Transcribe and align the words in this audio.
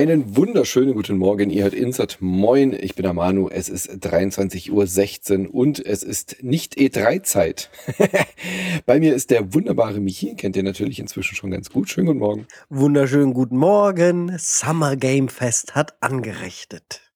Einen 0.00 0.34
wunderschönen 0.34 0.94
guten 0.94 1.18
Morgen. 1.18 1.50
Ihr 1.50 1.64
hört 1.64 1.74
Insert. 1.74 2.16
Moin, 2.20 2.72
ich 2.72 2.94
bin 2.94 3.02
der 3.02 3.12
Manu. 3.12 3.50
Es 3.50 3.68
ist 3.68 3.90
23.16 3.90 5.48
Uhr 5.48 5.54
und 5.54 5.84
es 5.84 6.02
ist 6.02 6.38
nicht 6.42 6.78
E3-Zeit. 6.78 7.68
Bei 8.86 8.98
mir 8.98 9.14
ist 9.14 9.30
der 9.30 9.52
wunderbare 9.52 10.00
Michi. 10.00 10.36
Kennt 10.36 10.56
ihr 10.56 10.62
natürlich 10.62 11.00
inzwischen 11.00 11.34
schon 11.34 11.50
ganz 11.50 11.68
gut. 11.68 11.90
Schönen 11.90 12.06
guten 12.06 12.18
Morgen. 12.18 12.46
Wunderschönen 12.70 13.34
guten 13.34 13.58
Morgen. 13.58 14.34
Summer 14.38 14.96
Game 14.96 15.28
Fest 15.28 15.74
hat 15.74 16.02
angerichtet. 16.02 17.09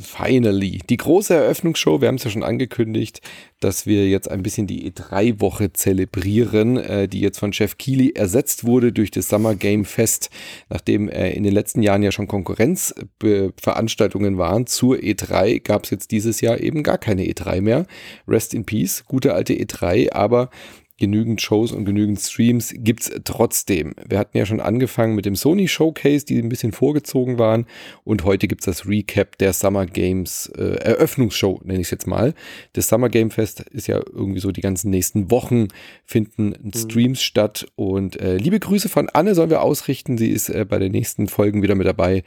Finally. 0.00 0.78
Die 0.88 0.96
große 0.96 1.34
Eröffnungsshow, 1.34 2.00
wir 2.00 2.06
haben 2.06 2.14
es 2.14 2.22
ja 2.22 2.30
schon 2.30 2.44
angekündigt, 2.44 3.20
dass 3.58 3.86
wir 3.86 4.08
jetzt 4.08 4.30
ein 4.30 4.44
bisschen 4.44 4.68
die 4.68 4.88
E3-Woche 4.88 5.72
zelebrieren, 5.72 6.76
äh, 6.76 7.08
die 7.08 7.18
jetzt 7.20 7.40
von 7.40 7.50
Jeff 7.52 7.76
Keighley 7.76 8.12
ersetzt 8.14 8.64
wurde 8.64 8.92
durch 8.92 9.10
das 9.10 9.28
Summer 9.28 9.56
Game 9.56 9.84
Fest, 9.84 10.30
nachdem 10.68 11.08
äh, 11.08 11.32
in 11.32 11.42
den 11.42 11.52
letzten 11.52 11.82
Jahren 11.82 12.04
ja 12.04 12.12
schon 12.12 12.28
Konkurrenzveranstaltungen 12.28 14.38
waren 14.38 14.68
zur 14.68 14.94
E3, 14.96 15.60
gab 15.60 15.82
es 15.84 15.90
jetzt 15.90 16.12
dieses 16.12 16.40
Jahr 16.40 16.60
eben 16.60 16.84
gar 16.84 16.98
keine 16.98 17.24
E3 17.24 17.60
mehr. 17.60 17.86
Rest 18.28 18.54
in 18.54 18.64
Peace, 18.64 19.04
gute 19.04 19.34
alte 19.34 19.54
E3, 19.54 20.12
aber 20.12 20.50
genügend 20.98 21.42
Shows 21.42 21.72
und 21.72 21.84
genügend 21.84 22.20
Streams 22.20 22.72
gibt's 22.76 23.10
trotzdem. 23.24 23.94
Wir 24.06 24.18
hatten 24.18 24.38
ja 24.38 24.46
schon 24.46 24.60
angefangen 24.60 25.14
mit 25.14 25.26
dem 25.26 25.34
Sony 25.34 25.66
Showcase, 25.66 26.24
die 26.24 26.38
ein 26.38 26.48
bisschen 26.48 26.72
vorgezogen 26.72 27.38
waren. 27.38 27.66
Und 28.04 28.24
heute 28.24 28.46
gibt's 28.46 28.66
das 28.66 28.86
Recap 28.86 29.36
der 29.38 29.52
Summer 29.52 29.86
Games 29.86 30.52
äh, 30.56 30.76
Eröffnungsshow, 30.76 31.60
nenne 31.64 31.80
ich 31.80 31.88
es 31.88 31.90
jetzt 31.90 32.06
mal. 32.06 32.34
Das 32.74 32.88
Summer 32.88 33.08
Game 33.08 33.30
Fest 33.30 33.60
ist 33.60 33.88
ja 33.88 33.96
irgendwie 34.12 34.40
so 34.40 34.52
die 34.52 34.60
ganzen 34.60 34.90
nächsten 34.90 35.30
Wochen 35.30 35.68
finden 36.04 36.54
mhm. 36.62 36.72
Streams 36.72 37.22
statt. 37.22 37.66
Und 37.74 38.20
äh, 38.20 38.36
liebe 38.36 38.60
Grüße 38.60 38.88
von 38.88 39.08
Anne 39.08 39.34
sollen 39.34 39.50
wir 39.50 39.62
ausrichten. 39.62 40.16
Sie 40.16 40.30
ist 40.30 40.48
äh, 40.48 40.64
bei 40.64 40.78
den 40.78 40.92
nächsten 40.92 41.26
Folgen 41.26 41.62
wieder 41.62 41.74
mit 41.74 41.86
dabei. 41.86 42.22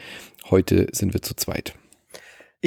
Heute 0.50 0.88
sind 0.92 1.14
wir 1.14 1.22
zu 1.22 1.36
zweit. 1.36 1.74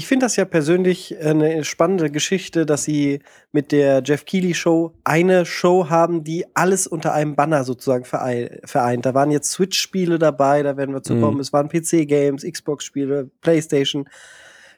Ich 0.01 0.07
finde 0.07 0.25
das 0.25 0.37
ja 0.37 0.47
persönlich 0.47 1.15
eine 1.23 1.63
spannende 1.63 2.11
Geschichte, 2.11 2.65
dass 2.65 2.85
sie 2.85 3.21
mit 3.53 3.71
der 3.71 4.03
Jeff 4.03 4.25
Keighley 4.25 4.55
Show 4.55 4.95
eine 5.05 5.45
Show 5.45 5.91
haben, 5.91 6.25
die 6.25 6.47
alles 6.55 6.87
unter 6.87 7.13
einem 7.13 7.37
Banner 7.37 7.65
sozusagen 7.65 8.07
vereint. 8.07 9.05
Da 9.05 9.13
waren 9.13 9.31
jetzt 9.31 9.51
Switch-Spiele 9.51 10.19
dabei, 10.19 10.63
da 10.63 10.79
werden 10.79 10.95
wir 10.95 11.03
zu 11.03 11.17
mhm. 11.17 11.21
kommen. 11.21 11.41
Es 11.41 11.53
waren 11.53 11.69
PC-Games, 11.69 12.51
Xbox-Spiele, 12.51 13.29
PlayStation. 13.43 14.09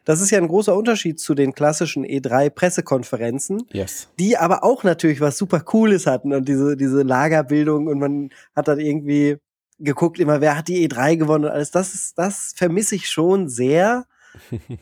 Das 0.04 0.20
ist 0.20 0.30
ja 0.32 0.38
ein 0.38 0.48
großer 0.48 0.76
Unterschied 0.76 1.20
zu 1.20 1.36
den 1.36 1.54
klassischen 1.54 2.04
E3-Pressekonferenzen, 2.04 3.62
yes. 3.70 4.08
die 4.18 4.36
aber 4.36 4.64
auch 4.64 4.82
natürlich 4.82 5.20
was 5.20 5.38
super 5.38 5.60
Cooles 5.60 6.08
hatten 6.08 6.32
und 6.32 6.48
diese, 6.48 6.76
diese 6.76 7.02
Lagerbildung 7.02 7.86
und 7.86 8.00
man 8.00 8.30
hat 8.56 8.66
dann 8.66 8.80
irgendwie 8.80 9.36
geguckt 9.78 10.18
immer, 10.18 10.40
wer 10.40 10.58
hat 10.58 10.66
die 10.66 10.88
E3 10.88 11.16
gewonnen 11.16 11.44
und 11.44 11.52
alles. 11.52 11.70
Das, 11.70 11.94
ist, 11.94 12.18
das 12.18 12.54
vermisse 12.56 12.96
ich 12.96 13.08
schon 13.08 13.48
sehr. 13.48 14.04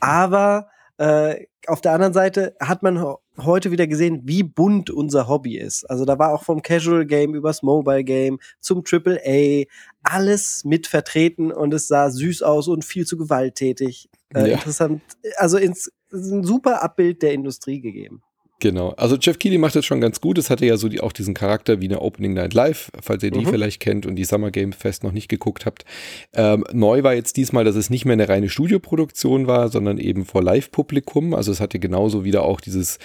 Aber 0.00 0.68
äh, 0.98 1.46
auf 1.66 1.80
der 1.80 1.92
anderen 1.92 2.12
Seite 2.12 2.54
hat 2.60 2.82
man 2.82 3.02
heute 3.38 3.70
wieder 3.70 3.86
gesehen, 3.86 4.22
wie 4.24 4.42
bunt 4.42 4.90
unser 4.90 5.28
Hobby 5.28 5.56
ist. 5.56 5.88
Also 5.88 6.04
da 6.04 6.18
war 6.18 6.32
auch 6.32 6.44
vom 6.44 6.62
Casual 6.62 7.06
Game 7.06 7.34
übers 7.34 7.62
Mobile 7.62 8.04
Game 8.04 8.38
zum 8.60 8.84
Triple 8.84 9.20
A 9.24 9.64
alles 10.02 10.64
mit 10.64 10.86
vertreten 10.86 11.52
und 11.52 11.72
es 11.72 11.88
sah 11.88 12.10
süß 12.10 12.42
aus 12.42 12.68
und 12.68 12.84
viel 12.84 13.06
zu 13.06 13.16
gewalttätig. 13.16 14.08
Äh, 14.34 14.48
ja. 14.48 14.54
Interessant. 14.54 15.02
Also 15.36 15.58
ins, 15.58 15.92
ein 16.12 16.44
super 16.44 16.82
Abbild 16.82 17.22
der 17.22 17.32
Industrie 17.32 17.80
gegeben. 17.80 18.22
Genau. 18.60 18.90
Also 18.90 19.16
Jeff 19.16 19.38
Keighley 19.38 19.56
macht 19.56 19.74
das 19.74 19.86
schon 19.86 20.02
ganz 20.02 20.20
gut. 20.20 20.36
Es 20.36 20.50
hatte 20.50 20.66
ja 20.66 20.76
so 20.76 20.90
die, 20.90 21.00
auch 21.00 21.12
diesen 21.12 21.32
Charakter 21.32 21.80
wie 21.80 21.86
eine 21.86 22.02
Opening 22.02 22.34
Night 22.34 22.52
Live, 22.52 22.92
falls 23.00 23.22
ihr 23.22 23.30
die 23.30 23.40
mhm. 23.40 23.48
vielleicht 23.48 23.80
kennt 23.80 24.04
und 24.04 24.16
die 24.16 24.24
Summer 24.24 24.50
Game 24.50 24.72
Fest 24.72 25.02
noch 25.02 25.12
nicht 25.12 25.28
geguckt 25.30 25.64
habt. 25.64 25.86
Ähm, 26.34 26.64
neu 26.70 27.02
war 27.02 27.14
jetzt 27.14 27.38
diesmal, 27.38 27.64
dass 27.64 27.74
es 27.74 27.88
nicht 27.88 28.04
mehr 28.04 28.12
eine 28.12 28.28
reine 28.28 28.50
Studioproduktion 28.50 29.46
war, 29.46 29.70
sondern 29.70 29.96
eben 29.96 30.26
vor 30.26 30.42
Live-Publikum. 30.42 31.32
Also 31.32 31.52
es 31.52 31.60
hatte 31.60 31.78
genauso 31.78 32.22
wieder 32.22 32.42
auch 32.42 32.60
dieses 32.60 32.98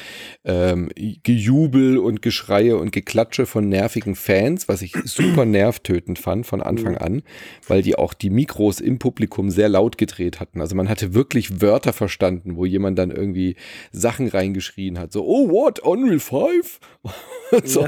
ähm, 0.43 0.89
Gejubel 1.23 1.99
und 1.99 2.21
Geschreie 2.21 2.75
und 2.75 2.91
Geklatsche 2.91 3.45
von 3.45 3.69
nervigen 3.69 4.15
Fans, 4.15 4.67
was 4.67 4.81
ich 4.81 4.93
super 5.05 5.45
nervtötend 5.45 6.19
fand 6.19 6.45
von 6.45 6.61
Anfang 6.61 6.93
mhm. 6.93 6.99
an, 6.99 7.23
weil 7.65 7.81
die 7.81 7.95
auch 7.95 8.13
die 8.13 8.29
Mikros 8.29 8.81
im 8.81 8.99
Publikum 8.99 9.49
sehr 9.49 9.69
laut 9.69 9.97
gedreht 9.97 10.41
hatten. 10.41 10.59
Also 10.59 10.75
man 10.75 10.89
hatte 10.89 11.13
wirklich 11.13 11.61
Wörter 11.61 11.93
verstanden, 11.93 12.57
wo 12.57 12.65
jemand 12.65 12.99
dann 12.99 13.09
irgendwie 13.09 13.55
Sachen 13.93 14.27
reingeschrien 14.27 14.99
hat. 14.99 15.13
So, 15.13 15.25
oh, 15.25 15.44
what? 15.49 15.79
Unreal 15.79 16.19
5? 16.19 16.79
so. 17.63 17.81
ja, 17.81 17.87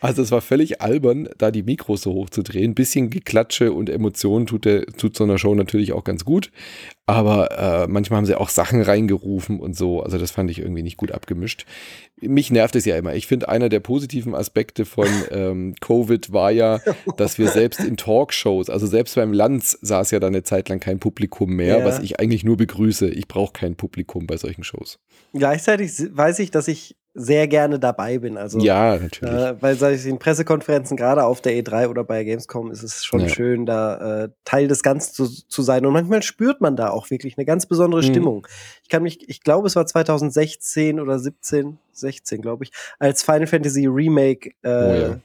also 0.00 0.22
es 0.22 0.30
war 0.30 0.40
völlig 0.40 0.80
albern, 0.80 1.28
da 1.38 1.50
die 1.50 1.62
Mikros 1.62 2.02
so 2.02 2.12
hoch 2.12 2.30
zu 2.30 2.42
drehen. 2.42 2.72
Ein 2.72 2.74
bisschen 2.74 3.10
Geklatsche 3.10 3.72
und 3.72 3.88
Emotionen 3.88 4.46
tut, 4.46 4.64
der, 4.64 4.86
tut 4.86 5.16
so 5.16 5.24
einer 5.24 5.38
Show 5.38 5.54
natürlich 5.54 5.92
auch 5.92 6.04
ganz 6.04 6.24
gut. 6.24 6.50
Aber 7.06 7.50
äh, 7.52 7.86
manchmal 7.86 8.18
haben 8.18 8.26
sie 8.26 8.34
auch 8.34 8.48
Sachen 8.48 8.82
reingerufen 8.82 9.60
und 9.60 9.76
so. 9.76 10.02
Also 10.02 10.18
das 10.18 10.32
fand 10.32 10.50
ich 10.50 10.58
irgendwie 10.58 10.82
nicht 10.82 10.96
gut 10.96 11.12
abgemischt. 11.12 11.66
Mich 12.20 12.50
nervt 12.50 12.74
es 12.76 12.86
ja 12.86 12.96
immer. 12.96 13.14
Ich 13.14 13.26
finde, 13.26 13.48
einer 13.48 13.68
der 13.68 13.80
positiven 13.80 14.34
Aspekte 14.34 14.84
von 14.86 15.06
ähm, 15.30 15.74
Covid 15.80 16.32
war 16.32 16.50
ja, 16.50 16.80
dass 17.16 17.38
wir 17.38 17.48
selbst 17.48 17.80
in 17.80 17.96
Talkshows, 17.96 18.70
also 18.70 18.86
selbst 18.86 19.14
beim 19.16 19.32
Lanz 19.32 19.78
saß 19.82 20.10
ja 20.12 20.20
da 20.20 20.28
eine 20.28 20.42
Zeit 20.42 20.68
lang 20.68 20.80
kein 20.80 20.98
Publikum 20.98 21.54
mehr, 21.54 21.78
ja. 21.78 21.84
was 21.84 21.98
ich 21.98 22.18
eigentlich 22.18 22.44
nur 22.44 22.56
begrüße. 22.56 23.08
Ich 23.08 23.28
brauche 23.28 23.52
kein 23.52 23.76
Publikum 23.76 24.26
bei 24.26 24.36
solchen 24.38 24.64
Shows. 24.64 24.98
Gleichzeitig 25.34 25.92
weiß 26.10 26.38
ich, 26.38 26.50
dass 26.50 26.68
ich 26.68 26.96
sehr 27.18 27.48
gerne 27.48 27.78
dabei 27.78 28.18
bin. 28.18 28.36
Also, 28.36 28.58
ja, 28.58 28.96
natürlich. 28.98 29.34
Äh, 29.34 29.60
weil 29.62 29.76
sag 29.76 29.94
ich, 29.94 30.04
in 30.06 30.18
Pressekonferenzen, 30.18 30.96
gerade 30.96 31.24
auf 31.24 31.40
der 31.40 31.54
E3 31.54 31.88
oder 31.88 32.04
bei 32.04 32.22
Gamescom, 32.24 32.70
ist 32.70 32.82
es 32.82 33.04
schon 33.04 33.20
ja. 33.20 33.28
schön, 33.28 33.64
da 33.64 34.24
äh, 34.24 34.28
Teil 34.44 34.68
des 34.68 34.82
Ganzen 34.82 35.14
zu, 35.14 35.26
zu 35.48 35.62
sein. 35.62 35.86
Und 35.86 35.94
manchmal 35.94 36.22
spürt 36.22 36.60
man 36.60 36.76
da 36.76 36.90
auch 36.90 37.10
wirklich 37.10 37.38
eine 37.38 37.46
ganz 37.46 37.64
besondere 37.66 38.02
mhm. 38.02 38.06
Stimmung. 38.06 38.46
Ich 38.82 38.90
kann 38.90 39.02
mich, 39.02 39.28
ich 39.28 39.42
glaube, 39.42 39.66
es 39.66 39.76
war 39.76 39.86
2016 39.86 41.00
oder 41.00 41.18
17, 41.18 41.78
16, 41.92 42.42
glaube 42.42 42.64
ich, 42.64 42.72
als 42.98 43.22
Final 43.22 43.46
Fantasy 43.46 43.86
Remake 43.86 44.50
äh, 44.62 44.68
oh, 44.68 44.94
ja 44.94 45.20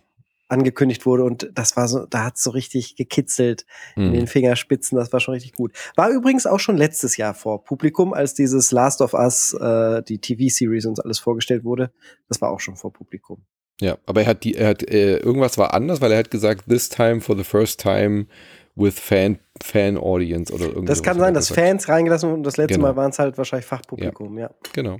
angekündigt 0.51 1.05
wurde 1.05 1.23
und 1.23 1.49
das 1.53 1.77
war 1.77 1.87
so, 1.87 2.05
da 2.05 2.25
hat 2.25 2.35
es 2.35 2.43
so 2.43 2.51
richtig 2.51 2.95
gekitzelt 2.95 3.65
mhm. 3.95 4.07
in 4.07 4.13
den 4.13 4.27
Fingerspitzen, 4.27 4.97
das 4.97 5.11
war 5.13 5.19
schon 5.19 5.33
richtig 5.33 5.53
gut. 5.53 5.71
War 5.95 6.09
übrigens 6.09 6.45
auch 6.45 6.59
schon 6.59 6.77
letztes 6.77 7.17
Jahr 7.17 7.33
vor 7.33 7.63
Publikum, 7.63 8.13
als 8.13 8.33
dieses 8.33 8.71
Last 8.71 9.01
of 9.01 9.13
Us, 9.13 9.53
äh, 9.53 10.03
die 10.03 10.19
TV-Series 10.19 10.85
uns 10.85 10.99
alles 10.99 11.19
vorgestellt 11.19 11.63
wurde, 11.63 11.91
das 12.27 12.41
war 12.41 12.51
auch 12.51 12.59
schon 12.59 12.75
vor 12.75 12.91
Publikum. 12.91 13.43
Ja, 13.79 13.97
aber 14.05 14.21
er 14.21 14.27
hat 14.27 14.43
die, 14.43 14.55
er 14.55 14.69
hat, 14.69 14.83
äh, 14.83 15.17
irgendwas 15.17 15.57
war 15.57 15.73
anders, 15.73 16.01
weil 16.01 16.11
er 16.11 16.19
hat 16.19 16.29
gesagt, 16.29 16.65
this 16.67 16.89
time 16.89 17.21
for 17.21 17.35
the 17.35 17.43
first 17.43 17.79
time 17.79 18.27
with 18.75 18.99
fan, 18.99 19.39
fan 19.61 19.97
audience 19.97 20.53
oder 20.53 20.65
irgendwas. 20.65 20.97
Das 20.97 21.03
kann 21.03 21.17
sein, 21.17 21.33
dass 21.33 21.49
Fans 21.49 21.87
reingelassen 21.89 22.29
wurden 22.29 22.39
und 22.39 22.43
das 22.43 22.57
letzte 22.57 22.75
genau. 22.75 22.89
Mal 22.89 22.95
waren 22.95 23.11
es 23.11 23.19
halt 23.19 23.37
wahrscheinlich 23.37 23.65
Fachpublikum, 23.65 24.37
ja. 24.37 24.45
ja. 24.45 24.55
Genau. 24.73 24.97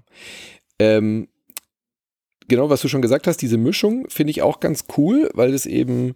Ähm, 0.79 1.27
genau, 2.51 2.69
was 2.69 2.81
du 2.81 2.89
schon 2.89 3.01
gesagt 3.01 3.27
hast, 3.27 3.37
diese 3.37 3.57
Mischung 3.57 4.05
finde 4.09 4.31
ich 4.31 4.41
auch 4.41 4.59
ganz 4.59 4.83
cool, 4.97 5.29
weil 5.33 5.53
es 5.53 5.65
eben 5.65 6.15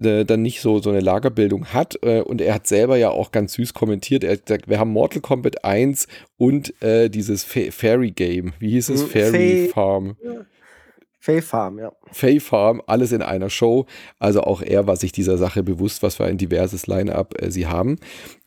äh, 0.00 0.24
dann 0.24 0.40
nicht 0.40 0.60
so, 0.60 0.78
so 0.78 0.90
eine 0.90 1.00
Lagerbildung 1.00 1.66
hat. 1.66 1.98
Äh, 2.02 2.20
und 2.20 2.40
er 2.40 2.54
hat 2.54 2.68
selber 2.68 2.96
ja 2.96 3.10
auch 3.10 3.32
ganz 3.32 3.54
süß 3.54 3.74
kommentiert. 3.74 4.22
Er 4.22 4.34
hat 4.34 4.46
gesagt, 4.46 4.68
wir 4.68 4.78
haben 4.78 4.92
Mortal 4.92 5.20
Kombat 5.20 5.64
1 5.64 6.06
und 6.38 6.80
äh, 6.82 7.10
dieses 7.10 7.42
Fa 7.42 7.72
Fairy 7.72 8.12
Game. 8.12 8.52
Wie 8.60 8.70
hieß 8.70 8.90
es? 8.90 9.02
Hm, 9.02 9.08
Fairy 9.08 9.70
Farm. 9.74 10.16
Ja. 10.24 10.46
Fay 11.22 11.40
Farm, 11.40 11.78
ja. 11.78 11.92
Fay 12.10 12.40
Farm, 12.40 12.82
alles 12.88 13.12
in 13.12 13.22
einer 13.22 13.48
Show. 13.48 13.86
Also 14.18 14.40
auch 14.40 14.60
er 14.60 14.88
war 14.88 14.96
sich 14.96 15.12
dieser 15.12 15.38
Sache 15.38 15.62
bewusst, 15.62 16.02
was 16.02 16.16
für 16.16 16.24
ein 16.24 16.36
diverses 16.36 16.88
Line-up 16.88 17.40
äh, 17.40 17.48
sie 17.48 17.68
haben. 17.68 17.98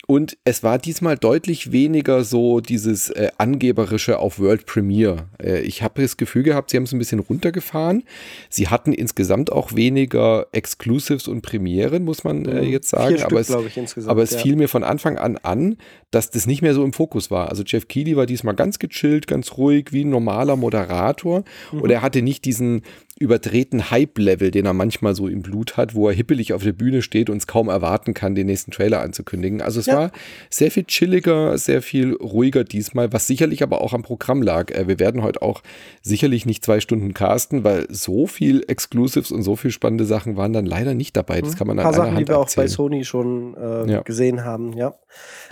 Und 0.08 0.38
es 0.44 0.62
war 0.62 0.78
diesmal 0.78 1.18
deutlich 1.18 1.72
weniger 1.72 2.24
so 2.24 2.60
dieses 2.60 3.10
äh, 3.10 3.30
angeberische 3.38 4.20
auf 4.20 4.40
World 4.40 4.66
Premiere. 4.66 5.28
Äh, 5.42 5.62
ich 5.62 5.82
habe 5.82 6.02
das 6.02 6.18
Gefühl 6.18 6.44
gehabt, 6.44 6.70
sie 6.70 6.78
haben 6.78 6.84
es 6.84 6.94
ein 6.94 7.00
bisschen 7.00 7.20
runtergefahren. 7.20 8.04
Sie 8.50 8.68
hatten 8.68 8.94
insgesamt 8.94 9.52
auch 9.52 9.74
weniger 9.76 10.48
Exclusives 10.52 11.28
und 11.28 11.42
Premieren, 11.42 12.04
muss 12.04 12.24
man 12.24 12.46
äh, 12.46 12.62
mhm. 12.62 12.70
jetzt 12.70 12.90
sagen. 12.90 13.16
Vier 13.16 13.26
aber 13.26 13.44
Stück, 13.44 13.98
es, 13.98 14.08
aber 14.08 14.22
es 14.22 14.32
ja. 14.32 14.40
fiel 14.40 14.56
mir 14.56 14.70
von 14.70 14.84
Anfang 14.84 15.18
an 15.18 15.38
an, 15.38 15.78
dass 16.12 16.30
das 16.30 16.46
nicht 16.46 16.62
mehr 16.62 16.74
so 16.74 16.84
im 16.84 16.94
Fokus 16.94 17.32
war. 17.32 17.50
Also 17.50 17.64
Jeff 17.64 17.88
Keighley 17.88 18.16
war 18.16 18.28
diesmal 18.28 18.56
ganz 18.56 18.80
gechillt, 18.80 19.28
ganz 19.28 19.58
ruhig, 19.58 19.92
wie 19.92 20.04
ein 20.04 20.10
normaler 20.10 20.56
Moderator. 20.56 21.44
Mhm. 21.72 21.82
Und 21.82 21.90
er 21.90 22.02
hatte 22.02 22.22
nicht 22.22 22.46
diesen 22.46 22.84
überdrehten 23.18 23.92
Hype-Level, 23.92 24.52
den 24.52 24.66
er 24.66 24.74
manchmal 24.74 25.16
so 25.16 25.30
im 25.30 25.42
Blut 25.42 25.78
hat, 25.78 25.96
wo 25.96 26.10
er 26.10 26.14
hippelig 26.14 26.52
auf 26.52 26.64
der 26.64 26.74
Bühne 26.74 27.02
steht 27.02 27.30
und 27.30 27.38
es 27.38 27.48
kaum 27.48 27.70
erwarten 27.70 28.14
kann, 28.14 28.36
den 28.36 28.48
nächsten 28.48 28.72
Trailer 28.72 29.00
anzukündigen. 29.00 29.62
Also 29.62 29.80
es 29.80 29.86
ja. 29.86 29.96
war 29.96 30.12
sehr 30.50 30.70
viel 30.70 30.84
chilliger, 30.84 31.58
sehr 31.58 31.82
viel 31.82 32.14
ruhiger 32.14 32.66
diesmal, 32.66 33.14
was 33.14 33.26
sicherlich 33.26 33.64
aber 33.64 33.80
auch 33.80 33.94
am 33.94 34.04
Programm 34.04 34.42
lag. 34.42 34.70
Äh, 34.72 34.90
wir 34.90 35.00
werden 35.00 35.24
heute 35.24 35.42
auch 35.42 35.64
sicherlich 36.02 36.46
nicht 36.46 36.66
zwei 36.66 36.82
Stunden 36.82 37.14
casten, 37.14 37.64
weil 37.64 37.88
so 37.90 38.28
viel 38.28 38.66
Exclusives 38.68 39.32
und 39.32 39.44
so 39.44 39.56
viel 39.56 39.72
spannende 39.72 40.04
Sachen 40.04 40.36
waren 40.36 40.52
dann 40.52 40.66
leider 40.66 40.94
nicht 40.94 41.16
dabei. 41.16 41.40
Das 41.40 41.54
mhm. 41.54 41.58
kann 41.58 41.68
man 41.68 41.80
an 41.80 41.86
Ein 41.86 41.92
paar 41.92 41.94
Sachen, 41.94 42.16
Hand 42.16 42.20
die 42.20 42.28
wir 42.28 42.36
erzählen. 42.36 42.66
auch 42.66 42.66
bei 42.66 42.68
Sony 42.68 43.06
schon 43.06 43.56
äh, 43.56 43.92
ja. 43.92 44.02
gesehen 44.02 44.44
haben, 44.44 44.74
ja. 44.74 44.96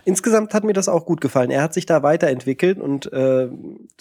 Insgesamt 0.04 0.54
hat 0.54 0.66
mir 0.66 0.74
das 0.74 0.90
auch 0.90 1.06
gut 1.06 1.22
gefallen. 1.22 1.50
Er 1.50 1.62
hat 1.62 1.74
sich 1.74 1.86
da 1.86 2.04
weiterentwickelt 2.04 2.78
und 2.78 3.12
äh, 3.14 3.48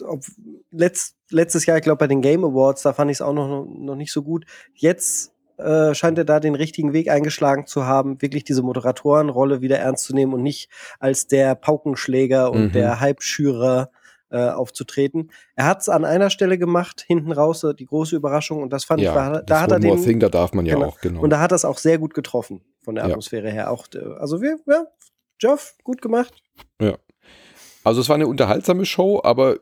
ob, 0.04 0.24
letzt, 0.72 1.14
letztes 1.32 1.67
Jahr, 1.67 1.76
ich 1.76 1.82
glaube 1.82 1.99
bei 1.99 2.06
den 2.06 2.23
Game 2.23 2.44
Awards, 2.44 2.82
da 2.82 2.93
fand 2.93 3.11
ich 3.11 3.19
es 3.19 3.23
auch 3.23 3.32
noch, 3.32 3.67
noch 3.67 3.96
nicht 3.96 4.12
so 4.12 4.23
gut. 4.23 4.44
Jetzt 4.75 5.32
äh, 5.58 5.94
scheint 5.94 6.19
er 6.19 6.25
da 6.25 6.40
den 6.40 6.55
richtigen 6.55 6.93
Weg 6.93 7.11
eingeschlagen 7.11 7.67
zu 7.67 7.87
haben, 7.87 8.20
wirklich 8.20 8.44
diese 8.44 8.62
Moderatorenrolle 8.62 9.61
wieder 9.61 9.79
ernst 9.79 10.05
zu 10.05 10.14
nehmen 10.14 10.34
und 10.34 10.43
nicht 10.43 10.70
als 10.99 11.26
der 11.26 11.55
Paukenschläger 11.55 12.50
und 12.50 12.67
mhm. 12.67 12.73
der 12.73 13.00
Hype-Schürer 13.00 13.90
äh, 14.31 14.49
aufzutreten. 14.49 15.31
Er 15.56 15.67
hat 15.67 15.82
es 15.82 15.88
an 15.88 16.05
einer 16.05 16.31
Stelle 16.31 16.58
gemacht, 16.58 17.05
hinten 17.06 17.32
raus, 17.32 17.64
äh, 17.64 17.75
die 17.75 17.84
große 17.84 18.17
Überraschung. 18.17 18.62
Und 18.62 18.73
das 18.73 18.84
fand 18.84 19.02
ja, 19.02 19.11
ich, 19.11 19.17
war, 19.17 19.43
da 19.43 19.61
hat 19.61 19.70
er 19.70 19.79
den. 19.79 20.02
Thing, 20.02 20.20
da 20.20 20.31
darf 20.31 20.55
man 20.55 20.64
ja 20.64 20.75
genau. 20.75 20.87
auch, 20.87 21.00
genau. 21.00 21.20
Und 21.20 21.31
da 21.31 21.40
hat 21.40 21.52
er 21.52 21.56
es 21.56 21.64
auch 21.64 21.79
sehr 21.79 21.99
gut 21.99 22.14
getroffen, 22.14 22.62
von 22.82 22.94
der 22.94 23.05
Atmosphäre 23.05 23.49
ja. 23.49 23.52
her. 23.52 23.70
Auch, 23.70 23.87
äh, 23.94 23.99
also 24.19 24.40
wir, 24.40 24.58
ja, 24.67 24.87
Geoff, 25.38 25.75
gut 25.84 26.00
gemacht. 26.00 26.43
Ja. 26.81 26.96
Also 27.84 28.00
es 28.00 28.08
war 28.08 28.14
eine 28.14 28.26
unterhaltsame 28.26 28.87
Show, 28.87 29.20
aber 29.23 29.58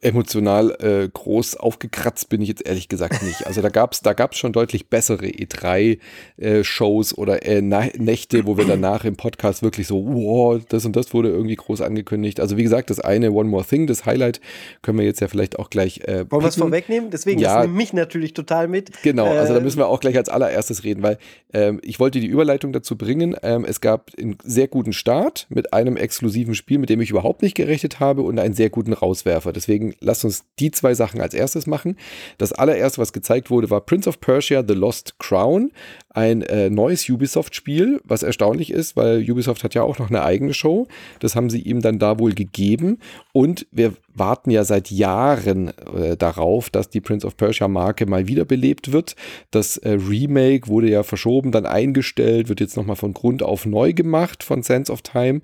emotional 0.00 0.76
äh, 0.80 1.08
groß 1.08 1.56
aufgekratzt 1.56 2.28
bin 2.28 2.42
ich 2.42 2.48
jetzt 2.48 2.66
ehrlich 2.66 2.88
gesagt 2.88 3.22
nicht. 3.22 3.46
Also 3.46 3.62
da 3.62 3.68
gab 3.68 3.92
es 3.92 4.00
da 4.00 4.12
gab's 4.12 4.36
schon 4.36 4.52
deutlich 4.52 4.88
bessere 4.88 5.26
E3-Shows 5.26 7.12
äh, 7.12 7.14
oder 7.14 7.46
äh, 7.46 7.62
Nächte, 7.62 8.46
wo 8.46 8.56
wir 8.56 8.64
danach 8.64 9.04
im 9.04 9.16
Podcast 9.16 9.62
wirklich 9.62 9.86
so, 9.86 10.04
wow, 10.04 10.60
das 10.68 10.84
und 10.84 10.96
das 10.96 11.14
wurde 11.14 11.30
irgendwie 11.30 11.56
groß 11.56 11.80
angekündigt. 11.80 12.40
Also 12.40 12.56
wie 12.56 12.62
gesagt, 12.62 12.90
das 12.90 13.00
eine 13.00 13.32
One 13.32 13.48
More 13.48 13.64
Thing, 13.64 13.86
das 13.86 14.06
Highlight, 14.06 14.40
können 14.82 14.98
wir 14.98 15.04
jetzt 15.04 15.20
ja 15.20 15.28
vielleicht 15.28 15.58
auch 15.58 15.70
gleich 15.70 16.00
äh, 16.00 16.24
Wollen 16.30 16.42
wir 16.42 16.48
es 16.48 16.56
vorwegnehmen? 16.56 17.10
Deswegen, 17.10 17.40
ja, 17.40 17.56
das 17.56 17.66
nimmt 17.66 17.76
mich 17.76 17.92
natürlich 17.92 18.34
total 18.34 18.68
mit. 18.68 19.02
Genau, 19.02 19.26
also 19.26 19.54
da 19.54 19.60
müssen 19.60 19.78
wir 19.78 19.88
auch 19.88 20.00
gleich 20.00 20.16
als 20.16 20.28
allererstes 20.28 20.84
reden, 20.84 21.02
weil 21.02 21.18
ähm, 21.52 21.80
ich 21.82 22.00
wollte 22.00 22.20
die 22.20 22.26
Überleitung 22.26 22.72
dazu 22.72 22.96
bringen. 22.96 23.36
Ähm, 23.42 23.64
es 23.64 23.80
gab 23.80 24.10
einen 24.18 24.36
sehr 24.42 24.68
guten 24.68 24.92
Start 24.92 25.46
mit 25.48 25.72
einem 25.72 25.96
exklusiven 25.96 26.54
Spiel, 26.54 26.78
mit 26.78 26.90
dem 26.90 27.00
ich 27.00 27.10
überhaupt 27.10 27.42
nicht 27.42 27.54
gerechnet 27.54 28.00
habe 28.00 28.22
und 28.22 28.38
einen 28.38 28.54
sehr 28.54 28.70
guten 28.70 28.92
Rauswerfer. 28.92 29.52
Deswegen 29.62 29.94
lasst 30.00 30.24
uns 30.24 30.44
die 30.58 30.72
zwei 30.72 30.94
Sachen 30.94 31.20
als 31.20 31.34
erstes 31.34 31.68
machen. 31.68 31.96
Das 32.36 32.52
allererste, 32.52 33.00
was 33.00 33.12
gezeigt 33.12 33.48
wurde, 33.48 33.70
war 33.70 33.80
Prince 33.80 34.08
of 34.08 34.20
Persia 34.20 34.64
The 34.66 34.74
Lost 34.74 35.20
Crown, 35.20 35.70
ein 36.10 36.42
äh, 36.42 36.68
neues 36.68 37.08
Ubisoft-Spiel, 37.08 38.00
was 38.02 38.24
erstaunlich 38.24 38.72
ist, 38.72 38.96
weil 38.96 39.22
Ubisoft 39.30 39.62
hat 39.62 39.74
ja 39.74 39.84
auch 39.84 40.00
noch 40.00 40.10
eine 40.10 40.24
eigene 40.24 40.52
Show. 40.52 40.88
Das 41.20 41.36
haben 41.36 41.48
sie 41.48 41.60
ihm 41.60 41.80
dann 41.80 42.00
da 42.00 42.18
wohl 42.18 42.34
gegeben. 42.34 42.98
Und 43.32 43.66
wir 43.70 43.94
warten 44.14 44.50
ja 44.50 44.64
seit 44.64 44.90
Jahren 44.90 45.72
äh, 45.94 46.16
darauf, 46.16 46.68
dass 46.68 46.90
die 46.90 47.00
Prince 47.00 47.24
of 47.24 47.36
Persia-Marke 47.36 48.06
mal 48.06 48.26
wiederbelebt 48.26 48.92
wird. 48.92 49.14
Das 49.52 49.76
äh, 49.78 49.90
Remake 49.90 50.66
wurde 50.66 50.90
ja 50.90 51.04
verschoben, 51.04 51.52
dann 51.52 51.66
eingestellt, 51.66 52.48
wird 52.48 52.60
jetzt 52.60 52.76
nochmal 52.76 52.96
von 52.96 53.14
Grund 53.14 53.44
auf 53.44 53.64
neu 53.64 53.92
gemacht 53.92 54.42
von 54.42 54.64
Sense 54.64 54.92
of 54.92 55.02
Time. 55.02 55.40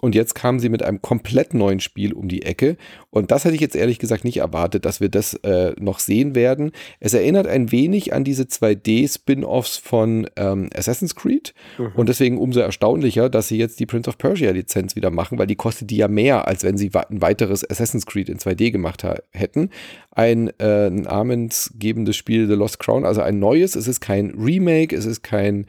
Und 0.00 0.14
jetzt 0.14 0.34
kamen 0.34 0.60
sie 0.60 0.68
mit 0.68 0.82
einem 0.82 1.02
komplett 1.02 1.54
neuen 1.54 1.80
Spiel 1.80 2.12
um 2.12 2.28
die 2.28 2.42
Ecke. 2.42 2.76
Und 3.10 3.30
das 3.30 3.44
hätte 3.44 3.56
ich 3.56 3.60
jetzt 3.60 3.74
ehrlich 3.74 3.98
gesagt 3.98 4.24
nicht 4.24 4.36
erwartet, 4.36 4.84
dass 4.84 5.00
wir 5.00 5.08
das 5.08 5.34
äh, 5.34 5.72
noch 5.80 5.98
sehen 5.98 6.34
werden. 6.34 6.70
Es 7.00 7.14
erinnert 7.14 7.46
ein 7.48 7.72
wenig 7.72 8.12
an 8.12 8.22
diese 8.22 8.44
2D-Spin-Offs 8.44 9.76
von 9.76 10.28
ähm, 10.36 10.70
Assassin's 10.74 11.16
Creed. 11.16 11.52
Mhm. 11.78 11.92
Und 11.96 12.08
deswegen 12.08 12.38
umso 12.38 12.60
erstaunlicher, 12.60 13.28
dass 13.28 13.48
sie 13.48 13.58
jetzt 13.58 13.80
die 13.80 13.86
Prince 13.86 14.08
of 14.08 14.18
Persia-Lizenz 14.18 14.94
wieder 14.94 15.10
machen, 15.10 15.38
weil 15.38 15.48
die 15.48 15.56
kostet 15.56 15.90
die 15.90 15.96
ja 15.96 16.08
mehr, 16.08 16.46
als 16.46 16.62
wenn 16.62 16.78
sie 16.78 16.90
ein 16.94 17.20
weiteres 17.20 17.68
Assassin's 17.68 18.06
Creed 18.06 18.28
in 18.28 18.38
2D 18.38 18.70
gemacht 18.70 19.02
hätten. 19.32 19.70
Ein 20.12 20.52
äh, 20.60 20.90
namensgebendes 20.90 22.16
Spiel, 22.16 22.46
The 22.46 22.54
Lost 22.54 22.78
Crown, 22.78 23.04
also 23.04 23.20
ein 23.22 23.38
neues. 23.38 23.74
Es 23.74 23.88
ist 23.88 24.00
kein 24.00 24.30
Remake, 24.30 24.94
es 24.94 25.06
ist 25.06 25.22
kein 25.22 25.66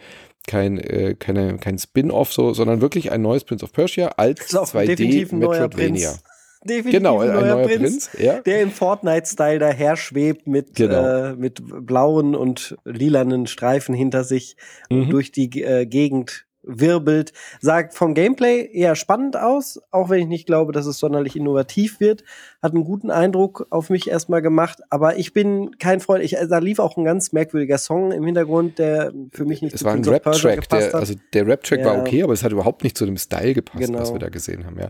kein, 0.49 0.79
äh, 0.79 1.15
keine, 1.17 1.57
kein 1.57 1.77
Spin-off, 1.77 2.33
so, 2.33 2.53
sondern 2.53 2.81
wirklich 2.81 3.11
ein 3.11 3.21
neues 3.21 3.43
Prince 3.43 3.63
of 3.63 3.71
Persia 3.71 4.07
als 4.17 4.49
2D 4.49 5.33
Metroidvania. 5.35 6.13
Definitiv 6.63 6.91
genau, 6.91 7.19
ein, 7.19 7.29
neuer, 7.29 7.55
neuer 7.55 7.67
Prinz, 7.67 8.09
Prinz 8.09 8.09
ja. 8.21 8.41
der 8.41 8.61
im 8.61 8.71
Fortnite-Style 8.71 9.59
daher 9.59 9.95
schwebt 9.95 10.45
mit, 10.45 10.75
genau. 10.75 11.29
äh, 11.29 11.35
mit 11.35 11.61
blauen 11.85 12.35
und 12.35 12.75
lilanen 12.83 13.47
Streifen 13.47 13.95
hinter 13.95 14.25
sich 14.25 14.57
mhm. 14.89 15.03
und 15.03 15.09
durch 15.11 15.31
die 15.31 15.61
äh, 15.61 15.85
Gegend 15.85 16.47
wirbelt. 16.69 17.33
Sagt 17.59 17.93
vom 17.93 18.13
Gameplay 18.13 18.69
eher 18.71 18.95
spannend 18.95 19.37
aus, 19.37 19.81
auch 19.91 20.09
wenn 20.09 20.19
ich 20.19 20.27
nicht 20.27 20.45
glaube, 20.45 20.71
dass 20.71 20.85
es 20.85 20.99
sonderlich 20.99 21.35
innovativ 21.35 21.99
wird. 21.99 22.23
Hat 22.61 22.73
einen 22.73 22.83
guten 22.83 23.11
Eindruck 23.11 23.67
auf 23.69 23.89
mich 23.89 24.09
erstmal 24.09 24.41
gemacht, 24.41 24.79
aber 24.89 25.17
ich 25.17 25.33
bin 25.33 25.77
kein 25.79 25.99
Freund. 25.99 26.23
Ich, 26.23 26.35
da 26.49 26.57
lief 26.59 26.79
auch 26.79 26.97
ein 26.97 27.03
ganz 27.03 27.31
merkwürdiger 27.31 27.77
Song 27.77 28.11
im 28.11 28.25
Hintergrund, 28.25 28.79
der 28.79 29.13
für 29.31 29.45
mich 29.45 29.61
nicht 29.61 29.73
es 29.73 29.83
war 29.83 29.93
ein 29.93 30.03
Rap-Track, 30.03 30.69
der, 30.69 30.95
also 30.95 31.13
der 31.33 31.47
Rap-Track 31.47 31.79
ja. 31.79 31.85
war 31.85 31.99
okay, 31.99 32.23
aber 32.23 32.33
es 32.33 32.43
hat 32.43 32.51
überhaupt 32.51 32.83
nicht 32.83 32.97
zu 32.97 33.05
dem 33.05 33.17
Style 33.17 33.53
gepasst, 33.53 33.85
genau. 33.85 33.99
was 33.99 34.13
wir 34.13 34.19
da 34.19 34.29
gesehen 34.29 34.65
haben, 34.65 34.77
ja. 34.79 34.89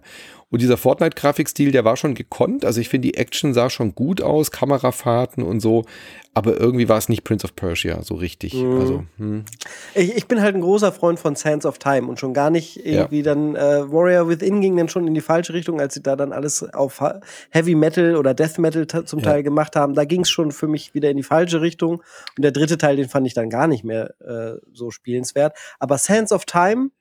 Und 0.51 0.61
dieser 0.61 0.77
Fortnite-Grafikstil, 0.77 1.71
der 1.71 1.85
war 1.85 1.95
schon 1.95 2.15
gekonnt. 2.15 2.65
Also 2.65 2.81
ich 2.81 2.89
finde, 2.89 3.07
die 3.07 3.17
Action 3.17 3.53
sah 3.53 3.69
schon 3.69 3.93
gut 3.93 4.21
aus, 4.21 4.49
Kamerafahrten 4.49 5.43
und 5.43 5.59
so. 5.59 5.85
Aber 6.33 6.59
irgendwie 6.59 6.87
war 6.87 6.97
es 6.97 7.09
nicht 7.09 7.23
Prince 7.23 7.43
of 7.45 7.55
Persia 7.55 8.01
so 8.01 8.15
richtig. 8.15 8.53
Mhm. 8.53 8.79
Also, 8.79 9.03
hm. 9.17 9.45
ich, 9.93 10.15
ich, 10.15 10.27
bin 10.27 10.41
halt 10.41 10.55
ein 10.55 10.61
großer 10.61 10.91
Freund 10.91 11.19
von 11.19 11.35
Sands 11.35 11.65
of 11.65 11.79
Time 11.79 12.07
und 12.07 12.19
schon 12.19 12.33
gar 12.33 12.49
nicht 12.49 12.85
irgendwie 12.85 13.17
ja. 13.17 13.23
dann 13.23 13.55
äh, 13.55 13.91
Warrior 13.91 14.29
Within 14.29 14.61
ging 14.61 14.77
dann 14.77 14.89
schon 14.89 15.07
in 15.07 15.13
die 15.13 15.21
falsche 15.21 15.53
Richtung, 15.53 15.79
als 15.79 15.95
sie 15.95 16.03
da 16.03 16.15
dann 16.15 16.31
alles 16.31 16.63
auf 16.73 17.01
Heavy 17.49 17.75
Metal 17.75 18.15
oder 18.15 18.33
Death 18.33 18.57
Metal 18.57 18.87
zum 18.87 19.21
Teil 19.21 19.37
ja. 19.37 19.41
gemacht 19.41 19.75
haben. 19.75 19.95
Da 19.95 20.05
ging 20.05 20.21
es 20.21 20.29
schon 20.29 20.51
für 20.51 20.67
mich 20.67 20.93
wieder 20.93 21.09
in 21.09 21.17
die 21.17 21.23
falsche 21.23 21.61
Richtung. 21.61 22.03
Und 22.37 22.43
der 22.43 22.51
dritte 22.51 22.77
Teil, 22.77 22.95
den 22.95 23.09
fand 23.09 23.27
ich 23.27 23.33
dann 23.33 23.49
gar 23.49 23.67
nicht 23.67 23.83
mehr 23.83 24.13
äh, 24.21 24.59
so 24.71 24.91
spielenswert. 24.91 25.57
Aber 25.79 25.97
Sands 25.97 26.31
of 26.31 26.45
Time 26.45 26.91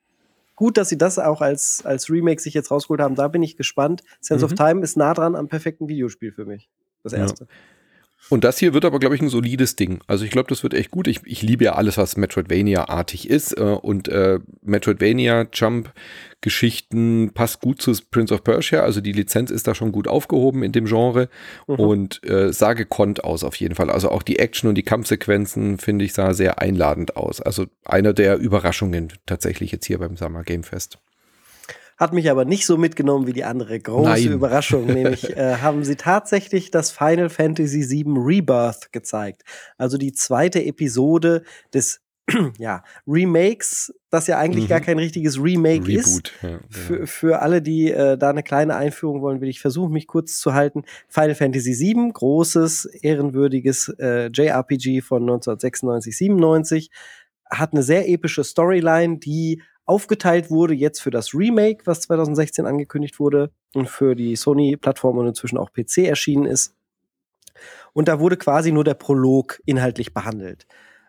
gut, 0.59 0.75
dass 0.75 0.89
sie 0.89 0.97
das 0.97 1.17
auch 1.19 1.39
als, 1.39 1.85
als 1.85 2.09
Remake 2.09 2.41
sich 2.41 2.53
jetzt 2.53 2.69
rausgeholt 2.69 2.99
haben. 2.99 3.15
Da 3.15 3.29
bin 3.29 3.41
ich 3.41 3.55
gespannt. 3.55 4.03
Sense 4.19 4.45
mhm. 4.45 4.51
of 4.51 4.57
Time 4.57 4.81
ist 4.81 4.97
nah 4.97 5.13
dran 5.13 5.37
am 5.37 5.47
perfekten 5.47 5.87
Videospiel 5.87 6.33
für 6.33 6.43
mich. 6.43 6.67
Das 7.01 7.13
erste. 7.13 7.45
Ja. 7.45 7.49
Und 8.29 8.43
das 8.43 8.59
hier 8.59 8.73
wird 8.73 8.85
aber, 8.85 8.99
glaube 8.99 9.15
ich, 9.15 9.21
ein 9.21 9.29
solides 9.29 9.75
Ding. 9.75 10.01
Also 10.05 10.25
ich 10.25 10.31
glaube, 10.31 10.49
das 10.49 10.61
wird 10.61 10.73
echt 10.73 10.91
gut. 10.91 11.07
Ich, 11.07 11.21
ich 11.25 11.41
liebe 11.41 11.63
ja 11.63 11.73
alles, 11.73 11.97
was 11.97 12.17
Metroidvania-artig 12.17 13.29
ist. 13.29 13.57
Äh, 13.57 13.61
und 13.61 14.09
äh, 14.09 14.39
Metroidvania-Jump-Geschichten 14.61 17.31
passt 17.33 17.61
gut 17.61 17.81
zu 17.81 17.93
Prince 18.11 18.33
of 18.33 18.43
Persia. 18.43 18.81
Also 18.81 19.01
die 19.01 19.13
Lizenz 19.13 19.49
ist 19.49 19.67
da 19.67 19.73
schon 19.73 19.91
gut 19.91 20.07
aufgehoben 20.07 20.61
in 20.61 20.71
dem 20.71 20.85
Genre 20.85 21.29
mhm. 21.67 21.75
und 21.75 22.23
äh, 22.23 22.53
sah 22.53 22.73
gekonnt 22.73 23.23
aus 23.23 23.43
auf 23.43 23.55
jeden 23.55 23.73
Fall. 23.73 23.89
Also 23.89 24.09
auch 24.09 24.21
die 24.21 24.37
Action 24.37 24.69
und 24.69 24.75
die 24.75 24.83
Kampfsequenzen, 24.83 25.79
finde 25.79 26.05
ich, 26.05 26.13
sah 26.13 26.33
sehr 26.33 26.59
einladend 26.59 27.15
aus. 27.15 27.41
Also 27.41 27.65
einer 27.83 28.13
der 28.13 28.37
Überraschungen 28.37 29.13
tatsächlich 29.25 29.71
jetzt 29.71 29.85
hier 29.85 29.97
beim 29.97 30.17
Summer 30.17 30.43
Game 30.43 30.63
Fest. 30.63 30.99
Hat 31.99 32.13
mich 32.13 32.31
aber 32.31 32.45
nicht 32.45 32.65
so 32.65 32.77
mitgenommen 32.77 33.27
wie 33.27 33.33
die 33.33 33.43
andere 33.43 33.77
große 33.77 34.09
Nein. 34.09 34.31
Überraschung, 34.31 34.85
nämlich 34.85 35.29
äh, 35.37 35.57
haben 35.57 35.83
sie 35.83 35.97
tatsächlich 35.97 36.71
das 36.71 36.91
Final 36.91 37.29
Fantasy 37.29 37.89
VII 37.89 38.17
Rebirth 38.17 38.93
gezeigt. 38.93 39.43
Also 39.77 39.97
die 39.97 40.13
zweite 40.13 40.63
Episode 40.63 41.43
des 41.73 42.01
ja, 42.57 42.83
Remakes, 43.05 43.93
das 44.09 44.27
ja 44.27 44.37
eigentlich 44.37 44.65
mhm. 44.65 44.69
gar 44.69 44.79
kein 44.79 44.97
richtiges 44.97 45.41
Remake 45.41 45.85
Reboot, 45.87 46.29
ist. 46.29 46.33
Ja, 46.41 46.59
für, 46.69 47.05
für 47.05 47.41
alle, 47.41 47.61
die 47.61 47.91
äh, 47.91 48.17
da 48.17 48.29
eine 48.29 48.43
kleine 48.43 48.75
Einführung 48.75 49.21
wollen, 49.21 49.41
will 49.41 49.49
ich 49.49 49.59
versuchen, 49.59 49.91
mich 49.91 50.07
kurz 50.07 50.39
zu 50.39 50.53
halten. 50.53 50.83
Final 51.09 51.35
Fantasy 51.35 51.77
VII, 51.77 52.11
großes, 52.13 52.85
ehrenwürdiges 53.01 53.89
äh, 53.99 54.29
JRPG 54.31 55.01
von 55.01 55.23
1996, 55.23 56.15
97, 56.15 56.91
hat 57.49 57.73
eine 57.73 57.83
sehr 57.83 58.07
epische 58.07 58.43
Storyline, 58.43 59.17
die 59.17 59.61
aufgeteilt 59.89 60.51
wurde 60.51 60.75
jetzt 60.75 61.01
für 61.01 61.09
das 61.09 61.33
Remake, 61.33 61.81
was 61.85 62.01
2016 62.01 62.65
angekündigt 62.65 63.19
wurde 63.19 63.51
und 63.73 63.89
für 63.89 64.15
die 64.15 64.35
Sony-Plattform 64.35 65.17
und 65.17 65.27
inzwischen 65.27 65.57
auch 65.57 65.73
PC 65.73 65.99
erschienen 66.07 66.45
ist. 66.45 66.75
Und 67.93 68.07
da 68.07 68.19
wurde 68.19 68.37
quasi 68.37 68.71
nur 68.71 68.83
der 68.83 68.93
Prolog 68.93 69.59
inhaltlich 69.65 70.13
behandelt. 70.13 70.67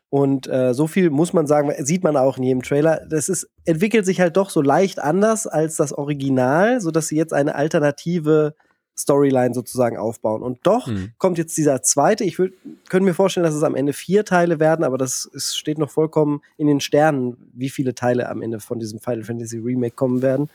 Und 0.09 0.49
äh, 0.49 0.75
so 0.75 0.87
viel 0.87 1.11
muss 1.11 1.33
man 1.33 1.47
sagen, 1.47 1.73
sieht 1.85 2.03
man 2.03 2.17
auch 2.17 2.39
in 2.39 2.43
jedem 2.43 2.63
Trailer. 2.63 3.07
Das 3.09 3.29
ist, 3.29 3.49
entwickelt 3.65 4.07
sich 4.07 4.21
halt 4.21 4.37
doch 4.37 4.51
so 4.51 4.63
leicht 4.63 4.99
anders 4.99 5.47
als 5.47 5.77
das 5.77 5.93
Original, 5.93 6.81
so 6.81 6.91
dass 6.91 7.09
sie 7.09 7.17
jetzt 7.17 7.33
eine 7.33 7.55
alternative 7.55 8.55
Storyline 9.01 9.55
sozusagen 9.55 9.97
aufbauen. 9.97 10.43
Und 10.43 10.59
doch 10.63 10.87
mhm. 10.87 11.13
kommt 11.19 11.39
jetzt 11.39 11.57
dieser 11.57 11.83
zweite. 11.83 12.25
Ich 12.25 12.37
könnte 12.37 13.01
mir 13.01 13.15
vorstellen, 13.15 13.45
dass 13.45 13.55
es 13.55 13.63
am 13.63 13.75
Ende 13.75 13.93
vier 13.93 14.25
Teile 14.25 14.61
werden, 14.61 14.85
aber 14.85 14.99
das 14.99 15.25
ist, 15.25 15.57
steht 15.57 15.79
noch 15.79 15.91
vollkommen 15.91 16.43
in 16.57 16.67
den 16.67 16.81
Sternen, 16.81 17.37
wie 17.53 17.71
viele 17.71 17.95
Teile 17.95 18.29
am 18.29 18.43
Ende 18.43 18.61
von 18.61 18.79
diesem 18.79 19.01
Final 19.01 19.25
Fantasy 19.25 19.59
Remake 19.59 19.95
kommen 19.95 20.23
werden. 20.23 20.49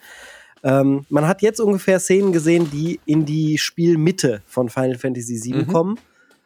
Ähm, 0.64 1.06
man 1.10 1.28
hat 1.28 1.42
jetzt 1.44 1.60
ungefähr 1.60 2.00
Szenen 2.00 2.32
gesehen, 2.32 2.72
die 2.72 3.00
in 3.06 3.26
die 3.26 3.58
Spielmitte 3.58 4.42
von 4.48 4.70
Final 4.70 4.98
Fantasy 4.98 5.40
VII 5.44 5.64
mhm. 5.64 5.68
kommen. 5.68 6.00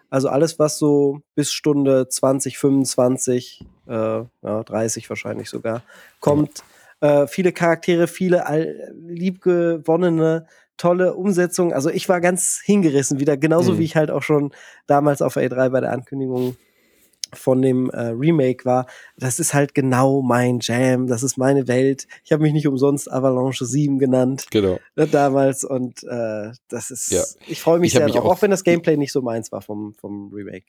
Also 0.10 0.27
alles, 0.27 0.60
was 0.60 0.77
so 0.77 1.22
bis 1.36 1.51
Stunde 1.51 2.08
20, 2.10 2.58
25, 2.58 3.65
äh, 3.88 3.91
ja, 3.91 4.27
30 4.41 5.10
wahrscheinlich 5.10 5.50
sogar, 5.50 5.84
kommt. 6.20 6.63
Äh, 7.00 7.27
viele 7.27 7.53
Charaktere, 7.53 8.08
viele 8.08 8.44
liebgewonnene 9.08 10.48
tolle 10.79 11.13
Umsetzung. 11.13 11.74
Also 11.74 11.91
ich 11.91 12.09
war 12.09 12.21
ganz 12.21 12.59
hingerissen 12.63 13.19
wieder, 13.19 13.38
genauso 13.38 13.74
mhm. 13.74 13.79
wie 13.79 13.83
ich 13.83 13.95
halt 13.95 14.09
auch 14.09 14.24
schon 14.24 14.51
damals 14.88 15.21
auf 15.21 15.38
A3 15.38 15.69
bei 15.69 15.81
der 15.81 15.91
Ankündigung 15.91 16.55
von 17.33 17.62
dem 17.62 17.91
äh, 17.91 18.07
Remake 18.07 18.65
war. 18.65 18.88
Das 19.17 19.39
ist 19.39 19.53
halt 19.53 19.75
genau 19.75 20.24
mein 20.24 20.59
Jam, 20.62 21.05
das 21.05 21.21
ist 21.21 21.38
meine 21.38 21.67
Welt. 21.67 22.07
Ich 22.24 22.31
habe 22.31 22.41
mich 22.41 22.53
nicht 22.53 22.67
umsonst 22.67 23.12
Avalanche 23.12 23.65
7 23.65 24.00
genannt. 24.00 24.48
Genau. 24.50 24.79
Äh, 24.95 25.05
damals 25.05 25.63
und 25.63 26.03
äh, 26.03 26.51
das 26.69 26.89
ist, 26.89 27.12
ja. 27.12 27.24
ich 27.48 27.62
freue 27.62 27.79
mich 27.79 27.93
ich 27.93 28.00
sehr 28.00 28.07
drauf, 28.07 28.25
auch, 28.25 28.38
auch 28.38 28.41
wenn 28.41 28.50
das 28.50 28.63
Gameplay 28.63 28.98
nicht 28.98 29.12
so 29.12 29.21
meins 29.21 29.51
war 29.51 29.62
vom, 29.62 29.93
vom 29.93 30.31
Remake. 30.33 30.65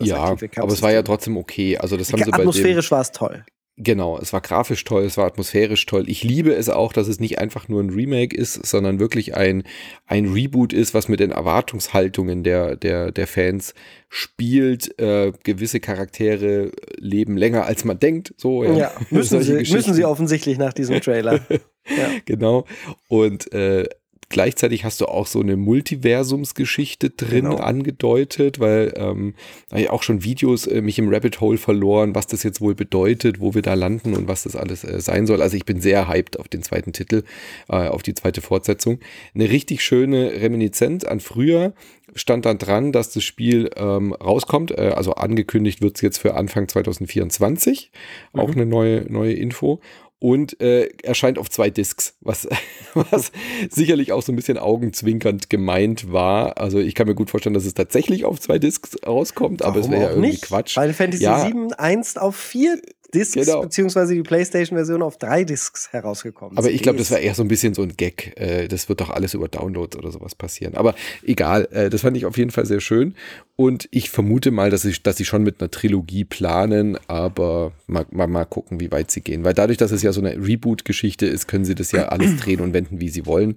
ja, 0.00 0.36
aber 0.56 0.72
es 0.72 0.82
war 0.82 0.92
ja 0.92 1.02
trotzdem 1.02 1.36
okay. 1.36 1.78
Also 1.78 1.96
das 1.96 2.12
haben 2.12 2.22
sie 2.22 2.32
Atmosphärisch 2.32 2.90
war 2.90 3.00
es 3.00 3.12
toll. 3.12 3.44
Genau, 3.76 4.18
es 4.18 4.32
war 4.32 4.40
grafisch 4.40 4.84
toll, 4.84 5.02
es 5.02 5.16
war 5.16 5.26
atmosphärisch 5.26 5.84
toll. 5.86 6.08
Ich 6.08 6.22
liebe 6.22 6.54
es 6.54 6.68
auch, 6.68 6.92
dass 6.92 7.08
es 7.08 7.18
nicht 7.18 7.40
einfach 7.40 7.68
nur 7.68 7.82
ein 7.82 7.90
Remake 7.90 8.36
ist, 8.36 8.64
sondern 8.64 9.00
wirklich 9.00 9.36
ein, 9.36 9.64
ein 10.06 10.26
Reboot 10.32 10.72
ist, 10.72 10.94
was 10.94 11.08
mit 11.08 11.18
den 11.18 11.32
Erwartungshaltungen 11.32 12.44
der, 12.44 12.76
der, 12.76 13.10
der 13.10 13.26
Fans 13.26 13.74
spielt. 14.08 14.96
Äh, 15.00 15.32
gewisse 15.42 15.80
Charaktere 15.80 16.70
leben 16.98 17.36
länger, 17.36 17.66
als 17.66 17.84
man 17.84 17.98
denkt. 17.98 18.32
So, 18.36 18.62
ja, 18.62 18.74
ja 18.74 18.92
müssen, 19.10 19.42
sie, 19.42 19.54
müssen 19.54 19.92
sie 19.92 20.04
offensichtlich 20.04 20.56
nach 20.56 20.72
diesem 20.72 21.00
Trailer. 21.00 21.40
ja. 21.50 22.10
Genau. 22.26 22.66
Und 23.08 23.52
äh, 23.52 23.88
gleichzeitig 24.28 24.84
hast 24.84 25.00
du 25.00 25.06
auch 25.06 25.26
so 25.26 25.40
eine 25.40 25.56
Multiversumsgeschichte 25.56 27.10
drin 27.10 27.44
genau. 27.44 27.56
angedeutet, 27.56 28.60
weil 28.60 28.92
ähm, 28.96 29.34
ich 29.74 29.90
auch 29.90 30.02
schon 30.02 30.24
Videos 30.24 30.66
äh, 30.66 30.80
mich 30.80 30.98
im 30.98 31.12
Rabbit 31.12 31.40
Hole 31.40 31.58
verloren, 31.58 32.14
was 32.14 32.26
das 32.26 32.42
jetzt 32.42 32.60
wohl 32.60 32.74
bedeutet, 32.74 33.40
wo 33.40 33.54
wir 33.54 33.62
da 33.62 33.74
landen 33.74 34.14
und 34.14 34.28
was 34.28 34.44
das 34.44 34.56
alles 34.56 34.84
äh, 34.84 35.00
sein 35.00 35.26
soll. 35.26 35.42
Also 35.42 35.56
ich 35.56 35.64
bin 35.64 35.80
sehr 35.80 36.08
hyped 36.08 36.38
auf 36.38 36.48
den 36.48 36.62
zweiten 36.62 36.92
Titel, 36.92 37.24
äh, 37.68 37.88
auf 37.88 38.02
die 38.02 38.14
zweite 38.14 38.40
Fortsetzung. 38.40 38.98
Eine 39.34 39.50
richtig 39.50 39.82
schöne 39.82 40.32
Reminiszenz 40.40 41.04
an 41.04 41.20
früher 41.20 41.72
stand 42.14 42.46
dann 42.46 42.58
dran, 42.58 42.92
dass 42.92 43.10
das 43.10 43.24
Spiel 43.24 43.70
ähm, 43.76 44.12
rauskommt. 44.12 44.70
Äh, 44.70 44.92
also 44.94 45.14
angekündigt 45.14 45.80
wird 45.80 45.96
es 45.96 46.02
jetzt 46.02 46.18
für 46.18 46.34
Anfang 46.34 46.68
2024. 46.68 47.90
Mhm. 48.32 48.40
Auch 48.40 48.50
eine 48.50 48.66
neue, 48.66 49.10
neue 49.10 49.32
Info 49.32 49.80
und 50.24 50.58
äh, 50.62 50.88
erscheint 51.02 51.38
auf 51.38 51.50
zwei 51.50 51.68
Discs, 51.68 52.14
was, 52.22 52.48
was 52.94 53.30
sicherlich 53.68 54.10
auch 54.12 54.22
so 54.22 54.32
ein 54.32 54.36
bisschen 54.36 54.56
augenzwinkernd 54.56 55.50
gemeint 55.50 56.14
war. 56.14 56.56
Also 56.56 56.78
ich 56.78 56.94
kann 56.94 57.06
mir 57.06 57.14
gut 57.14 57.28
vorstellen, 57.28 57.52
dass 57.52 57.66
es 57.66 57.74
tatsächlich 57.74 58.24
auf 58.24 58.40
zwei 58.40 58.58
Discs 58.58 58.96
rauskommt, 59.06 59.60
Warum 59.60 59.74
aber 59.74 59.84
es 59.84 59.90
wäre 59.90 60.02
ja 60.02 60.08
irgendwie 60.08 60.30
nicht? 60.30 60.44
Quatsch. 60.44 60.72
Final 60.72 60.94
Fantasy 60.94 61.24
ja. 61.24 61.44
7 61.44 61.74
einst 61.74 62.18
auf 62.18 62.36
vier 62.36 62.80
Discs, 63.14 63.34
genau. 63.34 63.62
beziehungsweise 63.62 64.14
die 64.14 64.22
PlayStation-Version 64.22 65.02
auf 65.02 65.16
drei 65.18 65.44
Discs 65.44 65.92
herausgekommen. 65.92 66.58
Aber 66.58 66.70
ich 66.70 66.82
glaube, 66.82 66.98
das 66.98 67.10
war 67.10 67.18
eher 67.18 67.34
so 67.34 67.42
ein 67.42 67.48
bisschen 67.48 67.74
so 67.74 67.82
ein 67.82 67.96
Gag. 67.96 68.34
Äh, 68.36 68.68
das 68.68 68.88
wird 68.88 69.00
doch 69.00 69.10
alles 69.10 69.34
über 69.34 69.48
Downloads 69.48 69.96
oder 69.96 70.10
sowas 70.10 70.34
passieren. 70.34 70.74
Aber 70.74 70.94
egal, 71.22 71.68
äh, 71.70 71.90
das 71.90 72.02
fand 72.02 72.16
ich 72.16 72.26
auf 72.26 72.36
jeden 72.36 72.50
Fall 72.50 72.66
sehr 72.66 72.80
schön. 72.80 73.14
Und 73.56 73.88
ich 73.92 74.10
vermute 74.10 74.50
mal, 74.50 74.70
dass, 74.70 74.84
ich, 74.84 75.02
dass 75.02 75.16
sie 75.16 75.24
schon 75.24 75.42
mit 75.42 75.60
einer 75.60 75.70
Trilogie 75.70 76.24
planen, 76.24 76.98
aber 77.06 77.72
mal, 77.86 78.04
mal, 78.10 78.26
mal 78.26 78.44
gucken, 78.44 78.80
wie 78.80 78.90
weit 78.90 79.10
sie 79.10 79.20
gehen. 79.20 79.44
Weil 79.44 79.54
dadurch, 79.54 79.78
dass 79.78 79.92
es 79.92 80.02
ja 80.02 80.12
so 80.12 80.20
eine 80.20 80.36
Reboot-Geschichte 80.36 81.26
ist, 81.26 81.46
können 81.46 81.64
sie 81.64 81.74
das 81.74 81.92
ja 81.92 82.08
alles 82.08 82.36
drehen 82.36 82.60
und 82.60 82.72
wenden, 82.72 83.00
wie 83.00 83.08
sie 83.08 83.26
wollen. 83.26 83.56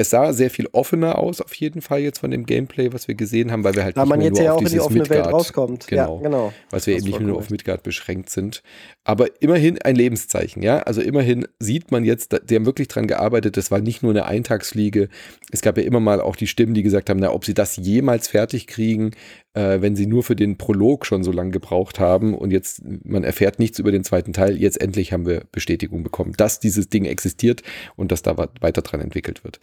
Es 0.00 0.10
sah 0.10 0.32
sehr 0.32 0.48
viel 0.48 0.68
offener 0.70 1.18
aus, 1.18 1.40
auf 1.40 1.52
jeden 1.54 1.82
Fall 1.82 1.98
jetzt 1.98 2.20
von 2.20 2.30
dem 2.30 2.46
Gameplay, 2.46 2.92
was 2.92 3.08
wir 3.08 3.16
gesehen 3.16 3.50
haben, 3.50 3.64
weil 3.64 3.74
wir 3.74 3.82
halt 3.82 3.96
da 3.96 4.02
nicht 4.02 4.10
man 4.10 4.20
jetzt 4.20 4.36
nur 4.36 4.44
ja 4.44 4.52
auf 4.52 4.58
auch 4.58 4.62
in 4.62 4.68
die 4.68 4.78
offene 4.80 5.00
Midgard, 5.00 5.24
Welt 5.24 5.34
rauskommt. 5.34 5.86
Genau, 5.88 6.16
ja, 6.18 6.22
genau. 6.22 6.52
Weil 6.70 6.86
wir 6.86 6.96
eben 6.96 7.04
nicht 7.04 7.20
nur 7.20 7.32
cool. 7.32 7.38
auf 7.38 7.50
Midgard 7.50 7.82
beschränkt 7.82 8.30
sind. 8.30 8.62
Aber 9.02 9.26
immerhin 9.42 9.82
ein 9.82 9.96
Lebenszeichen, 9.96 10.62
ja. 10.62 10.78
Also 10.84 11.00
immerhin 11.00 11.48
sieht 11.58 11.90
man 11.90 12.04
jetzt, 12.04 12.38
die 12.48 12.54
haben 12.54 12.64
wirklich 12.64 12.86
dran 12.86 13.08
gearbeitet. 13.08 13.56
Das 13.56 13.72
war 13.72 13.80
nicht 13.80 14.04
nur 14.04 14.12
eine 14.12 14.26
Eintagsfliege. 14.26 15.08
Es 15.50 15.62
gab 15.62 15.76
ja 15.76 15.82
immer 15.82 16.00
mal 16.00 16.20
auch 16.20 16.36
die 16.36 16.46
Stimmen, 16.46 16.74
die 16.74 16.84
gesagt 16.84 17.10
haben, 17.10 17.18
na, 17.18 17.32
ob 17.32 17.44
sie 17.44 17.54
das 17.54 17.74
jemals 17.74 18.28
fertig 18.28 18.68
kriegen, 18.68 19.10
äh, 19.58 19.82
wenn 19.82 19.96
sie 19.96 20.06
nur 20.06 20.22
für 20.22 20.36
den 20.36 20.56
Prolog 20.56 21.04
schon 21.04 21.24
so 21.24 21.32
lange 21.32 21.50
gebraucht 21.50 21.98
haben 21.98 22.34
und 22.34 22.52
jetzt 22.52 22.82
man 23.04 23.24
erfährt 23.24 23.58
nichts 23.58 23.80
über 23.80 23.90
den 23.90 24.04
zweiten 24.04 24.32
Teil. 24.32 24.56
Jetzt 24.56 24.80
endlich 24.80 25.12
haben 25.12 25.26
wir 25.26 25.42
Bestätigung 25.50 26.04
bekommen, 26.04 26.32
dass 26.36 26.60
dieses 26.60 26.88
Ding 26.88 27.04
existiert 27.04 27.62
und 27.96 28.12
dass 28.12 28.22
da 28.22 28.36
weiter 28.36 28.82
dran 28.82 29.00
entwickelt 29.00 29.42
wird. 29.42 29.58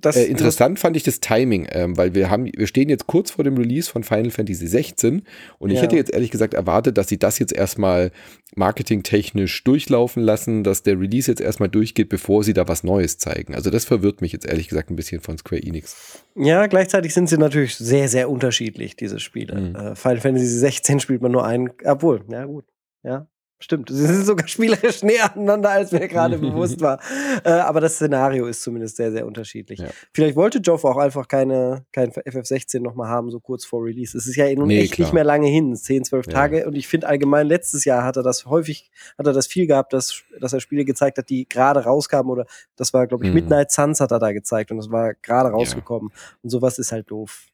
Das, 0.00 0.16
äh, 0.16 0.24
interessant 0.24 0.78
fand 0.78 0.96
ich 0.96 1.02
das 1.02 1.20
Timing, 1.20 1.66
ähm, 1.70 1.96
weil 1.96 2.14
wir 2.14 2.30
haben, 2.30 2.50
wir 2.54 2.66
stehen 2.66 2.88
jetzt 2.88 3.06
kurz 3.06 3.30
vor 3.32 3.44
dem 3.44 3.56
Release 3.56 3.90
von 3.90 4.04
Final 4.04 4.30
Fantasy 4.30 4.66
16 4.66 5.22
und 5.58 5.70
ich 5.70 5.76
ja. 5.76 5.82
hätte 5.82 5.96
jetzt 5.96 6.12
ehrlich 6.12 6.30
gesagt 6.30 6.54
erwartet, 6.54 6.98
dass 6.98 7.08
sie 7.08 7.18
das 7.18 7.38
jetzt 7.38 7.52
erstmal 7.52 8.10
marketingtechnisch 8.54 9.64
durchlaufen 9.64 10.22
lassen, 10.22 10.64
dass 10.64 10.82
der 10.82 10.98
Release 10.98 11.30
jetzt 11.30 11.40
erstmal 11.40 11.68
durchgeht, 11.68 12.08
bevor 12.08 12.44
sie 12.44 12.54
da 12.54 12.68
was 12.68 12.84
Neues 12.84 13.18
zeigen. 13.18 13.54
Also 13.54 13.70
das 13.70 13.84
verwirrt 13.84 14.20
mich 14.20 14.32
jetzt 14.32 14.46
ehrlich 14.46 14.68
gesagt 14.68 14.90
ein 14.90 14.96
bisschen 14.96 15.20
von 15.20 15.38
Square 15.38 15.62
Enix. 15.62 16.22
Ja, 16.34 16.66
gleichzeitig 16.66 17.14
sind 17.14 17.28
sie 17.28 17.38
natürlich 17.38 17.76
sehr, 17.76 18.08
sehr 18.08 18.30
unterschiedlich, 18.30 18.96
diese 18.96 19.20
Spiele. 19.20 19.60
Mhm. 19.60 19.74
Äh, 19.74 19.94
Final 19.96 20.20
Fantasy 20.20 20.46
16 20.46 21.00
spielt 21.00 21.22
man 21.22 21.32
nur 21.32 21.44
einen, 21.44 21.70
obwohl, 21.84 22.24
ja 22.30 22.44
gut, 22.44 22.64
ja, 23.02 23.28
Stimmt, 23.60 23.88
sie 23.90 24.06
sind 24.06 24.24
sogar 24.24 24.46
spielerisch 24.48 25.02
näher 25.02 25.34
aneinander, 25.34 25.70
als 25.70 25.90
mir 25.90 26.06
gerade 26.06 26.38
bewusst 26.38 26.80
war. 26.80 27.00
Äh, 27.44 27.50
aber 27.50 27.80
das 27.80 27.94
Szenario 27.94 28.46
ist 28.46 28.62
zumindest 28.62 28.96
sehr, 28.96 29.12
sehr 29.12 29.26
unterschiedlich. 29.26 29.78
Ja. 29.78 29.88
Vielleicht 30.12 30.34
wollte 30.34 30.58
Joff 30.58 30.84
auch 30.84 30.96
einfach 30.96 31.28
keine, 31.28 31.84
kein 31.92 32.10
FF16 32.10 32.80
nochmal 32.80 33.08
haben, 33.08 33.30
so 33.30 33.38
kurz 33.38 33.64
vor 33.64 33.84
Release. 33.84 34.16
Es 34.16 34.26
ist 34.26 34.36
ja 34.36 34.52
nun 34.54 34.68
nee, 34.68 34.80
echt 34.80 34.94
klar. 34.94 35.06
nicht 35.06 35.14
mehr 35.14 35.24
lange 35.24 35.46
hin, 35.48 35.74
10, 35.74 36.04
12 36.04 36.26
ja. 36.26 36.32
Tage. 36.32 36.66
Und 36.66 36.74
ich 36.74 36.88
finde 36.88 37.06
allgemein, 37.06 37.46
letztes 37.46 37.84
Jahr 37.84 38.02
hat 38.04 38.16
er 38.16 38.22
das 38.22 38.46
häufig, 38.46 38.90
hat 39.16 39.26
er 39.26 39.32
das 39.32 39.46
viel 39.46 39.66
gehabt, 39.66 39.92
dass, 39.92 40.22
dass 40.40 40.52
er 40.52 40.60
Spiele 40.60 40.84
gezeigt 40.84 41.18
hat, 41.18 41.28
die 41.28 41.48
gerade 41.48 41.84
rauskamen. 41.84 42.30
Oder 42.30 42.46
das 42.76 42.92
war, 42.92 43.06
glaube 43.06 43.24
ich, 43.24 43.30
mhm. 43.30 43.36
Midnight 43.36 43.70
Suns 43.70 44.00
hat 44.00 44.10
er 44.10 44.18
da 44.18 44.32
gezeigt 44.32 44.70
und 44.70 44.78
das 44.78 44.90
war 44.90 45.14
gerade 45.14 45.50
rausgekommen. 45.50 46.10
Ja. 46.12 46.20
Und 46.42 46.50
sowas 46.50 46.78
ist 46.78 46.92
halt 46.92 47.10
doof. 47.10 47.46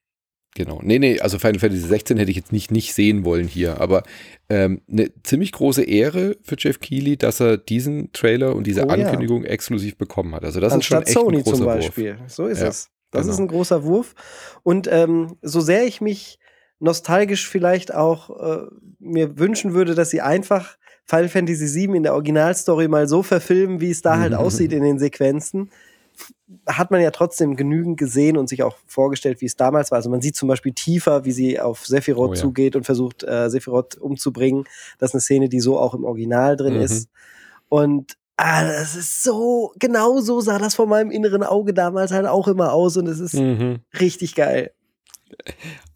Genau. 0.56 0.80
Nee, 0.82 1.00
nee, 1.00 1.18
also 1.18 1.38
Final 1.40 1.58
Fantasy 1.58 1.86
16 1.86 2.16
hätte 2.16 2.30
ich 2.30 2.36
jetzt 2.36 2.52
nicht, 2.52 2.70
nicht 2.70 2.94
sehen 2.94 3.24
wollen 3.24 3.48
hier, 3.48 3.80
aber 3.80 4.04
ähm, 4.48 4.82
eine 4.90 5.10
ziemlich 5.24 5.50
große 5.50 5.82
Ehre 5.82 6.36
für 6.42 6.54
Jeff 6.56 6.78
Keighley, 6.78 7.16
dass 7.16 7.40
er 7.40 7.56
diesen 7.58 8.12
Trailer 8.12 8.54
und 8.54 8.64
diese 8.66 8.86
oh, 8.86 8.88
Ankündigung 8.88 9.42
ja. 9.42 9.50
exklusiv 9.50 9.96
bekommen 9.96 10.32
hat. 10.34 10.44
Also 10.44 10.60
das 10.60 10.72
Anstatt 10.72 11.08
ist 11.08 11.12
schon 11.14 11.22
echt 11.22 11.26
Sony 11.26 11.36
ein 11.38 11.42
großer 11.42 11.56
zum 11.56 11.66
Beispiel. 11.66 12.18
Wurf. 12.20 12.30
So 12.30 12.46
ist 12.46 12.60
ja, 12.60 12.68
es. 12.68 12.90
Das 13.10 13.22
genau. 13.22 13.32
ist 13.32 13.40
ein 13.40 13.48
großer 13.48 13.84
Wurf. 13.84 14.14
Und 14.62 14.88
ähm, 14.90 15.36
so 15.42 15.60
sehr 15.60 15.86
ich 15.86 16.00
mich 16.00 16.38
nostalgisch 16.78 17.48
vielleicht 17.48 17.92
auch 17.92 18.30
äh, 18.30 18.66
mir 19.00 19.38
wünschen 19.38 19.74
würde, 19.74 19.94
dass 19.94 20.10
sie 20.10 20.20
einfach 20.20 20.76
Final 21.04 21.28
Fantasy 21.28 21.66
7 21.66 21.94
in 21.94 22.02
der 22.02 22.14
Originalstory 22.14 22.88
mal 22.88 23.08
so 23.08 23.22
verfilmen, 23.22 23.80
wie 23.80 23.90
es 23.90 24.02
da 24.02 24.18
halt 24.18 24.34
aussieht 24.34 24.72
in 24.72 24.82
den 24.82 24.98
Sequenzen, 24.98 25.70
hat 26.66 26.90
man 26.90 27.00
ja 27.00 27.10
trotzdem 27.10 27.56
genügend 27.56 27.98
gesehen 27.98 28.36
und 28.36 28.48
sich 28.48 28.62
auch 28.62 28.76
vorgestellt, 28.86 29.40
wie 29.40 29.46
es 29.46 29.56
damals 29.56 29.90
war. 29.90 29.96
Also 29.96 30.10
man 30.10 30.20
sieht 30.20 30.36
zum 30.36 30.48
Beispiel 30.48 30.72
tiefer, 30.72 31.24
wie 31.24 31.32
sie 31.32 31.60
auf 31.60 31.86
Sephiroth 31.86 32.30
oh, 32.30 32.34
ja. 32.34 32.40
zugeht 32.40 32.76
und 32.76 32.84
versucht, 32.84 33.22
äh, 33.22 33.48
Sephiroth 33.50 33.96
umzubringen. 33.96 34.64
Das 34.98 35.10
ist 35.10 35.14
eine 35.14 35.20
Szene, 35.20 35.48
die 35.48 35.60
so 35.60 35.78
auch 35.78 35.94
im 35.94 36.04
Original 36.04 36.56
drin 36.56 36.74
mhm. 36.74 36.82
ist. 36.82 37.08
Und 37.68 38.16
ah, 38.36 38.64
das 38.64 38.94
ist 38.94 39.22
so, 39.22 39.72
genau 39.78 40.20
so 40.20 40.40
sah 40.40 40.58
das 40.58 40.74
vor 40.74 40.86
meinem 40.86 41.10
inneren 41.10 41.42
Auge 41.42 41.74
damals 41.74 42.12
halt 42.12 42.26
auch 42.26 42.48
immer 42.48 42.72
aus 42.72 42.96
und 42.96 43.06
es 43.06 43.20
ist 43.20 43.34
mhm. 43.34 43.80
richtig 44.00 44.34
geil. 44.34 44.72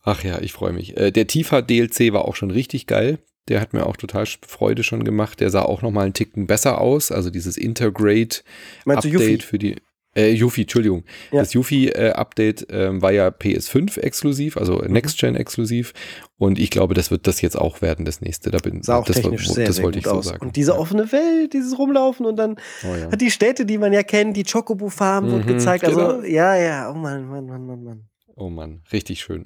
Ach 0.03 0.25
ja, 0.25 0.41
ich 0.41 0.53
freue 0.53 0.73
mich. 0.73 0.97
Äh, 0.97 1.11
der 1.13 1.27
Tiefer 1.27 1.63
DLC 1.63 2.13
war 2.13 2.25
auch 2.25 2.37
schon 2.37 2.51
richtig 2.51 2.87
geil. 2.87 3.19
Der 3.49 3.61
hat 3.61 3.73
mir 3.73 3.87
auch 3.87 3.97
total 3.97 4.27
Freude 4.47 4.83
schon 4.83 5.05
gemacht. 5.05 5.41
Der 5.41 5.51
sah 5.51 5.63
auch 5.63 5.83
noch 5.83 5.91
mal 5.91 6.05
einen 6.05 6.15
Ticken 6.15 6.47
besser 6.47 6.81
aus. 6.81 7.11
Also 7.11 7.31
dieses 7.31 7.57
Integrate 7.57 8.43
Update 8.85 9.43
für 9.43 9.59
die 9.59 9.77
äh, 10.19 10.33
Yuffie, 10.33 10.63
Entschuldigung. 10.63 11.05
Ja. 11.31 11.41
Das 11.41 11.55
Yuffie-Update 11.55 12.71
äh, 12.71 12.87
äh, 12.87 13.03
war 13.03 13.13
ja 13.13 13.29
PS5 13.29 14.01
exklusiv, 14.01 14.57
also 14.57 14.79
mhm. 14.79 14.93
Next-Gen 14.93 15.37
exklusiv. 15.37 15.93
Und 16.39 16.59
ich 16.59 16.71
glaube, 16.71 16.95
das 16.95 17.11
wird 17.11 17.27
das 17.27 17.41
jetzt 17.41 17.57
auch 17.57 17.83
werden, 17.83 18.05
das 18.05 18.21
nächste. 18.21 18.51
Da 18.51 18.59
bin, 18.59 18.83
Sah 18.83 18.97
auch 18.97 19.05
das, 19.05 19.17
technisch 19.17 19.49
sehr, 19.49 19.67
das 19.67 19.77
sehr 19.77 19.85
wollte 19.85 19.99
ich 19.99 20.05
so 20.05 20.13
aus. 20.13 20.27
sagen. 20.27 20.45
Und 20.45 20.57
diese 20.57 20.73
ja. 20.73 20.79
offene 20.79 21.11
Welt, 21.13 21.53
dieses 21.53 21.79
Rumlaufen 21.79 22.27
und 22.27 22.37
dann 22.37 22.57
oh, 22.85 22.95
ja. 22.95 23.11
hat 23.11 23.21
die 23.21 23.31
Städte, 23.31 23.65
die 23.65 23.79
man 23.79 23.93
ja 23.93 24.03
kennt, 24.03 24.37
die 24.37 24.45
Chocobo-Farben 24.45 25.29
mhm, 25.29 25.33
wird 25.35 25.47
gezeigt. 25.47 25.85
Also, 25.85 25.99
genau. 25.99 26.23
ja, 26.23 26.57
ja, 26.57 26.91
oh 26.91 26.95
Mann, 26.95 27.29
Mann, 27.29 27.47
Mann, 27.47 27.67
Mann, 27.67 27.85
Mann. 27.85 28.09
Oh 28.37 28.51
Mann, 28.51 28.83
richtig 28.93 29.21
schön. 29.21 29.45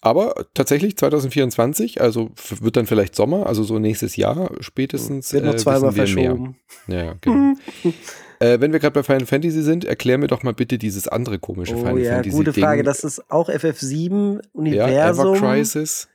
Aber 0.00 0.46
tatsächlich 0.54 0.96
2024, 0.96 2.00
also 2.00 2.30
wird 2.60 2.76
dann 2.76 2.86
vielleicht 2.86 3.14
Sommer, 3.14 3.46
also 3.46 3.62
so 3.62 3.78
nächstes 3.78 4.16
Jahr 4.16 4.50
spätestens. 4.60 5.32
Wird 5.32 5.44
noch 5.44 5.54
äh, 5.54 5.56
zweimal 5.56 5.92
verschoben. 5.92 6.56
Mehr. 6.88 7.04
Ja, 7.04 7.14
genau. 7.20 7.54
Äh, 8.42 8.60
wenn 8.60 8.72
wir 8.72 8.80
gerade 8.80 8.94
bei 8.94 9.04
Final 9.04 9.24
Fantasy 9.24 9.62
sind, 9.62 9.84
erklär 9.84 10.18
mir 10.18 10.26
doch 10.26 10.42
mal 10.42 10.52
bitte 10.52 10.76
dieses 10.76 11.06
andere 11.06 11.38
komische 11.38 11.74
oh, 11.76 11.78
Final 11.78 12.00
ja, 12.00 12.14
Fantasy. 12.14 12.36
Gute 12.36 12.52
Frage. 12.52 12.78
Ding. 12.78 12.86
Das 12.86 13.04
ist 13.04 13.30
auch 13.30 13.48
FF7 13.48 14.42
Universum. 14.52 14.92
Ja, 14.92 15.10
Ever 15.10 15.38
Crisis. 15.38 16.08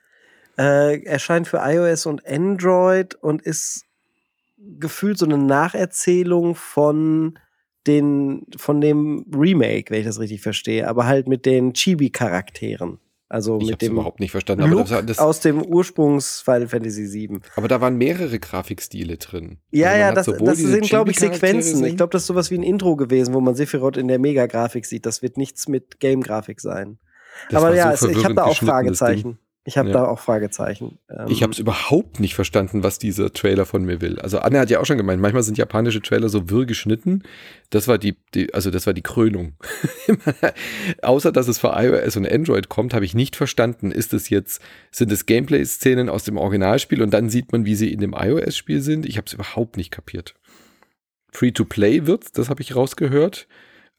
Äh, 0.58 1.04
erscheint 1.06 1.48
für 1.48 1.62
iOS 1.64 2.06
und 2.06 2.28
Android 2.28 3.16
und 3.16 3.42
ist 3.44 3.86
gefühlt 4.58 5.18
so 5.18 5.26
eine 5.26 5.38
Nacherzählung 5.38 6.56
von 6.56 7.40
den, 7.86 8.46
von 8.58 8.82
dem 8.82 9.26
Remake, 9.34 9.92
wenn 9.92 10.00
ich 10.02 10.06
das 10.06 10.20
richtig 10.20 10.42
verstehe, 10.42 10.88
aber 10.90 11.06
halt 11.06 11.30
mit 11.30 11.46
den 11.46 11.74
Chibi-Charakteren. 11.74 13.00
Also 13.30 13.60
ich 13.60 13.72
mit 13.72 13.82
dem 13.82 13.94
überhaupt 13.94 14.22
nicht 14.22 14.32
verstanden. 14.32 14.64
Aber 14.64 14.84
das, 14.84 15.06
das, 15.06 15.20
aus 15.20 15.42
dem 15.42 15.62
Ursprungs 15.62 16.42
Final 16.42 16.68
Fantasy 16.68 17.12
VII. 17.12 17.40
Aber 17.56 17.68
da 17.68 17.82
waren 17.82 17.98
mehrere 17.98 18.40
Grafikstile 18.40 19.18
drin. 19.18 19.58
Ja, 19.72 19.90
also 19.90 20.00
ja, 20.00 20.12
das, 20.14 20.26
das 20.26 20.58
sind, 20.60 20.86
glaube 20.86 21.12
ich, 21.12 21.20
Sequenzen. 21.20 21.84
Ich 21.84 21.98
glaube, 21.98 22.12
das 22.12 22.24
ist 22.24 22.28
sowas 22.28 22.52
wie 22.52 22.58
ein 22.58 22.64
Intro 22.64 22.96
gewesen, 22.96 23.34
wo 23.34 23.42
man 23.42 23.56
Sephiroth 23.56 23.98
in 23.98 24.08
der 24.08 24.20
Mega-Grafik 24.20 24.86
sieht. 24.86 25.06
Das 25.06 25.22
wird 25.22 25.36
nichts 25.36 25.68
mit 25.68 26.00
Game-Grafik 26.00 26.62
sein. 26.62 27.00
Das 27.50 27.64
Aber 27.64 27.76
ja, 27.76 27.96
so 27.98 28.08
es, 28.08 28.18
ich 28.18 28.24
habe 28.24 28.36
da 28.36 28.46
auch 28.46 28.56
Fragezeichen. 28.56 29.38
Ich 29.68 29.78
habe 29.78 29.90
ja. 29.90 29.96
da 29.96 30.06
auch 30.06 30.20
Fragezeichen. 30.20 30.98
Ähm, 31.10 31.26
ich 31.28 31.44
habe 31.44 31.52
es 31.52 31.60
überhaupt 31.60 32.22
nicht 32.22 32.36
verstanden, 32.36 32.84
was 32.84 33.00
dieser 33.00 33.34
Trailer 33.34 33.66
von 33.66 33.84
mir 33.84 34.00
will. 34.00 34.18
Also 34.18 34.40
Anne 34.40 34.60
hat 34.60 34.70
ja 34.70 34.80
auch 34.80 34.86
schon 34.86 34.96
gemeint, 34.96 35.22
manchmal 35.22 35.44
sind 35.44 35.58
japanische 35.58 36.02
Trailer 36.02 36.30
so 36.30 36.50
wirr 36.50 36.66
geschnitten. 36.66 37.24
Das 37.70 37.90
war 37.90 37.98
die, 37.98 38.16
die 38.34 38.54
also 38.54 38.72
das 38.72 38.88
war 38.88 38.94
die 38.94 39.02
Krönung. 39.02 39.58
Außer 41.02 41.34
dass 41.34 41.50
es 41.50 41.60
für 41.60 41.74
iOS 41.76 42.16
und 42.16 42.32
Android 42.32 42.70
kommt, 42.70 42.94
habe 42.94 43.04
ich 43.04 43.14
nicht 43.14 43.36
verstanden. 43.36 43.92
Ist 43.92 44.14
es 44.14 44.30
jetzt 44.30 44.62
sind 44.90 45.12
es 45.12 45.26
Gameplay-Szenen 45.26 46.08
aus 46.08 46.24
dem 46.24 46.38
Originalspiel 46.38 47.02
und 47.02 47.14
dann 47.14 47.30
sieht 47.30 47.52
man, 47.52 47.66
wie 47.66 47.76
sie 47.76 47.92
in 47.92 48.00
dem 48.00 48.16
iOS-Spiel 48.18 48.80
sind? 48.80 49.06
Ich 49.06 49.18
habe 49.18 49.28
es 49.28 49.34
überhaupt 49.34 49.76
nicht 49.76 49.92
kapiert. 49.92 50.34
Free-to-Play 51.34 52.08
wird, 52.08 52.38
das 52.38 52.50
habe 52.50 52.62
ich 52.62 52.74
rausgehört. 52.74 53.50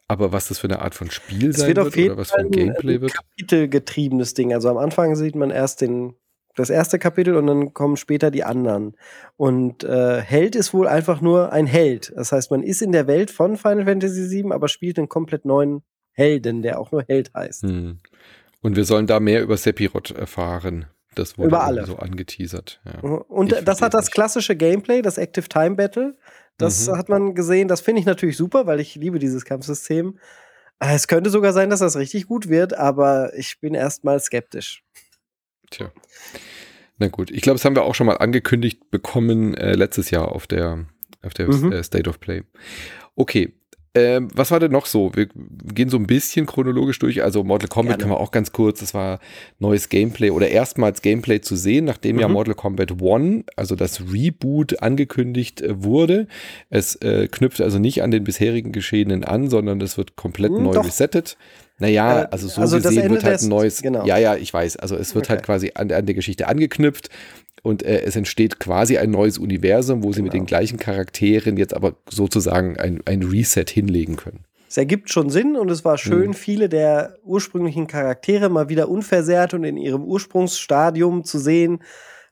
Aber 0.08 0.32
was 0.32 0.48
das 0.48 0.58
für 0.58 0.66
eine 0.66 0.80
Art 0.80 0.94
von 0.94 1.10
Spiel 1.10 1.50
es 1.50 1.58
sein 1.58 1.76
wird, 1.76 1.94
wird 1.94 2.10
oder 2.10 2.16
was 2.16 2.30
für 2.30 2.38
ein 2.38 2.50
Gameplay 2.50 2.94
ein 2.94 3.00
wird? 3.02 3.14
Kapitelgetriebenes 3.14 4.32
Ding. 4.32 4.54
Also 4.54 4.70
am 4.70 4.78
Anfang 4.78 5.14
sieht 5.16 5.36
man 5.36 5.50
erst 5.50 5.82
den, 5.82 6.14
das 6.56 6.70
erste 6.70 6.98
Kapitel 6.98 7.36
und 7.36 7.46
dann 7.46 7.74
kommen 7.74 7.98
später 7.98 8.30
die 8.30 8.42
anderen. 8.42 8.96
Und 9.36 9.84
äh, 9.84 10.22
Held 10.22 10.56
ist 10.56 10.72
wohl 10.72 10.88
einfach 10.88 11.20
nur 11.20 11.52
ein 11.52 11.66
Held. 11.66 12.12
Das 12.16 12.32
heißt, 12.32 12.50
man 12.50 12.62
ist 12.62 12.80
in 12.80 12.92
der 12.92 13.06
Welt 13.06 13.30
von 13.30 13.58
Final 13.58 13.84
Fantasy 13.84 14.30
VII, 14.30 14.52
aber 14.52 14.68
spielt 14.68 14.98
einen 14.98 15.10
komplett 15.10 15.44
neuen 15.44 15.82
Helden, 16.12 16.62
der 16.62 16.80
auch 16.80 16.90
nur 16.90 17.04
Held 17.06 17.32
heißt. 17.34 17.64
Hm. 17.64 17.98
Und 18.62 18.76
wir 18.76 18.84
sollen 18.86 19.06
da 19.06 19.20
mehr 19.20 19.42
über 19.42 19.56
Sephiroth 19.56 20.10
erfahren. 20.10 20.86
Das 21.14 21.36
wurde 21.36 21.48
Über 21.48 21.64
alle. 21.64 21.84
so 21.84 21.96
angeteasert. 21.96 22.80
Ja. 22.84 23.00
Und 23.00 23.52
ich 23.52 23.64
das 23.64 23.82
hat 23.82 23.94
das 23.94 24.10
klassische 24.10 24.56
Gameplay, 24.56 25.02
das 25.02 25.18
Active 25.18 25.48
Time 25.48 25.74
Battle. 25.74 26.16
Das 26.58 26.88
mhm. 26.88 26.96
hat 26.96 27.08
man 27.08 27.34
gesehen. 27.34 27.68
Das 27.68 27.80
finde 27.80 28.00
ich 28.00 28.06
natürlich 28.06 28.36
super, 28.36 28.66
weil 28.66 28.80
ich 28.80 28.94
liebe 28.96 29.18
dieses 29.18 29.44
Kampfsystem. 29.44 30.18
Äh, 30.80 30.94
es 30.94 31.08
könnte 31.08 31.30
sogar 31.30 31.52
sein, 31.52 31.70
dass 31.70 31.80
das 31.80 31.96
richtig 31.96 32.26
gut 32.26 32.48
wird, 32.48 32.74
aber 32.74 33.32
ich 33.34 33.60
bin 33.60 33.74
erstmal 33.74 34.20
skeptisch. 34.20 34.82
Tja. 35.70 35.92
Na 36.98 37.08
gut, 37.08 37.30
ich 37.30 37.42
glaube, 37.42 37.58
das 37.58 37.64
haben 37.64 37.76
wir 37.76 37.84
auch 37.84 37.94
schon 37.94 38.06
mal 38.06 38.16
angekündigt 38.16 38.90
bekommen 38.90 39.54
äh, 39.54 39.74
letztes 39.74 40.10
Jahr 40.10 40.32
auf 40.32 40.46
der, 40.46 40.86
auf 41.22 41.32
der 41.34 41.48
mhm. 41.48 41.72
äh, 41.72 41.82
State 41.82 42.10
of 42.10 42.18
Play. 42.18 42.42
Okay, 43.14 43.57
ähm, 43.94 44.28
was 44.34 44.50
war 44.50 44.60
denn 44.60 44.72
noch 44.72 44.86
so? 44.86 45.12
Wir 45.14 45.26
gehen 45.26 45.88
so 45.88 45.96
ein 45.96 46.06
bisschen 46.06 46.46
chronologisch 46.46 46.98
durch. 46.98 47.22
Also 47.22 47.42
Mortal 47.44 47.68
Kombat 47.68 47.98
Gerne. 47.98 48.02
kann 48.02 48.10
man 48.10 48.18
auch 48.18 48.30
ganz 48.30 48.52
kurz. 48.52 48.80
Das 48.80 48.94
war 48.94 49.18
neues 49.58 49.88
Gameplay 49.88 50.30
oder 50.30 50.48
erstmals 50.48 51.02
Gameplay 51.02 51.40
zu 51.40 51.56
sehen, 51.56 51.84
nachdem 51.86 52.16
mhm. 52.16 52.22
ja 52.22 52.28
Mortal 52.28 52.54
Kombat 52.54 53.00
One, 53.00 53.44
also 53.56 53.74
das 53.74 54.12
Reboot, 54.12 54.82
angekündigt 54.82 55.60
äh, 55.60 55.82
wurde. 55.82 56.26
Es 56.70 56.96
äh, 56.96 57.28
knüpft 57.28 57.60
also 57.60 57.78
nicht 57.78 58.02
an 58.02 58.10
den 58.10 58.24
bisherigen 58.24 58.72
Geschehenen 58.72 59.24
an, 59.24 59.48
sondern 59.48 59.80
es 59.80 59.96
wird 59.96 60.16
komplett 60.16 60.52
mhm, 60.52 60.64
neu 60.64 60.72
doch. 60.74 60.84
resettet. 60.84 61.36
Naja, 61.78 62.22
äh, 62.22 62.28
also 62.30 62.48
so 62.48 62.60
also 62.60 62.76
gesehen 62.80 63.10
wird 63.10 63.24
halt 63.24 63.42
ein 63.42 63.48
neues. 63.48 63.82
Genau. 63.82 64.04
Ja, 64.04 64.18
ja, 64.18 64.36
ich 64.36 64.52
weiß. 64.52 64.76
Also 64.76 64.96
es 64.96 65.14
wird 65.14 65.28
halt 65.28 65.40
okay. 65.40 65.52
halt 65.52 65.60
quasi 65.60 65.72
an, 65.74 65.92
an 65.92 66.06
der 66.06 66.14
Geschichte 66.14 66.48
angeknüpft. 66.48 67.08
Und 67.62 67.82
äh, 67.82 68.02
es 68.02 68.16
entsteht 68.16 68.60
quasi 68.60 68.98
ein 68.98 69.10
neues 69.10 69.38
Universum, 69.38 70.02
wo 70.02 70.12
sie 70.12 70.22
mit 70.22 70.32
den 70.32 70.40
genau. 70.40 70.48
gleichen 70.48 70.78
Charakteren 70.78 71.56
jetzt 71.56 71.74
aber 71.74 71.94
sozusagen 72.08 72.78
ein, 72.78 73.00
ein 73.04 73.22
Reset 73.22 73.66
hinlegen 73.68 74.16
können. 74.16 74.44
Es 74.68 74.76
ergibt 74.76 75.10
schon 75.10 75.30
Sinn 75.30 75.56
und 75.56 75.70
es 75.70 75.84
war 75.84 75.96
schön, 75.96 76.28
mhm. 76.28 76.34
viele 76.34 76.68
der 76.68 77.16
ursprünglichen 77.24 77.86
Charaktere 77.86 78.48
mal 78.48 78.68
wieder 78.68 78.88
unversehrt 78.88 79.54
und 79.54 79.64
in 79.64 79.76
ihrem 79.76 80.04
Ursprungsstadium 80.04 81.24
zu 81.24 81.38
sehen. 81.38 81.82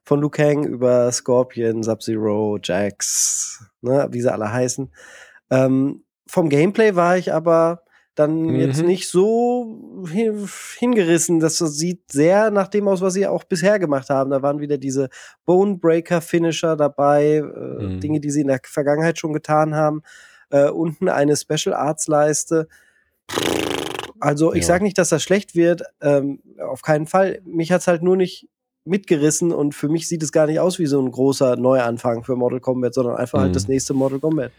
Von 0.02 0.20
Liu 0.20 0.28
Kang 0.28 0.64
über 0.64 1.10
Scorpion, 1.10 1.82
Sub-Zero, 1.82 2.58
Jax, 2.62 3.64
ne, 3.80 4.06
wie 4.12 4.20
sie 4.20 4.32
alle 4.32 4.52
heißen. 4.52 4.92
Ähm, 5.50 6.04
vom 6.28 6.48
Gameplay 6.48 6.94
war 6.94 7.16
ich 7.16 7.32
aber 7.32 7.82
dann 8.16 8.42
mhm. 8.42 8.56
jetzt 8.56 8.82
nicht 8.82 9.08
so 9.08 10.04
hingerissen. 10.08 11.38
Das 11.38 11.58
sieht 11.58 12.10
sehr 12.10 12.50
nach 12.50 12.68
dem 12.68 12.88
aus, 12.88 13.02
was 13.02 13.14
sie 13.14 13.26
auch 13.26 13.44
bisher 13.44 13.78
gemacht 13.78 14.08
haben. 14.08 14.30
Da 14.30 14.42
waren 14.42 14.58
wieder 14.58 14.78
diese 14.78 15.10
Bonebreaker-Finisher 15.44 16.76
dabei, 16.76 17.36
äh, 17.36 17.84
mhm. 17.84 18.00
Dinge, 18.00 18.20
die 18.20 18.30
sie 18.30 18.40
in 18.40 18.48
der 18.48 18.60
Vergangenheit 18.64 19.18
schon 19.18 19.34
getan 19.34 19.74
haben. 19.74 20.02
Äh, 20.50 20.70
unten 20.70 21.08
eine 21.08 21.36
Special 21.36 21.74
Arts-Leiste. 21.74 22.68
Also 24.18 24.54
ich 24.54 24.62
ja. 24.62 24.66
sage 24.66 24.84
nicht, 24.84 24.96
dass 24.96 25.10
das 25.10 25.22
schlecht 25.22 25.54
wird, 25.54 25.82
ähm, 26.00 26.40
auf 26.58 26.80
keinen 26.80 27.06
Fall. 27.06 27.40
Mich 27.44 27.70
hat's 27.70 27.86
halt 27.86 28.02
nur 28.02 28.16
nicht 28.16 28.48
mitgerissen 28.84 29.52
und 29.52 29.74
für 29.74 29.88
mich 29.88 30.08
sieht 30.08 30.22
es 30.22 30.32
gar 30.32 30.46
nicht 30.46 30.60
aus 30.60 30.78
wie 30.78 30.86
so 30.86 31.02
ein 31.02 31.10
großer 31.10 31.56
Neuanfang 31.56 32.24
für 32.24 32.36
Mortal 32.36 32.60
Kombat, 32.60 32.94
sondern 32.94 33.16
einfach 33.16 33.40
mhm. 33.40 33.42
halt 33.42 33.56
das 33.56 33.68
nächste 33.68 33.92
Mortal 33.92 34.20
Kombat 34.20 34.52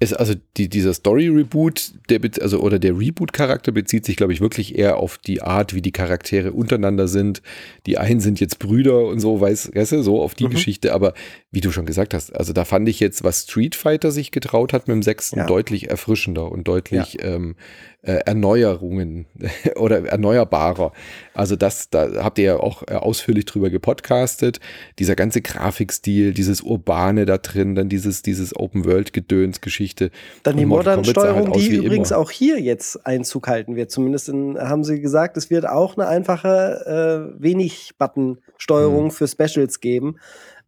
ist 0.00 0.12
also 0.12 0.34
die, 0.56 0.68
dieser 0.68 0.94
Story-Reboot, 0.94 1.94
der 2.08 2.20
also 2.40 2.60
oder 2.60 2.78
der 2.78 2.96
Reboot-Charakter 2.96 3.72
bezieht 3.72 4.04
sich, 4.04 4.16
glaube 4.16 4.32
ich, 4.32 4.40
wirklich 4.40 4.78
eher 4.78 4.98
auf 4.98 5.18
die 5.18 5.42
Art, 5.42 5.74
wie 5.74 5.82
die 5.82 5.90
Charaktere 5.90 6.52
untereinander 6.52 7.08
sind. 7.08 7.42
Die 7.86 7.98
einen 7.98 8.20
sind 8.20 8.38
jetzt 8.38 8.60
Brüder 8.60 9.06
und 9.06 9.18
so, 9.18 9.40
weißt, 9.40 9.74
weißt 9.74 9.92
du, 9.92 10.02
so 10.02 10.22
auf 10.22 10.36
die 10.36 10.44
mhm. 10.44 10.50
Geschichte. 10.50 10.94
Aber 10.94 11.14
wie 11.50 11.60
du 11.60 11.72
schon 11.72 11.84
gesagt 11.84 12.14
hast, 12.14 12.34
also 12.34 12.52
da 12.52 12.64
fand 12.64 12.88
ich 12.88 13.00
jetzt, 13.00 13.24
was 13.24 13.42
Street 13.42 13.74
Fighter 13.74 14.12
sich 14.12 14.30
getraut 14.30 14.72
hat 14.72 14.86
mit 14.86 14.94
dem 14.94 15.02
sechsten, 15.02 15.40
ja. 15.40 15.46
deutlich 15.46 15.90
erfrischender 15.90 16.50
und 16.52 16.68
deutlich 16.68 17.14
ja. 17.14 17.24
ähm, 17.24 17.56
äh, 17.97 17.97
Erneuerungen 18.02 19.26
oder 19.76 20.06
erneuerbarer. 20.06 20.92
Also 21.34 21.56
das, 21.56 21.90
da 21.90 22.22
habt 22.22 22.38
ihr 22.38 22.44
ja 22.44 22.56
auch 22.56 22.82
äh, 22.86 22.94
ausführlich 22.94 23.44
drüber 23.44 23.70
gepodcastet. 23.70 24.60
Dieser 24.98 25.16
ganze 25.16 25.42
Grafikstil, 25.42 26.32
dieses 26.32 26.62
Urbane 26.62 27.26
da 27.26 27.38
drin, 27.38 27.74
dann 27.74 27.88
dieses, 27.88 28.22
dieses 28.22 28.54
Open-World-Gedöns-Geschichte. 28.54 30.10
Dann 30.44 30.56
die 30.56 30.66
Modern-Steuerung, 30.66 31.50
halt 31.50 31.56
die 31.56 31.74
übrigens 31.74 32.12
immer. 32.12 32.20
auch 32.20 32.30
hier 32.30 32.60
jetzt 32.60 33.04
Einzug 33.04 33.48
halten 33.48 33.74
wird. 33.74 33.90
Zumindest 33.90 34.28
in, 34.28 34.58
haben 34.58 34.84
sie 34.84 35.00
gesagt, 35.00 35.36
es 35.36 35.50
wird 35.50 35.68
auch 35.68 35.96
eine 35.96 36.06
einfache, 36.06 37.34
äh, 37.36 37.42
wenig 37.42 37.94
Button-Steuerung 37.98 39.06
hm. 39.06 39.10
für 39.10 39.26
Specials 39.26 39.80
geben. 39.80 40.16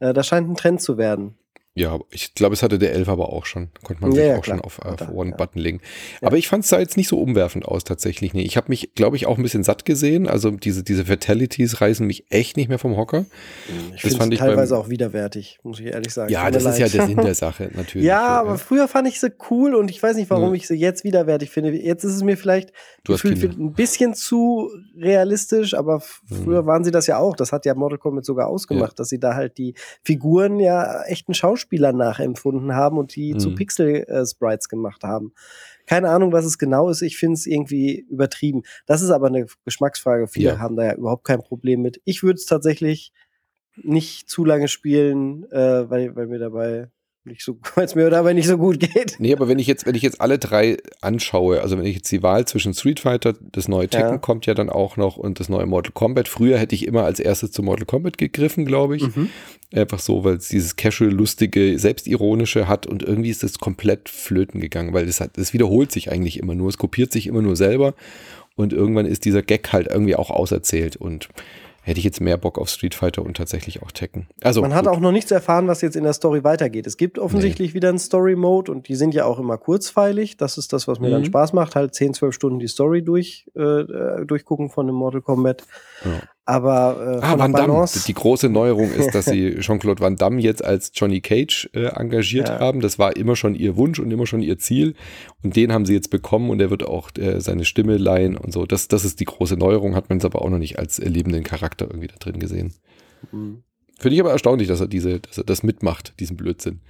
Äh, 0.01 0.12
das 0.12 0.27
scheint 0.27 0.49
ein 0.49 0.57
Trend 0.57 0.83
zu 0.83 0.99
werden. 0.99 1.37
Ja, 1.74 2.00
ich 2.11 2.35
glaube, 2.35 2.54
es 2.54 2.64
hatte 2.64 2.80
der 2.80 2.92
11 2.94 3.09
aber 3.09 3.28
auch 3.28 3.46
schon. 3.46 3.68
Konnte 3.85 4.02
man 4.02 4.11
sich 4.11 4.24
ja, 4.24 4.37
auch 4.37 4.42
klar. 4.42 4.56
schon 4.56 4.64
auf, 4.64 4.80
auf 4.80 5.09
One-Button 5.09 5.62
legen. 5.62 5.80
Ja. 6.20 6.26
Aber 6.26 6.37
ich 6.37 6.48
fand 6.48 6.64
es 6.64 6.70
da 6.70 6.80
jetzt 6.80 6.96
nicht 6.96 7.06
so 7.06 7.20
umwerfend 7.20 7.64
aus, 7.64 7.85
tatsächlich. 7.85 8.35
Nee, 8.35 8.42
ich 8.42 8.56
habe 8.56 8.66
mich, 8.70 8.92
glaube 8.96 9.14
ich, 9.14 9.26
auch 9.26 9.37
ein 9.37 9.42
bisschen 9.44 9.62
satt 9.62 9.85
gesehen. 9.85 10.26
Also 10.26 10.50
diese, 10.50 10.83
diese 10.83 11.04
Fatalities 11.04 11.80
reißen 11.80 12.04
mich 12.04 12.24
echt 12.28 12.56
nicht 12.56 12.68
mehr 12.68 12.80
vom 12.80 12.96
Hocker. 12.96 13.24
Ich 13.94 14.02
finde 14.02 14.35
es 14.35 14.40
teilweise 14.40 14.74
beim, 14.74 14.83
auch 14.83 14.88
widerwärtig, 14.88 15.61
muss 15.62 15.78
ich 15.78 15.87
ehrlich 15.87 16.12
sagen. 16.12 16.33
Ja, 16.33 16.50
das 16.50 16.64
ist 16.64 16.78
ja 16.78 16.88
der 16.88 17.06
Sinn 17.06 17.16
der 17.16 17.35
Sache, 17.37 17.70
natürlich. 17.72 18.04
ja, 18.04 18.26
aber 18.26 18.59
früher 18.59 18.88
fand 18.88 19.06
ich 19.06 19.20
sie 19.20 19.33
cool 19.48 19.76
und 19.76 19.92
ich 19.92 20.02
weiß 20.02 20.16
nicht, 20.16 20.28
warum 20.28 20.48
ja. 20.48 20.54
ich 20.54 20.66
sie 20.66 20.74
jetzt 20.74 21.04
widerwärtig 21.04 21.50
finde. 21.50 21.70
Jetzt 21.70 22.02
ist 22.02 22.16
es 22.16 22.24
mir 22.24 22.37
vielleicht 22.37 22.72
gefühlt 23.04 23.56
ein 23.56 23.74
bisschen 23.74 24.14
zu 24.14 24.72
realistisch, 24.98 25.74
aber 25.74 26.00
früher 26.00 26.62
mhm. 26.62 26.66
waren 26.66 26.85
sie 26.85 26.90
das 26.90 27.06
ja 27.06 27.18
auch. 27.18 27.37
Das 27.37 27.52
hat 27.52 27.64
ja 27.64 27.76
Mortal 27.76 27.98
Kombat 27.98 28.24
sogar 28.24 28.48
ausgemacht, 28.48 28.98
dass 28.98 29.09
sie 29.09 29.20
da 29.20 29.35
halt 29.35 29.56
die 29.56 29.74
Figuren 30.02 30.59
ja 30.59 31.04
echten 31.04 31.33
Schauspieler 31.33 31.60
Schauspieler 31.61 31.92
nachempfunden 31.92 32.75
haben 32.75 32.99
und 32.99 33.14
die 33.14 33.35
mhm. 33.35 33.38
zu 33.38 33.55
Pixel-Sprites 33.55 34.68
gemacht 34.68 35.05
haben. 35.05 35.33
Keine 35.87 36.11
Ahnung, 36.11 36.33
was 36.33 36.44
es 36.44 36.59
genau 36.59 36.88
ist. 36.88 37.03
Ich 37.03 37.16
finde 37.18 37.35
es 37.35 37.46
irgendwie 37.46 38.07
übertrieben. 38.11 38.62
Das 38.87 39.03
ist 39.03 39.11
aber 39.11 39.29
eine 39.29 39.46
Geschmacksfrage. 39.64 40.29
Viele 40.29 40.51
ja. 40.51 40.59
haben 40.59 40.77
da 40.77 40.85
ja 40.85 40.94
überhaupt 40.94 41.25
kein 41.25 41.42
Problem 41.42 41.83
mit. 41.83 42.01
Ich 42.05 42.23
würde 42.23 42.37
es 42.37 42.46
tatsächlich 42.46 43.12
nicht 43.77 44.29
zu 44.29 44.44
lange 44.44 44.68
spielen, 44.68 45.51
äh, 45.51 45.88
weil, 45.88 46.14
weil 46.16 46.27
mir 46.27 46.38
dabei 46.38 46.88
nicht 47.24 47.42
so, 47.42 47.59
weil 47.74 47.85
es 47.85 47.94
mir 47.94 48.09
dabei 48.11 48.33
nicht 48.33 48.46
so 48.46 48.56
gut 48.56 48.80
geht. 48.80 49.16
Nee, 49.18 49.33
aber 49.33 49.48
wenn 49.48 49.59
ich 49.59 49.66
jetzt, 49.66 49.87
wenn 49.87 49.94
ich 49.94 50.02
jetzt 50.02 50.20
alle 50.20 50.38
drei 50.38 50.78
anschaue, 51.00 51.61
also 51.61 51.78
wenn 51.78 51.85
ich 51.85 51.96
jetzt 51.96 52.11
die 52.11 52.22
Wahl 52.22 52.46
zwischen 52.46 52.74
Street 52.74 53.00
Fighter, 53.00 53.35
das 53.40 53.68
neue 53.68 53.88
Tekken 53.88 54.12
ja. 54.12 54.18
kommt 54.18 54.46
ja 54.46 54.54
dann 54.54 54.70
auch 54.70 54.96
noch 54.96 55.16
und 55.16 55.40
das 55.40 55.48
neue 55.48 55.66
Mortal 55.66 55.92
Kombat. 55.92 56.28
Früher 56.28 56.59
hätte 56.59 56.74
ich 56.74 56.87
immer 56.87 57.04
als 57.04 57.20
erstes 57.20 57.52
zu 57.52 57.62
Mortal 57.62 57.87
Kombat 57.87 58.18
gegriffen, 58.18 58.64
glaube 58.64 58.96
ich. 58.96 59.02
Mhm. 59.14 59.30
Einfach 59.72 60.00
so, 60.00 60.24
weil 60.24 60.37
es 60.37 60.48
dieses 60.48 60.76
casual, 60.76 61.11
lustige, 61.11 61.78
selbstironische 61.78 62.66
hat 62.66 62.87
und 62.87 63.02
irgendwie 63.02 63.30
ist 63.30 63.42
das 63.42 63.59
komplett 63.59 64.09
flöten 64.09 64.61
gegangen, 64.61 64.92
weil 64.92 65.06
das 65.06 65.20
hat, 65.20 65.37
das 65.37 65.52
wiederholt 65.52 65.92
sich 65.92 66.11
eigentlich 66.11 66.38
immer 66.38 66.54
nur. 66.54 66.68
Es 66.68 66.78
kopiert 66.78 67.12
sich 67.12 67.26
immer 67.26 67.42
nur 67.42 67.56
selber 67.56 67.94
und 68.56 68.72
irgendwann 68.72 69.06
ist 69.06 69.24
dieser 69.24 69.42
Gag 69.42 69.72
halt 69.72 69.88
irgendwie 69.88 70.16
auch 70.16 70.30
auserzählt 70.30 70.96
und 70.96 71.28
hätte 71.83 71.99
ich 71.99 72.05
jetzt 72.05 72.21
mehr 72.21 72.37
Bock 72.37 72.59
auf 72.59 72.69
Street 72.69 72.95
Fighter 72.95 73.23
und 73.23 73.37
tatsächlich 73.37 73.83
auch 73.83 73.90
Tekken. 73.90 74.29
Also, 74.43 74.61
Man 74.61 74.71
gut. 74.71 74.79
hat 74.79 74.88
auch 74.88 75.01
noch 75.01 75.12
nichts 75.12 75.31
erfahren, 75.31 75.66
was 75.69 75.81
jetzt 75.81 75.97
in 75.97 76.05
der 76.05 76.12
Story 76.12 76.45
weitergeht. 76.45 76.87
Es 76.87 76.97
gibt 76.97 77.19
offensichtlich 77.19 77.71
nee. 77.71 77.75
wieder 77.75 77.88
einen 77.88 77.99
Story-Mode 77.99 78.71
und 78.71 78.88
die 78.88 78.95
sind 78.95 79.14
ja 79.14 79.25
auch 79.25 79.38
immer 79.38 79.59
kurzfeilig. 79.59 80.37
Das 80.37 80.59
ist 80.59 80.73
das, 80.73 80.88
was 80.88 81.01
mir 81.01 81.09
mhm. 81.09 81.12
dann 81.12 81.25
Spaß 81.25 81.53
macht, 81.53 81.77
halt 81.77 81.95
10, 81.95 82.14
12 82.14 82.35
Stunden 82.35 82.59
die 82.59 82.69
Story 82.69 83.03
durch, 83.03 83.51
äh, 83.57 83.61
äh 83.61 84.27
durchgucken 84.27 84.71
von 84.71 84.87
dem 84.87 84.97
Mortal 84.97 85.23
Kombat. 85.23 85.64
Ja. 86.05 86.23
Aber 86.51 87.21
äh, 87.23 87.25
ah, 87.25 87.39
Van 87.39 87.53
Damme. 87.53 87.87
Die 88.09 88.13
große 88.13 88.49
Neuerung 88.49 88.91
ist, 88.93 89.15
dass 89.15 89.27
sie 89.27 89.55
Jean-Claude 89.61 90.01
Van 90.01 90.17
Damme 90.17 90.41
jetzt 90.41 90.65
als 90.65 90.91
Johnny 90.93 91.21
Cage 91.21 91.71
äh, 91.75 91.85
engagiert 91.95 92.49
ja. 92.49 92.59
haben. 92.59 92.81
Das 92.81 92.99
war 92.99 93.17
immer 93.17 93.37
schon 93.37 93.55
ihr 93.55 93.77
Wunsch 93.77 94.01
und 94.01 94.11
immer 94.11 94.27
schon 94.27 94.43
ihr 94.43 94.59
Ziel. 94.59 94.97
Und 95.45 95.55
den 95.55 95.73
haben 95.73 95.87
sie 95.87 95.95
jetzt 95.95 96.11
bekommen 96.11 96.51
und 96.51 96.61
er 96.61 96.71
wird 96.71 96.83
auch 96.83 97.11
äh, 97.17 97.41
seine 97.41 97.65
Stimme 97.65 97.99
leihen 97.99 98.37
und 98.37 98.53
so. 98.53 98.67
Das, 98.67 98.89
das 98.89 99.05
ist 99.05 99.21
die 99.21 99.27
große 99.27 99.57
Neuerung, 99.57 99.95
hat 99.95 100.09
man 100.09 100.19
es 100.19 100.25
aber 100.25 100.43
auch 100.43 100.51
noch 100.51 100.59
nicht 100.59 100.77
als 100.77 100.99
lebenden 100.99 101.45
Charakter 101.45 101.87
irgendwie 101.87 102.09
da 102.09 102.17
drin 102.19 102.41
gesehen. 102.41 102.75
Mhm. 103.31 103.63
Finde 104.01 104.17
ich 104.17 104.21
aber 104.21 104.33
erstaunlich, 104.33 104.67
dass 104.67 104.81
er 104.81 104.89
diese, 104.89 105.21
dass 105.21 105.39
er 105.39 105.45
das 105.45 105.63
mitmacht, 105.63 106.15
diesen 106.19 106.37
Blödsinn. 106.37 106.81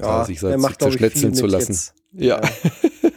Ja, 0.00 0.24
sich 0.24 0.42
er 0.42 0.58
macht, 0.58 0.82
zerschnetzeln 0.82 1.34
zu 1.34 1.46
lassen. 1.46 1.72
Jetzt. 1.72 1.94
Ja. 2.12 2.40
ja. 2.40 2.50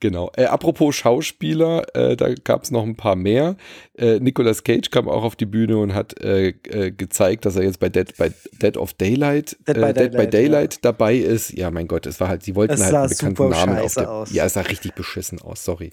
Genau. 0.00 0.30
Äh, 0.34 0.46
apropos 0.46 0.96
Schauspieler, 0.96 1.84
äh, 1.94 2.16
da 2.16 2.32
gab 2.42 2.62
es 2.62 2.70
noch 2.70 2.82
ein 2.82 2.96
paar 2.96 3.16
mehr. 3.16 3.56
Äh, 3.98 4.18
Nicolas 4.18 4.64
Cage 4.64 4.90
kam 4.90 5.08
auch 5.10 5.22
auf 5.22 5.36
die 5.36 5.44
Bühne 5.44 5.76
und 5.76 5.94
hat 5.94 6.18
äh, 6.22 6.48
äh, 6.48 6.90
gezeigt, 6.90 7.44
dass 7.44 7.56
er 7.56 7.64
jetzt 7.64 7.80
bei 7.80 7.90
Dead, 7.90 8.16
bei 8.16 8.32
Dead 8.62 8.78
of 8.78 8.94
Daylight, 8.94 9.58
Dead, 9.68 9.74
by, 9.74 9.80
Dead 9.92 9.96
Daylight, 9.96 10.16
by 10.16 10.26
Daylight 10.26 10.74
ja. 10.74 10.80
dabei 10.82 11.16
ist. 11.16 11.52
Ja, 11.52 11.70
mein 11.70 11.86
Gott, 11.86 12.06
es 12.06 12.18
war 12.18 12.28
halt, 12.28 12.42
sie 12.42 12.56
wollten 12.56 12.74
es 12.74 12.84
halt 12.84 12.94
einen 12.94 13.34
bekannten 13.34 13.48
Namen 13.50 13.78
auf 13.78 13.94
der, 13.94 14.10
aus. 14.10 14.32
Ja, 14.32 14.46
es 14.46 14.54
sah 14.54 14.62
richtig 14.62 14.94
beschissen 14.94 15.40
aus, 15.42 15.64
sorry. 15.66 15.90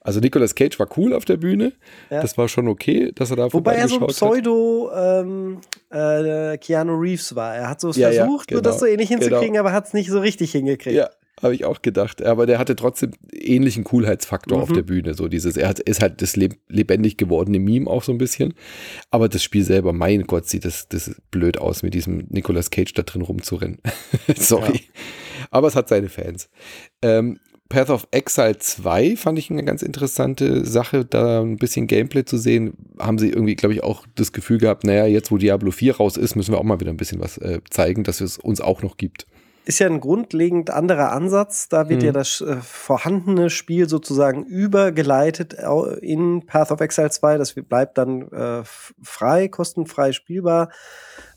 Also 0.00 0.20
Nicolas 0.20 0.54
Cage 0.54 0.78
war 0.78 0.88
cool 0.96 1.12
auf 1.12 1.26
der 1.26 1.36
Bühne. 1.36 1.74
Ja. 2.10 2.22
Das 2.22 2.38
war 2.38 2.48
schon 2.48 2.68
okay, 2.68 3.12
dass 3.14 3.30
er 3.30 3.36
da 3.36 3.52
Wobei 3.52 3.74
er 3.74 3.88
so 3.88 4.00
ein 4.00 4.06
Pseudo 4.06 4.90
ähm, 4.96 5.58
äh, 5.90 6.56
Keanu 6.56 6.94
Reeves 6.94 7.36
war. 7.36 7.54
Er 7.54 7.68
hat 7.68 7.82
so 7.82 7.90
ja, 7.90 8.10
versucht, 8.10 8.48
genau, 8.48 8.62
das 8.62 8.80
so 8.80 8.86
ähnlich 8.86 9.10
hinzukriegen, 9.10 9.48
genau. 9.48 9.60
aber 9.60 9.72
hat 9.72 9.88
es 9.88 9.92
nicht 9.92 10.08
so 10.08 10.20
richtig 10.20 10.52
hingekriegt. 10.52 10.96
Ja, 10.96 11.10
habe 11.42 11.54
ich 11.54 11.64
auch 11.64 11.82
gedacht. 11.82 12.22
Aber 12.22 12.46
der 12.46 12.58
hatte 12.58 12.76
trotzdem 12.76 13.12
ähnlichen 13.32 13.84
Coolheitsfaktor 13.84 14.58
mhm. 14.58 14.62
auf 14.62 14.72
der 14.72 14.82
Bühne. 14.82 15.14
So 15.14 15.28
dieses, 15.28 15.56
er 15.56 15.68
hat, 15.68 15.80
ist 15.80 16.00
halt 16.00 16.22
das 16.22 16.36
lebendig 16.36 17.16
gewordene 17.16 17.58
Meme 17.58 17.88
auch 17.88 18.02
so 18.02 18.12
ein 18.12 18.18
bisschen. 18.18 18.54
Aber 19.10 19.28
das 19.28 19.42
Spiel 19.42 19.64
selber, 19.64 19.92
mein 19.92 20.24
Gott, 20.26 20.46
sieht 20.46 20.64
das, 20.64 20.88
das 20.88 21.14
blöd 21.30 21.58
aus, 21.58 21.82
mit 21.82 21.94
diesem 21.94 22.26
Nicolas 22.30 22.70
Cage 22.70 22.92
da 22.94 23.02
drin 23.02 23.22
rumzurennen. 23.22 23.78
Sorry. 24.36 24.72
Ja. 24.74 25.02
Aber 25.50 25.68
es 25.68 25.76
hat 25.76 25.88
seine 25.88 26.08
Fans. 26.08 26.48
Ähm, 27.02 27.38
Path 27.68 27.88
of 27.88 28.06
Exile 28.10 28.58
2 28.58 29.16
fand 29.16 29.38
ich 29.38 29.50
eine 29.50 29.64
ganz 29.64 29.82
interessante 29.82 30.66
Sache, 30.66 31.06
da 31.06 31.40
ein 31.40 31.56
bisschen 31.56 31.86
Gameplay 31.86 32.22
zu 32.22 32.36
sehen. 32.36 32.74
Haben 32.98 33.18
sie 33.18 33.30
irgendwie, 33.30 33.54
glaube 33.54 33.72
ich, 33.72 33.82
auch 33.82 34.04
das 34.14 34.32
Gefühl 34.32 34.58
gehabt, 34.58 34.84
naja, 34.84 35.06
jetzt 35.06 35.30
wo 35.30 35.38
Diablo 35.38 35.70
4 35.70 35.96
raus 35.96 36.18
ist, 36.18 36.36
müssen 36.36 36.52
wir 36.52 36.58
auch 36.58 36.64
mal 36.64 36.80
wieder 36.80 36.90
ein 36.90 36.98
bisschen 36.98 37.20
was 37.20 37.38
äh, 37.38 37.60
zeigen, 37.70 38.04
dass 38.04 38.20
es 38.20 38.36
uns 38.36 38.60
auch 38.60 38.82
noch 38.82 38.98
gibt 38.98 39.26
ist 39.64 39.78
ja 39.78 39.86
ein 39.86 40.00
grundlegend 40.00 40.70
anderer 40.70 41.12
Ansatz. 41.12 41.68
Da 41.68 41.88
wird 41.88 42.00
mhm. 42.00 42.06
ja 42.06 42.12
das 42.12 42.40
äh, 42.40 42.56
vorhandene 42.56 43.50
Spiel 43.50 43.88
sozusagen 43.88 44.44
übergeleitet 44.44 45.56
in 46.00 46.44
Path 46.46 46.72
of 46.72 46.80
Exile 46.80 47.10
2. 47.10 47.38
Das 47.38 47.54
bleibt 47.54 47.98
dann 47.98 48.30
äh, 48.32 48.62
frei, 49.02 49.48
kostenfrei 49.48 50.12
spielbar. 50.12 50.70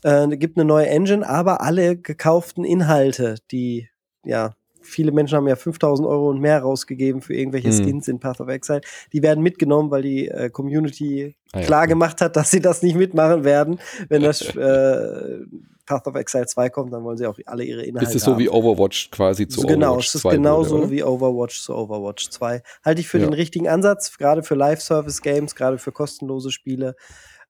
Äh, 0.02 0.28
gibt 0.36 0.56
eine 0.56 0.64
neue 0.64 0.88
Engine, 0.88 1.28
aber 1.28 1.60
alle 1.60 1.96
gekauften 1.96 2.64
Inhalte, 2.64 3.36
die 3.50 3.88
ja 4.24 4.54
viele 4.86 5.12
Menschen 5.12 5.36
haben 5.36 5.48
ja 5.48 5.56
5000 5.56 6.06
Euro 6.06 6.30
und 6.30 6.40
mehr 6.40 6.60
rausgegeben 6.60 7.20
für 7.20 7.34
irgendwelche 7.34 7.68
mhm. 7.68 7.72
Skins 7.72 8.08
in 8.08 8.20
Path 8.20 8.40
of 8.40 8.48
Exile. 8.48 8.80
Die 9.12 9.22
werden 9.22 9.42
mitgenommen, 9.42 9.90
weil 9.90 10.02
die 10.02 10.28
äh, 10.28 10.48
Community 10.48 11.34
ah, 11.52 11.60
ja. 11.60 11.66
klar 11.66 11.86
gemacht 11.86 12.20
hat, 12.20 12.36
dass 12.36 12.50
sie 12.50 12.60
das 12.60 12.82
nicht 12.82 12.96
mitmachen 12.96 13.44
werden, 13.44 13.78
wenn 14.08 14.22
das 14.22 14.42
äh, 14.56 15.40
Path 15.86 16.06
of 16.06 16.16
Exile 16.16 16.46
2 16.46 16.68
kommt, 16.70 16.92
dann 16.92 17.04
wollen 17.04 17.16
sie 17.16 17.26
auch 17.26 17.38
alle 17.46 17.64
ihre 17.64 17.82
Inhalte. 17.82 18.10
Ist 18.10 18.16
es 18.16 18.24
so 18.24 18.32
haben. 18.32 18.40
wie 18.40 18.50
Overwatch 18.50 19.10
quasi 19.10 19.48
zu 19.48 19.62
genau, 19.62 19.92
Overwatch 19.92 20.10
2? 20.10 20.36
Genau, 20.36 20.60
es 20.60 20.66
ist 20.66 20.72
genauso 20.72 20.90
wie 20.90 21.02
Overwatch 21.02 21.60
zu 21.62 21.74
Overwatch 21.74 22.30
2. 22.30 22.62
Halte 22.84 23.00
ich 23.00 23.08
für 23.08 23.18
ja. 23.18 23.26
den 23.26 23.32
richtigen 23.32 23.68
Ansatz, 23.68 24.18
gerade 24.18 24.42
für 24.42 24.54
Live-Service-Games, 24.54 25.54
gerade 25.54 25.78
für 25.78 25.92
kostenlose 25.92 26.50
Spiele. 26.50 26.96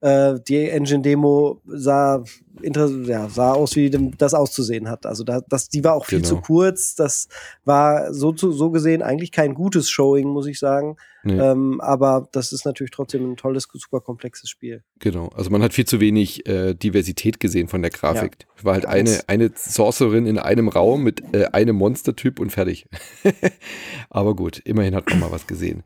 Äh, 0.00 0.34
die 0.46 0.68
Engine-Demo 0.68 1.62
sah, 1.66 2.22
ja, 2.62 3.28
sah 3.28 3.52
aus, 3.52 3.76
wie 3.76 3.90
das 3.90 4.34
auszusehen 4.34 4.88
hat. 4.88 5.06
Also 5.06 5.24
da, 5.24 5.40
das, 5.48 5.68
die 5.68 5.84
war 5.84 5.94
auch 5.94 6.06
viel 6.06 6.20
genau. 6.20 6.28
zu 6.28 6.40
kurz. 6.40 6.94
Das 6.94 7.28
war 7.64 8.12
so, 8.12 8.32
zu, 8.32 8.52
so 8.52 8.70
gesehen 8.70 9.02
eigentlich 9.02 9.32
kein 9.32 9.54
gutes 9.54 9.90
Showing, 9.90 10.28
muss 10.28 10.46
ich 10.46 10.58
sagen. 10.58 10.96
Nee. 11.24 11.38
Ähm, 11.38 11.80
aber 11.80 12.28
das 12.32 12.52
ist 12.52 12.64
natürlich 12.64 12.92
trotzdem 12.92 13.32
ein 13.32 13.36
tolles, 13.36 13.68
super 13.72 14.00
komplexes 14.00 14.48
Spiel. 14.48 14.84
Genau. 15.00 15.28
Also 15.34 15.50
man 15.50 15.62
hat 15.62 15.72
viel 15.72 15.84
zu 15.84 16.00
wenig 16.00 16.46
äh, 16.46 16.74
Diversität 16.74 17.40
gesehen 17.40 17.68
von 17.68 17.82
der 17.82 17.90
Grafik. 17.90 18.46
Ja. 18.58 18.64
War 18.64 18.74
halt 18.74 18.86
eine, 18.86 19.20
eine 19.26 19.50
Sorcerin 19.54 20.26
in 20.26 20.38
einem 20.38 20.68
Raum 20.68 21.02
mit 21.02 21.22
äh, 21.34 21.46
einem 21.46 21.76
Monstertyp 21.76 22.38
und 22.38 22.50
fertig. 22.50 22.86
aber 24.10 24.36
gut, 24.36 24.60
immerhin 24.64 24.94
hat 24.94 25.10
man 25.10 25.18
mal 25.18 25.32
was 25.32 25.46
gesehen. 25.46 25.82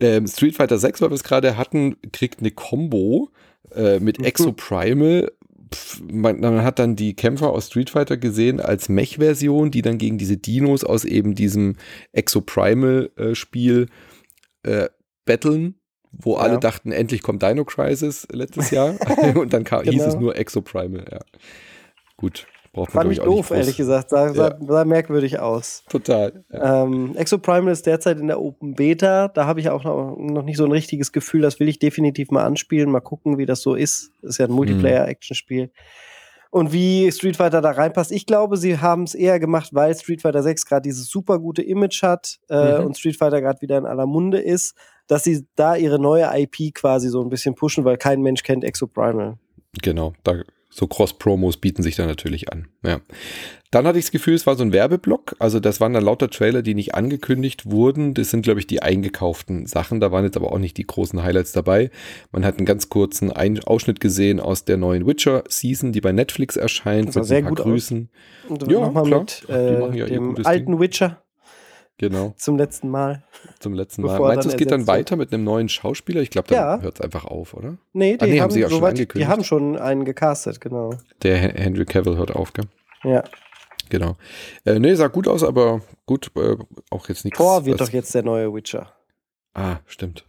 Ähm, 0.00 0.26
Street 0.26 0.56
Fighter 0.56 0.78
6, 0.78 1.00
weil 1.00 1.10
wir 1.10 1.14
es 1.14 1.22
gerade 1.22 1.56
hatten, 1.56 1.96
kriegt 2.12 2.40
eine 2.40 2.50
Combo 2.50 3.30
äh, 3.74 4.00
mit 4.00 4.18
mhm. 4.18 4.24
Exoprimal. 4.24 5.30
Man, 6.10 6.40
man, 6.40 6.62
hat 6.62 6.78
dann 6.78 6.96
die 6.96 7.14
Kämpfer 7.14 7.50
aus 7.50 7.66
Street 7.66 7.90
Fighter 7.90 8.16
gesehen 8.16 8.60
als 8.60 8.88
Mech-Version, 8.88 9.70
die 9.70 9.82
dann 9.82 9.98
gegen 9.98 10.18
diese 10.18 10.36
Dinos 10.36 10.84
aus 10.84 11.04
eben 11.04 11.34
diesem 11.34 11.76
Exoprimal-Spiel 12.12 13.86
äh, 14.62 14.88
battlen, 15.24 15.76
wo 16.10 16.34
ja. 16.34 16.42
alle 16.42 16.58
dachten, 16.58 16.92
endlich 16.92 17.22
kommt 17.22 17.42
Dino 17.42 17.64
Crisis 17.64 18.26
letztes 18.30 18.70
Jahr. 18.70 18.94
Und 19.36 19.52
dann 19.52 19.64
kam, 19.64 19.82
genau. 19.82 19.92
hieß 19.92 20.02
es 20.02 20.14
genau. 20.14 20.20
nur 20.20 20.36
Exoprimal, 20.36 21.06
ja. 21.10 21.20
Gut. 22.16 22.46
Braucht 22.72 22.92
Fand 22.92 23.12
ich 23.12 23.18
doof, 23.18 23.50
ehrlich 23.50 23.76
gesagt. 23.76 24.08
Sah, 24.08 24.32
sah, 24.32 24.56
sah, 24.58 24.84
merkwürdig 24.86 25.38
aus. 25.38 25.84
Total. 25.90 26.42
Ja. 26.50 26.84
Ähm, 26.84 27.14
Exoprimal 27.16 27.70
ist 27.70 27.86
derzeit 27.86 28.18
in 28.18 28.28
der 28.28 28.40
Open 28.40 28.74
Beta. 28.74 29.28
Da 29.28 29.44
habe 29.44 29.60
ich 29.60 29.68
auch 29.68 29.84
noch, 29.84 30.16
noch 30.16 30.42
nicht 30.42 30.56
so 30.56 30.64
ein 30.64 30.72
richtiges 30.72 31.12
Gefühl. 31.12 31.42
Das 31.42 31.60
will 31.60 31.68
ich 31.68 31.78
definitiv 31.78 32.30
mal 32.30 32.44
anspielen. 32.44 32.90
Mal 32.90 33.00
gucken, 33.00 33.36
wie 33.36 33.44
das 33.44 33.60
so 33.60 33.74
ist. 33.74 34.12
Das 34.22 34.30
ist 34.30 34.38
ja 34.38 34.46
ein 34.46 34.52
Multiplayer-Action-Spiel. 34.52 35.70
Und 36.48 36.72
wie 36.72 37.12
Street 37.12 37.36
Fighter 37.36 37.60
da 37.60 37.72
reinpasst. 37.72 38.10
Ich 38.10 38.24
glaube, 38.24 38.56
sie 38.56 38.78
haben 38.78 39.02
es 39.02 39.14
eher 39.14 39.38
gemacht, 39.38 39.70
weil 39.72 39.94
Street 39.94 40.22
Fighter 40.22 40.42
6 40.42 40.64
gerade 40.64 40.82
dieses 40.82 41.08
super 41.08 41.38
gute 41.38 41.62
Image 41.62 42.02
hat 42.02 42.40
äh, 42.48 42.78
mhm. 42.78 42.86
und 42.86 42.98
Street 42.98 43.16
Fighter 43.16 43.42
gerade 43.42 43.60
wieder 43.60 43.76
in 43.76 43.84
aller 43.84 44.06
Munde 44.06 44.38
ist, 44.38 44.74
dass 45.08 45.24
sie 45.24 45.46
da 45.56 45.76
ihre 45.76 45.98
neue 45.98 46.28
IP 46.34 46.74
quasi 46.74 47.08
so 47.08 47.22
ein 47.22 47.28
bisschen 47.28 47.54
pushen, 47.54 47.84
weil 47.84 47.98
kein 47.98 48.22
Mensch 48.22 48.42
kennt 48.42 48.64
Exoprimal. 48.64 49.36
Genau, 49.82 50.14
da 50.24 50.42
so 50.72 50.86
Cross-Promos 50.86 51.58
bieten 51.58 51.82
sich 51.82 51.96
da 51.96 52.06
natürlich 52.06 52.50
an. 52.50 52.68
Ja. 52.82 53.00
Dann 53.70 53.86
hatte 53.86 53.98
ich 53.98 54.06
das 54.06 54.12
Gefühl, 54.12 54.34
es 54.34 54.46
war 54.46 54.56
so 54.56 54.64
ein 54.64 54.72
Werbeblock. 54.72 55.36
Also 55.38 55.60
das 55.60 55.80
waren 55.80 55.92
dann 55.92 56.04
lauter 56.04 56.30
Trailer, 56.30 56.62
die 56.62 56.74
nicht 56.74 56.94
angekündigt 56.94 57.70
wurden. 57.70 58.14
Das 58.14 58.30
sind, 58.30 58.42
glaube 58.42 58.60
ich, 58.60 58.66
die 58.66 58.82
eingekauften 58.82 59.66
Sachen. 59.66 60.00
Da 60.00 60.12
waren 60.12 60.24
jetzt 60.24 60.36
aber 60.36 60.50
auch 60.50 60.58
nicht 60.58 60.78
die 60.78 60.86
großen 60.86 61.22
Highlights 61.22 61.52
dabei. 61.52 61.90
Man 62.32 62.44
hat 62.44 62.56
einen 62.56 62.66
ganz 62.66 62.88
kurzen 62.88 63.30
Ein 63.30 63.62
Ausschnitt 63.62 64.00
gesehen 64.00 64.40
aus 64.40 64.64
der 64.64 64.78
neuen 64.78 65.06
Witcher-Season, 65.06 65.92
die 65.92 66.00
bei 66.00 66.12
Netflix 66.12 66.56
erscheint. 66.56 67.08
Das 67.08 67.14
sah 67.14 67.24
sehr 67.24 67.42
gut 67.42 67.58
Grüßen. 67.58 68.08
aus. 68.44 68.50
Und 68.50 68.70
ja, 68.70 68.88
klar. 68.90 69.20
mit 69.20 69.44
äh, 69.48 69.98
ja 69.98 70.06
dem 70.06 70.36
alten 70.44 70.72
Ding. 70.72 70.80
Witcher. 70.80 71.22
Genau. 72.02 72.34
Zum 72.36 72.56
letzten 72.56 72.88
Mal. 72.88 73.22
Zum 73.60 73.74
letzten 73.74 74.02
Mal. 74.02 74.18
Meinst 74.18 74.44
du, 74.44 74.48
es 74.48 74.56
geht 74.56 74.72
dann 74.72 74.88
weiter 74.88 75.14
mit 75.14 75.32
einem 75.32 75.44
neuen 75.44 75.68
Schauspieler? 75.68 76.20
Ich 76.20 76.30
glaube, 76.30 76.48
dann 76.48 76.58
ja. 76.58 76.82
hört 76.82 76.96
es 76.96 77.00
einfach 77.00 77.26
auf, 77.26 77.54
oder? 77.54 77.78
Nee, 77.92 78.16
die, 78.16 78.20
ah, 78.20 78.26
nee, 78.26 78.32
haben, 78.32 78.40
haben, 78.40 78.50
sie 78.50 78.60
ja 78.60 78.68
so 78.68 78.74
schon 78.74 78.82
weit, 78.82 78.90
angekündigt. 78.94 79.28
Die 79.28 79.32
haben 79.32 79.44
schon 79.44 79.78
einen 79.78 80.04
gecastet, 80.04 80.60
genau. 80.60 80.94
Der 81.22 81.36
Henry 81.36 81.84
Cavill 81.84 82.16
hört 82.16 82.34
auf, 82.34 82.54
gell? 82.54 82.64
Ja. 83.04 83.22
Genau. 83.88 84.16
Äh, 84.64 84.80
nee, 84.80 84.94
sah 84.94 85.06
gut 85.06 85.28
aus, 85.28 85.44
aber 85.44 85.80
gut, 86.04 86.32
äh, 86.34 86.56
auch 86.90 87.08
jetzt 87.08 87.24
nichts. 87.24 87.38
Thor 87.38 87.66
wird 87.66 87.80
doch 87.80 87.90
jetzt 87.90 88.12
der 88.16 88.24
neue 88.24 88.52
Witcher. 88.52 88.92
Ah, 89.54 89.76
stimmt. 89.86 90.26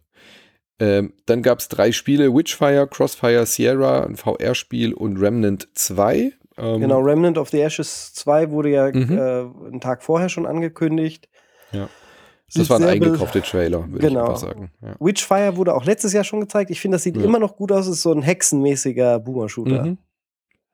Ähm, 0.78 1.14
dann 1.26 1.42
gab 1.42 1.58
es 1.58 1.70
drei 1.70 1.92
Spiele: 1.92 2.36
Witchfire, 2.36 2.88
Crossfire, 2.88 3.48
Sierra, 3.48 4.04
ein 4.04 4.16
VR-Spiel 4.16 4.94
und 4.94 5.18
Remnant 5.18 5.70
2. 5.74 6.34
Ähm, 6.56 6.82
genau, 6.82 7.00
Remnant 7.00 7.40
of 7.40 7.50
the 7.50 7.62
Ashes 7.62 8.14
2 8.14 8.52
wurde 8.52 8.70
ja 8.70 8.92
mhm. 8.94 9.18
äh, 9.18 9.70
einen 9.70 9.82
Tag 9.82 10.04
vorher 10.04 10.30
schon 10.30 10.46
angekündigt. 10.46 11.30
Ja. 11.74 11.90
Das 12.56 12.70
waren 12.70 12.84
eingekaufte 12.84 13.42
Trailer, 13.42 13.90
würde 13.92 14.08
genau. 14.08 14.24
ich 14.24 14.30
mal 14.30 14.38
sagen. 14.38 14.72
Ja. 14.82 14.96
Witchfire 15.00 15.58
wurde 15.58 15.74
auch 15.74 15.86
letztes 15.86 16.14
Jahr 16.14 16.24
schon 16.24 16.40
gezeigt. 16.40 16.70
Ich 16.70 16.80
finde, 16.80 16.96
das 16.96 17.04
sieht 17.04 17.18
ja. 17.18 17.24
immer 17.24 17.40
noch 17.40 17.56
gut 17.56 17.72
aus. 17.72 17.88
Es 17.88 17.96
ist 17.96 18.02
so 18.04 18.12
ein 18.12 18.22
hexenmäßiger 18.22 19.20
Boomer-Shooter. 19.20 19.86
Mhm. 19.86 19.98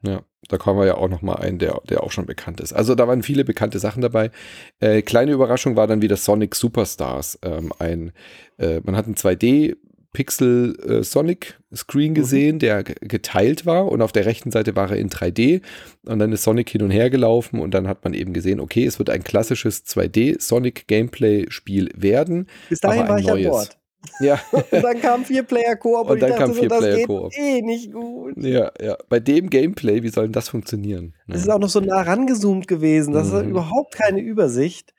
Ja, 0.01 0.21
da 0.47 0.57
kommen 0.57 0.79
wir 0.79 0.85
ja 0.85 0.95
auch 0.95 1.09
noch 1.09 1.21
mal 1.21 1.35
ein, 1.35 1.59
der, 1.59 1.81
der 1.89 2.03
auch 2.03 2.11
schon 2.11 2.25
bekannt 2.25 2.61
ist. 2.61 2.71
Also 2.73 2.95
da 2.95 3.07
waren 3.07 3.21
viele 3.21 3.43
bekannte 3.43 3.79
Sachen 3.79 4.01
dabei. 4.01 4.31
Äh, 4.79 5.01
kleine 5.01 5.31
Überraschung 5.31 5.75
war 5.75 5.87
dann 5.87 6.01
wieder 6.01 6.15
Sonic 6.15 6.55
Superstars. 6.55 7.39
Ähm, 7.43 7.73
ein, 7.79 8.13
äh, 8.57 8.79
man 8.83 8.95
hat 8.95 9.07
ein 9.07 9.15
2D 9.15 9.75
Pixel 10.19 10.75
äh, 10.85 11.01
Sonic 11.01 11.57
Screen 11.73 12.11
mhm. 12.11 12.15
gesehen, 12.15 12.55
mhm. 12.55 12.59
der 12.59 12.83
geteilt 12.83 13.65
war 13.65 13.89
und 13.89 14.01
auf 14.01 14.11
der 14.11 14.25
rechten 14.25 14.51
Seite 14.51 14.75
war 14.75 14.91
er 14.91 14.97
in 14.97 15.09
3D 15.09 15.61
und 16.05 16.19
dann 16.19 16.33
ist 16.33 16.43
Sonic 16.43 16.69
hin 16.69 16.81
und 16.81 16.91
her 16.91 17.09
gelaufen 17.09 17.61
und 17.61 17.73
dann 17.73 17.87
hat 17.87 18.03
man 18.03 18.13
eben 18.13 18.33
gesehen, 18.33 18.59
okay, 18.59 18.83
es 18.85 18.99
wird 18.99 19.09
ein 19.09 19.23
klassisches 19.23 19.85
2D 19.85 20.41
Sonic 20.41 20.87
Gameplay 20.87 21.45
Spiel 21.49 21.89
werden. 21.95 22.47
Bis 22.67 22.81
dahin 22.81 23.07
war 23.07 23.17
ich 23.17 23.27
neues. 23.27 23.45
an 23.45 23.51
Bord. 23.51 23.77
Ja. 24.21 24.39
und 24.51 24.81
dann 24.81 25.01
kam 25.01 25.25
vier 25.25 25.43
Player 25.43 25.75
Koop 25.75 26.07
und, 26.07 26.11
und 26.11 26.21
dann 26.21 26.35
kam 26.35 26.53
vier 26.53 26.69
so, 26.69 26.77
Player 26.77 27.05
Koop. 27.05 27.33
Eh 27.37 27.61
nicht 27.61 27.91
gut. 27.91 28.33
Ja, 28.37 28.71
ja. 28.81 28.97
Bei 29.09 29.19
dem 29.19 29.49
Gameplay, 29.49 30.03
wie 30.03 30.09
soll 30.09 30.25
denn 30.25 30.33
das 30.33 30.47
funktionieren? 30.49 31.13
Es 31.27 31.41
ist 31.41 31.49
auch 31.49 31.59
noch 31.59 31.69
so 31.69 31.81
nah 31.81 32.01
rangezoomt 32.01 32.67
gewesen. 32.67 33.13
Das 33.13 33.31
mhm. 33.31 33.37
ist 33.37 33.45
überhaupt 33.47 33.95
keine 33.95 34.21
Übersicht. 34.21 34.93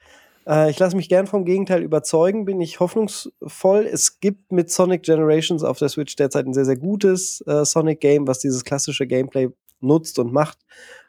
Äh, 0.50 0.70
ich 0.70 0.78
lasse 0.78 0.96
mich 0.96 1.08
gern 1.08 1.26
vom 1.26 1.44
Gegenteil 1.44 1.82
überzeugen, 1.82 2.44
bin 2.44 2.60
ich 2.60 2.80
hoffnungsvoll. 2.80 3.86
Es 3.86 4.18
gibt 4.20 4.50
mit 4.50 4.70
Sonic 4.70 5.04
Generations 5.04 5.62
auf 5.62 5.78
der 5.78 5.88
Switch 5.88 6.16
derzeit 6.16 6.46
ein 6.46 6.54
sehr, 6.54 6.64
sehr 6.64 6.76
gutes 6.76 7.42
äh, 7.46 7.64
Sonic-Game, 7.64 8.26
was 8.26 8.40
dieses 8.40 8.64
klassische 8.64 9.06
Gameplay 9.06 9.48
nutzt 9.80 10.18
und 10.18 10.32
macht. 10.32 10.58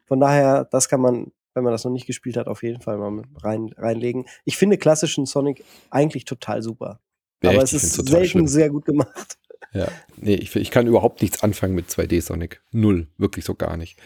Von 0.06 0.20
daher, 0.20 0.66
das 0.66 0.88
kann 0.88 1.02
man, 1.02 1.32
wenn 1.56 1.64
man 1.64 1.74
das 1.74 1.84
noch 1.84 1.92
nicht 1.92 2.06
gespielt 2.06 2.38
hat, 2.38 2.48
auf 2.48 2.62
jeden 2.64 2.82
Fall 2.82 2.98
mal 2.98 3.24
rein, 3.42 3.74
reinlegen. 3.78 4.26
Ich 4.46 4.58
finde 4.58 4.78
klassischen 4.78 5.26
Sonic 5.26 5.64
eigentlich 5.90 6.26
total 6.26 6.62
super. 6.62 7.00
Ja, 7.44 7.52
aber 7.52 7.64
es 7.64 7.74
ist 7.74 7.94
selten 7.94 8.28
schlimm. 8.28 8.48
sehr 8.48 8.70
gut 8.70 8.86
gemacht. 8.86 9.40
Ja, 9.74 9.88
nee, 10.18 10.36
ich, 10.36 10.56
ich 10.56 10.70
kann 10.70 10.86
überhaupt 10.86 11.22
nichts 11.22 11.44
anfangen 11.44 11.74
mit 11.74 11.88
2D 11.88 12.22
Sonic. 12.22 12.62
Null, 12.72 13.08
wirklich 13.18 13.46
so 13.46 13.56
gar 13.56 13.78
nicht. 13.78 13.98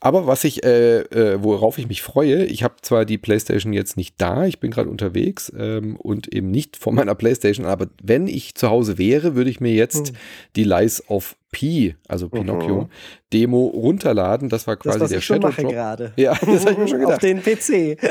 Aber 0.00 0.28
was 0.28 0.44
ich, 0.44 0.64
äh, 0.64 1.00
äh, 1.00 1.42
worauf 1.42 1.76
ich 1.78 1.88
mich 1.88 2.02
freue, 2.02 2.44
ich 2.44 2.62
habe 2.62 2.76
zwar 2.82 3.04
die 3.04 3.18
PlayStation 3.18 3.72
jetzt 3.72 3.96
nicht 3.96 4.14
da, 4.18 4.46
ich 4.46 4.60
bin 4.60 4.70
gerade 4.70 4.88
unterwegs 4.88 5.52
ähm, 5.58 5.96
und 5.96 6.32
eben 6.32 6.52
nicht 6.52 6.76
vor 6.76 6.92
meiner 6.92 7.16
PlayStation, 7.16 7.66
aber 7.66 7.88
wenn 8.00 8.28
ich 8.28 8.54
zu 8.54 8.70
Hause 8.70 8.96
wäre, 8.96 9.34
würde 9.34 9.50
ich 9.50 9.60
mir 9.60 9.72
jetzt 9.72 10.12
mhm. 10.12 10.16
die 10.54 10.64
Lies 10.64 11.02
of 11.08 11.36
P, 11.50 11.96
also 12.06 12.28
Pinocchio, 12.28 12.82
mhm. 12.82 12.88
Demo 13.32 13.66
runterladen. 13.66 14.48
Das 14.48 14.66
war 14.66 14.76
quasi 14.76 15.00
das, 15.00 15.10
der 15.10 15.20
Shadow 15.20 15.48
Drop. 15.50 15.68
gerade. 15.68 16.12
Ja, 16.16 16.34
das 16.34 16.62
habe 16.62 16.72
ich 16.72 16.78
mir 16.78 16.88
schon 16.88 17.00
gedacht. 17.00 17.14
Auf 17.14 17.20
den 17.20 17.42
PC. 17.42 17.98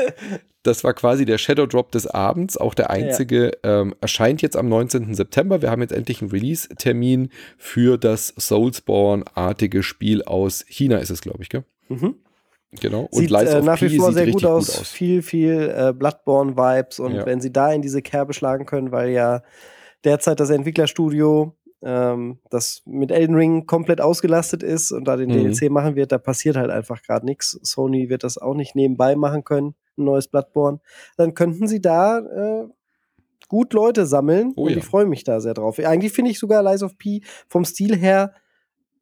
Das 0.64 0.82
war 0.82 0.92
quasi 0.92 1.24
der 1.24 1.38
Shadow 1.38 1.66
Drop 1.66 1.92
des 1.92 2.08
Abends, 2.08 2.56
auch 2.56 2.74
der 2.74 2.90
einzige. 2.90 3.52
Ja. 3.64 3.80
Ähm, 3.80 3.94
erscheint 4.00 4.42
jetzt 4.42 4.56
am 4.56 4.68
19. 4.68 5.14
September. 5.14 5.62
Wir 5.62 5.70
haben 5.70 5.80
jetzt 5.80 5.92
endlich 5.92 6.20
einen 6.20 6.30
Release-Termin 6.32 7.30
für 7.56 7.96
das 7.96 8.34
Soulsborne-artige 8.36 9.84
Spiel 9.84 10.24
aus 10.24 10.64
China, 10.68 10.98
ist 10.98 11.10
es, 11.10 11.22
glaube 11.22 11.42
ich, 11.42 11.48
gell? 11.48 11.64
Mhm. 11.88 12.16
Genau. 12.80 13.08
Und 13.10 13.20
sieht 13.20 13.32
äh, 13.32 13.62
nach 13.62 13.80
wie 13.80 13.96
vor 13.96 14.12
sehr 14.12 14.26
gut 14.30 14.44
aus. 14.44 14.66
gut 14.66 14.80
aus. 14.80 14.88
Viel, 14.88 15.22
viel 15.22 15.74
äh, 15.74 15.92
Bloodborne-Vibes. 15.92 17.00
Und 17.00 17.14
ja. 17.14 17.26
wenn 17.26 17.40
sie 17.40 17.52
da 17.52 17.72
in 17.72 17.82
diese 17.82 18.02
Kerbe 18.02 18.34
schlagen 18.34 18.66
können, 18.66 18.92
weil 18.92 19.10
ja 19.10 19.42
derzeit 20.04 20.38
das 20.38 20.50
Entwicklerstudio 20.50 21.54
ähm, 21.82 22.38
das 22.50 22.82
mit 22.86 23.10
Elden 23.10 23.36
Ring 23.36 23.66
komplett 23.66 24.00
ausgelastet 24.00 24.62
ist 24.62 24.90
und 24.90 25.04
da 25.04 25.16
den 25.16 25.30
mhm. 25.30 25.54
DLC 25.54 25.70
machen 25.70 25.96
wird, 25.96 26.12
da 26.12 26.18
passiert 26.18 26.56
halt 26.56 26.70
einfach 26.70 27.02
gerade 27.02 27.24
nichts. 27.24 27.58
Sony 27.62 28.08
wird 28.08 28.24
das 28.24 28.38
auch 28.38 28.54
nicht 28.54 28.74
nebenbei 28.74 29.16
machen 29.16 29.44
können, 29.44 29.74
ein 29.96 30.04
neues 30.04 30.28
Bloodborne. 30.28 30.80
Dann 31.16 31.34
könnten 31.34 31.68
sie 31.68 31.80
da 31.80 32.18
äh, 32.18 32.68
gut 33.48 33.72
Leute 33.72 34.06
sammeln 34.06 34.52
oh, 34.56 34.64
und 34.64 34.72
ja. 34.72 34.78
ich 34.78 34.84
freue 34.84 35.06
mich 35.06 35.24
da 35.24 35.40
sehr 35.40 35.54
drauf. 35.54 35.78
Eigentlich 35.78 36.12
finde 36.12 36.30
ich 36.30 36.38
sogar 36.38 36.62
Lies 36.62 36.82
of 36.82 36.98
P 36.98 37.22
vom 37.48 37.64
Stil 37.64 37.96
her, 37.96 38.34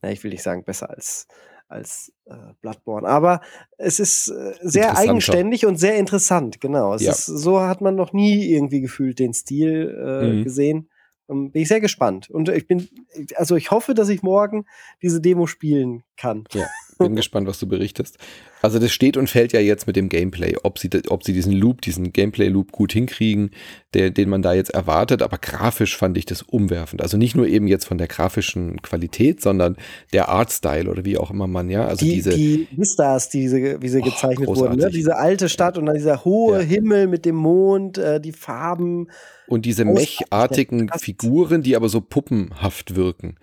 na, 0.02 0.10
ich 0.10 0.22
will 0.22 0.30
nicht 0.30 0.42
sagen 0.42 0.62
besser 0.64 0.90
als 0.90 1.26
als 1.68 2.12
äh, 2.26 2.34
Bloodborne. 2.60 3.08
Aber 3.08 3.40
es 3.76 4.00
ist 4.00 4.28
äh, 4.28 4.54
sehr 4.62 4.96
eigenständig 4.96 5.66
und 5.66 5.76
sehr 5.76 5.96
interessant, 5.96 6.60
genau. 6.60 6.94
Es 6.94 7.02
ja. 7.02 7.12
ist, 7.12 7.26
so 7.26 7.60
hat 7.60 7.80
man 7.80 7.94
noch 7.94 8.12
nie 8.12 8.52
irgendwie 8.52 8.80
gefühlt 8.80 9.18
den 9.18 9.34
Stil 9.34 9.96
äh, 9.98 10.26
mhm. 10.26 10.44
gesehen. 10.44 10.88
Ähm, 11.28 11.50
bin 11.50 11.62
ich 11.62 11.68
sehr 11.68 11.80
gespannt. 11.80 12.30
Und 12.30 12.48
ich 12.48 12.66
bin, 12.66 12.88
also 13.34 13.56
ich 13.56 13.70
hoffe, 13.70 13.94
dass 13.94 14.08
ich 14.08 14.22
morgen 14.22 14.66
diese 15.02 15.20
Demo 15.20 15.46
spielen 15.46 16.04
kann. 16.16 16.44
Ja, 16.52 16.66
bin 16.98 17.16
gespannt, 17.16 17.46
was 17.46 17.58
du 17.58 17.66
berichtest. 17.66 18.18
Also 18.62 18.78
das 18.78 18.92
steht 18.92 19.16
und 19.16 19.28
fällt 19.28 19.52
ja 19.52 19.60
jetzt 19.60 19.86
mit 19.86 19.96
dem 19.96 20.08
Gameplay, 20.08 20.56
ob 20.62 20.78
sie, 20.78 20.90
ob 21.08 21.24
sie 21.24 21.32
diesen 21.32 21.52
Loop, 21.52 21.82
diesen 21.82 22.12
Gameplay-Loop 22.12 22.72
gut 22.72 22.92
hinkriegen, 22.92 23.50
der, 23.94 24.10
den 24.10 24.28
man 24.28 24.42
da 24.42 24.54
jetzt 24.54 24.70
erwartet. 24.70 25.22
Aber 25.22 25.38
grafisch 25.38 25.96
fand 25.96 26.16
ich 26.16 26.24
das 26.24 26.42
umwerfend. 26.42 27.02
Also 27.02 27.16
nicht 27.16 27.36
nur 27.36 27.46
eben 27.46 27.68
jetzt 27.68 27.84
von 27.84 27.98
der 27.98 28.08
grafischen 28.08 28.80
Qualität, 28.82 29.42
sondern 29.42 29.76
der 30.12 30.28
Artstyle 30.28 30.90
oder 30.90 31.04
wie 31.04 31.18
auch 31.18 31.30
immer 31.30 31.46
man, 31.46 31.70
ja. 31.70 31.86
Also 31.86 32.04
die, 32.04 32.14
diese 32.14 32.30
die 32.30 32.68
Vistas, 32.76 33.28
diese, 33.28 33.80
wie 33.82 33.88
sie 33.88 34.00
oh, 34.00 34.04
gezeichnet 34.04 34.48
wurden, 34.48 34.76
ne? 34.76 34.90
diese 34.90 35.16
alte 35.16 35.48
Stadt 35.48 35.78
und 35.78 35.86
dann 35.86 35.96
dieser 35.96 36.24
hohe 36.24 36.60
ja. 36.60 36.64
Himmel 36.64 37.06
mit 37.06 37.24
dem 37.24 37.36
Mond, 37.36 37.98
äh, 37.98 38.20
die 38.20 38.32
Farben. 38.32 39.08
Und 39.48 39.64
diese 39.64 39.84
mechartigen 39.84 40.90
Figuren, 40.98 41.62
die 41.62 41.76
aber 41.76 41.88
so 41.88 42.00
puppenhaft 42.00 42.96
wirken 42.96 43.36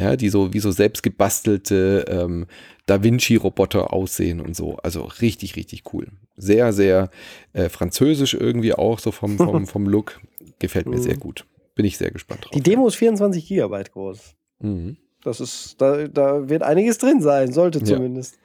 ja, 0.00 0.16
die 0.16 0.30
so 0.30 0.52
wie 0.54 0.60
so 0.60 0.70
selbstgebastelte 0.70 2.06
ähm, 2.08 2.46
Da 2.86 3.02
Vinci-Roboter 3.02 3.92
aussehen 3.92 4.40
und 4.40 4.56
so. 4.56 4.76
Also 4.78 5.02
richtig, 5.02 5.56
richtig 5.56 5.84
cool. 5.92 6.08
Sehr, 6.36 6.72
sehr 6.72 7.10
äh, 7.52 7.68
französisch 7.68 8.34
irgendwie 8.34 8.72
auch, 8.72 8.98
so 8.98 9.12
vom, 9.12 9.36
vom, 9.36 9.66
vom 9.66 9.86
Look. 9.86 10.20
Gefällt 10.58 10.86
mir 10.86 10.98
sehr 10.98 11.16
mhm. 11.16 11.20
gut. 11.20 11.46
Bin 11.74 11.84
ich 11.84 11.98
sehr 11.98 12.10
gespannt 12.10 12.44
drauf. 12.44 12.52
Die 12.52 12.62
Demo 12.62 12.86
ist 12.88 12.96
24 12.96 13.46
Gigabyte 13.46 13.92
groß. 13.92 14.34
Mhm. 14.60 14.96
Das 15.22 15.40
ist, 15.40 15.80
da, 15.80 16.08
da 16.08 16.48
wird 16.48 16.62
einiges 16.62 16.96
drin 16.96 17.20
sein, 17.20 17.52
sollte 17.52 17.82
zumindest. 17.82 18.36
Ja. 18.36 18.40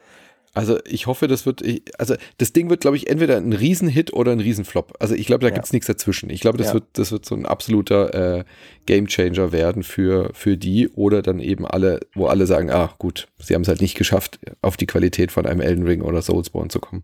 Also 0.56 0.80
ich 0.86 1.06
hoffe, 1.06 1.28
das 1.28 1.46
wird, 1.46 1.62
also 2.00 2.16
das 2.38 2.54
Ding 2.54 2.70
wird, 2.70 2.80
glaube 2.80 2.96
ich, 2.96 3.10
entweder 3.10 3.36
ein 3.36 3.52
Riesenhit 3.52 4.14
oder 4.14 4.32
ein 4.32 4.40
Riesenflop. 4.40 4.96
Also 5.00 5.14
ich 5.14 5.28
glaube, 5.28 5.42
da 5.42 5.50
ja. 5.50 5.54
gibt 5.54 5.66
es 5.66 5.74
nichts 5.74 5.86
dazwischen. 5.86 6.30
Ich 6.30 6.40
glaube, 6.40 6.58
das, 6.58 6.68
ja. 6.68 6.76
wird, 6.76 6.86
das 6.94 7.12
wird 7.12 7.26
so 7.26 7.36
ein 7.36 7.46
absoluter 7.46 8.40
äh, 8.40 8.44
Gamechanger 8.86 9.52
werden 9.52 9.84
für, 9.84 10.32
für 10.34 10.56
die 10.56 10.88
oder 10.88 11.22
dann 11.22 11.40
eben 11.40 11.68
alle, 11.68 12.00
wo 12.14 12.28
alle 12.28 12.48
sagen, 12.48 12.72
ah 12.72 12.94
gut, 12.98 13.28
sie 13.38 13.54
haben 13.54 13.64
es 13.64 13.68
halt 13.68 13.82
nicht 13.82 13.98
geschafft, 13.98 14.40
auf 14.62 14.78
die 14.78 14.86
Qualität 14.86 15.34
von 15.34 15.46
einem 15.46 15.60
Elden 15.60 15.86
Ring 15.86 16.02
oder 16.02 16.22
Soulsborne 16.22 16.70
zu 16.70 16.80
kommen. 16.80 17.04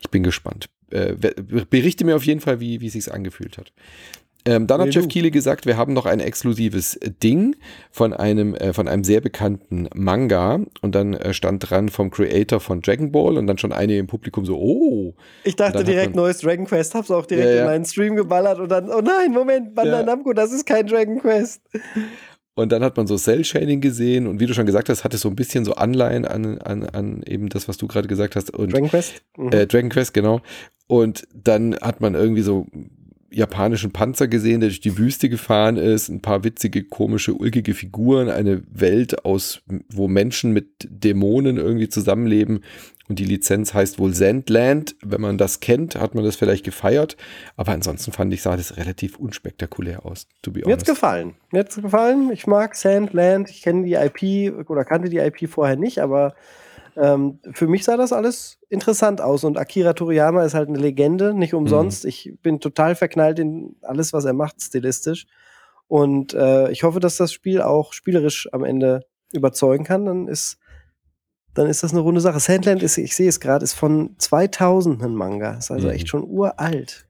Ich 0.00 0.10
bin 0.10 0.22
gespannt. 0.22 0.68
Äh, 0.90 1.14
berichte 1.70 2.04
mir 2.04 2.16
auf 2.16 2.26
jeden 2.26 2.40
Fall, 2.40 2.60
wie, 2.60 2.82
wie 2.82 2.86
es 2.86 2.92
sich 2.92 3.10
angefühlt 3.10 3.56
hat. 3.56 3.72
Ähm, 4.46 4.66
dann 4.66 4.80
hat 4.80 4.94
Jeff 4.94 5.08
Keighley 5.08 5.30
gesagt, 5.30 5.64
wir 5.64 5.78
haben 5.78 5.94
noch 5.94 6.04
ein 6.04 6.20
exklusives 6.20 6.98
Ding 7.22 7.56
von 7.90 8.12
einem, 8.12 8.54
äh, 8.54 8.74
von 8.74 8.88
einem 8.88 9.02
sehr 9.02 9.22
bekannten 9.22 9.88
Manga 9.94 10.60
und 10.82 10.94
dann 10.94 11.14
äh, 11.14 11.32
stand 11.32 11.70
dran 11.70 11.88
vom 11.88 12.10
Creator 12.10 12.60
von 12.60 12.82
Dragon 12.82 13.10
Ball 13.10 13.38
und 13.38 13.46
dann 13.46 13.56
schon 13.56 13.72
einige 13.72 13.98
im 13.98 14.06
Publikum 14.06 14.44
so, 14.44 14.58
oh. 14.58 15.14
Ich 15.44 15.56
dachte 15.56 15.82
direkt 15.82 16.14
man, 16.14 16.24
neues 16.24 16.38
Dragon 16.38 16.66
Quest, 16.66 16.94
hab's 16.94 17.10
auch 17.10 17.24
direkt 17.24 17.48
ja, 17.48 17.54
ja. 17.54 17.60
in 17.62 17.66
meinen 17.68 17.84
Stream 17.86 18.16
geballert 18.16 18.60
und 18.60 18.68
dann, 18.68 18.90
oh 18.90 19.00
nein, 19.00 19.32
Moment, 19.32 19.74
Bandai 19.74 20.00
ja. 20.00 20.02
Namco, 20.02 20.34
das 20.34 20.52
ist 20.52 20.66
kein 20.66 20.86
Dragon 20.86 21.20
Quest. 21.20 21.62
Und 22.54 22.70
dann 22.70 22.84
hat 22.84 22.96
man 22.96 23.06
so 23.06 23.16
Cell-Shading 23.16 23.80
gesehen 23.80 24.26
und 24.26 24.40
wie 24.40 24.46
du 24.46 24.54
schon 24.54 24.66
gesagt 24.66 24.88
hast, 24.88 25.04
hatte 25.04 25.16
so 25.16 25.28
ein 25.28 25.36
bisschen 25.36 25.64
so 25.64 25.74
Anleihen 25.74 26.24
an, 26.24 26.58
an, 26.58 26.84
an 26.84 27.22
eben 27.26 27.48
das, 27.48 27.66
was 27.66 27.78
du 27.78 27.88
gerade 27.88 28.08
gesagt 28.08 28.36
hast. 28.36 28.50
Und, 28.50 28.72
Dragon 28.72 28.90
Quest? 28.90 29.22
Mhm. 29.36 29.52
Äh, 29.52 29.66
Dragon 29.66 29.90
Quest, 29.90 30.14
genau. 30.14 30.40
Und 30.86 31.26
dann 31.34 31.74
hat 31.80 32.00
man 32.00 32.14
irgendwie 32.14 32.42
so 32.42 32.66
japanischen 33.34 33.90
Panzer 33.90 34.28
gesehen, 34.28 34.60
der 34.60 34.68
durch 34.68 34.80
die 34.80 34.96
Wüste 34.96 35.28
gefahren 35.28 35.76
ist, 35.76 36.08
ein 36.08 36.22
paar 36.22 36.44
witzige, 36.44 36.84
komische, 36.84 37.34
ulkige 37.34 37.74
Figuren, 37.74 38.28
eine 38.28 38.62
Welt 38.70 39.24
aus, 39.24 39.62
wo 39.92 40.08
Menschen 40.08 40.52
mit 40.52 40.88
Dämonen 40.88 41.56
irgendwie 41.56 41.88
zusammenleben. 41.88 42.60
Und 43.08 43.18
die 43.18 43.24
Lizenz 43.24 43.74
heißt 43.74 43.98
wohl 43.98 44.14
Sandland. 44.14 44.96
Wenn 45.02 45.20
man 45.20 45.36
das 45.36 45.60
kennt, 45.60 45.96
hat 45.96 46.14
man 46.14 46.24
das 46.24 46.36
vielleicht 46.36 46.64
gefeiert. 46.64 47.16
Aber 47.56 47.72
ansonsten 47.72 48.12
fand 48.12 48.32
ich, 48.32 48.40
sah 48.40 48.56
das 48.56 48.78
relativ 48.78 49.18
unspektakulär 49.18 50.06
aus, 50.06 50.26
to 50.40 50.50
be 50.50 50.60
honest. 50.60 50.66
Mir 50.66 50.72
hat's 50.72 50.84
gefallen. 50.84 51.34
Mir 51.52 51.60
hat's 51.60 51.76
gefallen. 51.76 52.30
Ich 52.32 52.46
mag 52.46 52.74
Sandland. 52.74 53.50
Ich 53.50 53.62
kenne 53.62 53.84
die 53.84 53.94
IP 53.94 54.68
oder 54.70 54.84
kannte 54.84 55.10
die 55.10 55.18
IP 55.18 55.50
vorher 55.50 55.76
nicht, 55.76 55.98
aber 55.98 56.34
ähm, 56.96 57.40
für 57.52 57.66
mich 57.66 57.84
sah 57.84 57.96
das 57.96 58.12
alles 58.12 58.58
interessant 58.68 59.20
aus 59.20 59.44
und 59.44 59.58
Akira 59.58 59.94
Toriyama 59.94 60.44
ist 60.44 60.54
halt 60.54 60.68
eine 60.68 60.78
Legende, 60.78 61.34
nicht 61.34 61.54
umsonst. 61.54 62.04
Mhm. 62.04 62.08
Ich 62.08 62.34
bin 62.42 62.60
total 62.60 62.94
verknallt 62.94 63.38
in 63.38 63.76
alles, 63.82 64.12
was 64.12 64.24
er 64.24 64.32
macht, 64.32 64.62
stilistisch. 64.62 65.26
Und 65.88 66.34
äh, 66.34 66.70
ich 66.70 66.82
hoffe, 66.82 67.00
dass 67.00 67.16
das 67.16 67.32
Spiel 67.32 67.60
auch 67.62 67.92
spielerisch 67.92 68.48
am 68.52 68.64
Ende 68.64 69.06
überzeugen 69.32 69.84
kann. 69.84 70.06
Dann 70.06 70.28
ist, 70.28 70.58
dann 71.52 71.66
ist 71.66 71.82
das 71.82 71.92
eine 71.92 72.00
runde 72.00 72.20
Sache. 72.20 72.40
Sandland 72.40 72.82
ist, 72.82 72.96
ich 72.96 73.14
sehe 73.14 73.28
es 73.28 73.40
gerade, 73.40 73.64
ist 73.64 73.74
von 73.74 74.14
2000 74.18 75.02
ein 75.02 75.14
Manga. 75.14 75.54
Ist 75.58 75.70
also 75.70 75.88
mhm. 75.88 75.94
echt 75.94 76.08
schon 76.08 76.24
uralt. 76.24 77.08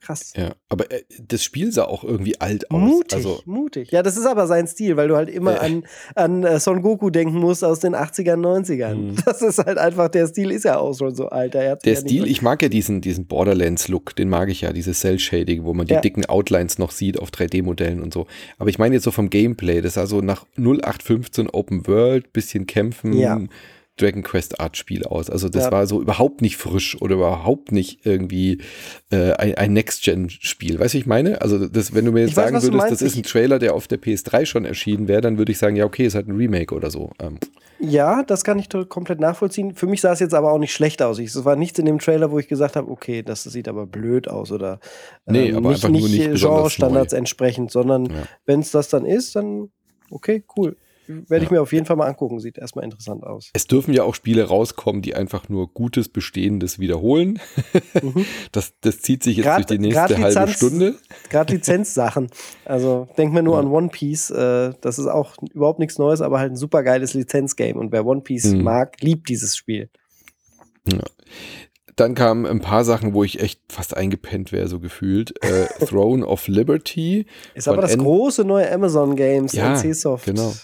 Krass. 0.00 0.32
Ja, 0.34 0.54
aber 0.70 0.90
äh, 0.90 1.02
das 1.20 1.44
Spiel 1.44 1.72
sah 1.72 1.84
auch 1.84 2.04
irgendwie 2.04 2.40
alt 2.40 2.70
aus. 2.70 2.80
Mutig, 2.80 3.16
also, 3.16 3.40
mutig. 3.44 3.90
Ja, 3.90 4.02
das 4.02 4.16
ist 4.16 4.24
aber 4.24 4.46
sein 4.46 4.66
Stil, 4.66 4.96
weil 4.96 5.08
du 5.08 5.16
halt 5.16 5.28
immer 5.28 5.56
äh. 5.56 5.66
an, 5.66 5.84
an 6.14 6.44
äh, 6.44 6.58
Son 6.58 6.80
Goku 6.80 7.10
denken 7.10 7.38
musst 7.38 7.62
aus 7.62 7.80
den 7.80 7.94
80ern, 7.94 8.40
90ern. 8.40 8.94
Mhm. 8.94 9.16
Das 9.24 9.42
ist 9.42 9.58
halt 9.58 9.78
einfach, 9.78 10.08
der 10.08 10.26
Stil 10.26 10.50
ist 10.50 10.64
ja 10.64 10.78
auch 10.78 10.96
schon 10.96 11.14
so 11.14 11.28
alt. 11.28 11.54
Der 11.54 11.64
ja 11.64 11.96
Stil, 11.96 12.26
ich 12.26 12.40
mag 12.42 12.62
ja 12.62 12.68
diesen, 12.68 13.00
diesen 13.00 13.26
Borderlands-Look, 13.26 14.16
den 14.16 14.28
mag 14.28 14.48
ich 14.48 14.62
ja, 14.62 14.72
dieses 14.72 15.00
Cell-Shading, 15.00 15.64
wo 15.64 15.74
man 15.74 15.86
die 15.86 15.94
ja. 15.94 16.00
dicken 16.00 16.24
Outlines 16.24 16.78
noch 16.78 16.90
sieht 16.90 17.18
auf 17.18 17.30
3D-Modellen 17.30 18.02
und 18.02 18.12
so. 18.12 18.26
Aber 18.58 18.70
ich 18.70 18.78
meine 18.78 18.94
jetzt 18.94 19.04
so 19.04 19.10
vom 19.10 19.28
Gameplay, 19.28 19.82
das 19.82 19.92
ist 19.92 19.98
also 19.98 20.20
nach 20.20 20.46
0815 20.56 21.50
Open 21.50 21.86
World, 21.86 22.32
bisschen 22.32 22.66
kämpfen. 22.66 23.12
Ja 23.12 23.38
Dragon 24.00 24.22
Quest 24.22 24.60
Art 24.60 24.76
Spiel 24.76 25.04
aus. 25.04 25.30
Also 25.30 25.48
das 25.48 25.64
ja. 25.64 25.72
war 25.72 25.86
so 25.86 26.00
überhaupt 26.00 26.40
nicht 26.42 26.56
frisch 26.56 27.00
oder 27.00 27.16
überhaupt 27.16 27.72
nicht 27.72 28.04
irgendwie 28.04 28.58
äh, 29.10 29.32
ein, 29.32 29.54
ein 29.54 29.72
Next-Gen-Spiel. 29.72 30.78
Weißt 30.78 30.94
du, 30.94 30.98
ich 30.98 31.06
meine? 31.06 31.40
Also 31.42 31.68
das, 31.68 31.94
wenn 31.94 32.04
du 32.04 32.12
mir 32.12 32.20
jetzt 32.20 32.30
ich 32.30 32.34
sagen 32.34 32.56
weiß, 32.56 32.64
würdest, 32.64 32.90
das 32.90 33.02
ist 33.02 33.16
ein 33.16 33.22
Trailer, 33.22 33.58
der 33.58 33.74
auf 33.74 33.88
der 33.88 34.00
PS3 34.00 34.46
schon 34.46 34.64
erschienen 34.64 35.08
wäre, 35.08 35.20
dann 35.20 35.38
würde 35.38 35.52
ich 35.52 35.58
sagen, 35.58 35.76
ja, 35.76 35.84
okay, 35.84 36.06
ist 36.06 36.14
halt 36.14 36.28
ein 36.28 36.36
Remake 36.36 36.74
oder 36.74 36.90
so. 36.90 37.10
Ähm. 37.20 37.38
Ja, 37.78 38.22
das 38.22 38.44
kann 38.44 38.58
ich 38.58 38.68
komplett 38.88 39.20
nachvollziehen. 39.20 39.74
Für 39.74 39.86
mich 39.86 40.00
sah 40.00 40.12
es 40.12 40.20
jetzt 40.20 40.34
aber 40.34 40.52
auch 40.52 40.58
nicht 40.58 40.72
schlecht 40.72 41.02
aus. 41.02 41.18
Es 41.18 41.44
war 41.44 41.56
nichts 41.56 41.78
in 41.78 41.86
dem 41.86 41.98
Trailer, 41.98 42.30
wo 42.30 42.38
ich 42.38 42.48
gesagt 42.48 42.76
habe, 42.76 42.90
okay, 42.90 43.22
das 43.22 43.42
sieht 43.44 43.68
aber 43.68 43.86
blöd 43.86 44.28
aus 44.28 44.52
oder 44.52 44.80
ähm, 45.26 45.32
nee, 45.32 45.52
aber 45.52 45.70
nicht, 45.70 45.88
nicht, 45.88 46.08
nicht 46.10 46.40
Genre-Standards 46.40 47.12
entsprechend, 47.12 47.70
sondern 47.70 48.06
ja. 48.06 48.22
wenn 48.44 48.60
es 48.60 48.70
das 48.70 48.88
dann 48.88 49.06
ist, 49.06 49.36
dann 49.36 49.70
okay, 50.10 50.44
cool 50.56 50.76
werde 51.28 51.44
ich 51.44 51.50
mir 51.50 51.60
auf 51.60 51.72
jeden 51.72 51.86
Fall 51.86 51.96
mal 51.96 52.06
angucken. 52.06 52.40
Sieht 52.40 52.58
erstmal 52.58 52.84
interessant 52.84 53.24
aus. 53.24 53.50
Es 53.52 53.66
dürfen 53.66 53.94
ja 53.94 54.02
auch 54.04 54.14
Spiele 54.14 54.44
rauskommen, 54.44 55.02
die 55.02 55.14
einfach 55.14 55.48
nur 55.48 55.72
Gutes, 55.72 56.08
Bestehendes 56.08 56.78
wiederholen. 56.78 57.38
Mhm. 58.00 58.24
Das, 58.52 58.72
das 58.80 59.00
zieht 59.00 59.22
sich 59.22 59.36
jetzt 59.36 59.44
grad, 59.44 59.58
durch 59.58 59.78
die 59.78 59.78
nächste 59.78 60.18
halbe 60.18 60.26
Lizenz, 60.26 60.56
Stunde. 60.56 60.94
Gerade 61.28 61.52
Lizenzsachen. 61.54 62.30
Also 62.64 63.08
denk 63.16 63.32
mir 63.32 63.42
nur 63.42 63.54
ja. 63.54 63.60
an 63.60 63.68
One 63.68 63.88
Piece. 63.88 64.30
Äh, 64.30 64.72
das 64.80 64.98
ist 64.98 65.06
auch 65.06 65.36
überhaupt 65.52 65.78
nichts 65.78 65.98
Neues, 65.98 66.20
aber 66.20 66.38
halt 66.38 66.52
ein 66.52 66.56
super 66.56 66.82
geiles 66.82 67.14
Lizenzgame. 67.14 67.78
Und 67.78 67.92
wer 67.92 68.06
One 68.06 68.22
Piece 68.22 68.46
mhm. 68.46 68.62
mag, 68.62 69.00
liebt 69.00 69.28
dieses 69.28 69.56
Spiel. 69.56 69.90
Ja. 70.90 71.00
Dann 72.00 72.14
kamen 72.14 72.46
ein 72.46 72.60
paar 72.60 72.84
Sachen, 72.84 73.12
wo 73.12 73.24
ich 73.24 73.40
echt 73.40 73.60
fast 73.68 73.94
eingepennt 73.94 74.52
wäre, 74.52 74.68
so 74.68 74.80
gefühlt. 74.80 75.34
Äh, 75.44 75.66
Throne 75.86 76.26
of 76.26 76.48
Liberty. 76.48 77.26
Ist 77.54 77.68
aber 77.68 77.82
das 77.82 77.92
N 77.92 78.00
große 78.00 78.42
neue 78.44 78.72
Amazon 78.72 79.16
Games, 79.16 79.52
ja, 79.52 79.74
NC 79.74 79.94
Soft. 79.94 80.24
Genau. 80.24 80.54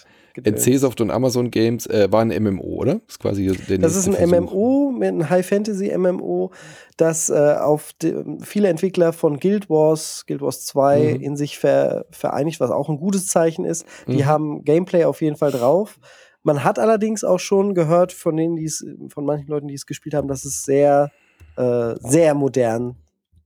NC-Soft 0.45 1.01
und 1.01 1.11
Amazon 1.11 1.51
Games 1.51 1.87
äh, 1.87 2.11
war 2.11 2.23
ein 2.23 2.29
MMO, 2.43 2.63
oder? 2.63 2.95
Das 2.95 3.03
ist 3.15 3.19
quasi 3.21 3.47
der 3.69 3.79
Das 3.79 3.97
ist 3.97 4.07
ein 4.07 4.15
Versuch. 4.15 4.53
MMO, 4.53 4.93
mit 4.93 5.09
einem 5.09 5.31
High-Fantasy-MMO, 5.31 6.51
das 6.97 7.31
äh, 7.31 7.57
auf 7.61 7.95
viele 8.43 8.69
Entwickler 8.69 9.13
von 9.13 9.39
Guild 9.39 9.69
Wars, 9.71 10.25
Guild 10.27 10.41
Wars 10.41 10.65
2 10.67 11.15
mhm. 11.15 11.23
in 11.23 11.37
sich 11.37 11.59
ver, 11.59 12.07
vereinigt, 12.11 12.61
was 12.61 12.71
auch 12.71 12.89
ein 12.89 12.99
gutes 12.99 13.27
Zeichen 13.27 13.65
ist. 13.65 13.87
Die 14.07 14.19
mhm. 14.19 14.27
haben 14.27 14.65
Gameplay 14.65 15.05
auf 15.05 15.23
jeden 15.23 15.37
Fall 15.37 15.53
drauf. 15.53 15.99
Man 16.43 16.63
hat 16.63 16.79
allerdings 16.79 17.25
auch 17.25 17.41
schon 17.41 17.75
gehört 17.75 18.13
von 18.13 18.37
denen, 18.37 18.57
die 18.57 18.65
es, 18.65 18.87
von 19.09 19.25
manchen 19.25 19.49
Leuten, 19.49 19.69
die 19.69 19.75
es 19.75 19.87
gespielt 19.87 20.15
haben, 20.15 20.29
dass 20.29 20.45
es 20.45 20.63
sehr, 20.63 21.11
äh, 21.57 21.95
sehr 21.99 22.35
modern 22.35 22.97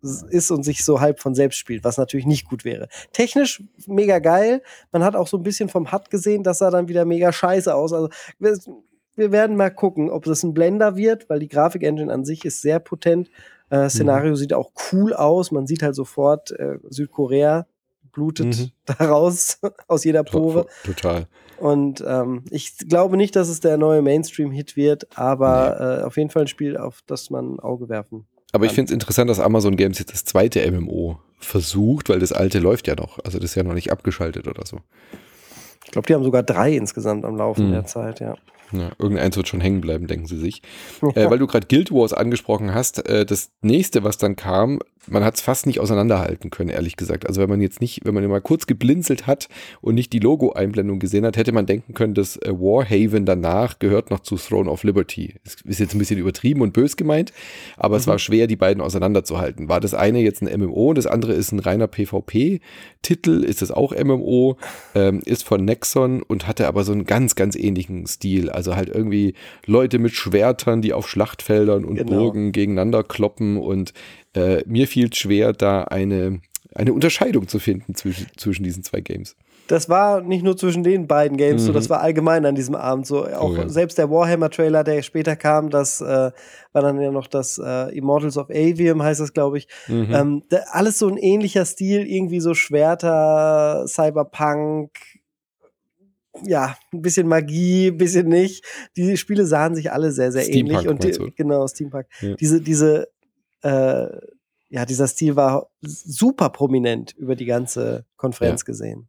ist 0.02 0.50
und 0.50 0.62
sich 0.62 0.84
so 0.84 1.00
halb 1.00 1.20
von 1.20 1.34
selbst 1.34 1.58
spielt, 1.58 1.84
was 1.84 1.98
natürlich 1.98 2.26
nicht 2.26 2.48
gut 2.48 2.64
wäre. 2.64 2.88
Technisch 3.12 3.62
mega 3.86 4.18
geil. 4.18 4.62
Man 4.92 5.04
hat 5.04 5.16
auch 5.16 5.26
so 5.26 5.36
ein 5.36 5.42
bisschen 5.42 5.68
vom 5.68 5.92
HUD 5.92 6.10
gesehen, 6.10 6.42
das 6.42 6.58
sah 6.58 6.70
dann 6.70 6.88
wieder 6.88 7.04
mega 7.04 7.32
scheiße 7.32 7.74
aus. 7.74 7.92
Also 7.92 8.08
wir, 8.38 8.58
wir 9.16 9.32
werden 9.32 9.56
mal 9.56 9.70
gucken, 9.70 10.10
ob 10.10 10.24
das 10.24 10.42
ein 10.42 10.54
Blender 10.54 10.96
wird, 10.96 11.28
weil 11.28 11.40
die 11.40 11.48
Grafik-Engine 11.48 12.12
an 12.12 12.24
sich 12.24 12.44
ist 12.44 12.62
sehr 12.62 12.80
potent. 12.80 13.30
Äh, 13.68 13.88
Szenario 13.88 14.30
mhm. 14.30 14.36
sieht 14.36 14.52
auch 14.52 14.72
cool 14.92 15.14
aus. 15.14 15.50
Man 15.52 15.66
sieht 15.66 15.82
halt 15.82 15.94
sofort 15.94 16.50
äh, 16.52 16.78
Südkorea 16.88 17.66
blutet 18.12 18.58
mhm. 18.58 18.70
daraus 18.98 19.58
aus 19.86 20.04
jeder 20.04 20.24
Pore. 20.24 20.66
Total. 20.84 21.26
Und 21.58 22.02
ähm, 22.06 22.44
ich 22.50 22.76
glaube 22.78 23.16
nicht, 23.16 23.36
dass 23.36 23.48
es 23.48 23.60
der 23.60 23.76
neue 23.76 24.02
Mainstream-Hit 24.02 24.76
wird, 24.76 25.16
aber 25.16 25.76
nee. 25.78 26.02
äh, 26.02 26.04
auf 26.04 26.16
jeden 26.16 26.30
Fall 26.30 26.42
ein 26.42 26.48
Spiel, 26.48 26.76
auf 26.76 27.02
das 27.06 27.30
man 27.30 27.54
ein 27.54 27.60
Auge 27.60 27.88
werfen 27.88 28.26
aber 28.52 28.66
ich 28.66 28.72
finde 28.72 28.90
es 28.90 28.94
interessant, 28.94 29.30
dass 29.30 29.40
Amazon 29.40 29.76
Games 29.76 29.98
jetzt 29.98 30.12
das 30.12 30.24
zweite 30.24 30.68
MMO 30.70 31.18
versucht, 31.38 32.08
weil 32.08 32.18
das 32.18 32.32
alte 32.32 32.58
läuft 32.58 32.88
ja 32.88 32.96
noch. 32.96 33.18
Also 33.24 33.38
das 33.38 33.50
ist 33.50 33.54
ja 33.54 33.62
noch 33.62 33.74
nicht 33.74 33.92
abgeschaltet 33.92 34.48
oder 34.48 34.66
so. 34.66 34.78
Ich 35.84 35.92
glaube, 35.92 36.06
die 36.06 36.14
haben 36.14 36.24
sogar 36.24 36.42
drei 36.42 36.74
insgesamt 36.74 37.24
am 37.24 37.36
Laufen 37.36 37.66
hm. 37.66 37.72
der 37.72 37.86
Zeit, 37.86 38.20
ja. 38.20 38.36
Ja, 38.72 38.90
irgendeins 38.98 39.36
wird 39.36 39.48
schon 39.48 39.60
hängen 39.60 39.80
bleiben, 39.80 40.06
denken 40.06 40.26
sie 40.26 40.38
sich. 40.38 40.62
Ja. 41.02 41.08
Äh, 41.14 41.30
weil 41.30 41.38
du 41.38 41.46
gerade 41.46 41.66
Guild 41.66 41.90
Wars 41.90 42.12
angesprochen 42.12 42.74
hast, 42.74 43.06
äh, 43.08 43.26
das 43.26 43.50
nächste, 43.62 44.04
was 44.04 44.18
dann 44.18 44.36
kam, 44.36 44.80
man 45.08 45.24
hat 45.24 45.36
es 45.36 45.40
fast 45.40 45.66
nicht 45.66 45.80
auseinanderhalten 45.80 46.50
können, 46.50 46.70
ehrlich 46.70 46.96
gesagt. 46.96 47.26
Also 47.26 47.40
wenn 47.40 47.48
man 47.48 47.60
jetzt 47.60 47.80
nicht, 47.80 48.04
wenn 48.04 48.14
man 48.14 48.26
mal 48.26 48.40
kurz 48.40 48.66
geblinzelt 48.66 49.26
hat 49.26 49.48
und 49.80 49.94
nicht 49.94 50.12
die 50.12 50.18
Logo-Einblendung 50.18 50.98
gesehen 50.98 51.24
hat, 51.24 51.36
hätte 51.36 51.52
man 51.52 51.66
denken 51.66 51.94
können, 51.94 52.14
dass 52.14 52.36
äh, 52.36 52.52
Warhaven 52.52 53.24
danach 53.24 53.78
gehört 53.78 54.10
noch 54.10 54.20
zu 54.20 54.36
Throne 54.36 54.70
of 54.70 54.84
Liberty. 54.84 55.34
Das 55.44 55.56
ist 55.64 55.80
jetzt 55.80 55.94
ein 55.94 55.98
bisschen 55.98 56.18
übertrieben 56.18 56.60
und 56.60 56.72
bös 56.72 56.96
gemeint, 56.96 57.32
aber 57.76 57.96
mhm. 57.96 58.00
es 58.00 58.06
war 58.06 58.18
schwer, 58.18 58.46
die 58.46 58.56
beiden 58.56 58.82
auseinanderzuhalten. 58.82 59.68
War 59.68 59.80
das 59.80 59.94
eine 59.94 60.20
jetzt 60.20 60.42
ein 60.42 60.60
MMO, 60.60 60.92
das 60.92 61.06
andere 61.06 61.32
ist 61.32 61.52
ein 61.52 61.60
reiner 61.60 61.88
PvP-Titel, 61.88 63.42
ist 63.42 63.62
es 63.62 63.70
auch 63.70 63.92
MMO, 63.92 64.56
ähm, 64.94 65.22
ist 65.24 65.44
von 65.44 65.64
Nexon 65.64 66.22
und 66.22 66.46
hatte 66.46 66.68
aber 66.68 66.84
so 66.84 66.92
einen 66.92 67.04
ganz, 67.04 67.34
ganz 67.34 67.56
ähnlichen 67.56 68.06
Stil. 68.06 68.50
Also 68.60 68.76
halt 68.76 68.90
irgendwie 68.90 69.32
Leute 69.64 69.98
mit 69.98 70.12
Schwertern, 70.12 70.82
die 70.82 70.92
auf 70.92 71.08
Schlachtfeldern 71.08 71.82
und 71.82 71.94
genau. 71.94 72.10
Burgen 72.10 72.52
gegeneinander 72.52 73.02
kloppen 73.02 73.56
und 73.56 73.94
äh, 74.34 74.62
mir 74.66 74.86
fiel 74.86 75.10
schwer, 75.14 75.54
da 75.54 75.84
eine, 75.84 76.42
eine 76.74 76.92
Unterscheidung 76.92 77.48
zu 77.48 77.58
finden 77.58 77.94
zwischen, 77.94 78.26
zwischen 78.36 78.62
diesen 78.62 78.82
zwei 78.82 79.00
Games. 79.00 79.34
Das 79.66 79.88
war 79.88 80.20
nicht 80.20 80.44
nur 80.44 80.58
zwischen 80.58 80.82
den 80.82 81.06
beiden 81.06 81.38
Games 81.38 81.62
mhm. 81.62 81.66
so, 81.68 81.72
das 81.72 81.88
war 81.88 82.02
allgemein 82.02 82.44
an 82.44 82.54
diesem 82.54 82.74
Abend 82.74 83.06
so. 83.06 83.24
Auch 83.24 83.52
oh, 83.52 83.56
ja. 83.56 83.68
selbst 83.70 83.96
der 83.96 84.10
Warhammer-Trailer, 84.10 84.84
der 84.84 85.00
später 85.00 85.36
kam, 85.36 85.70
das 85.70 86.02
äh, 86.02 86.30
war 86.72 86.82
dann 86.82 87.00
ja 87.00 87.10
noch 87.10 87.28
das 87.28 87.56
äh, 87.56 87.96
Immortals 87.96 88.36
of 88.36 88.50
Avium, 88.50 89.02
heißt 89.02 89.20
das, 89.20 89.32
glaube 89.32 89.56
ich. 89.56 89.68
Mhm. 89.88 90.08
Ähm, 90.12 90.42
da, 90.50 90.58
alles 90.72 90.98
so 90.98 91.08
ein 91.08 91.16
ähnlicher 91.16 91.64
Stil, 91.64 92.06
irgendwie 92.06 92.40
so 92.40 92.52
Schwerter, 92.52 93.86
Cyberpunk, 93.86 94.90
ja, 96.44 96.76
ein 96.92 97.02
bisschen 97.02 97.26
Magie, 97.26 97.88
ein 97.88 97.96
bisschen 97.96 98.28
nicht. 98.28 98.64
Die 98.96 99.16
Spiele 99.16 99.46
sahen 99.46 99.74
sich 99.74 99.92
alle 99.92 100.12
sehr, 100.12 100.32
sehr 100.32 100.42
Steampunk, 100.42 100.84
ähnlich. 100.84 100.88
Und 100.88 101.04
die, 101.04 101.32
genau, 101.34 101.66
Steampunk. 101.66 102.06
Ja. 102.20 102.34
Diese, 102.34 102.60
diese 102.60 103.08
äh, 103.62 104.06
ja, 104.70 104.86
dieser 104.86 105.08
Stil 105.08 105.36
war 105.36 105.68
super 105.82 106.48
prominent 106.50 107.12
über 107.16 107.34
die 107.34 107.44
ganze 107.44 108.06
Konferenz 108.16 108.62
ja. 108.62 108.66
gesehen. 108.66 109.08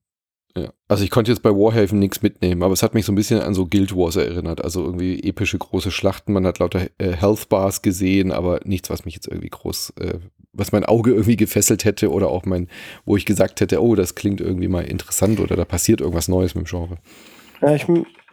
Ja, 0.58 0.74
also 0.90 1.04
ich 1.04 1.12
konnte 1.12 1.32
jetzt 1.32 1.44
bei 1.44 1.52
Warhaven 1.52 2.00
nichts 2.00 2.22
mitnehmen, 2.22 2.62
aber 2.62 2.74
es 2.74 2.84
hat 2.84 2.94
mich 2.94 3.06
so 3.06 3.14
ein 3.14 3.16
bisschen 3.16 3.40
an 3.40 3.54
so 3.54 3.68
Guild 3.68 3.96
Wars 3.96 4.18
erinnert. 4.18 4.62
Also 4.62 4.84
irgendwie 4.84 5.24
epische 5.24 5.58
große 5.58 5.92
Schlachten. 5.92 6.34
Man 6.34 6.46
hat 6.46 6.60
lauter 6.60 6.88
äh, 6.98 7.14
Health 7.14 7.48
Bars 7.48 7.82
gesehen, 7.82 8.32
aber 8.32 8.60
nichts, 8.66 8.90
was 8.90 9.06
mich 9.06 9.14
jetzt 9.14 9.28
irgendwie 9.28 9.50
groß, 9.50 9.94
äh, 10.02 10.20
was 10.54 10.72
mein 10.72 10.86
Auge 10.86 11.12
irgendwie 11.12 11.38
gefesselt 11.38 11.86
hätte 11.86 12.12
oder 12.12 12.30
auch 12.30 12.46
mein, 12.46 12.68
wo 13.06 13.16
ich 13.16 13.26
gesagt 13.26 13.62
hätte, 13.62 13.82
oh, 13.82 13.96
das 13.96 14.16
klingt 14.16 14.42
irgendwie 14.42 14.68
mal 14.68 14.82
interessant 14.82 15.40
oder 15.40 15.56
da 15.56 15.66
passiert 15.66 16.02
irgendwas 16.02 16.28
Neues 16.28 16.56
mit 16.56 16.66
dem 16.66 16.70
Genre. 16.70 16.98
Ja, 17.62 17.76
ich 17.76 17.88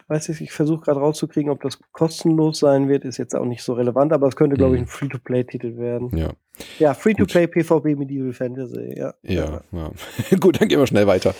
weiß 0.09 0.29
ich, 0.29 0.41
ich 0.41 0.51
versuche 0.51 0.85
gerade 0.85 0.99
rauszukriegen, 0.99 1.51
ob 1.51 1.61
das 1.61 1.79
kostenlos 1.91 2.59
sein 2.59 2.89
wird, 2.89 3.05
ist 3.05 3.17
jetzt 3.17 3.35
auch 3.35 3.45
nicht 3.45 3.61
so 3.61 3.73
relevant, 3.73 4.11
aber 4.11 4.27
es 4.27 4.35
könnte, 4.35 4.55
glaube 4.55 4.75
ich, 4.75 4.81
mhm. 4.81 4.87
ein 4.87 4.89
Free-to-Play-Titel 4.89 5.77
werden. 5.77 6.15
Ja. 6.17 6.31
Ja, 6.77 6.93
Free-to-Play 6.93 7.47
PvP 7.47 7.95
Medieval 7.95 8.33
Fantasy, 8.33 8.95
ja. 8.97 9.13
Ja, 9.21 9.61
ja. 9.71 9.91
Gut, 10.39 10.59
dann 10.59 10.67
gehen 10.67 10.79
wir 10.79 10.87
schnell 10.87 11.07
weiter. 11.07 11.33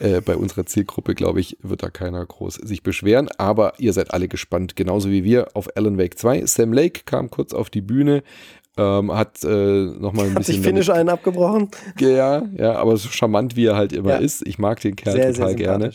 Äh, 0.00 0.22
bei 0.22 0.34
unserer 0.34 0.66
Zielgruppe, 0.66 1.14
glaube 1.14 1.40
ich, 1.40 1.58
wird 1.62 1.82
da 1.82 1.90
keiner 1.90 2.24
groß 2.24 2.54
sich 2.54 2.82
beschweren, 2.82 3.28
aber 3.36 3.74
ihr 3.78 3.92
seid 3.92 4.12
alle 4.12 4.28
gespannt, 4.28 4.74
genauso 4.74 5.10
wie 5.10 5.22
wir 5.22 5.48
auf 5.54 5.68
Alan 5.76 5.98
Wake 5.98 6.18
2. 6.18 6.46
Sam 6.46 6.72
Lake 6.72 7.02
kam 7.04 7.30
kurz 7.30 7.52
auf 7.52 7.70
die 7.70 7.82
Bühne, 7.82 8.22
ähm, 8.76 9.12
hat 9.12 9.42
äh, 9.44 9.48
nochmal 9.48 10.26
ein 10.26 10.30
hat 10.30 10.38
bisschen. 10.38 10.58
Hat 10.58 10.64
Finish 10.64 10.90
einen 10.90 11.08
abgebrochen? 11.08 11.68
Ja, 11.98 12.42
ja, 12.56 12.74
aber 12.74 12.96
so 12.96 13.08
charmant 13.08 13.56
wie 13.56 13.66
er 13.66 13.76
halt 13.76 13.92
immer 13.92 14.10
ja. 14.10 14.16
ist. 14.16 14.46
Ich 14.46 14.58
mag 14.58 14.80
den 14.80 14.96
Kerl 14.96 15.14
sehr, 15.14 15.32
total 15.32 15.48
sehr 15.48 15.56
gerne. 15.56 15.90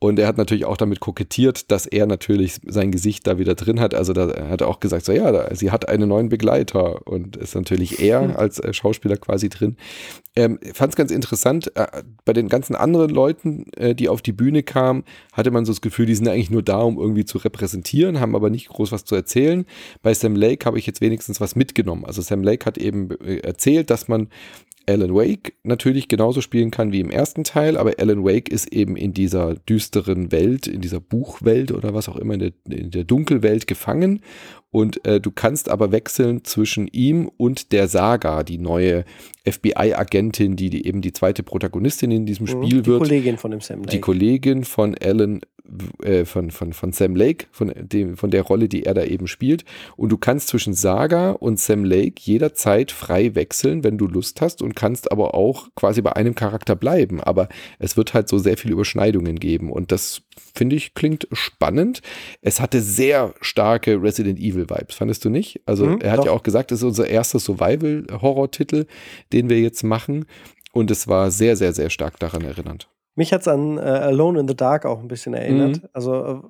Und 0.00 0.20
er 0.20 0.28
hat 0.28 0.38
natürlich 0.38 0.64
auch 0.64 0.76
damit 0.76 1.00
kokettiert, 1.00 1.72
dass 1.72 1.84
er 1.84 2.06
natürlich 2.06 2.60
sein 2.64 2.92
Gesicht 2.92 3.26
da 3.26 3.36
wieder 3.38 3.56
drin 3.56 3.80
hat. 3.80 3.94
Also 3.94 4.12
da 4.12 4.48
hat 4.48 4.60
er 4.60 4.68
auch 4.68 4.78
gesagt, 4.78 5.04
so 5.04 5.12
ja, 5.12 5.32
da, 5.32 5.52
sie 5.56 5.72
hat 5.72 5.88
einen 5.88 6.08
neuen 6.08 6.28
Begleiter 6.28 7.04
und 7.08 7.36
ist 7.36 7.56
natürlich 7.56 7.98
er 8.00 8.22
hm. 8.22 8.36
als 8.36 8.60
äh, 8.60 8.72
Schauspieler 8.72 9.16
quasi 9.16 9.48
drin. 9.48 9.76
Ähm, 10.36 10.60
Fand 10.72 10.92
es 10.92 10.96
ganz 10.96 11.10
interessant, 11.10 11.72
äh, 11.74 12.04
bei 12.24 12.32
den 12.32 12.48
ganzen 12.48 12.76
anderen 12.76 13.10
Leuten, 13.10 13.64
äh, 13.76 13.96
die 13.96 14.08
auf 14.08 14.22
die 14.22 14.30
Bühne 14.30 14.62
kamen, 14.62 15.02
hatte 15.32 15.50
man 15.50 15.64
so 15.64 15.72
das 15.72 15.80
Gefühl, 15.80 16.06
die 16.06 16.14
sind 16.14 16.28
eigentlich 16.28 16.50
nur 16.50 16.62
da, 16.62 16.78
um 16.78 16.96
irgendwie 16.96 17.24
zu 17.24 17.38
repräsentieren, 17.38 18.20
haben 18.20 18.36
aber 18.36 18.50
nicht 18.50 18.68
groß 18.68 18.92
was 18.92 19.04
zu 19.04 19.16
erzählen. 19.16 19.66
Bei 20.02 20.14
Sam 20.14 20.36
Lake 20.36 20.64
habe 20.64 20.78
ich 20.78 20.86
jetzt 20.86 21.00
wenigstens 21.00 21.40
was 21.40 21.56
mitgenommen. 21.56 22.04
Also 22.04 22.22
Sam 22.22 22.44
Lake 22.44 22.64
hat 22.66 22.78
eben 22.78 23.10
äh, 23.20 23.38
erzählt, 23.38 23.90
dass 23.90 24.06
man 24.06 24.28
Alan 24.88 25.14
Wake 25.14 25.52
natürlich 25.64 26.08
genauso 26.08 26.40
spielen 26.40 26.70
kann 26.70 26.92
wie 26.92 27.00
im 27.00 27.10
ersten 27.10 27.44
Teil, 27.44 27.76
aber 27.76 27.92
Alan 27.98 28.24
Wake 28.24 28.48
ist 28.48 28.72
eben 28.72 28.96
in 28.96 29.12
dieser 29.12 29.54
düsteren 29.54 30.32
Welt, 30.32 30.66
in 30.66 30.80
dieser 30.80 31.00
Buchwelt 31.00 31.72
oder 31.72 31.92
was 31.92 32.08
auch 32.08 32.16
immer, 32.16 32.34
in 32.34 32.40
der, 32.40 32.52
in 32.70 32.90
der 32.90 33.04
Dunkelwelt 33.04 33.66
gefangen. 33.66 34.22
Und 34.70 35.04
äh, 35.06 35.20
du 35.20 35.30
kannst 35.30 35.68
aber 35.70 35.92
wechseln 35.92 36.44
zwischen 36.44 36.88
ihm 36.88 37.30
und 37.36 37.72
der 37.72 37.88
Saga, 37.88 38.42
die 38.42 38.58
neue 38.58 39.04
FBI-Agentin, 39.46 40.56
die, 40.56 40.70
die, 40.70 40.86
eben 40.86 41.00
die 41.00 41.12
zweite 41.12 41.42
Protagonistin 41.42 42.10
in 42.10 42.26
diesem 42.26 42.44
mhm, 42.44 42.50
Spiel 42.50 42.82
die 42.82 42.86
wird. 42.86 43.02
Die 43.02 43.08
Kollegin 43.08 43.36
von 43.36 43.50
dem 43.50 43.60
Sam 43.60 43.80
Lake. 43.80 43.90
Die 43.90 44.00
Kollegin 44.00 44.64
von 44.64 44.94
Alan 44.94 45.40
äh, 46.02 46.24
von, 46.24 46.50
von, 46.50 46.72
von 46.72 46.92
Sam 46.92 47.16
Lake, 47.16 47.46
von, 47.50 47.72
dem, 47.76 48.16
von 48.16 48.30
der 48.30 48.42
Rolle, 48.42 48.68
die 48.68 48.84
er 48.84 48.94
da 48.94 49.04
eben 49.04 49.26
spielt. 49.26 49.64
Und 49.96 50.10
du 50.10 50.18
kannst 50.18 50.48
zwischen 50.48 50.74
Saga 50.74 51.30
und 51.32 51.58
Sam 51.58 51.84
Lake 51.84 52.14
jederzeit 52.20 52.92
frei 52.92 53.34
wechseln, 53.34 53.84
wenn 53.84 53.98
du 53.98 54.06
Lust 54.06 54.40
hast 54.40 54.62
und 54.62 54.74
kannst 54.74 55.12
aber 55.12 55.34
auch 55.34 55.68
quasi 55.74 56.02
bei 56.02 56.14
einem 56.14 56.34
Charakter 56.34 56.76
bleiben. 56.76 57.20
Aber 57.20 57.48
es 57.78 57.96
wird 57.96 58.14
halt 58.14 58.28
so 58.28 58.38
sehr 58.38 58.56
viele 58.56 58.74
Überschneidungen 58.74 59.38
geben 59.38 59.72
und 59.72 59.92
das 59.92 60.22
finde 60.54 60.76
ich 60.76 60.94
klingt 60.94 61.28
spannend. 61.32 62.00
Es 62.42 62.60
hatte 62.60 62.80
sehr 62.80 63.34
starke 63.40 64.02
Resident 64.02 64.38
Evil 64.38 64.68
Vibes, 64.68 64.96
fandest 64.96 65.24
du 65.24 65.30
nicht? 65.30 65.60
Also 65.66 65.86
mhm, 65.86 66.00
er 66.00 66.12
hat 66.12 66.18
doch. 66.20 66.26
ja 66.26 66.32
auch 66.32 66.42
gesagt, 66.42 66.72
es 66.72 66.80
ist 66.80 66.84
unser 66.84 67.08
erster 67.08 67.38
Survival-Horror-Titel, 67.38 68.86
den 69.32 69.48
wir 69.48 69.60
jetzt 69.60 69.82
machen. 69.82 70.26
Und 70.72 70.90
es 70.90 71.08
war 71.08 71.30
sehr, 71.30 71.56
sehr, 71.56 71.72
sehr 71.72 71.90
stark 71.90 72.18
daran 72.18 72.42
erinnernd. 72.42 72.88
Mich 73.18 73.32
hat 73.32 73.40
es 73.40 73.48
an 73.48 73.78
äh, 73.78 73.80
Alone 73.80 74.38
in 74.38 74.46
the 74.46 74.54
Dark 74.54 74.86
auch 74.86 75.00
ein 75.00 75.08
bisschen 75.08 75.34
erinnert. 75.34 75.82
Mhm. 75.82 75.88
Also 75.92 76.14
äh, 76.14 76.40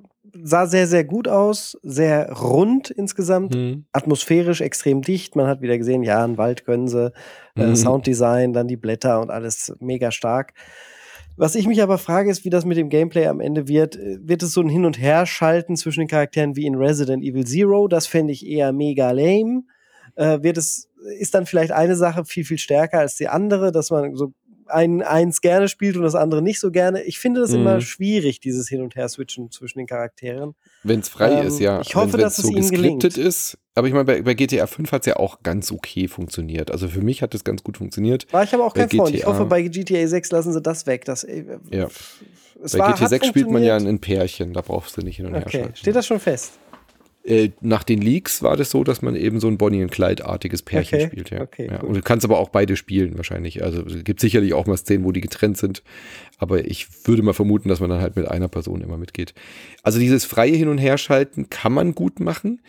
sah 0.42 0.66
sehr, 0.66 0.87
sehr 0.87 1.02
gut 1.02 1.26
aus, 1.26 1.78
sehr 1.83 2.31
rund 2.31 2.90
insgesamt, 2.90 3.54
mhm. 3.54 3.87
atmosphärisch 3.92 4.61
extrem 4.61 5.00
dicht. 5.00 5.35
Man 5.35 5.46
hat 5.46 5.62
wieder 5.62 5.78
gesehen, 5.78 6.02
ja, 6.02 6.22
einen 6.22 6.37
Wald 6.37 6.66
können 6.66 6.87
sie, 6.87 7.11
äh, 7.57 7.68
mhm. 7.68 7.74
Sounddesign, 7.74 8.52
dann 8.52 8.68
die 8.68 8.76
Blätter 8.76 9.18
und 9.22 9.31
alles 9.31 9.74
mega 9.81 10.11
stark. 10.11 10.52
Was 11.38 11.54
ich 11.54 11.66
mich 11.66 11.83
aber 11.83 11.96
frage, 11.96 12.31
ist, 12.31 12.44
wie 12.44 12.50
das 12.50 12.66
mit 12.66 12.76
dem 12.76 12.90
Gameplay 12.90 13.28
am 13.28 13.40
Ende 13.40 13.66
wird. 13.66 13.96
Äh, 13.96 14.18
wird 14.20 14.42
es 14.42 14.52
so 14.52 14.61
ein 14.61 14.68
Hin- 14.68 14.85
und 14.85 15.00
Her-Schalten 15.00 15.74
zwischen 15.74 16.00
den 16.00 16.09
Charakteren 16.09 16.54
wie 16.54 16.66
in 16.66 16.74
Resident 16.74 17.24
Evil 17.24 17.46
Zero? 17.46 17.88
Das 17.88 18.07
fände 18.07 18.35
ich 18.35 18.46
eher 18.46 18.74
mega 18.74 19.11
lame. 19.12 19.62
Äh, 20.16 20.42
wird 20.42 20.59
es, 20.59 20.90
ist 21.18 21.34
dann 21.34 21.47
vielleicht 21.47 21.72
eine 21.72 21.97
Sache 21.97 22.26
viel, 22.26 22.45
viel 22.45 22.59
stärker 22.59 22.99
als 22.99 23.16
die 23.16 23.28
andere, 23.28 23.72
dass 23.72 23.90
man 23.90 24.14
so 24.16 24.34
ein, 24.68 25.02
eins 25.02 25.40
gerne 25.40 25.68
spielt 25.68 25.96
und 25.96 26.02
das 26.02 26.14
andere 26.14 26.42
nicht 26.42 26.60
so 26.60 26.70
gerne. 26.70 27.02
Ich 27.02 27.18
finde 27.18 27.40
das 27.40 27.50
mhm. 27.50 27.60
immer 27.60 27.80
schwierig, 27.80 28.40
dieses 28.40 28.68
Hin- 28.68 28.82
und 28.82 28.96
Her-Switchen 28.96 29.50
zwischen 29.50 29.78
den 29.78 29.86
Charakteren. 29.86 30.54
Wenn 30.82 31.00
es 31.00 31.08
frei 31.08 31.40
ähm, 31.40 31.46
ist, 31.46 31.60
ja. 31.60 31.80
Ich 31.80 31.94
hoffe, 31.94 32.14
wenn, 32.14 32.20
dass 32.20 32.38
es 32.38 32.46
so 32.46 32.52
ihnen 32.52 32.70
gelingt. 32.70 33.04
ist. 33.04 33.58
Aber 33.74 33.86
ich 33.86 33.92
meine, 33.92 34.04
bei, 34.04 34.22
bei, 34.22 34.34
GTA 34.34 34.66
5 34.66 34.90
hat 34.90 35.02
es 35.02 35.06
ja 35.06 35.16
auch 35.16 35.42
ganz 35.42 35.70
okay 35.70 36.08
funktioniert. 36.08 36.70
Also 36.70 36.88
für 36.88 37.00
mich 37.00 37.22
hat 37.22 37.34
es 37.34 37.44
ganz 37.44 37.62
gut 37.62 37.76
funktioniert. 37.76 38.26
War 38.32 38.42
ich 38.42 38.52
aber 38.52 38.64
auch 38.64 38.74
kein 38.74 38.90
Freund. 38.90 39.14
Ich 39.14 39.24
hoffe, 39.24 39.44
bei 39.44 39.62
GTA 39.62 40.06
6 40.06 40.32
lassen 40.32 40.52
sie 40.52 40.60
das 40.60 40.86
weg. 40.86 41.04
Das, 41.04 41.24
äh, 41.24 41.44
ja. 41.70 41.88
Es 42.62 42.72
Bei 42.72 42.80
war, 42.80 42.94
GT6 42.96 43.14
hat 43.14 43.26
spielt 43.26 43.50
man 43.50 43.62
ja 43.62 43.76
ein 43.76 44.00
Pärchen, 44.00 44.52
da 44.52 44.62
brauchst 44.62 44.96
du 44.96 45.02
nicht 45.02 45.16
hin 45.16 45.26
und 45.26 45.34
her 45.34 45.44
Okay, 45.46 45.68
steht 45.74 45.94
das 45.94 46.06
schon 46.06 46.18
fest? 46.18 46.58
Äh, 47.29 47.51
nach 47.61 47.85
den 47.85 48.01
Leaks 48.01 48.43
war 48.43 48.57
das 48.57 48.70
so, 48.70 48.85
dass 48.85 49.03
man 49.03 49.14
eben 49.14 49.39
so 49.39 49.49
ein 49.49 49.59
Bonnie 49.59 49.83
und 49.83 49.91
Clyde-artiges 49.91 50.62
Pärchen 50.62 50.99
Okay, 50.99 51.07
spielt. 51.09 51.31
Ja. 51.31 51.43
okay, 51.43 51.68
ja. 51.70 51.81
Und 51.83 51.95
du 51.95 52.01
kannst 52.01 52.24
aber 52.24 52.39
auch 52.39 52.49
beide 52.49 52.74
spielen 52.74 53.18
wahrscheinlich. 53.18 53.62
Also 53.62 53.85
es 53.85 54.03
gibt 54.03 54.20
sicherlich 54.20 54.55
auch 54.55 54.64
mal 54.64 54.79
Szenen, 54.79 55.05
wo 55.05 55.12
die 55.12 55.20
getrennt 55.20 55.59
sind. 55.59 55.83
Aber 56.39 56.64
ich 56.64 56.87
würde 57.07 57.22
mal 57.22 57.35
vermuten, 57.35 57.68
dass 57.68 57.81
man 57.81 57.91
dann 57.91 58.01
halt 58.01 58.16
mit 58.16 58.26
einer 58.26 58.49
Person 58.49 58.81
immer 58.81 58.97
mitgeht. 58.97 59.35
Also 59.83 59.99
dieses 59.99 60.24
freie 60.24 60.57
Hin- 60.57 60.68
und 60.68 60.79
Herschalten 60.79 61.51
kann 61.51 61.74
man 61.74 61.95
gut 61.95 62.18
machen, 62.18 62.62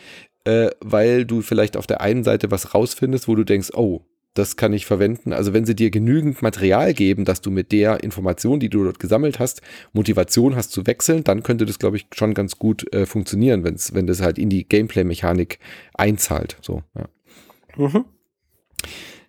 äh, 0.44 0.72
weil 0.82 1.24
du 1.24 1.42
vielleicht 1.42 1.78
auf 1.78 1.88
der 1.88 2.02
einen 2.02 2.26
Seite 2.26 2.52
was 2.52 2.74
rausfindest, 2.74 3.30
wo 3.30 3.36
du 3.36 3.46
denkst, 3.46 3.70
oh, 3.74 4.02
das 4.34 4.56
kann 4.56 4.74
ich 4.74 4.86
verwenden. 4.86 5.34
Also 5.34 5.54
wenn 5.54 5.66
sie 5.66 5.76
dir 5.76 5.90
genügend 5.90 6.42
Material 6.42 6.94
geben, 6.94 7.26
dass 7.26 7.42
du 7.42 7.52
mit 7.52 7.72
der 7.72 8.04
Information, 8.04 8.60
die 8.60 8.70
du 8.70 8.84
dort 8.84 9.00
gesammelt 9.00 9.40
hast, 9.40 9.62
Motivation 9.94 10.56
hast 10.56 10.72
zu 10.72 10.86
wechseln, 10.88 11.24
dann 11.24 11.44
könnte 11.44 11.66
das, 11.66 11.80
glaube 11.80 11.98
ich, 11.98 12.08
schon 12.14 12.34
ganz 12.34 12.58
gut 12.58 12.92
äh, 12.94 13.06
funktionieren, 13.06 13.64
wenn's, 13.64 13.94
wenn 13.94 14.08
das 14.08 14.22
halt 14.22 14.38
in 14.38 14.50
die 14.50 14.68
Gameplay-Mechanik 14.68 15.60
einzahlt. 15.94 16.58
So, 16.62 16.84
ja. 16.96 17.10
Mhm. 17.78 18.06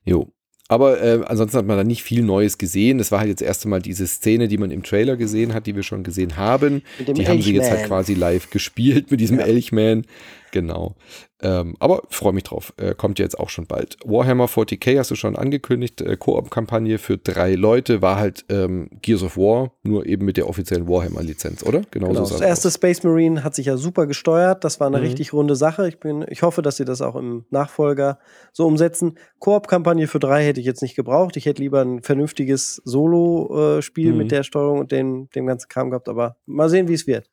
Jo. 0.05 0.29
Aber 0.69 1.03
äh, 1.03 1.21
ansonsten 1.27 1.59
hat 1.59 1.67
man 1.67 1.77
da 1.77 1.83
nicht 1.83 2.05
viel 2.05 2.23
Neues 2.23 2.57
gesehen. 2.57 2.99
Das 2.99 3.11
war 3.11 3.19
halt 3.19 3.29
jetzt 3.29 3.43
erst 3.43 3.65
einmal 3.65 3.83
diese 3.83 4.07
Szene, 4.07 4.47
die 4.47 4.57
man 4.57 4.71
im 4.71 4.85
Trailer 4.85 5.17
gesehen 5.17 5.53
hat, 5.53 5.67
die 5.67 5.75
wir 5.75 5.83
schon 5.83 6.05
gesehen 6.05 6.37
haben. 6.37 6.83
Die 7.01 7.27
haben 7.27 7.43
sie 7.43 7.55
jetzt 7.55 7.71
halt 7.71 7.87
quasi 7.87 8.15
live 8.15 8.51
gespielt 8.51 9.11
mit 9.11 9.19
diesem 9.19 9.41
Ja. 9.41 9.47
Elchman. 9.47 10.05
Genau. 10.53 10.97
Ähm, 11.43 11.77
aber 11.79 12.03
freue 12.11 12.33
mich 12.33 12.43
drauf. 12.43 12.75
Äh, 12.77 12.95
kommt 12.95 13.19
ja 13.19 13.25
jetzt 13.25 13.39
auch 13.39 13.49
schon 13.49 13.67
bald. 13.67 13.97
Warhammer 14.05 14.47
40k 14.47 14.99
hast 14.99 15.11
du 15.11 15.15
schon 15.15 15.37
angekündigt. 15.37 16.01
Äh, 16.01 16.17
Koop-Kampagne 16.17 16.99
für 16.99 17.17
drei 17.19 17.55
Leute 17.55 18.03
war 18.03 18.17
halt 18.17 18.45
ähm, 18.51 18.91
Gears 19.01 19.23
of 19.23 19.37
War, 19.37 19.73
nur 19.83 20.05
eben 20.07 20.25
mit 20.27 20.37
der 20.37 20.49
offiziellen 20.49 20.87
Warhammer-Lizenz, 20.89 21.63
oder? 21.63 21.83
Genau, 21.93 22.09
Genau, 22.09 22.25
so 22.25 22.35
das 22.35 22.41
erste 22.43 22.69
aus. 22.69 22.75
Space 22.75 23.03
Marine 23.05 23.43
hat 23.45 23.55
sich 23.55 23.67
ja 23.67 23.77
super 23.77 24.07
gesteuert. 24.07 24.65
Das 24.65 24.81
war 24.81 24.89
eine 24.89 24.99
Mhm. 24.99 25.05
richtig 25.05 25.33
runde 25.33 25.57
Sache. 25.57 25.89
Ich, 25.89 25.99
bin, 26.01 26.25
ich 26.29 26.43
hoffe, 26.43 26.63
dass 26.63 26.77
sie 26.77 26.85
das 26.85 27.01
auch 27.01 27.17
im 27.17 27.45
Nachfolger 27.51 28.19
so 28.53 28.67
umsetzen. 28.67 29.17
Koop-Kampagne 29.39 30.09
für 30.09 30.19
drei 30.19 30.45
hätte 30.45 30.61
ich 30.61 30.67
jetzt 30.67 30.83
nicht 30.83 30.97
gebraucht. 30.97 31.37
Ich 31.37 31.47
hätte 31.47 31.63
lieber 31.63 31.81
ein 31.81 32.03
vernünftiges 32.03 32.83
Solo-Spiel 32.85 34.13
Mhm. 34.13 34.19
mit 34.19 34.31
der 34.33 34.43
Steuerung 34.43 34.81
und 34.81 34.93
dem, 34.93 35.31
dem 35.35 35.47
ganzen 35.47 35.69
Kram 35.69 35.91
gehabt. 35.91 36.09
Aber 36.09 36.37
mal 36.45 36.69
sehen, 36.69 36.89
wie 36.89 36.95
es 36.95 37.07
wird. 37.07 37.31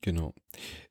Genau. 0.00 0.32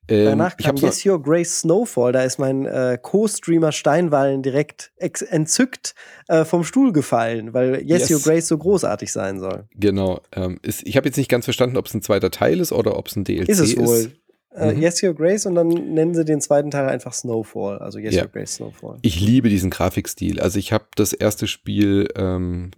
Ähm, 0.09 0.25
Danach 0.25 0.55
ich 0.57 0.65
kam 0.65 0.75
Yes 0.77 1.05
Your 1.05 1.21
Grace 1.21 1.59
Snowfall. 1.59 2.11
Da 2.13 2.23
ist 2.23 2.39
mein 2.39 2.65
äh, 2.65 2.97
Co-Streamer 3.01 3.71
Steinwallen 3.71 4.41
direkt 4.41 4.91
entzückt 4.97 5.95
äh, 6.27 6.45
vom 6.45 6.63
Stuhl 6.63 6.93
gefallen, 6.93 7.53
weil 7.53 7.81
Yes, 7.83 8.09
Yes. 8.09 8.11
Your 8.11 8.21
Grace 8.21 8.47
so 8.47 8.57
großartig 8.57 9.11
sein 9.11 9.39
soll. 9.39 9.65
genau. 9.75 10.21
Ähm, 10.35 10.59
ist, 10.61 10.85
ich 10.85 10.95
habe 10.97 11.07
jetzt 11.07 11.17
nicht 11.17 11.29
ganz 11.29 11.45
verstanden, 11.45 11.77
ob 11.77 11.85
es 11.87 11.93
ein 11.93 12.01
zweiter 12.01 12.31
Teil 12.31 12.59
ist 12.59 12.71
oder 12.71 12.97
ob 12.97 13.07
es 13.07 13.15
ein 13.15 13.23
DLC 13.23 13.49
Ist 13.49 13.59
es 13.59 13.77
wohl. 13.77 14.11
Äh, 14.57 14.73
Mhm. 14.73 14.81
Yes 14.81 15.01
Your 15.03 15.13
Grace 15.13 15.45
und 15.45 15.55
dann 15.55 15.67
nennen 15.69 16.13
sie 16.15 16.25
den 16.25 16.41
zweiten 16.41 16.71
Teil 16.71 16.87
einfach 16.89 17.13
Snowfall. 17.13 17.77
Also 17.79 17.99
Yes 17.99 18.15
Ja. 18.15 18.23
Your 18.23 18.29
Grace 18.31 18.55
Snowfall. 18.55 18.97
Ich 19.03 19.19
liebe 19.21 19.49
diesen 19.49 19.69
Grafikstil. 19.69 20.39
Also 20.39 20.57
ich 20.59 20.71
habe 20.73 20.85
das 20.95 21.13
erste 21.13 21.47
Spiel 21.47 22.07
ähm, 22.15 22.71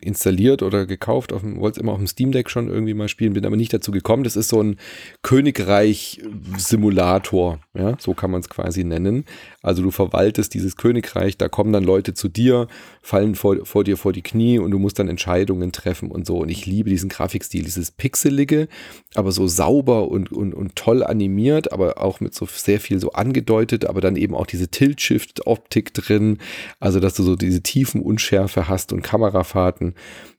installiert 0.00 0.62
oder 0.62 0.86
gekauft, 0.86 1.32
auf 1.32 1.40
dem- 1.40 1.60
wollte 1.60 1.78
es 1.78 1.82
immer 1.82 1.92
auf 1.92 1.98
dem 1.98 2.06
Steam 2.06 2.32
Deck 2.32 2.50
schon 2.50 2.68
irgendwie 2.68 2.94
mal 2.94 3.08
spielen, 3.08 3.32
bin 3.32 3.46
aber 3.46 3.56
nicht 3.56 3.72
dazu 3.72 3.90
gekommen. 3.92 4.24
Das 4.24 4.36
ist 4.36 4.48
so 4.48 4.62
ein 4.62 4.76
Königreich-Simulator, 5.22 7.58
ja, 7.74 7.96
so 7.98 8.14
kann 8.14 8.30
man 8.30 8.40
es 8.40 8.48
quasi 8.48 8.84
nennen. 8.84 9.24
Also 9.62 9.82
du 9.82 9.90
verwaltest 9.90 10.54
dieses 10.54 10.76
Königreich, 10.76 11.36
da 11.38 11.48
kommen 11.48 11.72
dann 11.72 11.84
Leute 11.84 12.14
zu 12.14 12.28
dir, 12.28 12.66
fallen 13.02 13.34
vor, 13.34 13.64
vor 13.64 13.84
dir 13.84 13.96
vor 13.96 14.12
die 14.12 14.22
Knie 14.22 14.58
und 14.58 14.70
du 14.70 14.78
musst 14.78 14.98
dann 14.98 15.08
Entscheidungen 15.08 15.72
treffen 15.72 16.10
und 16.10 16.26
so. 16.26 16.38
Und 16.38 16.48
ich 16.48 16.66
liebe 16.66 16.90
diesen 16.90 17.08
Grafikstil, 17.08 17.64
dieses 17.64 17.90
Pixelige, 17.90 18.68
aber 19.14 19.32
so 19.32 19.46
sauber 19.46 20.08
und, 20.08 20.32
und, 20.32 20.54
und 20.54 20.76
toll 20.76 21.02
animiert, 21.22 21.72
aber 21.72 21.98
auch 22.02 22.20
mit 22.20 22.34
so 22.34 22.46
sehr 22.46 22.80
viel 22.80 22.98
so 22.98 23.12
angedeutet, 23.12 23.84
aber 23.86 24.00
dann 24.00 24.16
eben 24.16 24.34
auch 24.34 24.46
diese 24.46 24.68
Tilt-Shift-Optik 24.68 25.94
drin, 25.94 26.38
also 26.80 26.98
dass 27.00 27.14
du 27.14 27.22
so 27.22 27.36
diese 27.36 27.62
tiefen 27.62 28.00
Unschärfe 28.02 28.68
hast 28.68 28.92
und 28.92 29.02
Kamerafahrten. 29.02 29.94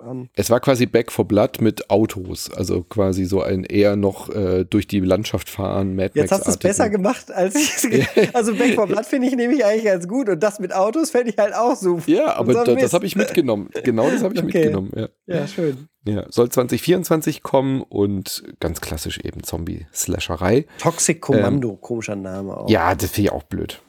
an. 0.00 0.28
Es 0.34 0.50
war 0.50 0.60
quasi 0.60 0.86
Back 0.86 1.10
for 1.12 1.24
Blood 1.26 1.60
mit 1.60 1.90
Autos, 1.90 2.50
also 2.50 2.82
quasi 2.82 3.24
so 3.24 3.42
ein 3.42 3.64
eher 3.64 3.96
noch 3.96 4.28
äh, 4.30 4.64
durch 4.64 4.86
die 4.86 5.00
Landschaft 5.00 5.48
fahren, 5.48 5.94
Mad 5.96 6.12
Jetzt 6.14 6.32
hast 6.32 6.46
du 6.46 6.50
es 6.50 6.58
besser 6.58 6.88
gemacht, 6.90 7.30
als 7.30 7.54
ich 7.54 7.74
es 7.76 8.34
Also 8.34 8.54
Back 8.54 8.74
for 8.74 8.86
Blood 8.86 9.06
finde 9.06 9.28
ich 9.28 9.36
nämlich 9.36 9.64
eigentlich 9.64 9.84
ganz 9.84 10.06
gut 10.08 10.28
und 10.28 10.42
das 10.42 10.58
mit 10.58 10.74
Autos 10.74 11.10
fände 11.10 11.30
ich 11.30 11.38
halt 11.38 11.54
auch 11.54 11.76
super. 11.76 12.02
Ja, 12.06 12.36
aber 12.36 12.52
so 12.52 12.64
da, 12.64 12.74
das 12.74 12.92
habe 12.92 13.06
ich 13.06 13.16
mitgenommen. 13.16 13.70
Genau 13.84 14.10
das 14.10 14.22
habe 14.22 14.34
ich 14.34 14.40
Okay. 14.44 14.58
mitgenommen. 14.58 14.92
Ja. 14.94 15.08
Ja, 15.26 15.46
schön. 15.48 15.88
ja, 16.06 16.24
soll 16.30 16.48
2024 16.50 17.42
kommen 17.42 17.82
und 17.82 18.44
ganz 18.60 18.80
klassisch 18.80 19.18
eben 19.18 19.42
Zombie-Slasherei. 19.42 20.66
Toxic 20.78 21.20
Commando, 21.20 21.76
komischer 21.76 22.16
Name 22.16 22.56
auch. 22.56 22.68
Ähm, 22.68 22.72
Ja, 22.72 22.94
das 22.94 23.10
finde 23.10 23.28
ich 23.28 23.32
auch 23.32 23.42
blöd. 23.42 23.80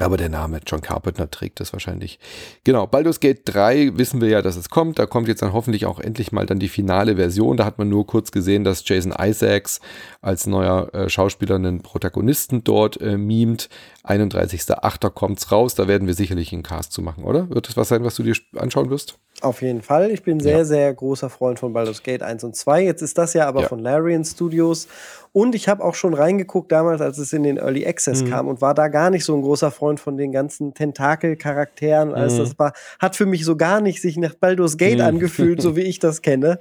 Aber 0.00 0.16
der 0.16 0.28
Name 0.28 0.60
John 0.66 0.80
Carpenter 0.80 1.30
trägt 1.30 1.60
das 1.60 1.72
wahrscheinlich. 1.72 2.18
Genau, 2.64 2.84
Baldur's 2.86 3.20
Gate 3.20 3.42
3 3.44 3.96
wissen 3.96 4.20
wir 4.20 4.28
ja, 4.28 4.42
dass 4.42 4.56
es 4.56 4.68
kommt. 4.68 4.98
Da 4.98 5.06
kommt 5.06 5.28
jetzt 5.28 5.42
dann 5.42 5.52
hoffentlich 5.52 5.86
auch 5.86 6.00
endlich 6.00 6.32
mal 6.32 6.46
dann 6.46 6.58
die 6.58 6.68
finale 6.68 7.14
Version. 7.14 7.56
Da 7.56 7.64
hat 7.64 7.78
man 7.78 7.88
nur 7.88 8.04
kurz 8.04 8.32
gesehen, 8.32 8.64
dass 8.64 8.86
Jason 8.88 9.14
Isaacs 9.16 9.80
als 10.20 10.48
neuer 10.48 10.92
äh, 10.94 11.08
Schauspieler 11.08 11.54
einen 11.54 11.82
Protagonisten 11.82 12.64
dort 12.64 13.00
äh, 13.00 13.16
mimt. 13.16 13.68
31.08. 14.02 15.10
kommt's 15.10 15.52
raus. 15.52 15.76
Da 15.76 15.86
werden 15.86 16.08
wir 16.08 16.14
sicherlich 16.14 16.52
einen 16.52 16.64
Cast 16.64 16.92
zu 16.92 17.00
machen, 17.00 17.22
oder? 17.22 17.48
Wird 17.50 17.68
das 17.68 17.76
was 17.76 17.88
sein, 17.88 18.02
was 18.02 18.16
du 18.16 18.24
dir 18.24 18.34
anschauen 18.56 18.90
wirst? 18.90 19.16
Auf 19.44 19.60
jeden 19.62 19.82
Fall. 19.82 20.10
Ich 20.10 20.22
bin 20.22 20.40
sehr, 20.40 20.58
Ja. 20.58 20.64
sehr 20.64 20.94
großer 20.94 21.28
Freund 21.28 21.58
von 21.58 21.72
Baldur's 21.72 22.02
Gate 22.02 22.22
1 22.22 22.44
und 22.44 22.56
2. 22.56 22.82
Jetzt 22.84 23.02
ist 23.02 23.18
das 23.18 23.34
ja 23.34 23.46
aber 23.46 23.62
Ja. 23.62 23.68
von 23.68 23.78
Larian 23.78 24.24
Studios. 24.24 24.88
Und 25.32 25.54
ich 25.54 25.68
habe 25.68 25.84
auch 25.84 25.94
schon 25.94 26.14
reingeguckt 26.14 26.70
damals, 26.72 27.00
als 27.00 27.18
es 27.18 27.32
in 27.32 27.42
den 27.42 27.56
Early 27.58 27.86
Access 27.86 28.22
Mhm. 28.22 28.30
kam 28.30 28.48
und 28.48 28.60
war 28.62 28.72
da 28.74 28.88
gar 28.88 29.10
nicht 29.10 29.24
so 29.24 29.34
ein 29.34 29.42
großer 29.42 29.70
Freund 29.70 30.00
von 30.00 30.16
den 30.16 30.32
ganzen 30.32 30.72
Tentakel-Charakteren. 30.74 32.10
Mhm. 32.10 32.14
das 32.38 32.58
war, 32.58 32.72
hat 32.98 33.16
für 33.16 33.26
mich 33.26 33.44
so 33.44 33.56
gar 33.56 33.80
nicht 33.80 34.00
sich 34.00 34.16
nach 34.16 34.34
Baldur's 34.34 34.76
Gate 34.78 34.98
Mhm. 34.98 35.04
angefühlt, 35.04 35.60
so 35.60 35.76
wie 35.76 35.82
ich 35.82 35.98
das 35.98 36.22
kenne. 36.22 36.58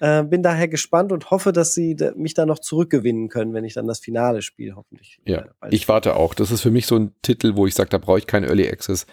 Äh, 0.00 0.24
bin 0.24 0.42
daher 0.42 0.66
gespannt 0.66 1.12
und 1.12 1.30
hoffe, 1.30 1.52
dass 1.52 1.74
sie 1.74 1.96
mich 2.16 2.34
da 2.34 2.46
noch 2.46 2.58
zurückgewinnen 2.58 3.28
können, 3.28 3.52
wenn 3.52 3.64
ich 3.64 3.74
dann 3.74 3.86
das 3.86 4.00
Finale 4.00 4.40
spiele, 4.40 4.74
hoffentlich. 4.76 5.20
Ja, 5.26 5.44
äh, 5.62 5.68
ich 5.70 5.88
warte 5.88 6.16
auch. 6.16 6.34
Das 6.34 6.50
ist 6.50 6.62
für 6.62 6.70
mich 6.70 6.86
so 6.86 6.96
ein 6.96 7.12
Titel, 7.20 7.54
wo 7.54 7.66
ich 7.66 7.74
sage, 7.74 7.90
da 7.90 7.98
brauche 7.98 8.18
ich 8.18 8.26
kein 8.26 8.44
Early 8.44 8.68
Access. 8.68 9.06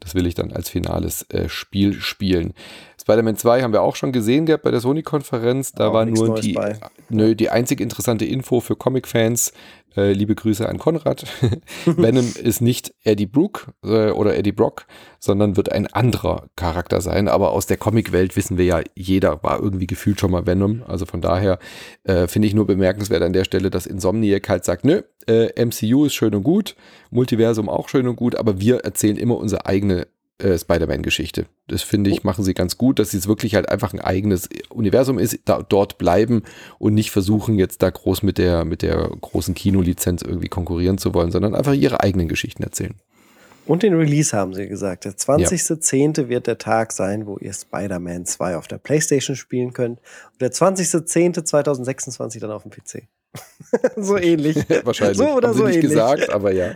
Das 0.00 0.14
will 0.14 0.26
ich 0.26 0.34
dann 0.34 0.52
als 0.52 0.68
finales 0.68 1.22
äh, 1.30 1.48
Spiel 1.48 1.94
spielen. 1.94 2.52
Spider-Man 3.04 3.36
2 3.36 3.62
haben 3.62 3.74
wir 3.74 3.82
auch 3.82 3.96
schon 3.96 4.12
gesehen 4.12 4.46
gehabt 4.46 4.64
bei 4.64 4.70
der 4.70 4.80
Sony-Konferenz. 4.80 5.72
Da 5.72 5.88
Auch 5.88 5.92
war 5.92 6.06
nur 6.06 6.28
Neues 6.28 6.40
die, 6.40 6.54
bei. 6.54 6.78
nö, 7.10 7.34
die 7.34 7.50
einzig 7.50 7.82
interessante 7.82 8.24
Info 8.24 8.60
für 8.60 8.76
Comic-Fans. 8.76 9.52
Äh, 9.94 10.12
liebe 10.12 10.34
Grüße 10.34 10.66
an 10.66 10.78
Konrad. 10.78 11.26
Venom 11.84 12.32
ist 12.42 12.62
nicht 12.62 12.94
Eddie 13.04 13.26
Brooke 13.26 13.72
äh, 13.84 14.10
oder 14.10 14.36
Eddie 14.36 14.52
Brock, 14.52 14.86
sondern 15.20 15.56
wird 15.58 15.70
ein 15.70 15.86
anderer 15.86 16.46
Charakter 16.56 17.02
sein. 17.02 17.28
Aber 17.28 17.52
aus 17.52 17.66
der 17.66 17.76
Comic-Welt 17.76 18.36
wissen 18.36 18.56
wir 18.56 18.64
ja, 18.64 18.80
jeder 18.94 19.42
war 19.42 19.60
irgendwie 19.60 19.86
gefühlt 19.86 20.18
schon 20.18 20.30
mal 20.30 20.46
Venom. 20.46 20.82
Also 20.88 21.04
von 21.04 21.20
daher 21.20 21.58
äh, 22.04 22.26
finde 22.26 22.48
ich 22.48 22.54
nur 22.54 22.66
bemerkenswert 22.66 23.22
an 23.22 23.34
der 23.34 23.44
Stelle, 23.44 23.68
dass 23.70 23.84
Insomniac 23.84 24.48
halt 24.48 24.64
sagt, 24.64 24.86
nö, 24.86 25.02
äh, 25.26 25.62
MCU 25.62 26.06
ist 26.06 26.14
schön 26.14 26.34
und 26.34 26.42
gut, 26.42 26.74
Multiversum 27.10 27.68
auch 27.68 27.88
schön 27.90 28.08
und 28.08 28.16
gut, 28.16 28.34
aber 28.34 28.60
wir 28.60 28.78
erzählen 28.78 29.16
immer 29.16 29.36
unsere 29.36 29.66
eigene 29.66 30.06
äh, 30.38 30.58
Spider-Man-Geschichte. 30.58 31.46
Das 31.68 31.82
finde 31.82 32.10
ich, 32.10 32.18
oh. 32.18 32.22
machen 32.24 32.44
sie 32.44 32.54
ganz 32.54 32.76
gut, 32.78 32.98
dass 32.98 33.10
sie 33.10 33.18
es 33.18 33.28
wirklich 33.28 33.54
halt 33.54 33.68
einfach 33.68 33.92
ein 33.92 34.00
eigenes 34.00 34.48
Universum 34.70 35.18
ist, 35.18 35.38
da, 35.44 35.62
dort 35.62 35.98
bleiben 35.98 36.42
und 36.78 36.94
nicht 36.94 37.10
versuchen, 37.10 37.58
jetzt 37.58 37.82
da 37.82 37.90
groß 37.90 38.22
mit 38.22 38.38
der, 38.38 38.64
mit 38.64 38.82
der 38.82 39.10
großen 39.20 39.54
Kinolizenz 39.54 40.22
irgendwie 40.22 40.48
konkurrieren 40.48 40.98
zu 40.98 41.14
wollen, 41.14 41.30
sondern 41.30 41.54
einfach 41.54 41.74
ihre 41.74 42.00
eigenen 42.00 42.28
Geschichten 42.28 42.62
erzählen. 42.62 42.94
Und 43.66 43.82
den 43.82 43.94
Release 43.94 44.36
haben 44.36 44.52
sie 44.52 44.68
gesagt. 44.68 45.04
Der 45.06 45.12
20.10. 45.12 46.20
Ja. 46.20 46.28
wird 46.28 46.46
der 46.46 46.58
Tag 46.58 46.92
sein, 46.92 47.26
wo 47.26 47.38
ihr 47.38 47.52
Spider-Man 47.52 48.26
2 48.26 48.56
auf 48.56 48.68
der 48.68 48.78
Playstation 48.78 49.36
spielen 49.36 49.72
könnt. 49.72 50.00
Und 50.32 50.42
der 50.42 50.52
20.10.2026 50.52 52.40
dann 52.40 52.50
auf 52.50 52.62
dem 52.62 52.72
PC. 52.72 53.08
so 53.96 54.16
ähnlich. 54.18 54.56
Wahrscheinlich. 54.84 55.18
So 55.18 55.28
oder 55.28 55.48
haben 55.48 55.56
so 55.56 55.62
sie 55.64 55.68
nicht 55.68 55.76
ähnlich. 55.76 55.90
gesagt, 55.92 56.30
aber 56.30 56.52
ja. 56.52 56.74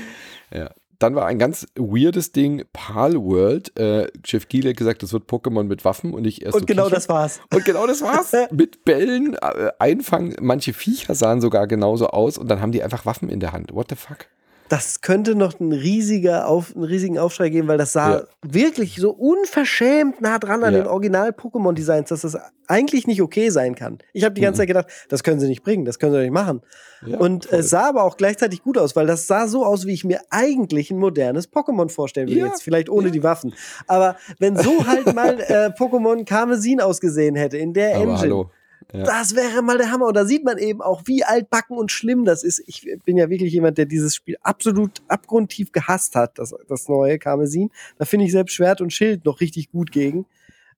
ja. 0.52 0.70
Dann 1.02 1.16
war 1.16 1.26
ein 1.26 1.38
ganz 1.38 1.66
weirdes 1.74 2.30
Ding, 2.30 2.64
Pal 2.72 3.14
World. 3.16 3.76
Äh, 3.76 4.06
Jeff 4.24 4.48
Keighley 4.48 4.70
hat 4.70 4.76
gesagt, 4.76 5.02
das 5.02 5.12
wird 5.12 5.28
Pokémon 5.28 5.64
mit 5.64 5.84
Waffen 5.84 6.14
und 6.14 6.24
ich 6.24 6.42
erst. 6.42 6.54
Und 6.54 6.60
so 6.60 6.66
genau 6.66 6.84
kichern. 6.84 6.94
das 6.94 7.08
war's. 7.08 7.40
Und 7.52 7.64
genau 7.64 7.86
das 7.88 8.02
war's. 8.02 8.32
mit 8.52 8.84
Bällen 8.84 9.34
äh, 9.34 9.70
einfangen. 9.80 10.36
Manche 10.40 10.72
Viecher 10.72 11.16
sahen 11.16 11.40
sogar 11.40 11.66
genauso 11.66 12.06
aus 12.08 12.38
und 12.38 12.46
dann 12.48 12.60
haben 12.60 12.70
die 12.70 12.84
einfach 12.84 13.04
Waffen 13.04 13.28
in 13.28 13.40
der 13.40 13.52
Hand. 13.52 13.74
What 13.74 13.88
the 13.90 13.96
fuck? 13.96 14.26
Das 14.72 15.02
könnte 15.02 15.34
noch 15.34 15.60
ein 15.60 15.70
riesiger 15.70 16.48
auf, 16.48 16.74
einen 16.74 16.84
riesigen 16.84 17.18
Aufschrei 17.18 17.50
geben, 17.50 17.68
weil 17.68 17.76
das 17.76 17.92
sah 17.92 18.10
ja. 18.10 18.22
wirklich 18.40 18.96
so 18.96 19.10
unverschämt 19.10 20.22
nah 20.22 20.38
dran 20.38 20.64
an 20.64 20.72
ja. 20.72 20.80
den 20.80 20.86
Original-Pokémon-Designs, 20.86 22.08
dass 22.08 22.22
das 22.22 22.38
eigentlich 22.68 23.06
nicht 23.06 23.20
okay 23.20 23.50
sein 23.50 23.74
kann. 23.74 23.98
Ich 24.14 24.24
habe 24.24 24.34
die 24.34 24.40
ganze 24.40 24.56
mhm. 24.56 24.60
Zeit 24.62 24.68
gedacht, 24.68 24.86
das 25.10 25.22
können 25.22 25.40
sie 25.40 25.48
nicht 25.48 25.62
bringen, 25.62 25.84
das 25.84 25.98
können 25.98 26.14
sie 26.14 26.20
nicht 26.20 26.30
machen. 26.30 26.62
Ja, 27.04 27.18
und 27.18 27.52
es 27.52 27.68
sah 27.68 27.90
aber 27.90 28.02
auch 28.02 28.16
gleichzeitig 28.16 28.62
gut 28.62 28.78
aus, 28.78 28.96
weil 28.96 29.06
das 29.06 29.26
sah 29.26 29.46
so 29.46 29.66
aus, 29.66 29.84
wie 29.84 29.92
ich 29.92 30.04
mir 30.04 30.22
eigentlich 30.30 30.90
ein 30.90 30.96
modernes 30.96 31.52
Pokémon 31.52 31.90
vorstellen 31.90 32.28
würde. 32.28 32.40
Jetzt 32.40 32.62
vielleicht 32.62 32.88
ohne 32.88 33.10
die 33.10 33.22
Waffen. 33.22 33.52
Aber 33.88 34.16
wenn 34.38 34.56
so 34.56 34.86
halt 34.86 35.14
mal 35.14 35.38
äh, 35.48 35.68
Pokémon 35.78 36.24
Karmesin 36.24 36.80
ausgesehen 36.80 37.34
hätte 37.34 37.58
in 37.58 37.74
der 37.74 37.96
aber 37.96 38.04
Engine. 38.04 38.18
Hallo 38.18 38.50
ja. 38.92 39.04
Das 39.04 39.34
wäre 39.34 39.62
mal 39.62 39.78
der 39.78 39.90
Hammer. 39.90 40.06
Und 40.06 40.16
da 40.16 40.24
sieht 40.24 40.44
man 40.44 40.58
eben 40.58 40.80
auch, 40.80 41.02
wie 41.06 41.24
altbacken 41.24 41.76
und 41.76 41.90
schlimm 41.90 42.24
das 42.24 42.42
ist. 42.42 42.62
Ich 42.66 42.86
bin 43.04 43.16
ja 43.16 43.30
wirklich 43.30 43.52
jemand, 43.52 43.78
der 43.78 43.86
dieses 43.86 44.14
Spiel 44.14 44.36
absolut 44.42 45.02
abgrundtief 45.08 45.72
gehasst 45.72 46.14
hat, 46.14 46.38
das, 46.38 46.54
das 46.68 46.88
neue 46.88 47.18
Karmesin. 47.18 47.70
Da 47.98 48.04
finde 48.04 48.26
ich 48.26 48.32
selbst 48.32 48.54
Schwert 48.54 48.80
und 48.80 48.92
Schild 48.92 49.24
noch 49.24 49.40
richtig 49.40 49.70
gut 49.70 49.92
gegen. 49.92 50.26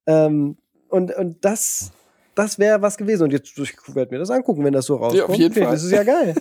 Ähm, 0.07 0.57
und, 0.89 1.15
und 1.17 1.45
das, 1.45 1.93
das 2.35 2.59
wäre 2.59 2.83
was 2.83 2.97
gewesen. 2.97 3.25
Und 3.25 3.33
jetzt 3.33 3.59
ich 3.59 3.75
werde 3.95 4.13
mir 4.13 4.19
das 4.19 4.31
angucken, 4.31 4.65
wenn 4.65 4.73
das 4.73 4.87
so 4.87 4.97
rauskommt. 4.97 5.19
Ja, 5.19 5.27
auf 5.27 5.37
jeden 5.37 5.55
Fall. 5.55 5.73
Das 5.73 5.85
ist 5.85 5.93
ja 5.93 6.05
geil. 6.05 6.35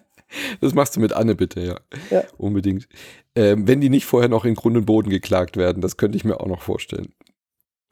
das 0.60 0.74
machst 0.74 0.96
du 0.96 1.00
mit 1.00 1.12
Anne 1.12 1.34
bitte, 1.34 1.60
ja. 1.60 1.80
ja. 2.10 2.24
Unbedingt. 2.36 2.88
Ähm, 3.34 3.66
wenn 3.66 3.80
die 3.80 3.90
nicht 3.90 4.06
vorher 4.06 4.28
noch 4.28 4.44
in 4.44 4.54
Grund 4.54 4.76
und 4.76 4.86
Boden 4.86 5.10
geklagt 5.10 5.56
werden, 5.56 5.80
das 5.80 5.96
könnte 5.96 6.16
ich 6.16 6.24
mir 6.24 6.40
auch 6.40 6.46
noch 6.46 6.62
vorstellen. 6.62 7.12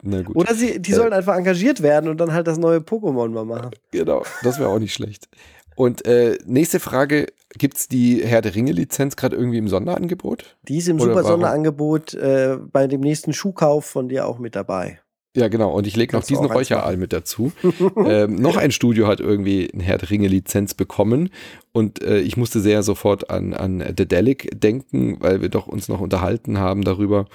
Na 0.07 0.22
gut. 0.22 0.36
Oder 0.36 0.55
sie, 0.55 0.80
die 0.80 0.92
sollen 0.92 1.12
äh, 1.12 1.16
einfach 1.16 1.34
engagiert 1.34 1.82
werden 1.82 2.11
und 2.11 2.18
dann 2.18 2.32
halt 2.32 2.46
das 2.46 2.59
neue 2.59 2.78
Pokémon 2.78 3.28
mal 3.28 3.44
machen. 3.44 3.70
Genau, 3.90 4.22
das 4.42 4.59
wäre 4.59 4.68
auch 4.68 4.78
nicht 4.78 4.92
schlecht. 4.92 5.28
Und 5.76 6.05
äh, 6.07 6.38
nächste 6.44 6.78
Frage: 6.78 7.26
Gibt 7.57 7.78
es 7.78 7.88
die 7.88 8.22
Herr 8.24 8.42
der 8.42 8.55
Ringe-Lizenz 8.55 9.16
gerade 9.16 9.34
irgendwie 9.34 9.59
im 9.59 9.68
Sonderangebot? 9.68 10.57
Die 10.68 10.76
ist 10.76 10.88
im 10.88 10.96
Oder 10.96 11.14
super 11.14 11.24
Sonderangebot 11.24 12.14
äh, 12.14 12.59
bei 12.70 12.86
dem 12.86 13.00
nächsten 13.00 13.32
Schuhkauf 13.32 13.86
von 13.86 14.09
dir 14.09 14.26
auch 14.26 14.38
mit 14.38 14.55
dabei. 14.55 15.00
Ja, 15.36 15.48
genau. 15.48 15.72
Und 15.72 15.86
ich 15.86 15.96
lege 15.96 16.14
noch 16.14 16.22
diesen 16.22 16.44
Räucheraal 16.44 16.96
mit 16.96 17.12
dazu. 17.12 17.50
ähm, 17.96 18.36
noch 18.36 18.57
ein 18.57 18.70
Studio 18.70 19.09
hat 19.09 19.18
irgendwie 19.18 19.68
eine 19.72 19.82
Herr 19.82 19.98
der 19.98 20.11
Ringe-Lizenz 20.11 20.74
bekommen. 20.74 21.30
Und 21.72 22.02
äh, 22.02 22.20
ich 22.20 22.36
musste 22.36 22.61
sehr 22.61 22.84
sofort 22.84 23.30
an, 23.30 23.52
an 23.52 23.82
The 23.96 24.07
Delic 24.07 24.48
denken, 24.55 25.16
weil 25.18 25.40
wir 25.42 25.48
doch 25.48 25.66
uns 25.66 25.88
noch 25.88 26.00
unterhalten 26.00 26.59
haben 26.59 26.84
darüber, 26.84 27.26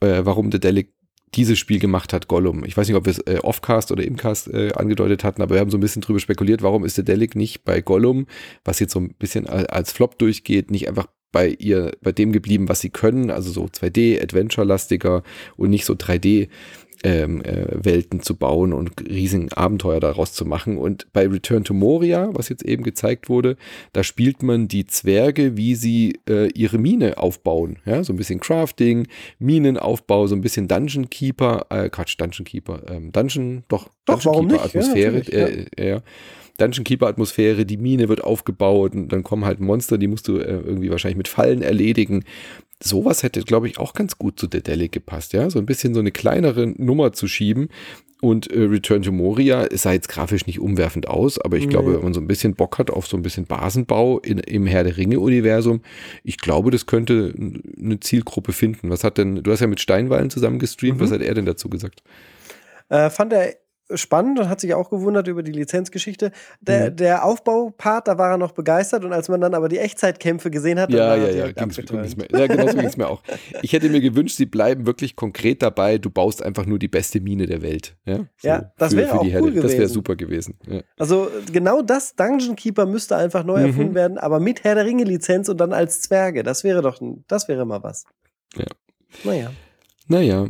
äh, 0.00 0.22
warum 0.24 0.50
The 0.50 0.58
Delic 0.58 0.97
dieses 1.34 1.58
Spiel 1.58 1.78
gemacht 1.78 2.12
hat, 2.12 2.28
Gollum. 2.28 2.64
Ich 2.64 2.76
weiß 2.76 2.88
nicht, 2.88 2.96
ob 2.96 3.04
wir 3.06 3.12
es 3.12 3.18
äh, 3.20 3.38
Offcast 3.42 3.92
oder 3.92 4.04
Imcast 4.04 4.48
äh, 4.48 4.72
angedeutet 4.72 5.24
hatten, 5.24 5.42
aber 5.42 5.54
wir 5.54 5.60
haben 5.60 5.70
so 5.70 5.76
ein 5.76 5.80
bisschen 5.80 6.02
drüber 6.02 6.20
spekuliert, 6.20 6.62
warum 6.62 6.84
ist 6.84 6.96
der 6.96 7.04
Delic 7.04 7.36
nicht 7.36 7.64
bei 7.64 7.80
Gollum, 7.80 8.26
was 8.64 8.80
jetzt 8.80 8.92
so 8.92 9.00
ein 9.00 9.14
bisschen 9.18 9.46
als 9.46 9.92
Flop 9.92 10.18
durchgeht, 10.18 10.70
nicht 10.70 10.88
einfach 10.88 11.06
bei 11.30 11.48
ihr, 11.48 11.92
bei 12.02 12.12
dem 12.12 12.32
geblieben, 12.32 12.68
was 12.68 12.80
sie 12.80 12.90
können, 12.90 13.30
also 13.30 13.50
so 13.50 13.64
2D, 13.64 14.22
Adventure-lastiger 14.22 15.22
und 15.56 15.70
nicht 15.70 15.84
so 15.84 15.92
3D 15.92 16.48
ähm, 17.04 17.42
äh, 17.42 17.66
Welten 17.72 18.20
zu 18.20 18.36
bauen 18.36 18.72
und 18.72 19.00
riesigen 19.08 19.52
Abenteuer 19.52 20.00
daraus 20.00 20.32
zu 20.32 20.44
machen. 20.44 20.78
Und 20.78 21.06
bei 21.12 21.26
Return 21.26 21.64
to 21.64 21.74
Moria, 21.74 22.30
was 22.32 22.48
jetzt 22.48 22.64
eben 22.64 22.82
gezeigt 22.82 23.28
wurde, 23.28 23.56
da 23.92 24.02
spielt 24.02 24.42
man 24.42 24.68
die 24.68 24.86
Zwerge, 24.86 25.56
wie 25.56 25.74
sie 25.74 26.18
äh, 26.28 26.48
ihre 26.52 26.78
Mine 26.78 27.18
aufbauen. 27.18 27.78
Ja, 27.84 28.02
so 28.04 28.12
ein 28.12 28.16
bisschen 28.16 28.40
Crafting, 28.40 29.06
Minenaufbau, 29.38 30.26
so 30.26 30.34
ein 30.34 30.40
bisschen 30.40 30.68
Dungeon 30.68 31.10
Keeper, 31.10 31.66
äh, 31.70 31.88
Quatsch, 31.88 32.16
Dungeon 32.18 32.44
Keeper, 32.44 32.82
ähm, 32.88 33.12
Dungeon, 33.12 33.64
doch, 33.68 33.90
doch 34.06 34.20
Dungeon 34.20 34.48
Keeper 34.48 34.64
Atmosphäre, 34.64 35.22
ja, 35.30 35.46
äh, 35.46 35.90
ja. 35.90 36.02
Dungeon 36.58 36.82
Keeper 36.82 37.06
Atmosphäre, 37.06 37.64
die 37.64 37.76
Mine 37.76 38.08
wird 38.08 38.24
aufgebaut 38.24 38.94
und 38.94 39.12
dann 39.12 39.22
kommen 39.22 39.44
halt 39.44 39.60
Monster, 39.60 39.96
die 39.96 40.08
musst 40.08 40.26
du 40.26 40.38
äh, 40.38 40.60
irgendwie 40.60 40.90
wahrscheinlich 40.90 41.16
mit 41.16 41.28
Fallen 41.28 41.62
erledigen 41.62 42.24
sowas 42.82 43.22
hätte, 43.22 43.42
glaube 43.42 43.68
ich, 43.68 43.78
auch 43.78 43.92
ganz 43.92 44.18
gut 44.18 44.38
zu 44.38 44.46
Dedelic 44.46 44.92
gepasst, 44.92 45.32
ja. 45.32 45.50
So 45.50 45.58
ein 45.58 45.66
bisschen 45.66 45.94
so 45.94 46.00
eine 46.00 46.12
kleinere 46.12 46.66
Nummer 46.66 47.12
zu 47.12 47.26
schieben. 47.26 47.68
Und 48.20 48.50
äh, 48.50 48.62
Return 48.62 49.02
to 49.02 49.12
Moria 49.12 49.68
sah 49.72 49.92
jetzt 49.92 50.08
grafisch 50.08 50.46
nicht 50.46 50.58
umwerfend 50.58 51.06
aus, 51.06 51.40
aber 51.40 51.56
ich 51.56 51.66
nee. 51.66 51.70
glaube, 51.70 51.94
wenn 51.94 52.02
man 52.02 52.14
so 52.14 52.20
ein 52.20 52.26
bisschen 52.26 52.54
Bock 52.56 52.78
hat 52.78 52.90
auf 52.90 53.06
so 53.06 53.16
ein 53.16 53.22
bisschen 53.22 53.46
Basenbau 53.46 54.18
in, 54.18 54.38
im 54.38 54.66
Herr 54.66 54.82
der 54.82 54.96
Ringe-Universum, 54.96 55.82
ich 56.24 56.38
glaube, 56.38 56.72
das 56.72 56.86
könnte 56.86 57.32
eine 57.80 58.00
Zielgruppe 58.00 58.52
finden. 58.52 58.90
Was 58.90 59.04
hat 59.04 59.18
denn, 59.18 59.44
du 59.44 59.52
hast 59.52 59.60
ja 59.60 59.68
mit 59.68 59.80
Steinwallen 59.80 60.30
zusammen 60.30 60.58
gestreamt, 60.58 60.98
mhm. 60.98 61.04
was 61.04 61.12
hat 61.12 61.20
er 61.20 61.34
denn 61.34 61.46
dazu 61.46 61.68
gesagt? 61.68 62.02
Äh, 62.88 63.10
fand 63.10 63.32
er 63.32 63.54
spannend 63.94 64.38
und 64.38 64.48
hat 64.48 64.60
sich 64.60 64.74
auch 64.74 64.90
gewundert 64.90 65.28
über 65.28 65.42
die 65.42 65.52
Lizenzgeschichte. 65.52 66.32
Der, 66.60 66.90
mhm. 66.90 66.96
der 66.96 67.24
Aufbaupart, 67.24 68.08
da 68.08 68.18
war 68.18 68.32
er 68.32 68.38
noch 68.38 68.52
begeistert 68.52 69.04
und 69.04 69.12
als 69.12 69.28
man 69.28 69.40
dann 69.40 69.54
aber 69.54 69.68
die 69.68 69.78
Echtzeitkämpfe 69.78 70.50
gesehen 70.50 70.78
hat, 70.78 70.90
ja, 70.90 71.16
ja, 71.16 71.30
ja, 71.30 71.52
ging's, 71.52 71.76
ging's 71.76 72.16
mir, 72.16 72.26
ja, 72.30 72.46
genau 72.46 72.68
so 72.68 72.76
ging 72.76 72.86
es 72.86 72.96
mir 72.96 73.08
auch. 73.08 73.22
Ich 73.62 73.72
hätte 73.72 73.88
mir 73.88 74.00
gewünscht, 74.00 74.36
sie 74.36 74.46
bleiben 74.46 74.86
wirklich 74.86 75.16
konkret 75.16 75.62
dabei. 75.62 75.98
Du 75.98 76.10
baust 76.10 76.42
einfach 76.42 76.66
nur 76.66 76.78
die 76.78 76.88
beste 76.88 77.20
Mine 77.20 77.46
der 77.46 77.62
Welt. 77.62 77.96
Ja, 78.04 78.26
so 78.36 78.48
ja 78.48 78.72
das 78.76 78.94
wäre 78.94 79.14
auch 79.14 79.22
cool 79.22 79.30
Herde. 79.30 79.46
gewesen. 79.48 79.62
Das 79.62 79.78
wäre 79.78 79.88
super 79.88 80.16
gewesen. 80.16 80.58
Ja. 80.66 80.82
Also 80.98 81.30
genau 81.50 81.82
das 81.82 82.14
Dungeon 82.14 82.56
Keeper 82.56 82.86
müsste 82.86 83.16
einfach 83.16 83.44
neu 83.44 83.60
mhm. 83.60 83.66
erfunden 83.66 83.94
werden, 83.94 84.18
aber 84.18 84.40
mit 84.40 84.64
Herr 84.64 84.74
der 84.74 84.84
Ringe 84.84 85.04
Lizenz 85.04 85.48
und 85.48 85.58
dann 85.58 85.72
als 85.72 86.02
Zwerge. 86.02 86.42
Das 86.42 86.64
wäre 86.64 86.82
doch, 86.82 87.00
das 87.26 87.48
wäre 87.48 87.64
mal 87.64 87.82
was. 87.82 88.04
Ja. 88.56 88.66
Naja. 89.24 89.50
Naja, 90.06 90.48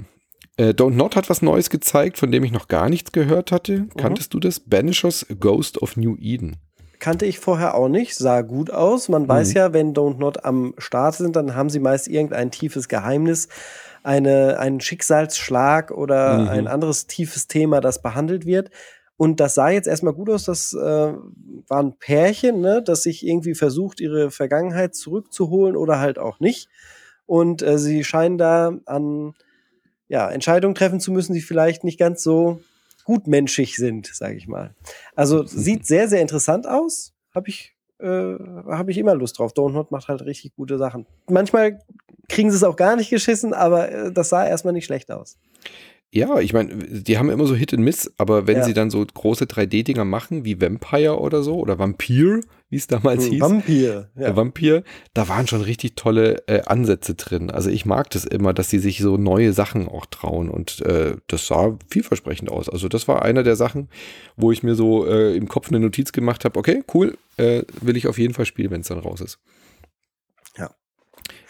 äh, 0.58 0.70
Don't 0.70 0.94
Not 0.94 1.16
hat 1.16 1.30
was 1.30 1.40
Neues 1.40 1.70
gezeigt, 1.70 2.18
von 2.18 2.30
dem 2.30 2.44
ich 2.44 2.52
noch 2.52 2.68
gar 2.68 2.88
nichts 2.88 3.12
gehört 3.12 3.52
hatte. 3.52 3.80
Mhm. 3.80 3.90
Kanntest 3.96 4.34
du 4.34 4.40
das? 4.40 4.60
Banishers 4.60 5.26
Ghost 5.40 5.80
of 5.80 5.96
New 5.96 6.16
Eden. 6.20 6.56
Kannte 6.98 7.26
ich 7.26 7.38
vorher 7.38 7.76
auch 7.76 7.88
nicht, 7.88 8.16
sah 8.16 8.42
gut 8.42 8.70
aus. 8.72 9.08
Man 9.08 9.22
mhm. 9.22 9.28
weiß 9.28 9.54
ja, 9.54 9.72
wenn 9.72 9.94
Don't 9.94 10.18
Not 10.18 10.44
am 10.44 10.74
Start 10.78 11.14
sind, 11.14 11.36
dann 11.36 11.54
haben 11.54 11.70
sie 11.70 11.78
meist 11.78 12.08
irgendein 12.08 12.50
tiefes 12.50 12.88
Geheimnis, 12.88 13.48
eine, 14.02 14.58
einen 14.58 14.80
Schicksalsschlag 14.80 15.92
oder 15.92 16.38
mhm. 16.38 16.48
ein 16.48 16.66
anderes 16.66 17.06
tiefes 17.06 17.46
Thema, 17.46 17.80
das 17.80 18.02
behandelt 18.02 18.44
wird. 18.44 18.70
Und 19.16 19.40
das 19.40 19.54
sah 19.54 19.70
jetzt 19.70 19.88
erstmal 19.88 20.12
gut 20.12 20.30
aus. 20.30 20.44
Das 20.44 20.72
äh, 20.74 20.78
war 20.78 21.82
ein 21.82 21.98
Pärchen, 21.98 22.60
ne, 22.60 22.82
das 22.82 23.02
sich 23.02 23.26
irgendwie 23.26 23.54
versucht, 23.54 24.00
ihre 24.00 24.30
Vergangenheit 24.30 24.94
zurückzuholen 24.94 25.76
oder 25.76 26.00
halt 26.00 26.18
auch 26.18 26.40
nicht. 26.40 26.68
Und 27.26 27.62
äh, 27.62 27.78
sie 27.78 28.02
scheinen 28.02 28.38
da 28.38 28.72
an 28.86 29.34
ja, 30.08 30.28
Entscheidungen 30.30 30.74
treffen 30.74 31.00
zu 31.00 31.12
müssen, 31.12 31.34
die 31.34 31.40
vielleicht 31.40 31.84
nicht 31.84 31.98
ganz 31.98 32.22
so 32.22 32.60
gutmenschig 33.04 33.76
sind, 33.76 34.06
sage 34.06 34.36
ich 34.36 34.48
mal. 34.48 34.74
Also 35.14 35.42
sieht 35.46 35.86
sehr, 35.86 36.08
sehr 36.08 36.20
interessant 36.20 36.66
aus. 36.66 37.14
Habe 37.34 37.48
ich, 37.48 37.74
äh, 37.98 38.34
hab 38.66 38.88
ich 38.88 38.98
immer 38.98 39.14
Lust 39.14 39.38
drauf. 39.38 39.52
Donut 39.52 39.90
macht 39.90 40.08
halt 40.08 40.22
richtig 40.22 40.54
gute 40.56 40.78
Sachen. 40.78 41.06
Manchmal 41.28 41.80
kriegen 42.28 42.50
sie 42.50 42.56
es 42.56 42.64
auch 42.64 42.76
gar 42.76 42.96
nicht 42.96 43.10
geschissen, 43.10 43.54
aber 43.54 43.90
äh, 43.90 44.12
das 44.12 44.28
sah 44.28 44.46
erstmal 44.46 44.74
nicht 44.74 44.84
schlecht 44.84 45.10
aus. 45.10 45.38
Ja, 46.10 46.38
ich 46.40 46.54
meine, 46.54 46.74
die 46.74 47.18
haben 47.18 47.28
immer 47.28 47.46
so 47.46 47.54
Hit 47.54 47.74
and 47.74 47.82
Miss, 47.82 48.10
aber 48.16 48.46
wenn 48.46 48.58
ja. 48.58 48.64
sie 48.64 48.72
dann 48.72 48.88
so 48.88 49.04
große 49.04 49.44
3D-Dinger 49.44 50.06
machen, 50.06 50.42
wie 50.46 50.58
Vampire 50.58 51.20
oder 51.20 51.42
so, 51.42 51.56
oder 51.56 51.78
Vampir, 51.78 52.40
wie 52.70 52.76
es 52.76 52.86
damals 52.86 53.24
hm, 53.24 53.30
hieß. 53.32 53.40
Vampir, 53.40 54.08
ja. 54.16 54.34
Vampir, 54.34 54.84
da 55.12 55.28
waren 55.28 55.46
schon 55.46 55.60
richtig 55.60 55.96
tolle 55.96 56.46
äh, 56.46 56.62
Ansätze 56.62 57.14
drin. 57.14 57.50
Also 57.50 57.68
ich 57.68 57.84
mag 57.84 58.08
das 58.10 58.24
immer, 58.24 58.54
dass 58.54 58.70
sie 58.70 58.78
sich 58.78 59.00
so 59.00 59.18
neue 59.18 59.52
Sachen 59.52 59.86
auch 59.86 60.06
trauen 60.06 60.48
und 60.48 60.80
äh, 60.80 61.16
das 61.26 61.46
sah 61.46 61.76
vielversprechend 61.90 62.50
aus. 62.50 62.70
Also 62.70 62.88
das 62.88 63.06
war 63.06 63.22
einer 63.22 63.42
der 63.42 63.56
Sachen, 63.56 63.88
wo 64.36 64.50
ich 64.50 64.62
mir 64.62 64.74
so 64.74 65.06
äh, 65.06 65.36
im 65.36 65.46
Kopf 65.46 65.68
eine 65.68 65.80
Notiz 65.80 66.12
gemacht 66.12 66.46
habe, 66.46 66.58
okay, 66.58 66.82
cool, 66.94 67.18
äh, 67.36 67.64
will 67.82 67.98
ich 67.98 68.06
auf 68.06 68.16
jeden 68.16 68.32
Fall 68.32 68.46
spielen, 68.46 68.70
wenn 68.70 68.80
es 68.80 68.88
dann 68.88 68.98
raus 68.98 69.20
ist. 69.20 69.38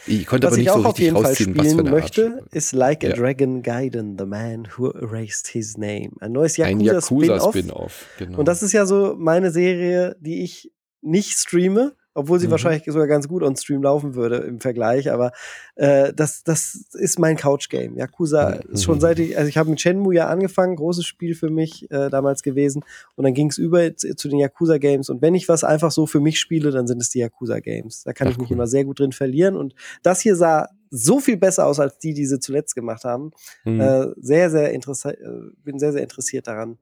Ich 0.09 0.27
konnte 0.27 0.47
was 0.47 0.55
aber 0.55 0.57
nicht 0.57 0.67
ich 0.67 0.71
auch 0.71 0.83
so 0.83 0.89
auf 0.89 0.99
jeden 0.99 1.17
Fall 1.23 1.35
spielen 1.35 1.91
möchte, 1.91 2.45
ist 2.51 2.73
Like 2.73 3.05
a 3.05 3.09
ja. 3.09 3.17
Dragon 3.17 3.63
Gaiden, 3.63 4.17
The 4.19 4.27
Man 4.27 4.69
Who 4.77 4.91
Erased 4.91 5.49
His 5.49 5.77
Name. 5.77 6.11
Ein 6.21 6.33
neues 6.33 6.57
Yakuza-Spin-Off. 6.57 7.55
Yakuza 7.55 7.91
genau. 8.19 8.39
Und 8.39 8.49
das 8.49 8.63
ist 8.63 8.73
ja 8.73 8.87
so 8.87 9.15
meine 9.17 9.51
Serie, 9.51 10.17
die 10.21 10.43
ich 10.43 10.73
nicht 11.01 11.33
streame, 11.33 11.95
obwohl 12.19 12.41
sie 12.41 12.49
mhm. 12.49 12.53
wahrscheinlich 12.53 12.85
sogar 12.85 13.07
ganz 13.07 13.29
gut 13.29 13.43
on 13.45 13.57
Stream 13.57 13.83
laufen 13.83 14.15
würde 14.15 14.39
im 14.39 14.61
Vergleich. 14.61 15.11
Aber 15.11 15.31
äh, 15.77 16.13
das, 16.13 16.43
das 16.43 16.87
ist 16.93 17.19
mein 17.19 17.37
Couch-Game. 17.37 17.97
Yakuza 17.97 18.57
mhm. 18.67 18.73
ist 18.73 18.85
schon 18.85 19.01
seit 19.01 19.21
ich, 19.21 19.39
also 19.39 19.49
ich 19.49 19.57
habe 19.57 19.71
mit 19.71 19.81
Shenmue 19.81 20.15
ja 20.15 20.27
angefangen, 20.27 20.75
großes 20.77 21.07
Spiel 21.07 21.35
für 21.37 21.49
mich 21.49 21.89
äh, 21.91 22.11
damals 22.11 22.43
gewesen. 22.43 22.85
Und 23.15 23.25
dann 23.25 23.35
ging 23.35 23.49
es 23.49 23.59
über 23.59 23.97
zu 23.97 24.29
den 24.29 24.39
Yakuza-Games. 24.39 25.11
Und 25.11 25.23
wenn 25.23 25.35
ich 25.37 25.49
was 25.49 25.63
einfach 25.63 25.93
so 25.93 26.07
für 26.07 26.21
mich 26.21 26.41
spiele, 26.41 26.73
dann 26.73 26.89
sind 26.89 27.01
es 27.01 27.11
die 27.11 27.21
Yakuza-Games. 27.21 28.03
Da 28.03 28.13
kann 28.13 28.27
Ach, 28.27 28.33
ich 28.33 28.39
mich 28.39 28.51
cool. 28.51 28.57
immer 28.57 28.67
sehr 28.67 28.85
gut 28.85 28.99
drin 28.99 29.13
verlieren. 29.13 29.57
Und 29.57 29.75
das 30.03 30.21
hier 30.21 30.35
sah 30.35 30.69
so 30.91 31.21
viel 31.21 31.37
besser 31.37 31.67
aus 31.67 31.79
als 31.79 31.99
die, 31.99 32.15
die 32.15 32.27
sie 32.27 32.41
zuletzt 32.41 32.75
gemacht 32.75 33.05
haben. 33.05 33.31
Mhm. 33.65 33.81
Äh, 33.81 34.07
sehr, 34.17 34.51
sehr 34.51 34.73
interessant, 34.73 35.19
äh, 35.19 35.53
bin 35.63 35.79
sehr, 35.79 35.93
sehr 35.93 36.03
interessiert 36.03 36.49
daran, 36.49 36.79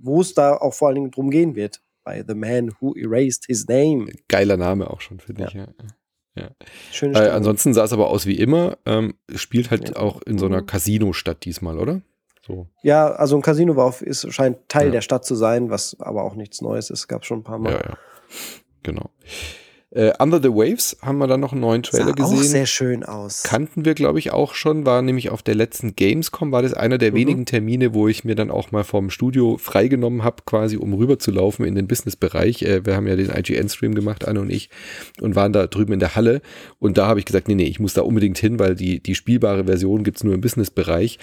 wo 0.00 0.22
es 0.22 0.32
da 0.32 0.56
auch 0.56 0.74
vor 0.74 0.88
allen 0.88 0.96
Dingen 0.96 1.10
drum 1.10 1.30
gehen 1.30 1.54
wird. 1.54 1.82
Bei 2.08 2.24
The 2.26 2.34
Man 2.34 2.72
Who 2.80 2.94
Erased 2.96 3.44
His 3.48 3.68
Name. 3.68 4.06
Geiler 4.28 4.56
Name 4.56 4.88
auch 4.88 5.02
schon, 5.02 5.20
finde 5.20 5.42
ja. 5.42 5.48
ich. 5.48 5.54
Ja. 5.54 5.66
Ja. 6.34 6.50
Äh, 7.02 7.28
ansonsten 7.28 7.74
sah 7.74 7.84
es 7.84 7.92
aber 7.92 8.08
aus 8.08 8.24
wie 8.24 8.38
immer. 8.38 8.78
Ähm, 8.86 9.12
spielt 9.34 9.70
halt 9.70 9.90
ja. 9.90 9.96
auch 9.96 10.22
in 10.22 10.38
so 10.38 10.46
einer 10.46 10.62
Casino-Stadt 10.62 11.44
diesmal, 11.44 11.78
oder? 11.78 12.00
So. 12.46 12.66
Ja, 12.82 13.08
also 13.10 13.36
ein 13.36 13.42
Casino 13.42 13.76
war 13.76 13.84
auf, 13.84 14.00
ist, 14.00 14.32
scheint 14.32 14.56
Teil 14.68 14.86
ja. 14.86 14.92
der 14.92 15.00
Stadt 15.02 15.26
zu 15.26 15.34
sein, 15.34 15.68
was 15.68 16.00
aber 16.00 16.22
auch 16.22 16.34
nichts 16.34 16.62
Neues 16.62 16.88
ist. 16.88 17.08
Gab 17.08 17.26
schon 17.26 17.40
ein 17.40 17.44
paar 17.44 17.58
Mal. 17.58 17.72
Ja, 17.72 17.78
ja. 17.78 17.98
Genau. 18.84 19.10
Äh, 19.90 20.12
Under 20.18 20.38
the 20.42 20.50
Waves 20.50 20.98
haben 21.00 21.16
wir 21.16 21.26
dann 21.26 21.40
noch 21.40 21.52
einen 21.52 21.62
neuen 21.62 21.82
Trailer 21.82 22.08
Sah 22.08 22.12
gesehen. 22.12 22.38
Auch 22.38 22.42
sehr 22.42 22.66
schön 22.66 23.04
aus. 23.04 23.42
Kannten 23.42 23.86
wir, 23.86 23.94
glaube 23.94 24.18
ich, 24.18 24.32
auch 24.32 24.54
schon. 24.54 24.84
War 24.84 25.00
nämlich 25.00 25.30
auf 25.30 25.42
der 25.42 25.54
letzten 25.54 25.96
Gamescom, 25.96 26.52
war 26.52 26.60
das 26.60 26.74
einer 26.74 26.98
der 26.98 27.12
mhm. 27.12 27.16
wenigen 27.16 27.46
Termine, 27.46 27.94
wo 27.94 28.06
ich 28.06 28.22
mir 28.22 28.34
dann 28.34 28.50
auch 28.50 28.70
mal 28.70 28.84
vom 28.84 29.08
Studio 29.08 29.56
freigenommen 29.56 30.24
habe, 30.24 30.42
quasi 30.44 30.76
um 30.76 30.92
rüber 30.92 31.18
zu 31.18 31.30
laufen 31.30 31.64
in 31.64 31.74
den 31.74 31.86
Businessbereich. 31.88 32.62
Äh, 32.62 32.84
wir 32.84 32.96
haben 32.96 33.06
ja 33.06 33.16
den 33.16 33.30
IGN-Stream 33.30 33.94
gemacht, 33.94 34.28
Anne 34.28 34.40
und 34.40 34.50
ich, 34.50 34.68
und 35.22 35.36
waren 35.36 35.54
da 35.54 35.66
drüben 35.66 35.94
in 35.94 36.00
der 36.00 36.14
Halle. 36.14 36.42
Und 36.78 36.98
da 36.98 37.06
habe 37.06 37.20
ich 37.20 37.24
gesagt, 37.24 37.48
nee, 37.48 37.54
nee, 37.54 37.64
ich 37.64 37.80
muss 37.80 37.94
da 37.94 38.02
unbedingt 38.02 38.36
hin, 38.36 38.58
weil 38.58 38.74
die, 38.74 39.02
die 39.02 39.14
spielbare 39.14 39.64
Version 39.64 40.04
gibt's 40.04 40.22
nur 40.22 40.34
im 40.34 40.42
Businessbereich. 40.42 41.18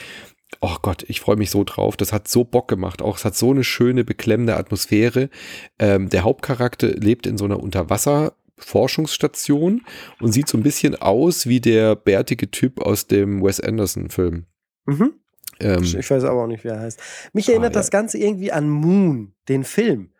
Oh 0.61 0.77
Gott, 0.81 1.05
ich 1.07 1.19
freue 1.19 1.35
mich 1.35 1.51
so 1.51 1.63
drauf. 1.63 1.97
Das 1.97 2.11
hat 2.11 2.27
so 2.27 2.43
Bock 2.43 2.67
gemacht. 2.67 3.03
Auch 3.03 3.17
es 3.17 3.25
hat 3.25 3.35
so 3.35 3.51
eine 3.51 3.63
schöne, 3.63 4.03
beklemmende 4.03 4.57
Atmosphäre. 4.57 5.29
Ähm, 5.77 6.09
der 6.09 6.23
Hauptcharakter 6.23 6.87
lebt 6.87 7.27
in 7.27 7.37
so 7.37 7.45
einer 7.45 7.59
Unterwasser- 7.59 8.33
Forschungsstation 8.57 9.81
und 10.21 10.31
sieht 10.31 10.47
so 10.47 10.57
ein 10.57 10.63
bisschen 10.63 10.95
aus 10.95 11.47
wie 11.47 11.59
der 11.59 11.95
bärtige 11.95 12.49
Typ 12.51 12.81
aus 12.81 13.07
dem 13.07 13.43
Wes 13.43 13.59
Anderson-Film. 13.59 14.45
Mhm. 14.85 15.13
Ähm, 15.59 15.83
ich 15.83 16.09
weiß 16.09 16.23
aber 16.23 16.43
auch 16.43 16.47
nicht, 16.47 16.63
wie 16.63 16.69
er 16.69 16.79
heißt. 16.79 16.99
Mich 17.33 17.49
erinnert 17.49 17.71
ah, 17.71 17.75
ja. 17.75 17.79
das 17.79 17.91
Ganze 17.91 18.17
irgendwie 18.17 18.51
an 18.51 18.69
Moon, 18.69 19.33
den 19.47 19.63
Film. 19.63 20.11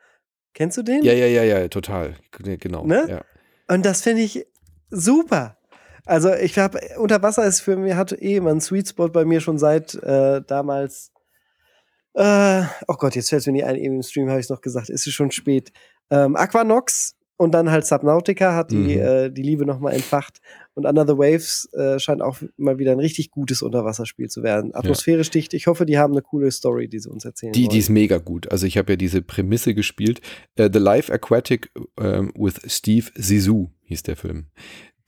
Kennst 0.54 0.78
du 0.78 0.84
den? 0.84 1.04
Ja, 1.04 1.14
ja, 1.14 1.26
ja, 1.26 1.44
ja, 1.44 1.68
total. 1.68 2.16
Genau. 2.32 2.86
Ne? 2.86 3.06
Ja. 3.10 3.26
Und 3.68 3.86
das 3.86 4.02
finde 4.02 4.22
ich 4.22 4.46
super. 4.90 5.58
Also 6.06 6.34
ich 6.34 6.58
habe, 6.58 6.80
unter 6.98 7.22
Wasser 7.22 7.46
ist 7.46 7.62
für 7.62 7.76
mich, 7.76 7.96
hat 7.96 8.12
eh 8.14 8.38
immer 8.38 8.52
ein 8.52 8.62
Sweet 8.62 8.90
Spot 8.90 9.10
bei 9.10 9.26
mir 9.26 9.42
schon 9.42 9.58
seit 9.58 9.96
äh, 9.96 10.42
damals. 10.46 11.12
Äh, 12.14 12.64
oh 12.88 12.94
Gott, 12.94 13.16
jetzt 13.16 13.30
fällt 13.30 13.42
es 13.42 13.48
mir 13.48 13.54
nicht 13.54 13.66
ein, 13.66 13.76
eben 13.76 13.96
im 13.96 14.04
Stream 14.04 14.30
habe 14.30 14.40
ich 14.40 14.46
es 14.46 14.50
noch 14.50 14.62
gesagt, 14.62 14.90
ist 14.90 15.06
es 15.06 15.14
schon 15.14 15.32
spät. 15.32 15.74
Ähm, 16.10 16.36
Aquanox 16.36 17.15
und 17.38 17.54
dann 17.54 17.70
halt 17.70 17.86
Subnautica 17.86 18.56
hat 18.56 18.72
die, 18.72 18.76
mhm. 18.76 18.90
äh, 18.90 19.30
die 19.30 19.42
Liebe 19.42 19.66
nochmal 19.66 19.94
entfacht. 19.94 20.40
Und 20.74 20.86
Under 20.86 21.06
the 21.06 21.18
Waves 21.18 21.70
äh, 21.74 22.00
scheint 22.00 22.22
auch 22.22 22.38
mal 22.58 22.78
wieder 22.80 22.92
ein 22.92 23.00
richtig 23.00 23.32
gutes 23.32 23.62
Unterwasserspiel 23.62 24.30
zu 24.30 24.44
werden. 24.44 24.74
Atmosphärisch 24.74 25.28
ja. 25.28 25.34
dicht. 25.34 25.54
Ich 25.54 25.68
hoffe, 25.68 25.86
die 25.86 25.98
haben 25.98 26.14
eine 26.14 26.22
coole 26.22 26.52
Story, 26.52 26.88
die 26.88 27.00
sie 27.00 27.10
uns 27.10 27.26
erzählen. 27.26 27.54
Die, 27.54 27.64
wollen. 27.64 27.70
die 27.70 27.80
ist 27.80 27.90
mega 27.90 28.18
gut. 28.18 28.52
Also 28.52 28.66
ich 28.66 28.78
habe 28.78 28.94
ja 28.94 28.96
diese 28.96 29.22
Prämisse 29.22 29.74
gespielt. 29.74 30.22
Uh, 30.60 30.70
the 30.72 30.80
Life 30.80 31.12
Aquatic 31.12 31.72
um, 31.98 32.32
with 32.36 32.60
Steve 32.68 33.12
Zissou 33.16 33.70
hieß 33.84 34.04
der 34.04 34.16
Film 34.16 34.48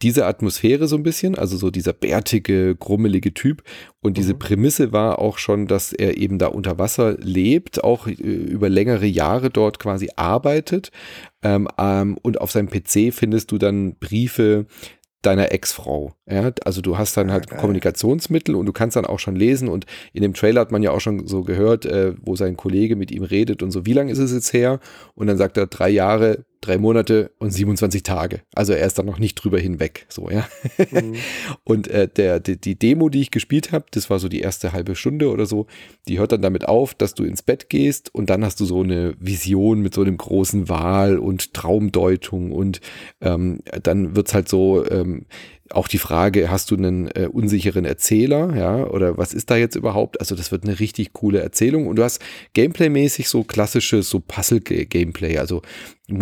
diese 0.01 0.27
Atmosphäre 0.27 0.87
so 0.87 0.95
ein 0.95 1.03
bisschen, 1.03 1.35
also 1.35 1.57
so 1.57 1.71
dieser 1.71 1.93
bärtige, 1.93 2.75
grummelige 2.75 3.33
Typ. 3.33 3.63
Und 3.99 4.17
diese 4.17 4.35
mhm. 4.35 4.39
Prämisse 4.39 4.91
war 4.91 5.19
auch 5.19 5.37
schon, 5.39 5.65
dass 5.65 5.91
er 5.91 6.17
eben 6.17 6.37
da 6.37 6.47
unter 6.47 6.77
Wasser 6.77 7.17
lebt, 7.19 7.83
auch 7.83 8.07
äh, 8.07 8.11
über 8.11 8.69
längere 8.69 9.07
Jahre 9.07 9.49
dort 9.49 9.79
quasi 9.79 10.09
arbeitet. 10.15 10.91
Ähm, 11.47 11.67
ähm, 11.77 12.17
und 12.21 12.41
auf 12.41 12.51
seinem 12.51 12.69
PC 12.69 13.13
findest 13.13 13.51
du 13.51 13.57
dann 13.57 13.95
Briefe 13.95 14.65
deiner 15.21 15.51
Ex-Frau. 15.51 16.13
Ja, 16.29 16.51
also 16.63 16.81
du 16.81 16.97
hast 16.97 17.17
dann 17.17 17.31
halt 17.31 17.49
ja, 17.49 17.57
Kommunikationsmittel 17.57 18.55
und 18.55 18.65
du 18.65 18.71
kannst 18.71 18.95
dann 18.95 19.05
auch 19.05 19.19
schon 19.19 19.35
lesen 19.35 19.67
und 19.67 19.85
in 20.13 20.21
dem 20.21 20.33
Trailer 20.33 20.61
hat 20.61 20.71
man 20.71 20.83
ja 20.83 20.91
auch 20.91 21.01
schon 21.01 21.27
so 21.27 21.43
gehört, 21.43 21.85
äh, 21.85 22.13
wo 22.21 22.35
sein 22.35 22.55
Kollege 22.55 22.95
mit 22.95 23.11
ihm 23.11 23.23
redet 23.23 23.63
und 23.63 23.71
so, 23.71 23.85
wie 23.85 23.93
lange 23.93 24.11
ist 24.11 24.19
es 24.19 24.31
jetzt 24.31 24.53
her? 24.53 24.79
Und 25.15 25.27
dann 25.27 25.37
sagt 25.37 25.57
er 25.57 25.67
drei 25.67 25.89
Jahre, 25.89 26.45
drei 26.61 26.77
Monate 26.77 27.31
und 27.39 27.51
27 27.51 28.03
Tage. 28.03 28.41
Also 28.53 28.73
er 28.73 28.85
ist 28.85 28.97
dann 28.97 29.05
noch 29.05 29.19
nicht 29.19 29.35
drüber 29.35 29.59
hinweg, 29.59 30.05
so, 30.09 30.29
ja. 30.29 30.47
Mhm. 30.91 31.15
und 31.63 31.87
äh, 31.87 32.07
der, 32.07 32.39
die, 32.39 32.59
die 32.59 32.77
Demo, 32.77 33.09
die 33.09 33.21
ich 33.21 33.31
gespielt 33.31 33.71
habe, 33.71 33.85
das 33.91 34.09
war 34.09 34.19
so 34.19 34.29
die 34.29 34.41
erste 34.41 34.73
halbe 34.73 34.95
Stunde 34.95 35.29
oder 35.29 35.45
so, 35.45 35.67
die 36.07 36.19
hört 36.19 36.31
dann 36.31 36.41
damit 36.41 36.67
auf, 36.67 36.93
dass 36.93 37.13
du 37.13 37.23
ins 37.23 37.41
Bett 37.41 37.69
gehst 37.69 38.13
und 38.13 38.29
dann 38.29 38.43
hast 38.43 38.59
du 38.59 38.65
so 38.65 38.81
eine 38.81 39.15
Vision 39.19 39.81
mit 39.81 39.93
so 39.93 40.01
einem 40.01 40.17
großen 40.17 40.69
Wal 40.69 41.17
und 41.17 41.53
Traumdeutung 41.53 42.51
und 42.51 42.81
ähm, 43.21 43.59
dann 43.83 44.15
wird's 44.15 44.33
halt 44.33 44.49
so, 44.49 44.85
ähm, 44.89 45.25
auch 45.71 45.87
die 45.87 45.97
Frage, 45.97 46.49
hast 46.49 46.71
du 46.71 46.75
einen 46.75 47.07
äh, 47.07 47.27
unsicheren 47.31 47.85
Erzähler, 47.85 48.55
ja, 48.55 48.85
oder 48.85 49.17
was 49.17 49.33
ist 49.33 49.49
da 49.49 49.57
jetzt 49.57 49.75
überhaupt? 49.75 50.19
Also 50.19 50.35
das 50.35 50.51
wird 50.51 50.63
eine 50.63 50.79
richtig 50.79 51.13
coole 51.13 51.39
Erzählung 51.39 51.87
und 51.87 51.97
du 51.97 52.03
hast 52.03 52.21
Gameplay-mäßig 52.53 53.27
so 53.27 53.43
klassisches, 53.43 54.09
so 54.09 54.19
Puzzle-Gameplay. 54.19 55.37
Also 55.37 55.61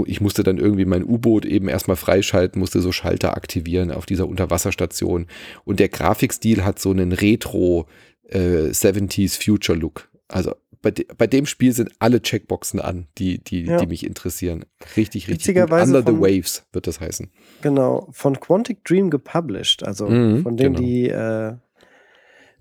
ich 0.06 0.22
musste 0.22 0.44
dann 0.44 0.58
irgendwie 0.58 0.86
mein 0.86 1.04
U-Boot 1.04 1.46
eben 1.46 1.68
erstmal 1.68 1.98
freischalten, 1.98 2.60
musste 2.60 2.82
so 2.82 2.92
Schalter 2.92 3.36
aktivieren 3.36 3.92
auf 3.92 4.06
dieser 4.06 4.28
Unterwasserstation 4.28 5.28
und 5.64 5.80
der 5.80 5.90
Grafikstil 5.90 6.64
hat 6.64 6.80
so 6.80 6.92
einen 6.92 7.12
Retro 7.12 7.88
äh, 8.30 8.70
70s 8.70 9.44
Future 9.44 9.78
Look. 9.78 10.10
Also 10.28 10.56
bei, 10.86 10.92
de, 10.92 11.08
bei 11.18 11.26
dem 11.26 11.48
Spiel 11.48 11.72
sind 11.72 11.90
alle 11.98 12.22
Checkboxen 12.22 12.80
an, 12.80 13.08
die, 13.18 13.40
die, 13.40 13.64
ja. 13.64 13.78
die 13.78 13.88
mich 13.88 14.06
interessieren. 14.06 14.66
Richtig, 14.96 15.28
richtig. 15.28 15.56
Gut. 15.56 15.72
Under 15.72 16.04
von, 16.04 16.16
the 16.16 16.22
Waves 16.22 16.64
wird 16.74 16.86
das 16.86 17.02
heißen. 17.02 17.32
Genau, 17.64 18.08
von 18.12 18.40
Quantic 18.40 18.84
Dream 18.86 19.10
gepublished, 19.10 19.82
also 19.82 20.08
mhm, 20.08 20.44
von 20.44 20.58
denen, 20.58 20.76
genau. 20.76 20.88
die 20.88 21.10
äh, 21.10 21.54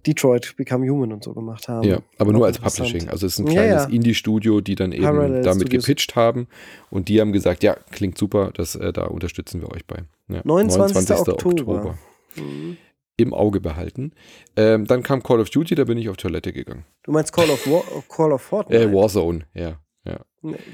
Detroit 0.07 0.55
Become 0.57 0.89
Human 0.89 1.12
und 1.12 1.22
so 1.22 1.35
gemacht 1.35 1.68
haben. 1.68 1.87
Ja, 1.87 1.99
aber 2.16 2.33
nur 2.33 2.47
als 2.47 2.59
Publishing. 2.59 3.11
Also 3.11 3.27
es 3.27 3.35
ist 3.35 3.41
ein 3.41 3.45
kleines 3.45 3.83
ja, 3.83 3.89
ja. 3.89 3.95
Indie-Studio, 3.95 4.62
die 4.62 4.75
dann 4.75 4.93
eben 4.93 5.03
Parallel 5.03 5.43
damit 5.43 5.66
Studios. 5.66 5.85
gepitcht 5.85 6.16
haben 6.16 6.49
und 6.89 7.11
die 7.11 7.20
haben 7.20 7.33
gesagt, 7.35 7.62
ja, 7.62 7.77
klingt 7.91 8.16
super, 8.16 8.53
das, 8.55 8.75
äh, 8.75 8.91
da 8.95 9.05
unterstützen 9.05 9.61
wir 9.61 9.70
euch 9.70 9.85
bei. 9.85 9.99
Ja, 10.29 10.41
29. 10.45 10.95
29. 10.95 11.29
Oktober. 11.29 11.75
Oktober. 11.75 11.99
Mhm 12.37 12.79
im 13.17 13.33
Auge 13.33 13.61
behalten. 13.61 14.12
Ähm, 14.57 14.87
dann 14.87 15.03
kam 15.03 15.23
Call 15.23 15.41
of 15.41 15.51
Duty, 15.51 15.75
da 15.75 15.85
bin 15.85 15.99
ich 15.99 16.09
auf 16.09 16.17
Toilette 16.17 16.53
gegangen. 16.53 16.85
Du 17.03 17.12
meinst 17.12 17.33
Call 17.33 17.51
of, 17.51 17.67
War, 17.67 17.83
Call 18.09 18.33
of 18.33 18.43
Fortnite? 18.43 18.83
Äh, 18.83 18.93
Warzone, 18.93 19.45
ja. 19.55 19.81
ja. 20.05 20.21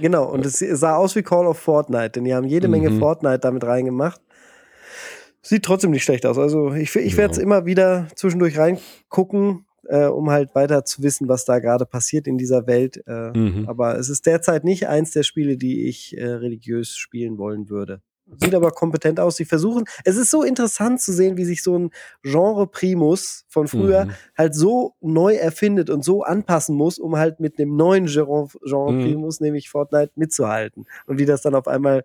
Genau, 0.00 0.30
und 0.30 0.46
es 0.46 0.58
sah 0.58 0.96
aus 0.96 1.14
wie 1.16 1.22
Call 1.22 1.46
of 1.46 1.58
Fortnite, 1.58 2.10
denn 2.10 2.24
die 2.24 2.34
haben 2.34 2.46
jede 2.46 2.68
Menge 2.68 2.90
mhm. 2.90 2.98
Fortnite 2.98 3.40
damit 3.40 3.64
reingemacht. 3.64 4.20
Sieht 5.42 5.64
trotzdem 5.64 5.90
nicht 5.90 6.04
schlecht 6.04 6.26
aus. 6.26 6.38
Also 6.38 6.72
ich, 6.72 6.94
ich 6.96 7.16
werde 7.16 7.32
es 7.32 7.38
ja. 7.38 7.42
immer 7.42 7.64
wieder 7.64 8.08
zwischendurch 8.14 8.58
reingucken, 8.58 9.66
äh, 9.88 10.06
um 10.06 10.30
halt 10.30 10.54
weiter 10.54 10.84
zu 10.84 11.02
wissen, 11.02 11.28
was 11.28 11.44
da 11.44 11.60
gerade 11.60 11.86
passiert 11.86 12.26
in 12.26 12.36
dieser 12.36 12.66
Welt. 12.66 13.02
Äh, 13.06 13.36
mhm. 13.36 13.64
Aber 13.66 13.98
es 13.98 14.08
ist 14.10 14.26
derzeit 14.26 14.64
nicht 14.64 14.88
eins 14.88 15.12
der 15.12 15.22
Spiele, 15.22 15.56
die 15.56 15.88
ich 15.88 16.16
äh, 16.16 16.26
religiös 16.26 16.96
spielen 16.96 17.38
wollen 17.38 17.70
würde 17.70 18.02
sieht 18.38 18.54
aber 18.54 18.70
kompetent 18.70 19.20
aus. 19.20 19.36
Sie 19.36 19.44
versuchen, 19.44 19.84
es 20.04 20.16
ist 20.16 20.30
so 20.30 20.42
interessant 20.42 21.00
zu 21.00 21.12
sehen, 21.12 21.36
wie 21.36 21.44
sich 21.44 21.62
so 21.62 21.78
ein 21.78 21.90
Genre 22.22 22.66
Primus 22.66 23.44
von 23.48 23.68
früher 23.68 24.06
mhm. 24.06 24.10
halt 24.36 24.54
so 24.54 24.94
neu 25.00 25.34
erfindet 25.34 25.90
und 25.90 26.04
so 26.04 26.22
anpassen 26.22 26.76
muss, 26.76 26.98
um 26.98 27.16
halt 27.16 27.40
mit 27.40 27.58
dem 27.58 27.76
neuen 27.76 28.06
Genre, 28.06 28.48
Genre 28.62 28.92
mhm. 28.92 29.02
Primus, 29.02 29.40
nämlich 29.40 29.70
Fortnite, 29.70 30.12
mitzuhalten. 30.14 30.86
Und 31.06 31.18
wie 31.18 31.26
das 31.26 31.42
dann 31.42 31.54
auf 31.54 31.68
einmal 31.68 32.04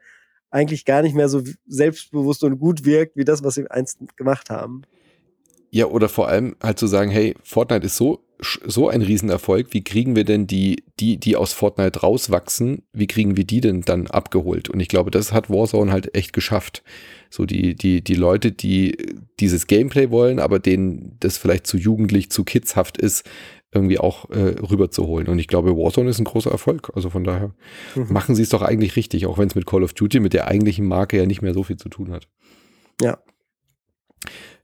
eigentlich 0.49 0.85
gar 0.85 1.01
nicht 1.01 1.15
mehr 1.15 1.29
so 1.29 1.41
selbstbewusst 1.67 2.43
und 2.43 2.59
gut 2.59 2.85
wirkt, 2.85 3.17
wie 3.17 3.25
das, 3.25 3.43
was 3.43 3.55
sie 3.55 3.69
einst 3.69 3.99
gemacht 4.15 4.49
haben. 4.49 4.83
Ja, 5.69 5.87
oder 5.87 6.07
vor 6.07 6.29
allem 6.29 6.55
halt 6.63 6.79
zu 6.79 6.87
sagen, 6.87 7.11
hey, 7.11 7.35
Fortnite 7.43 7.85
ist 7.85 7.97
so 7.97 8.24
so 8.39 8.89
ein 8.89 9.01
Riesenerfolg, 9.01 9.67
wie 9.71 9.83
kriegen 9.83 10.15
wir 10.15 10.25
denn 10.25 10.47
die, 10.47 10.83
die, 10.99 11.17
die 11.17 11.35
aus 11.35 11.53
Fortnite 11.53 12.01
rauswachsen, 12.01 12.83
wie 12.91 13.07
kriegen 13.07 13.37
wir 13.37 13.45
die 13.45 13.61
denn 13.61 13.81
dann 13.81 14.07
abgeholt? 14.07 14.69
Und 14.69 14.79
ich 14.79 14.87
glaube, 14.87 15.11
das 15.11 15.31
hat 15.31 15.49
Warzone 15.49 15.91
halt 15.91 16.15
echt 16.15 16.33
geschafft. 16.33 16.83
So 17.29 17.45
die, 17.45 17.75
die, 17.75 18.03
die 18.03 18.15
Leute, 18.15 18.51
die 18.51 18.97
dieses 19.39 19.67
Gameplay 19.67 20.09
wollen, 20.11 20.39
aber 20.39 20.59
denen 20.59 21.17
das 21.19 21.37
vielleicht 21.37 21.67
zu 21.67 21.77
jugendlich, 21.77 22.29
zu 22.29 22.43
kidshaft 22.43 22.97
ist, 22.97 23.29
irgendwie 23.75 23.99
auch 23.99 24.29
äh, 24.29 24.55
rüberzuholen. 24.59 25.27
Und 25.27 25.39
ich 25.39 25.47
glaube, 25.47 25.75
Warzone 25.75 26.09
ist 26.09 26.19
ein 26.19 26.25
großer 26.25 26.51
Erfolg. 26.51 26.91
Also 26.95 27.09
von 27.09 27.23
daher 27.23 27.53
mhm. 27.95 28.11
machen 28.11 28.35
sie 28.35 28.43
es 28.43 28.49
doch 28.49 28.61
eigentlich 28.61 28.95
richtig, 28.95 29.25
auch 29.25 29.37
wenn 29.37 29.47
es 29.47 29.55
mit 29.55 29.65
Call 29.65 29.83
of 29.83 29.93
Duty, 29.93 30.19
mit 30.19 30.33
der 30.33 30.47
eigentlichen 30.47 30.87
Marke 30.87 31.17
ja 31.17 31.25
nicht 31.25 31.41
mehr 31.41 31.53
so 31.53 31.63
viel 31.63 31.77
zu 31.77 31.89
tun 31.89 32.11
hat. 32.11 32.27
Ja. 33.01 33.19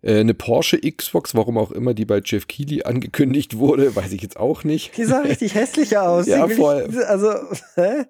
Äh, 0.01 0.19
eine 0.19 0.33
Porsche 0.33 0.79
Xbox, 0.79 1.35
warum 1.35 1.57
auch 1.57 1.71
immer 1.71 1.93
die 1.93 2.05
bei 2.05 2.21
Jeff 2.23 2.47
Keighley 2.47 2.83
angekündigt 2.83 3.57
wurde, 3.57 3.95
weiß 3.95 4.11
ich 4.13 4.21
jetzt 4.21 4.37
auch 4.37 4.63
nicht. 4.63 4.97
Die 4.97 5.05
sah 5.05 5.19
richtig 5.19 5.55
hässlich 5.55 5.97
aus. 5.97 6.25
ja, 6.25 6.47
voll. 6.47 6.87
Ich, 6.89 6.97
also, 7.05 7.33
hä? 7.75 8.05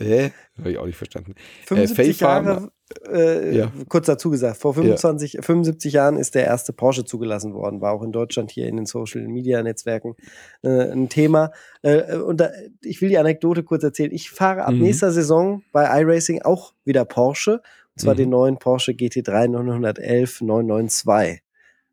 Hä? 0.00 0.30
Habe 0.58 0.70
ich 0.70 0.78
auch 0.78 0.86
nicht 0.86 0.96
verstanden. 0.96 1.34
75 1.66 2.20
äh, 2.20 2.24
Jahre, 2.24 2.70
äh, 3.12 3.56
ja. 3.56 3.72
kurz 3.88 4.06
dazu 4.06 4.30
gesagt, 4.30 4.56
vor 4.56 4.74
25, 4.74 5.34
ja. 5.34 5.42
75 5.42 5.92
Jahren 5.92 6.16
ist 6.16 6.34
der 6.34 6.44
erste 6.44 6.72
Porsche 6.72 7.04
zugelassen 7.04 7.54
worden, 7.54 7.80
war 7.80 7.92
auch 7.92 8.02
in 8.02 8.12
Deutschland 8.12 8.50
hier 8.50 8.68
in 8.68 8.76
den 8.76 8.86
Social 8.86 9.26
Media 9.26 9.62
Netzwerken 9.62 10.14
äh, 10.62 10.92
ein 10.92 11.08
Thema. 11.08 11.50
Äh, 11.82 12.16
und 12.16 12.40
da, 12.40 12.50
ich 12.82 13.02
will 13.02 13.08
die 13.08 13.18
Anekdote 13.18 13.64
kurz 13.64 13.82
erzählen. 13.82 14.12
Ich 14.12 14.30
fahre 14.30 14.64
ab 14.64 14.74
mhm. 14.74 14.82
nächster 14.82 15.10
Saison 15.10 15.62
bei 15.72 15.84
iRacing 16.00 16.42
auch 16.42 16.72
wieder 16.84 17.04
Porsche, 17.04 17.60
und 17.94 18.00
zwar 18.00 18.14
mhm. 18.14 18.18
den 18.18 18.30
neuen 18.30 18.58
Porsche 18.58 18.92
GT3 18.92 19.48
911 19.48 20.40
992. 20.40 21.42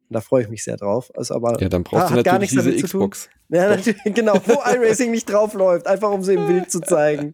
Und 0.10 0.16
da 0.16 0.22
freue 0.22 0.44
ich 0.44 0.50
mich 0.50 0.64
sehr 0.64 0.78
drauf. 0.78 1.12
Also 1.16 1.36
aber 1.36 1.62
ja, 1.62 1.70
dann 1.70 1.84
brauchst 1.84 2.06
ah, 2.06 2.10
du 2.10 2.16
natürlich 2.16 2.50
diese 2.50 2.76
Xbox. 2.76 3.30
Ja, 3.52 3.68
natürlich, 3.68 4.02
genau, 4.06 4.40
wo 4.46 4.54
iRacing 4.54 5.12
nicht 5.12 5.30
draufläuft, 5.30 5.86
einfach 5.86 6.10
um 6.10 6.24
sie 6.24 6.36
im 6.36 6.48
Bild 6.48 6.72
zu 6.72 6.80
zeigen. 6.80 7.34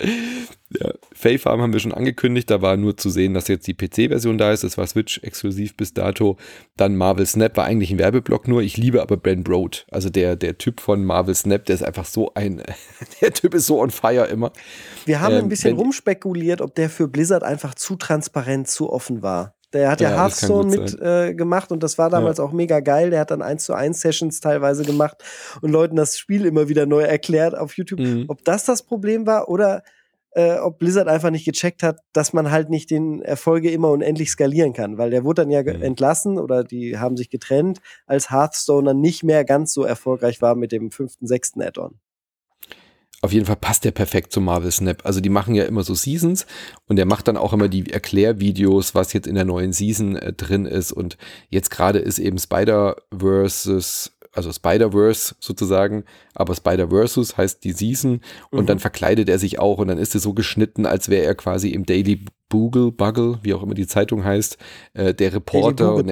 ja, 0.00 0.92
Fae 1.12 1.36
Farm 1.36 1.60
haben 1.60 1.72
wir 1.72 1.80
schon 1.80 1.92
angekündigt, 1.92 2.48
da 2.48 2.62
war 2.62 2.76
nur 2.76 2.96
zu 2.96 3.10
sehen, 3.10 3.34
dass 3.34 3.48
jetzt 3.48 3.66
die 3.66 3.74
PC-Version 3.74 4.38
da 4.38 4.52
ist, 4.52 4.62
das 4.62 4.78
war 4.78 4.86
Switch 4.86 5.18
exklusiv 5.24 5.76
bis 5.76 5.94
dato. 5.94 6.36
Dann 6.76 6.94
Marvel 6.94 7.26
Snap 7.26 7.56
war 7.56 7.64
eigentlich 7.64 7.90
ein 7.90 7.98
Werbeblock 7.98 8.46
nur, 8.46 8.62
ich 8.62 8.76
liebe 8.76 9.02
aber 9.02 9.16
Ben 9.16 9.42
Broad, 9.42 9.84
also 9.90 10.10
der, 10.10 10.36
der 10.36 10.58
Typ 10.58 10.78
von 10.78 11.04
Marvel 11.04 11.34
Snap, 11.34 11.64
der 11.64 11.74
ist 11.74 11.82
einfach 11.82 12.04
so 12.04 12.32
ein, 12.34 12.62
der 13.20 13.32
Typ 13.32 13.54
ist 13.54 13.66
so 13.66 13.80
on 13.80 13.90
fire 13.90 14.26
immer. 14.26 14.52
Wir 15.06 15.20
haben 15.20 15.34
ähm, 15.34 15.46
ein 15.46 15.48
bisschen 15.48 15.76
rumspekuliert, 15.76 16.60
ob 16.60 16.76
der 16.76 16.88
für 16.88 17.08
Blizzard 17.08 17.42
einfach 17.42 17.74
zu 17.74 17.96
transparent, 17.96 18.68
zu 18.68 18.92
offen 18.92 19.22
war. 19.22 19.56
Der 19.74 19.90
hat 19.90 20.00
ja, 20.00 20.10
ja 20.10 20.16
Hearthstone 20.16 20.70
mit 20.76 21.00
äh, 21.00 21.34
gemacht 21.34 21.72
und 21.72 21.82
das 21.82 21.98
war 21.98 22.08
damals 22.08 22.38
ja. 22.38 22.44
auch 22.44 22.52
mega 22.52 22.80
geil. 22.80 23.10
Der 23.10 23.20
hat 23.20 23.30
dann 23.30 23.42
1 23.42 23.64
zu 23.64 23.74
1 23.74 24.00
Sessions 24.00 24.40
teilweise 24.40 24.84
gemacht 24.84 25.22
und 25.60 25.70
Leuten 25.70 25.96
das 25.96 26.16
Spiel 26.16 26.46
immer 26.46 26.68
wieder 26.68 26.86
neu 26.86 27.02
erklärt 27.02 27.56
auf 27.56 27.76
YouTube. 27.76 28.00
Mhm. 28.00 28.24
Ob 28.28 28.44
das 28.44 28.64
das 28.64 28.84
Problem 28.84 29.26
war 29.26 29.48
oder 29.48 29.82
äh, 30.30 30.58
ob 30.58 30.78
Blizzard 30.78 31.08
einfach 31.08 31.30
nicht 31.30 31.44
gecheckt 31.44 31.82
hat, 31.82 31.98
dass 32.12 32.32
man 32.32 32.50
halt 32.50 32.70
nicht 32.70 32.90
den 32.90 33.22
Erfolge 33.22 33.70
immer 33.70 33.90
unendlich 33.90 34.30
skalieren 34.30 34.72
kann, 34.72 34.96
weil 34.96 35.10
der 35.10 35.24
wurde 35.24 35.42
dann 35.42 35.50
ja 35.50 35.62
mhm. 35.62 35.82
entlassen 35.82 36.38
oder 36.38 36.64
die 36.64 36.98
haben 36.98 37.16
sich 37.16 37.30
getrennt, 37.30 37.80
als 38.06 38.30
Hearthstone 38.30 38.86
dann 38.86 39.00
nicht 39.00 39.24
mehr 39.24 39.44
ganz 39.44 39.72
so 39.72 39.84
erfolgreich 39.84 40.40
war 40.40 40.54
mit 40.54 40.72
dem 40.72 40.90
fünften, 40.90 41.26
sechsten 41.26 41.62
Add-on 41.62 41.98
auf 43.24 43.32
jeden 43.32 43.46
Fall 43.46 43.56
passt 43.56 43.84
der 43.84 43.90
perfekt 43.90 44.32
zum 44.32 44.44
Marvel 44.44 44.70
Snap. 44.70 45.04
Also 45.04 45.20
die 45.20 45.30
machen 45.30 45.54
ja 45.54 45.64
immer 45.64 45.82
so 45.82 45.94
Seasons 45.94 46.46
und 46.86 46.96
der 46.96 47.06
macht 47.06 47.26
dann 47.26 47.38
auch 47.38 47.54
immer 47.54 47.68
die 47.68 47.90
Erklärvideos, 47.90 48.94
was 48.94 49.14
jetzt 49.14 49.26
in 49.26 49.34
der 49.34 49.46
neuen 49.46 49.72
Season 49.72 50.16
äh, 50.16 50.34
drin 50.34 50.66
ist. 50.66 50.92
Und 50.92 51.16
jetzt 51.48 51.70
gerade 51.70 52.00
ist 52.00 52.18
eben 52.18 52.38
Spider-Versus, 52.38 54.12
also 54.32 54.52
Spider-Verse 54.52 55.36
sozusagen, 55.40 56.04
aber 56.34 56.54
Spider-Versus 56.54 57.38
heißt 57.38 57.64
die 57.64 57.72
Season 57.72 58.20
und 58.50 58.64
mhm. 58.64 58.66
dann 58.66 58.78
verkleidet 58.78 59.30
er 59.30 59.38
sich 59.38 59.58
auch 59.58 59.78
und 59.78 59.88
dann 59.88 59.98
ist 59.98 60.14
es 60.14 60.22
so 60.22 60.34
geschnitten, 60.34 60.84
als 60.84 61.08
wäre 61.08 61.24
er 61.24 61.34
quasi 61.34 61.70
im 61.70 61.86
Daily 61.86 62.26
Bugle, 62.50 62.92
Buggle, 62.92 63.38
wie 63.42 63.54
auch 63.54 63.62
immer 63.62 63.74
die 63.74 63.86
Zeitung 63.86 64.22
heißt, 64.22 64.58
äh, 64.92 65.14
der 65.14 65.32
Reporter 65.32 65.94
und 65.94 66.08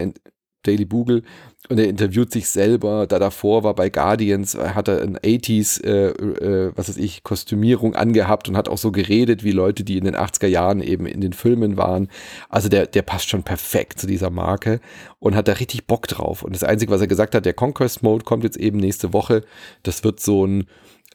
Daily 0.63 0.85
Bugle 0.85 1.23
und 1.69 1.79
er 1.79 1.89
interviewt 1.89 2.33
sich 2.33 2.49
selber. 2.49 3.07
Da 3.07 3.19
davor 3.19 3.65
war 3.65 3.75
bei 3.75 3.89
Guardians, 3.89 4.57
hat 4.57 4.89
er 4.89 5.03
ein 5.03 5.17
80s, 5.19 5.83
äh, 5.85 6.09
äh, 6.09 6.73
was 6.75 6.89
weiß 6.89 6.97
ich, 6.97 7.23
Kostümierung 7.23 7.95
angehabt 7.95 8.49
und 8.49 8.57
hat 8.57 8.69
auch 8.69 8.79
so 8.79 8.91
geredet 8.91 9.45
wie 9.45 9.53
Leute, 9.53 9.85
die 9.85 9.97
in 9.97 10.05
den 10.05 10.17
80er 10.17 10.49
Jahren 10.49 10.81
eben 10.81 11.07
in 11.07 11.21
den 11.21 11.33
Filmen 11.33 11.77
waren. 11.77 12.09
Also 12.49 12.69
der, 12.69 12.87
der 12.87 13.03
passt 13.03 13.29
schon 13.29 13.43
perfekt 13.43 14.01
zu 14.01 14.07
dieser 14.07 14.31
Marke 14.31 14.81
und 15.19 15.35
hat 15.35 15.49
da 15.49 15.53
richtig 15.53 15.87
Bock 15.87 16.09
drauf. 16.09 16.43
Und 16.43 16.55
das 16.55 16.65
Einzige, 16.65 16.93
was 16.93 17.01
er 17.01 17.07
gesagt 17.07 17.35
hat, 17.35 17.47
der 17.47 17.55
Conquest 17.55 18.03
Mode 18.03 18.25
kommt 18.25 18.45
jetzt 18.45 18.57
eben 18.57 18.79
nächste 18.79 19.13
Woche. 19.13 19.45
Das 19.83 20.05
wird 20.05 20.21
so 20.21 20.47
ein 20.47 20.67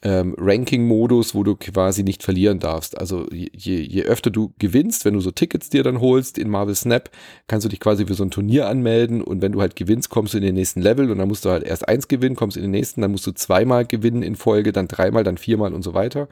ähm, 0.04 0.36
Ranking-Modus, 0.38 1.34
wo 1.34 1.44
du 1.44 1.56
quasi 1.56 2.04
nicht 2.04 2.24
verlieren 2.24 2.60
darfst. 2.60 2.98
Also 2.98 3.28
je, 3.32 3.50
je 3.54 4.04
öfter 4.04 4.30
du 4.30 4.54
gewinnst, 4.60 5.06
wenn 5.06 5.14
du 5.14 5.20
so 5.20 5.32
Tickets 5.32 5.70
dir 5.70 5.84
dann 5.84 6.00
holst 6.00 6.38
in 6.38 6.50
Marvel 6.50 6.76
Snap, 6.76 7.10
kannst 7.48 7.66
du 7.66 7.70
dich 7.70 7.80
quasi 7.80 8.06
für 8.06 8.14
so 8.14 8.24
ein 8.24 8.32
Turnier 8.32 8.68
anmelden 8.68 9.22
und 9.22 9.42
wenn 9.42 9.52
du 9.52 9.62
halt 9.62 9.76
gewinnst, 9.76 10.10
kommst 10.10 10.34
du 10.34 10.38
in 10.38 10.44
den 10.44 10.56
nächsten 10.56 10.82
Level 10.82 11.10
und 11.12 11.18
dann 11.18 11.28
musst 11.28 11.46
du 11.46 11.50
halt 11.50 11.64
erst 11.64 11.88
eins 11.88 12.08
gewinnen, 12.08 12.36
kommst 12.36 12.58
in 12.58 12.64
den 12.64 12.72
nächsten, 12.72 13.02
dann 13.02 13.12
musst 13.12 13.26
du 13.28 13.32
zweimal 13.32 13.86
gewinnen 13.86 14.24
in 14.24 14.36
Folge, 14.36 14.72
dann 14.72 14.88
dreimal, 14.88 15.24
dann 15.24 15.38
viermal 15.38 15.74
und 15.74 15.84
so 15.84 15.94
weiter. 15.94 16.28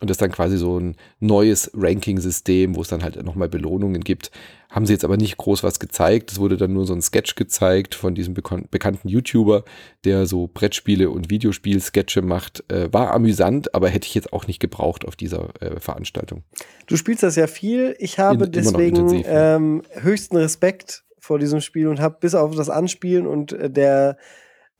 Und 0.00 0.08
das 0.08 0.14
ist 0.14 0.22
dann 0.22 0.32
quasi 0.32 0.56
so 0.56 0.80
ein 0.80 0.96
neues 1.20 1.70
Ranking-System, 1.74 2.74
wo 2.74 2.80
es 2.80 2.88
dann 2.88 3.02
halt 3.02 3.22
nochmal 3.22 3.50
Belohnungen 3.50 4.02
gibt. 4.02 4.30
Haben 4.70 4.86
sie 4.86 4.92
jetzt 4.92 5.04
aber 5.04 5.16
nicht 5.16 5.36
groß 5.36 5.64
was 5.64 5.80
gezeigt. 5.80 6.30
Es 6.30 6.38
wurde 6.38 6.56
dann 6.56 6.72
nur 6.72 6.86
so 6.86 6.94
ein 6.94 7.02
Sketch 7.02 7.34
gezeigt 7.34 7.96
von 7.96 8.14
diesem 8.14 8.34
bekannten 8.34 9.08
YouTuber, 9.08 9.64
der 10.04 10.26
so 10.26 10.48
Brettspiele 10.52 11.10
und 11.10 11.28
Videospiel-Sketche 11.28 12.22
macht. 12.22 12.64
Äh, 12.70 12.92
war 12.92 13.12
amüsant, 13.12 13.74
aber 13.74 13.88
hätte 13.88 14.06
ich 14.06 14.14
jetzt 14.14 14.32
auch 14.32 14.46
nicht 14.46 14.60
gebraucht 14.60 15.04
auf 15.04 15.16
dieser 15.16 15.48
äh, 15.60 15.80
Veranstaltung. 15.80 16.44
Du 16.86 16.96
spielst 16.96 17.24
das 17.24 17.34
ja 17.34 17.48
viel. 17.48 17.96
Ich 17.98 18.20
habe 18.20 18.44
In, 18.44 18.52
deswegen 18.52 19.22
ähm, 19.26 19.82
höchsten 19.92 20.36
Respekt 20.36 21.02
vor 21.18 21.40
diesem 21.40 21.60
Spiel 21.60 21.88
und 21.88 22.00
habe 22.00 22.18
bis 22.20 22.36
auf 22.36 22.54
das 22.54 22.70
Anspielen 22.70 23.26
und 23.26 23.52
äh, 23.52 23.70
der 23.70 24.16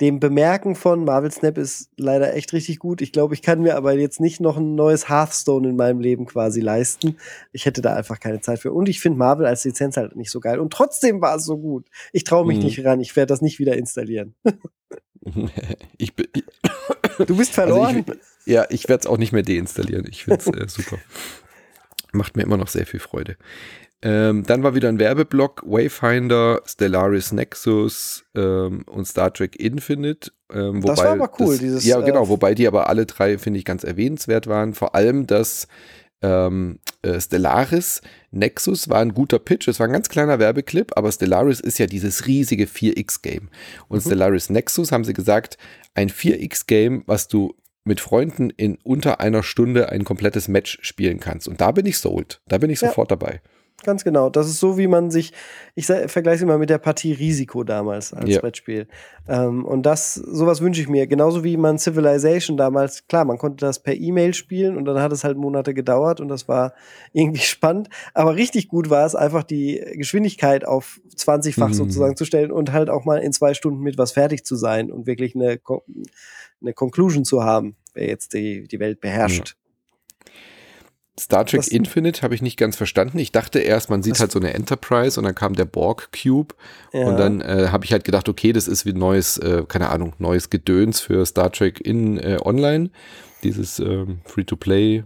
dem 0.01 0.19
Bemerken 0.19 0.75
von 0.77 1.05
Marvel 1.05 1.31
Snap 1.31 1.59
ist 1.59 1.91
leider 1.97 2.35
echt 2.35 2.53
richtig 2.55 2.79
gut. 2.79 3.03
Ich 3.03 3.13
glaube, 3.13 3.35
ich 3.35 3.43
kann 3.43 3.61
mir 3.61 3.77
aber 3.77 3.93
jetzt 3.93 4.19
nicht 4.19 4.41
noch 4.41 4.57
ein 4.57 4.75
neues 4.75 5.11
Hearthstone 5.11 5.69
in 5.69 5.77
meinem 5.77 6.01
Leben 6.01 6.25
quasi 6.25 6.61
leisten. 6.61 7.19
Ich 7.53 7.67
hätte 7.67 7.83
da 7.83 7.95
einfach 7.95 8.19
keine 8.19 8.41
Zeit 8.41 8.61
für. 8.61 8.73
Und 8.73 8.89
ich 8.89 9.01
finde 9.01 9.19
Marvel 9.19 9.45
als 9.45 9.65
Lizenz 9.65 9.99
halt 9.99 10.17
nicht 10.17 10.31
so 10.31 10.41
geil. 10.41 10.59
Und 10.59 10.73
trotzdem 10.73 11.21
war 11.21 11.37
es 11.37 11.45
so 11.45 11.59
gut. 11.59 11.87
Ich 12.13 12.25
traue 12.25 12.47
mich 12.47 12.59
mhm. 12.59 12.65
nicht 12.65 12.85
ran. 12.85 13.01
Ich 13.01 13.15
werde 13.15 13.29
das 13.29 13.43
nicht 13.43 13.59
wieder 13.59 13.77
installieren. 13.77 14.35
ich 15.99 16.15
bin, 16.15 16.29
du 17.27 17.37
bist 17.37 17.53
verloren. 17.53 17.97
Also 17.97 18.13
ich, 18.13 18.53
ja, 18.53 18.67
ich 18.71 18.89
werde 18.89 19.03
es 19.03 19.07
auch 19.07 19.19
nicht 19.19 19.33
mehr 19.33 19.43
deinstallieren. 19.43 20.07
Ich 20.09 20.25
finde 20.25 20.41
es 20.41 20.47
äh, 20.47 20.69
super. 20.69 20.97
Macht 22.13 22.37
mir 22.37 22.43
immer 22.43 22.57
noch 22.57 22.69
sehr 22.69 22.87
viel 22.87 23.01
Freude. 23.01 23.37
Ähm, 24.03 24.45
dann 24.45 24.63
war 24.63 24.75
wieder 24.75 24.89
ein 24.89 24.99
Werbeblock, 24.99 25.63
Wayfinder, 25.67 26.63
Stellaris 26.65 27.33
Nexus 27.33 28.25
ähm, 28.35 28.83
und 28.87 29.07
Star 29.07 29.33
Trek 29.33 29.57
Infinite. 29.57 30.31
Ähm, 30.51 30.81
das 30.81 30.99
war 30.99 31.13
aber 31.13 31.31
cool. 31.39 31.49
Das, 31.49 31.59
dieses, 31.59 31.85
ja, 31.85 32.01
genau, 32.01 32.25
äh, 32.25 32.29
wobei 32.29 32.55
die 32.55 32.67
aber 32.67 32.89
alle 32.89 33.05
drei, 33.05 33.37
finde 33.37 33.59
ich, 33.59 33.65
ganz 33.67 33.85
erwähnenswert 33.85 34.47
waren. 34.47 34.73
Vor 34.73 34.95
allem 34.95 35.27
das 35.27 35.69
ähm, 36.23 36.79
äh, 37.03 37.21
Stellaris 37.21 38.01
Nexus 38.31 38.89
war 38.89 39.01
ein 39.01 39.13
guter 39.13 39.39
Pitch. 39.39 39.69
Es 39.69 39.81
war 39.81 39.87
ein 39.87 39.93
ganz 39.93 40.09
kleiner 40.09 40.39
Werbeclip, 40.39 40.97
aber 40.97 41.13
Stellaris 41.13 41.61
ist 41.61 41.79
ja 41.79 41.87
dieses 41.87 42.27
riesige 42.27 42.65
4X-Game. 42.65 43.49
Und 43.89 44.05
mhm. 44.05 44.09
Stellaris 44.09 44.49
Nexus 44.49 44.93
haben 44.93 45.05
sie 45.05 45.15
gesagt, 45.15 45.59
ein 45.95 46.09
4X-Game, 46.09 47.03
was 47.07 47.29
du 47.29 47.55
mit 47.85 48.01
Freunden 48.01 48.51
in 48.51 48.79
unter 48.83 49.21
einer 49.21 49.43
Stunde 49.43 49.89
ein 49.91 50.05
komplettes 50.05 50.49
Match 50.49 50.79
spielen 50.83 51.21
kannst. 51.21 51.49
Und 51.49 51.61
da 51.61 51.71
bin 51.73 51.87
ich 51.87 51.99
sold. 51.99 52.41
Da 52.47 52.59
bin 52.59 52.71
ich 52.71 52.81
ja. 52.81 52.89
sofort 52.89 53.11
dabei. 53.11 53.41
Ganz 53.83 54.05
genau. 54.05 54.31
Das 54.31 54.47
ist 54.47 54.61
so, 54.61 54.79
wie 54.79 54.87
man 54.87 55.11
sich, 55.11 55.33
ich 55.75 55.87
vergleiche 55.87 56.37
es 56.37 56.43
immer 56.43 56.59
mit 56.59 56.71
der 56.71 56.79
Partie 56.79 57.13
Risiko 57.13 57.65
damals 57.65 58.13
als 58.13 58.29
ja. 58.29 58.41
Brettspiel. 58.41 58.87
Ähm, 59.29 59.65
und 59.65 59.85
das, 59.85 60.15
sowas 60.15 60.61
wünsche 60.61 60.81
ich 60.81 60.89
mir. 60.89 61.07
Genauso 61.07 61.45
wie 61.45 61.57
man 61.57 61.79
Civilization 61.79 62.57
damals, 62.57 63.07
klar, 63.07 63.25
man 63.25 63.39
konnte 63.39 63.65
das 63.65 63.83
per 63.83 63.95
E-Mail 63.95 64.35
spielen 64.35 64.77
und 64.77 64.85
dann 64.85 65.01
hat 65.01 65.13
es 65.13 65.25
halt 65.25 65.37
Monate 65.37 65.75
gedauert 65.75 66.21
und 66.21 66.29
das 66.29 66.49
war 66.49 66.75
irgendwie 67.13 67.41
spannend. 67.41 67.89
Aber 68.15 68.37
richtig 68.37 68.69
gut 68.69 68.91
war 68.91 69.07
es, 69.07 69.15
einfach 69.15 69.43
die 69.43 69.83
Geschwindigkeit 69.95 70.67
auf 70.67 71.01
20-fach 71.17 71.69
mhm. 71.69 71.75
sozusagen 71.75 72.17
zu 72.17 72.25
stellen 72.25 72.53
und 72.53 72.73
halt 72.73 72.91
auch 72.91 73.05
mal 73.05 73.19
in 73.19 73.33
zwei 73.33 73.55
Stunden 73.55 73.81
mit 73.81 73.99
was 73.99 74.13
fertig 74.13 74.45
zu 74.45 74.57
sein 74.57 74.91
und 74.91 75.07
wirklich 75.07 75.35
eine, 75.35 75.61
eine 76.61 76.73
Conclusion 76.75 77.25
zu 77.25 77.43
haben, 77.45 77.77
wer 77.95 78.07
jetzt 78.07 78.35
die, 78.35 78.69
die 78.69 78.81
Welt 78.81 79.01
beherrscht. 79.01 79.57
Star 81.21 81.45
Trek 81.45 81.61
das, 81.61 81.69
Infinite 81.69 82.23
habe 82.23 82.35
ich 82.35 82.41
nicht 82.41 82.57
ganz 82.57 82.77
verstanden. 82.77 83.19
Ich 83.19 83.31
dachte 83.31 83.59
erst, 83.59 83.91
man 83.91 84.03
sieht 84.03 84.19
halt 84.19 84.33
so 84.33 84.39
eine 84.39 84.55
Enterprise 84.55 85.21
und 85.21 85.25
dann 85.25 85.35
kam 85.35 85.55
der 85.55 85.67
Borg 85.67 86.09
Cube 86.13 86.55
ja. 86.93 87.07
und 87.07 87.19
dann 87.19 87.41
äh, 87.43 87.69
habe 87.71 87.85
ich 87.85 87.93
halt 87.93 88.05
gedacht, 88.05 88.29
okay, 88.29 88.53
das 88.53 88.67
ist 88.67 88.87
wie 88.87 88.95
neues, 88.95 89.37
äh, 89.37 89.65
keine 89.69 89.91
Ahnung, 89.91 90.15
neues 90.19 90.49
Gedöns 90.49 91.01
für 91.01 91.27
Star 91.27 91.53
Trek 91.53 91.81
in 91.81 92.19
äh, 92.19 92.39
Online, 92.43 92.91
dieses 93.43 93.79
ähm, 93.79 94.21
Free-to-Play 94.25 95.05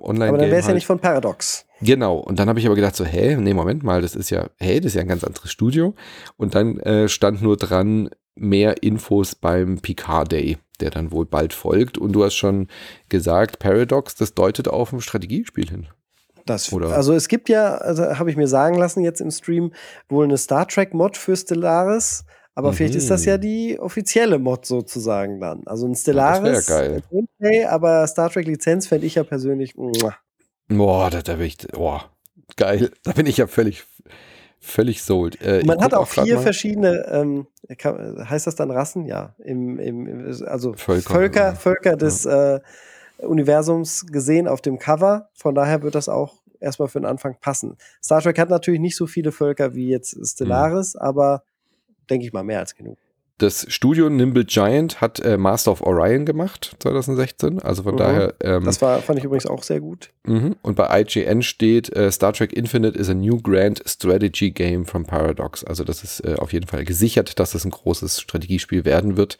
Online. 0.00 0.30
Aber 0.30 0.38
dann 0.38 0.48
wäre 0.48 0.58
es 0.58 0.64
halt. 0.64 0.72
ja 0.72 0.74
nicht 0.74 0.86
von 0.86 0.98
Paradox. 0.98 1.64
Genau. 1.80 2.16
Und 2.18 2.38
dann 2.38 2.48
habe 2.48 2.58
ich 2.58 2.66
aber 2.66 2.74
gedacht 2.74 2.96
so, 2.96 3.04
hä, 3.04 3.36
nee, 3.36 3.54
Moment 3.54 3.84
mal, 3.84 4.02
das 4.02 4.16
ist 4.16 4.30
ja, 4.30 4.48
hä, 4.58 4.80
das 4.80 4.86
ist 4.86 4.94
ja 4.94 5.02
ein 5.02 5.08
ganz 5.08 5.22
anderes 5.22 5.50
Studio. 5.52 5.94
Und 6.36 6.54
dann 6.54 6.78
äh, 6.80 7.08
stand 7.08 7.40
nur 7.40 7.56
dran 7.56 8.10
mehr 8.34 8.82
Infos 8.82 9.34
beim 9.34 9.78
Picard 9.78 10.32
Day 10.32 10.58
der 10.82 10.90
dann 10.90 11.12
wohl 11.12 11.24
bald 11.24 11.54
folgt. 11.54 11.96
Und 11.96 12.12
du 12.12 12.24
hast 12.24 12.34
schon 12.34 12.68
gesagt, 13.08 13.58
Paradox, 13.58 14.14
das 14.14 14.34
deutet 14.34 14.68
auf 14.68 14.92
ein 14.92 15.00
Strategiespiel 15.00 15.68
hin. 15.68 15.86
Das, 16.44 16.72
Oder? 16.72 16.88
Also 16.88 17.14
es 17.14 17.28
gibt 17.28 17.48
ja, 17.48 17.76
also 17.76 18.18
habe 18.18 18.30
ich 18.30 18.36
mir 18.36 18.48
sagen 18.48 18.76
lassen 18.76 19.02
jetzt 19.02 19.20
im 19.20 19.30
Stream, 19.30 19.72
wohl 20.08 20.24
eine 20.24 20.36
Star 20.36 20.66
Trek 20.66 20.92
Mod 20.92 21.16
für 21.16 21.36
Stellaris. 21.36 22.24
Aber 22.54 22.70
mhm. 22.70 22.74
vielleicht 22.74 22.96
ist 22.96 23.10
das 23.10 23.24
ja 23.24 23.38
die 23.38 23.78
offizielle 23.80 24.38
Mod 24.38 24.66
sozusagen 24.66 25.40
dann. 25.40 25.62
Also 25.66 25.86
ein 25.86 25.94
Stellaris, 25.94 26.68
ja, 26.68 26.76
geil. 26.76 27.02
Gameplay, 27.10 27.64
aber 27.64 28.06
Star 28.06 28.28
Trek 28.28 28.46
Lizenz 28.46 28.88
fände 28.88 29.06
ich 29.06 29.14
ja 29.14 29.24
persönlich. 29.24 29.74
Boah, 30.68 31.10
da, 31.10 31.22
da 31.22 31.36
bin 31.36 31.46
ich, 31.46 31.58
boah, 31.68 32.10
geil. 32.56 32.90
Da 33.04 33.12
bin 33.12 33.26
ich 33.26 33.38
ja 33.38 33.46
völlig, 33.46 33.84
völlig 34.62 35.02
sold. 35.02 35.42
Äh, 35.42 35.62
Man 35.66 35.80
hat 35.80 35.92
auch 35.92 36.06
vier 36.06 36.38
verschiedene, 36.38 37.06
ähm, 37.10 37.46
kann, 37.78 38.28
heißt 38.28 38.46
das 38.46 38.54
dann 38.54 38.70
Rassen? 38.70 39.06
Ja, 39.06 39.34
im, 39.38 39.78
im, 39.78 40.26
also 40.46 40.72
Völker, 40.74 41.10
Völker, 41.10 41.44
ja. 41.44 41.54
Völker 41.54 41.96
des 41.96 42.24
ja. 42.24 42.56
äh, 42.56 42.60
Universums 43.18 44.06
gesehen 44.06 44.48
auf 44.48 44.60
dem 44.60 44.78
Cover. 44.78 45.28
Von 45.34 45.54
daher 45.54 45.82
wird 45.82 45.94
das 45.94 46.08
auch 46.08 46.42
erstmal 46.60 46.88
für 46.88 47.00
den 47.00 47.06
Anfang 47.06 47.36
passen. 47.40 47.76
Star 48.02 48.22
Trek 48.22 48.38
hat 48.38 48.50
natürlich 48.50 48.80
nicht 48.80 48.96
so 48.96 49.06
viele 49.06 49.32
Völker 49.32 49.74
wie 49.74 49.88
jetzt 49.88 50.16
Stellaris, 50.24 50.94
mhm. 50.94 51.00
aber 51.00 51.42
denke 52.08 52.24
ich 52.24 52.32
mal 52.32 52.44
mehr 52.44 52.60
als 52.60 52.74
genug. 52.74 52.98
Das 53.42 53.66
Studio 53.68 54.08
Nimble 54.08 54.44
Giant 54.44 55.00
hat 55.00 55.18
äh, 55.18 55.36
Master 55.36 55.72
of 55.72 55.80
Orion 55.82 56.24
gemacht 56.24 56.76
2016. 56.78 57.58
Also 57.58 57.82
von 57.82 57.94
mhm. 57.94 57.98
daher. 57.98 58.34
Ähm, 58.40 58.64
das 58.64 58.80
war, 58.80 59.02
fand 59.02 59.18
ich 59.18 59.24
übrigens 59.24 59.46
auch 59.46 59.64
sehr 59.64 59.80
gut. 59.80 60.10
Mhm. 60.24 60.54
Und 60.62 60.76
bei 60.76 61.00
IGN 61.00 61.42
steht, 61.42 61.92
äh, 61.96 62.12
Star 62.12 62.32
Trek 62.32 62.52
Infinite 62.52 62.96
is 62.96 63.10
a 63.10 63.14
new 63.14 63.40
grand 63.42 63.82
strategy 63.84 64.52
game 64.52 64.86
from 64.86 65.04
Paradox. 65.06 65.64
Also 65.64 65.82
das 65.82 66.04
ist 66.04 66.20
äh, 66.24 66.36
auf 66.38 66.52
jeden 66.52 66.68
Fall 66.68 66.84
gesichert, 66.84 67.40
dass 67.40 67.56
es 67.56 67.64
ein 67.64 67.72
großes 67.72 68.20
Strategiespiel 68.20 68.84
werden 68.84 69.16
wird. 69.16 69.38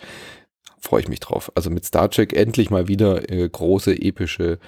Freue 0.81 1.03
ich 1.03 1.09
mich 1.09 1.21
drauf. 1.21 1.53
Also 1.55 1.71
mit 1.71 1.85
Star 1.85 2.11
Trek 2.11 2.33
endlich 2.33 2.71
mal 2.71 2.89
wieder 2.89 3.31
äh, 3.31 3.49
große, 3.49 3.95
epische, 3.95 4.59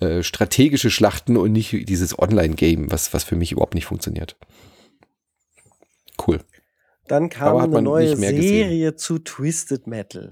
äh, 0.00 0.22
strategische 0.22 0.90
Schlachten 0.90 1.38
und 1.38 1.52
nicht 1.52 1.88
dieses 1.88 2.18
Online-Game, 2.18 2.92
was, 2.92 3.14
was 3.14 3.24
für 3.24 3.36
mich 3.36 3.52
überhaupt 3.52 3.74
nicht 3.74 3.86
funktioniert. 3.86 4.36
Cool. 6.26 6.40
Dann 7.12 7.28
kam 7.28 7.58
eine 7.58 7.82
neue 7.82 8.16
Serie 8.16 8.92
gesehen. 8.92 8.96
zu 8.96 9.18
Twisted 9.18 9.86
Metal. 9.86 10.30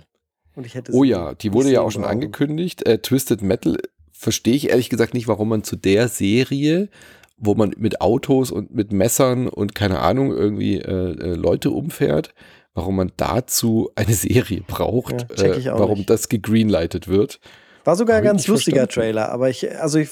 Und 0.56 0.64
ich 0.64 0.74
hätte 0.74 0.92
oh 0.94 1.04
ja, 1.04 1.34
die 1.34 1.52
wurde 1.52 1.70
ja 1.70 1.82
auch 1.82 1.90
schon 1.90 2.06
angekündigt. 2.06 2.86
Äh, 2.86 3.00
Twisted 3.00 3.42
Metal 3.42 3.76
verstehe 4.12 4.54
ich 4.54 4.70
ehrlich 4.70 4.88
gesagt 4.88 5.12
nicht, 5.12 5.28
warum 5.28 5.50
man 5.50 5.62
zu 5.62 5.76
der 5.76 6.08
Serie, 6.08 6.88
wo 7.36 7.54
man 7.54 7.74
mit 7.76 8.00
Autos 8.00 8.50
und 8.50 8.74
mit 8.74 8.94
Messern 8.94 9.46
und 9.46 9.74
keine 9.74 9.98
Ahnung 9.98 10.32
irgendwie 10.32 10.78
äh, 10.78 11.10
äh 11.20 11.34
Leute 11.34 11.70
umfährt, 11.70 12.32
warum 12.72 12.96
man 12.96 13.12
dazu 13.18 13.90
eine 13.94 14.14
Serie 14.14 14.62
braucht, 14.66 15.26
ja, 15.38 15.48
äh, 15.48 15.64
warum 15.66 15.98
nicht. 15.98 16.08
das 16.08 16.30
gegreenlightet 16.30 17.08
wird. 17.08 17.40
War 17.84 17.94
sogar 17.94 18.16
ein 18.16 18.24
ganz 18.24 18.46
lustiger 18.46 18.84
verstanden. 18.84 19.16
Trailer, 19.16 19.28
aber 19.28 19.50
ich, 19.50 19.70
also 19.78 19.98
ich 19.98 20.08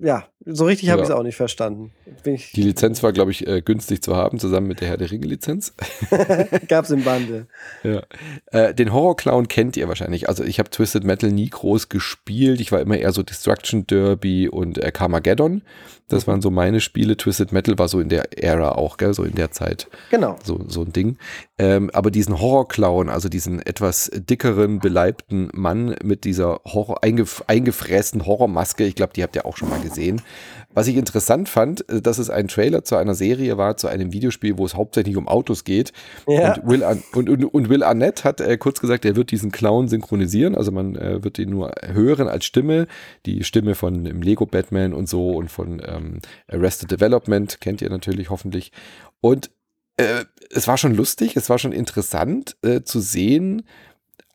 ja, 0.00 0.24
so 0.46 0.66
richtig 0.66 0.90
habe 0.90 1.00
ja. 1.00 1.04
ich 1.04 1.10
es 1.10 1.16
auch 1.16 1.22
nicht 1.22 1.36
verstanden. 1.36 1.92
die 2.24 2.62
Lizenz 2.62 3.02
war, 3.02 3.12
glaube 3.12 3.30
ich, 3.30 3.46
äh, 3.46 3.62
günstig 3.62 4.02
zu 4.02 4.14
haben, 4.14 4.38
zusammen 4.38 4.66
mit 4.66 4.80
der 4.80 4.88
Herr 4.88 4.96
der 4.96 5.10
Ringe-Lizenz. 5.10 5.74
Gab 6.68 6.84
es 6.84 6.90
im 6.90 7.02
Bande. 7.02 7.46
Ja. 7.82 8.02
Äh, 8.52 8.74
den 8.74 8.92
Horror-Clown 8.92 9.48
kennt 9.48 9.76
ihr 9.76 9.88
wahrscheinlich. 9.88 10.28
Also 10.28 10.44
ich 10.44 10.58
habe 10.58 10.70
Twisted 10.70 11.04
Metal 11.04 11.30
nie 11.30 11.48
groß 11.48 11.88
gespielt. 11.88 12.60
Ich 12.60 12.72
war 12.72 12.80
immer 12.80 12.98
eher 12.98 13.12
so 13.12 13.22
Destruction 13.22 13.86
Derby 13.86 14.48
und 14.48 14.78
äh, 14.78 14.92
Carmageddon. 14.92 15.62
Das 16.08 16.26
mhm. 16.26 16.32
waren 16.32 16.42
so 16.42 16.50
meine 16.50 16.80
Spiele. 16.80 17.16
Twisted 17.16 17.52
Metal 17.52 17.78
war 17.78 17.88
so 17.88 18.00
in 18.00 18.08
der 18.08 18.42
Ära 18.42 18.72
auch, 18.72 18.98
gell? 18.98 19.14
so 19.14 19.24
in 19.24 19.34
der 19.34 19.50
Zeit. 19.50 19.88
Genau. 20.10 20.36
So, 20.44 20.64
so 20.68 20.82
ein 20.82 20.92
Ding. 20.92 21.16
Ähm, 21.58 21.90
aber 21.92 22.10
diesen 22.10 22.40
Horror-Clown, 22.40 23.08
also 23.08 23.28
diesen 23.28 23.62
etwas 23.62 24.10
dickeren, 24.12 24.80
beleibten 24.80 25.48
Mann 25.54 25.96
mit 26.02 26.24
dieser 26.24 26.60
Horror 26.64 27.02
eingef 27.02 27.42
eingefrästen 27.46 28.26
Horrormaske, 28.26 28.84
ich 28.84 28.94
glaube, 28.94 29.12
die 29.14 29.22
habt 29.22 29.36
ihr 29.36 29.46
auch 29.46 29.56
schon 29.56 29.70
mal 29.70 29.80
gesehen. 29.80 30.20
Was 30.72 30.88
ich 30.88 30.96
interessant 30.96 31.48
fand, 31.48 31.88
äh, 31.88 32.00
dass 32.00 32.18
es 32.18 32.30
ein 32.30 32.48
Trailer 32.48 32.84
zu 32.84 32.96
einer 32.96 33.14
Serie 33.14 33.56
war, 33.56 33.76
zu 33.76 33.88
einem 33.88 34.12
Videospiel, 34.12 34.58
wo 34.58 34.66
es 34.66 34.74
hauptsächlich 34.74 35.16
um 35.16 35.28
Autos 35.28 35.64
geht. 35.64 35.92
Ja. 36.26 36.54
Und, 36.54 36.68
Will 36.68 36.82
und, 37.14 37.28
und, 37.28 37.44
und, 37.44 37.68
Will 37.68 37.82
Arnett 37.82 38.24
hat 38.24 38.40
äh, 38.40 38.56
kurz 38.56 38.80
gesagt, 38.80 39.04
er 39.04 39.16
wird 39.16 39.30
diesen 39.30 39.52
Clown 39.52 39.88
synchronisieren. 39.88 40.54
Also 40.54 40.72
man 40.72 40.96
äh, 40.96 41.22
wird 41.22 41.38
ihn 41.38 41.50
nur 41.50 41.72
hören 41.86 42.28
als 42.28 42.44
Stimme. 42.44 42.86
Die 43.26 43.44
Stimme 43.44 43.74
von 43.74 44.06
im 44.06 44.22
Lego 44.22 44.46
Batman 44.46 44.92
und 44.92 45.08
so 45.08 45.32
und 45.32 45.50
von 45.50 45.82
ähm, 45.84 46.18
Arrested 46.48 46.90
Development 46.90 47.60
kennt 47.60 47.82
ihr 47.82 47.90
natürlich 47.90 48.30
hoffentlich. 48.30 48.72
Und 49.20 49.50
äh, 49.96 50.24
es 50.50 50.66
war 50.66 50.76
schon 50.76 50.94
lustig, 50.94 51.36
es 51.36 51.48
war 51.48 51.58
schon 51.58 51.72
interessant 51.72 52.56
äh, 52.62 52.82
zu 52.82 53.00
sehen, 53.00 53.62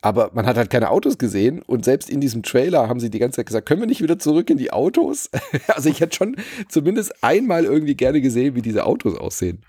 aber 0.01 0.31
man 0.33 0.45
hat 0.45 0.57
halt 0.57 0.69
keine 0.69 0.89
Autos 0.89 1.17
gesehen 1.17 1.61
und 1.61 1.83
selbst 1.83 2.09
in 2.09 2.21
diesem 2.21 2.43
Trailer 2.43 2.87
haben 2.87 2.99
sie 2.99 3.09
die 3.09 3.19
ganze 3.19 3.37
Zeit 3.37 3.47
gesagt, 3.47 3.67
können 3.67 3.81
wir 3.81 3.87
nicht 3.87 4.01
wieder 4.01 4.17
zurück 4.17 4.49
in 4.49 4.57
die 4.57 4.71
Autos? 4.71 5.29
also 5.67 5.89
ich 5.89 5.99
hätte 5.99 6.15
schon 6.15 6.37
zumindest 6.69 7.23
einmal 7.23 7.65
irgendwie 7.65 7.95
gerne 7.95 8.21
gesehen, 8.21 8.55
wie 8.55 8.61
diese 8.61 8.85
Autos 8.85 9.17
aussehen. 9.17 9.63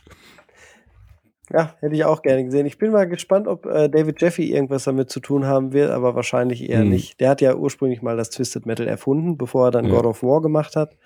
Ja, 1.53 1.75
hätte 1.81 1.97
ich 1.97 2.05
auch 2.05 2.23
gerne 2.23 2.45
gesehen. 2.45 2.67
Ich 2.67 2.79
bin 2.79 2.93
mal 2.93 3.09
gespannt, 3.09 3.49
ob 3.49 3.67
äh, 3.67 3.89
David 3.89 4.23
Jeffy 4.23 4.53
irgendwas 4.53 4.85
damit 4.85 5.11
zu 5.11 5.19
tun 5.19 5.47
haben 5.47 5.73
wird, 5.73 5.91
aber 5.91 6.15
wahrscheinlich 6.15 6.69
eher 6.69 6.83
hm. 6.83 6.91
nicht. 6.91 7.19
Der 7.19 7.31
hat 7.31 7.41
ja 7.41 7.57
ursprünglich 7.57 8.03
mal 8.03 8.17
das 8.17 8.31
Twisted 8.31 8.67
Metal 8.67 8.87
erfunden, 8.87 9.37
bevor 9.37 9.67
er 9.67 9.71
dann 9.73 9.87
ja. 9.87 9.97
God 9.97 10.07
of 10.07 10.23
War 10.23 10.41
gemacht 10.41 10.77
hat. 10.77 10.97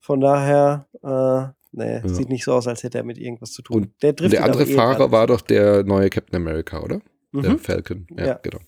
Von 0.00 0.20
daher, 0.20 0.86
äh, 1.04 1.52
nee, 1.70 2.00
ja. 2.02 2.08
sieht 2.08 2.30
nicht 2.30 2.42
so 2.42 2.52
aus, 2.52 2.66
als 2.66 2.82
hätte 2.82 2.98
er 2.98 3.04
mit 3.04 3.16
irgendwas 3.16 3.52
zu 3.52 3.62
tun. 3.62 3.76
Und 3.76 4.02
der, 4.02 4.12
der 4.12 4.42
andere 4.42 4.64
eh 4.64 4.74
Fahrer 4.74 5.12
war 5.12 5.28
doch 5.28 5.40
der 5.40 5.84
neue 5.84 6.10
Captain 6.10 6.36
America, 6.36 6.80
oder? 6.82 7.00
Mhm. 7.34 7.42
Der 7.42 7.58
Falcon. 7.58 8.06
Ja, 8.16 8.26
ja. 8.26 8.40
genau. 8.42 8.60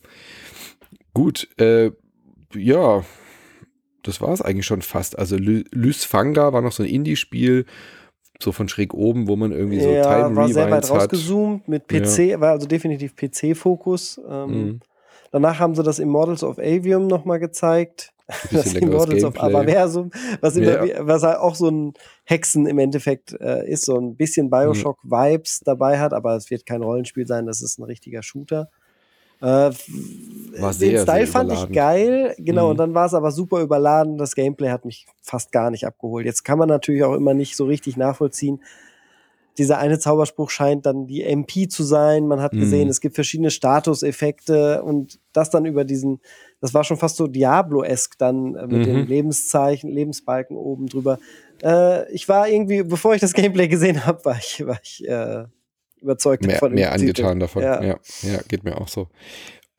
Gut, 1.14 1.48
äh, 1.58 1.92
ja, 2.54 3.04
das 4.02 4.20
war 4.20 4.32
es 4.32 4.42
eigentlich 4.42 4.66
schon 4.66 4.82
fast. 4.82 5.18
Also 5.18 5.36
Lysfanga 5.36 6.52
war 6.52 6.62
noch 6.62 6.72
so 6.72 6.82
ein 6.82 6.88
Indie-Spiel, 6.88 7.64
so 8.40 8.52
von 8.52 8.68
schräg 8.68 8.92
oben, 8.92 9.28
wo 9.28 9.36
man 9.36 9.52
irgendwie 9.52 9.80
so 9.80 9.88
ja, 9.88 10.02
Time 10.02 10.36
war 10.36 10.48
sehr 10.48 10.70
weit 10.70 10.90
rausgezoomt 10.90 11.68
mit 11.68 11.86
PC, 11.86 12.18
ja. 12.18 12.40
war 12.40 12.50
also 12.50 12.66
definitiv 12.66 13.14
PC-Fokus. 13.16 14.20
Ähm, 14.28 14.50
mhm. 14.50 14.80
Danach 15.30 15.58
haben 15.58 15.74
sie 15.74 15.82
das 15.82 15.98
Immortals 15.98 16.42
of 16.42 16.58
Avium 16.58 17.06
nochmal 17.06 17.38
gezeigt. 17.38 18.12
Das 18.50 18.74
Immortals 18.74 19.22
of 19.24 19.40
Avaversum, 19.40 20.10
was, 20.40 20.56
immer, 20.56 20.84
ja. 20.84 21.06
was 21.06 21.22
auch 21.22 21.54
so 21.54 21.68
ein 21.68 21.94
Hexen 22.24 22.66
im 22.66 22.78
Endeffekt 22.78 23.32
äh, 23.40 23.68
ist, 23.70 23.84
so 23.84 23.96
ein 23.96 24.16
bisschen 24.16 24.50
Bioshock-Vibes 24.50 25.60
mhm. 25.60 25.64
dabei 25.64 25.98
hat, 26.00 26.12
aber 26.12 26.34
es 26.34 26.50
wird 26.50 26.66
kein 26.66 26.82
Rollenspiel 26.82 27.26
sein, 27.26 27.46
das 27.46 27.62
ist 27.62 27.78
ein 27.78 27.84
richtiger 27.84 28.22
Shooter. 28.22 28.68
Äh, 29.40 29.70
war 30.58 30.72
sehr, 30.72 30.92
den 30.92 31.02
Style 31.02 31.26
fand 31.26 31.52
ich 31.52 31.70
geil, 31.70 32.34
genau, 32.38 32.64
mhm. 32.64 32.70
und 32.70 32.76
dann 32.78 32.94
war 32.94 33.06
es 33.06 33.14
aber 33.14 33.30
super 33.30 33.60
überladen. 33.60 34.18
Das 34.18 34.34
Gameplay 34.34 34.70
hat 34.70 34.84
mich 34.84 35.06
fast 35.20 35.52
gar 35.52 35.70
nicht 35.70 35.86
abgeholt. 35.86 36.26
Jetzt 36.26 36.42
kann 36.42 36.58
man 36.58 36.68
natürlich 36.68 37.04
auch 37.04 37.14
immer 37.14 37.34
nicht 37.34 37.54
so 37.54 37.66
richtig 37.66 37.96
nachvollziehen, 37.96 38.60
dieser 39.58 39.78
eine 39.78 39.98
Zauberspruch 39.98 40.50
scheint 40.50 40.86
dann 40.86 41.06
die 41.06 41.22
MP 41.22 41.68
zu 41.68 41.82
sein. 41.82 42.26
Man 42.26 42.40
hat 42.40 42.52
gesehen, 42.52 42.84
mhm. 42.84 42.90
es 42.90 43.00
gibt 43.00 43.14
verschiedene 43.14 43.50
Statuseffekte 43.50 44.82
und 44.82 45.18
das 45.32 45.50
dann 45.50 45.64
über 45.64 45.84
diesen, 45.84 46.20
das 46.60 46.74
war 46.74 46.84
schon 46.84 46.96
fast 46.96 47.16
so 47.16 47.26
Diablo-esk 47.26 48.18
dann 48.18 48.54
äh, 48.54 48.66
mit 48.66 48.80
mhm. 48.80 48.84
den 48.84 49.06
Lebenszeichen, 49.06 49.90
Lebensbalken 49.90 50.56
oben 50.56 50.86
drüber. 50.86 51.18
Äh, 51.62 52.10
ich 52.12 52.28
war 52.28 52.48
irgendwie, 52.48 52.82
bevor 52.82 53.14
ich 53.14 53.20
das 53.20 53.32
Gameplay 53.32 53.68
gesehen 53.68 54.06
habe, 54.06 54.24
war 54.24 54.38
ich, 54.38 54.66
war 54.66 54.78
ich 54.82 55.06
äh, 55.06 55.44
überzeugt 56.00 56.44
mehr, 56.44 56.54
davon. 56.54 56.74
Mehr 56.74 56.92
angetan 56.92 57.40
davon. 57.40 57.62
Ja. 57.62 57.82
ja. 57.82 57.98
Ja, 58.22 58.40
geht 58.48 58.64
mir 58.64 58.80
auch 58.80 58.88
so. 58.88 59.08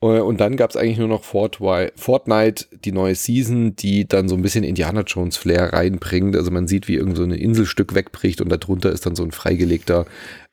Äh, 0.00 0.20
und 0.20 0.40
dann 0.40 0.56
gab 0.56 0.70
es 0.70 0.76
eigentlich 0.76 0.98
nur 0.98 1.08
noch 1.08 1.24
Fortnite, 1.24 2.66
die 2.84 2.92
neue 2.92 3.14
Season, 3.14 3.74
die 3.76 4.06
dann 4.06 4.28
so 4.28 4.36
ein 4.36 4.42
bisschen 4.42 4.64
Indiana 4.64 5.02
Jones 5.02 5.36
Flair 5.36 5.72
reinbringt. 5.72 6.36
Also 6.36 6.50
man 6.50 6.68
sieht, 6.68 6.88
wie 6.88 6.94
irgend 6.94 7.16
so 7.16 7.24
ein 7.24 7.32
Inselstück 7.32 7.94
wegbricht 7.94 8.40
und 8.40 8.50
darunter 8.50 8.90
ist 8.90 9.06
dann 9.06 9.16
so 9.16 9.24
ein 9.24 9.32
freigelegter, 9.32 10.06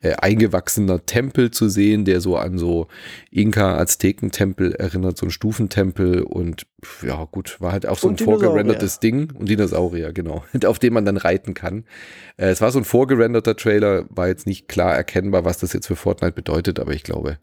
äh, 0.06 0.16
eingewachsener 0.22 1.04
Tempel 1.08 1.50
zu 1.50 1.68
sehen, 1.68 2.06
der 2.06 2.22
so 2.22 2.38
an 2.38 2.60
so 2.60 2.88
Inka-Azteken-Tempel 3.32 4.74
erinnert, 4.76 5.18
so 5.18 5.26
ein 5.26 5.32
Stufentempel 5.32 6.22
und 6.22 6.68
ja 7.02 7.28
gut, 7.32 7.60
war 7.60 7.72
halt 7.72 7.88
auch 7.88 7.98
so 7.98 8.08
und 8.08 8.22
ein 8.22 8.24
vorgerendertes 8.24 9.00
Ding 9.00 9.32
und 9.34 9.50
Dinosaurier, 9.50 10.14
genau, 10.14 10.44
auf 10.66 10.78
dem 10.78 10.94
man 10.94 11.06
dann 11.06 11.18
reiten 11.18 11.56
kann. 11.56 11.86
Äh, 12.38 12.50
es 12.50 12.62
war 12.62 12.70
so 12.70 12.78
ein 12.78 12.86
vorgerenderter 12.86 13.56
Trailer, 13.56 14.06
war 14.10 14.28
jetzt 14.28 14.46
nicht 14.46 14.68
klar 14.68 14.94
erkennbar, 14.94 15.44
was 15.44 15.58
das 15.58 15.74
jetzt 15.74 15.88
für 15.88 15.96
Fortnite 15.96 16.34
bedeutet, 16.34 16.80
aber 16.80 16.94
ich 16.94 17.02
glaube, 17.02 17.40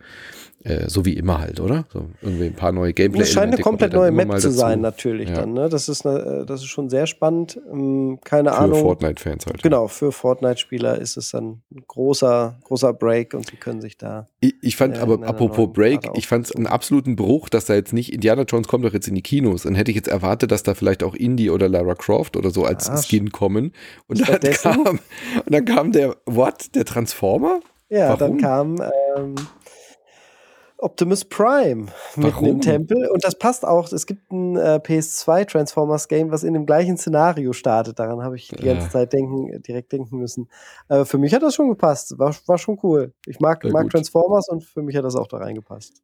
äh, 0.65 0.89
so 0.89 1.05
wie 1.05 1.15
immer 1.15 1.41
halt, 1.41 1.59
oder? 1.59 1.87
So 1.93 2.07
irgendwie 2.21 2.47
ein 2.47 2.55
paar 2.55 2.71
neue 2.71 2.93
gameplay 2.93 3.23
Es 3.23 3.33
scheint 3.33 3.53
eine 3.53 3.63
komplett 3.63 3.95
neue 3.95 4.13
Map 4.13 4.39
zu 4.39 4.53
sein, 4.53 4.81
natürlich 4.81 5.29
ja. 5.29 5.35
dann. 5.35 5.55
Ne? 5.55 5.69
Das, 5.69 5.89
ist 5.89 6.07
eine, 6.07 6.43
äh, 6.43 6.47
das 6.47 6.61
ist 6.61 6.69
schon 6.69 6.89
sehr 6.89 7.07
spannend. 7.09 7.61
Ähm, 7.73 8.19
keine 8.23 8.51
für 8.51 8.59
Ahnung. 8.59 8.79
Für 8.79 8.85
Fortnite-Fans 8.85 9.47
halt. 9.47 9.63
Genau, 9.63 9.89
für 9.89 10.13
Fortnite-Spieler 10.13 10.99
ist 10.99 11.17
es 11.17 11.31
dann 11.31 11.63
ein 11.73 11.83
großer, 11.89 12.52
großer 12.65 12.93
Break 12.93 13.35
und 13.35 13.47
sie 13.47 13.57
können 13.57 13.81
sich 13.81 13.97
da. 13.99 14.29
Ich, 14.41 14.55
ich 14.63 14.77
fand 14.77 14.97
äh, 14.97 15.01
aber, 15.01 15.27
apropos 15.27 15.73
Break, 15.73 16.11
ich 16.15 16.27
fand 16.27 16.47
es 16.47 16.55
einen 16.55 16.67
absoluten 16.67 17.17
Bruch, 17.17 17.49
dass 17.49 17.67
da 17.67 17.75
jetzt 17.75 17.93
nicht 17.93 18.13
Indiana 18.13 18.43
Jones 18.43 18.69
kommt 18.69 18.85
doch 18.85 18.93
jetzt 18.93 19.09
in 19.09 19.15
die 19.15 19.23
Kinos. 19.23 19.63
Dann 19.63 19.75
hätte 19.75 19.91
ich 19.91 19.97
jetzt 19.97 20.09
erwartet, 20.09 20.51
dass 20.51 20.63
da 20.63 20.75
vielleicht 20.75 21.03
auch 21.03 21.15
Indie 21.15 21.51
oder 21.51 21.69
Lara 21.69 21.95
Croft 21.95 22.37
oder 22.37 22.51
so 22.51 22.65
als 22.65 22.89
ah, 22.89 22.97
Skin 22.97 23.33
kommen. 23.33 23.73
Und 24.07 24.29
dann, 24.29 24.41
kam, 24.41 24.87
und 24.87 25.01
dann 25.47 25.65
kam 25.65 25.93
der, 25.93 26.17
what? 26.27 26.75
Der 26.75 26.85
Transformer? 26.85 27.61
Ja, 27.89 28.19
Warum? 28.19 28.19
dann 28.19 28.39
kam. 28.39 28.77
Ähm, 29.17 29.35
Optimus 30.83 31.25
Prime 31.25 31.87
mitten 32.17 32.33
Warum? 32.35 32.47
im 32.47 32.61
Tempel. 32.61 33.09
Und 33.09 33.25
das 33.25 33.39
passt 33.39 33.65
auch. 33.65 33.91
Es 33.93 34.05
gibt 34.05 34.33
ein 34.33 34.57
äh, 34.57 34.81
PS2 34.83 35.47
Transformers 35.47 36.09
Game, 36.09 36.33
was 36.33 36.43
in 36.43 36.55
dem 36.55 36.67
gleichen 36.67 36.97
Szenario 36.97 37.53
startet. 37.53 37.99
Daran 37.99 38.23
habe 38.23 38.37
ich 38.37 38.49
die 38.49 38.65
ganze 38.65 38.91
Zeit 38.91 39.13
denken, 39.13 39.63
direkt 39.63 39.93
denken 39.93 40.19
müssen. 40.19 40.49
Äh, 40.89 41.05
für 41.05 41.19
mich 41.19 41.33
hat 41.35 41.43
das 41.43 41.55
schon 41.55 41.69
gepasst. 41.69 42.19
War, 42.19 42.35
war 42.47 42.59
schon 42.59 42.79
cool. 42.83 43.13
Ich 43.27 43.39
mag, 43.39 43.65
mag 43.71 43.91
Transformers 43.91 44.49
und 44.49 44.65
für 44.65 44.83
mich 44.83 44.97
hat 44.97 45.05
das 45.05 45.15
auch 45.15 45.29
da 45.29 45.37
reingepasst. 45.37 46.03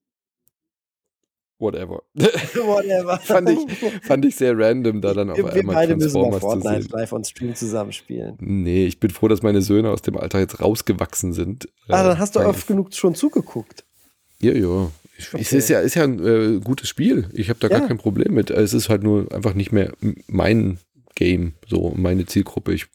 whatever. 1.58 2.02
whatever. 2.14 3.18
fand, 3.22 3.50
ich, 3.50 3.58
fand 4.02 4.24
ich 4.26 4.36
sehr 4.36 4.56
random, 4.56 5.00
da 5.00 5.12
dann 5.12 5.30
auf 5.30 5.38
wir, 5.38 5.52
einmal 5.52 5.74
beide 5.74 5.98
Transformers 5.98 6.34
müssen 6.34 6.40
Fortnite 6.40 6.76
zu 6.76 6.82
sehen. 6.82 6.98
live 7.00 7.12
on 7.12 7.24
Stream 7.24 7.54
zusammenspielen. 7.56 8.36
Nee, 8.38 8.86
ich 8.86 9.00
bin 9.00 9.10
froh, 9.10 9.26
dass 9.26 9.42
meine 9.42 9.60
Söhne 9.60 9.90
aus 9.90 10.02
dem 10.02 10.16
Alter 10.16 10.38
jetzt 10.38 10.60
rausgewachsen 10.60 11.32
sind. 11.32 11.68
Ah, 11.88 12.04
dann 12.04 12.18
hast 12.20 12.36
du 12.36 12.40
oft 12.40 12.68
genug 12.68 12.94
schon 12.94 13.16
zugeguckt. 13.16 13.87
Ja, 14.42 14.52
ja. 14.52 14.90
Okay. 15.32 15.40
Es 15.40 15.52
ist 15.52 15.68
ja, 15.68 15.80
ist 15.80 15.96
ja 15.96 16.04
ein 16.04 16.24
äh, 16.24 16.60
gutes 16.60 16.88
Spiel. 16.88 17.28
Ich 17.32 17.48
habe 17.50 17.58
da 17.58 17.68
ja. 17.68 17.78
gar 17.78 17.88
kein 17.88 17.98
Problem 17.98 18.34
mit. 18.34 18.50
Es 18.50 18.72
ist 18.72 18.88
halt 18.88 19.02
nur 19.02 19.32
einfach 19.32 19.54
nicht 19.54 19.72
mehr 19.72 19.92
mein 20.28 20.78
Game, 21.16 21.54
so 21.66 21.92
meine 21.96 22.24
Zielgruppe. 22.26 22.72
Ich 22.72 22.86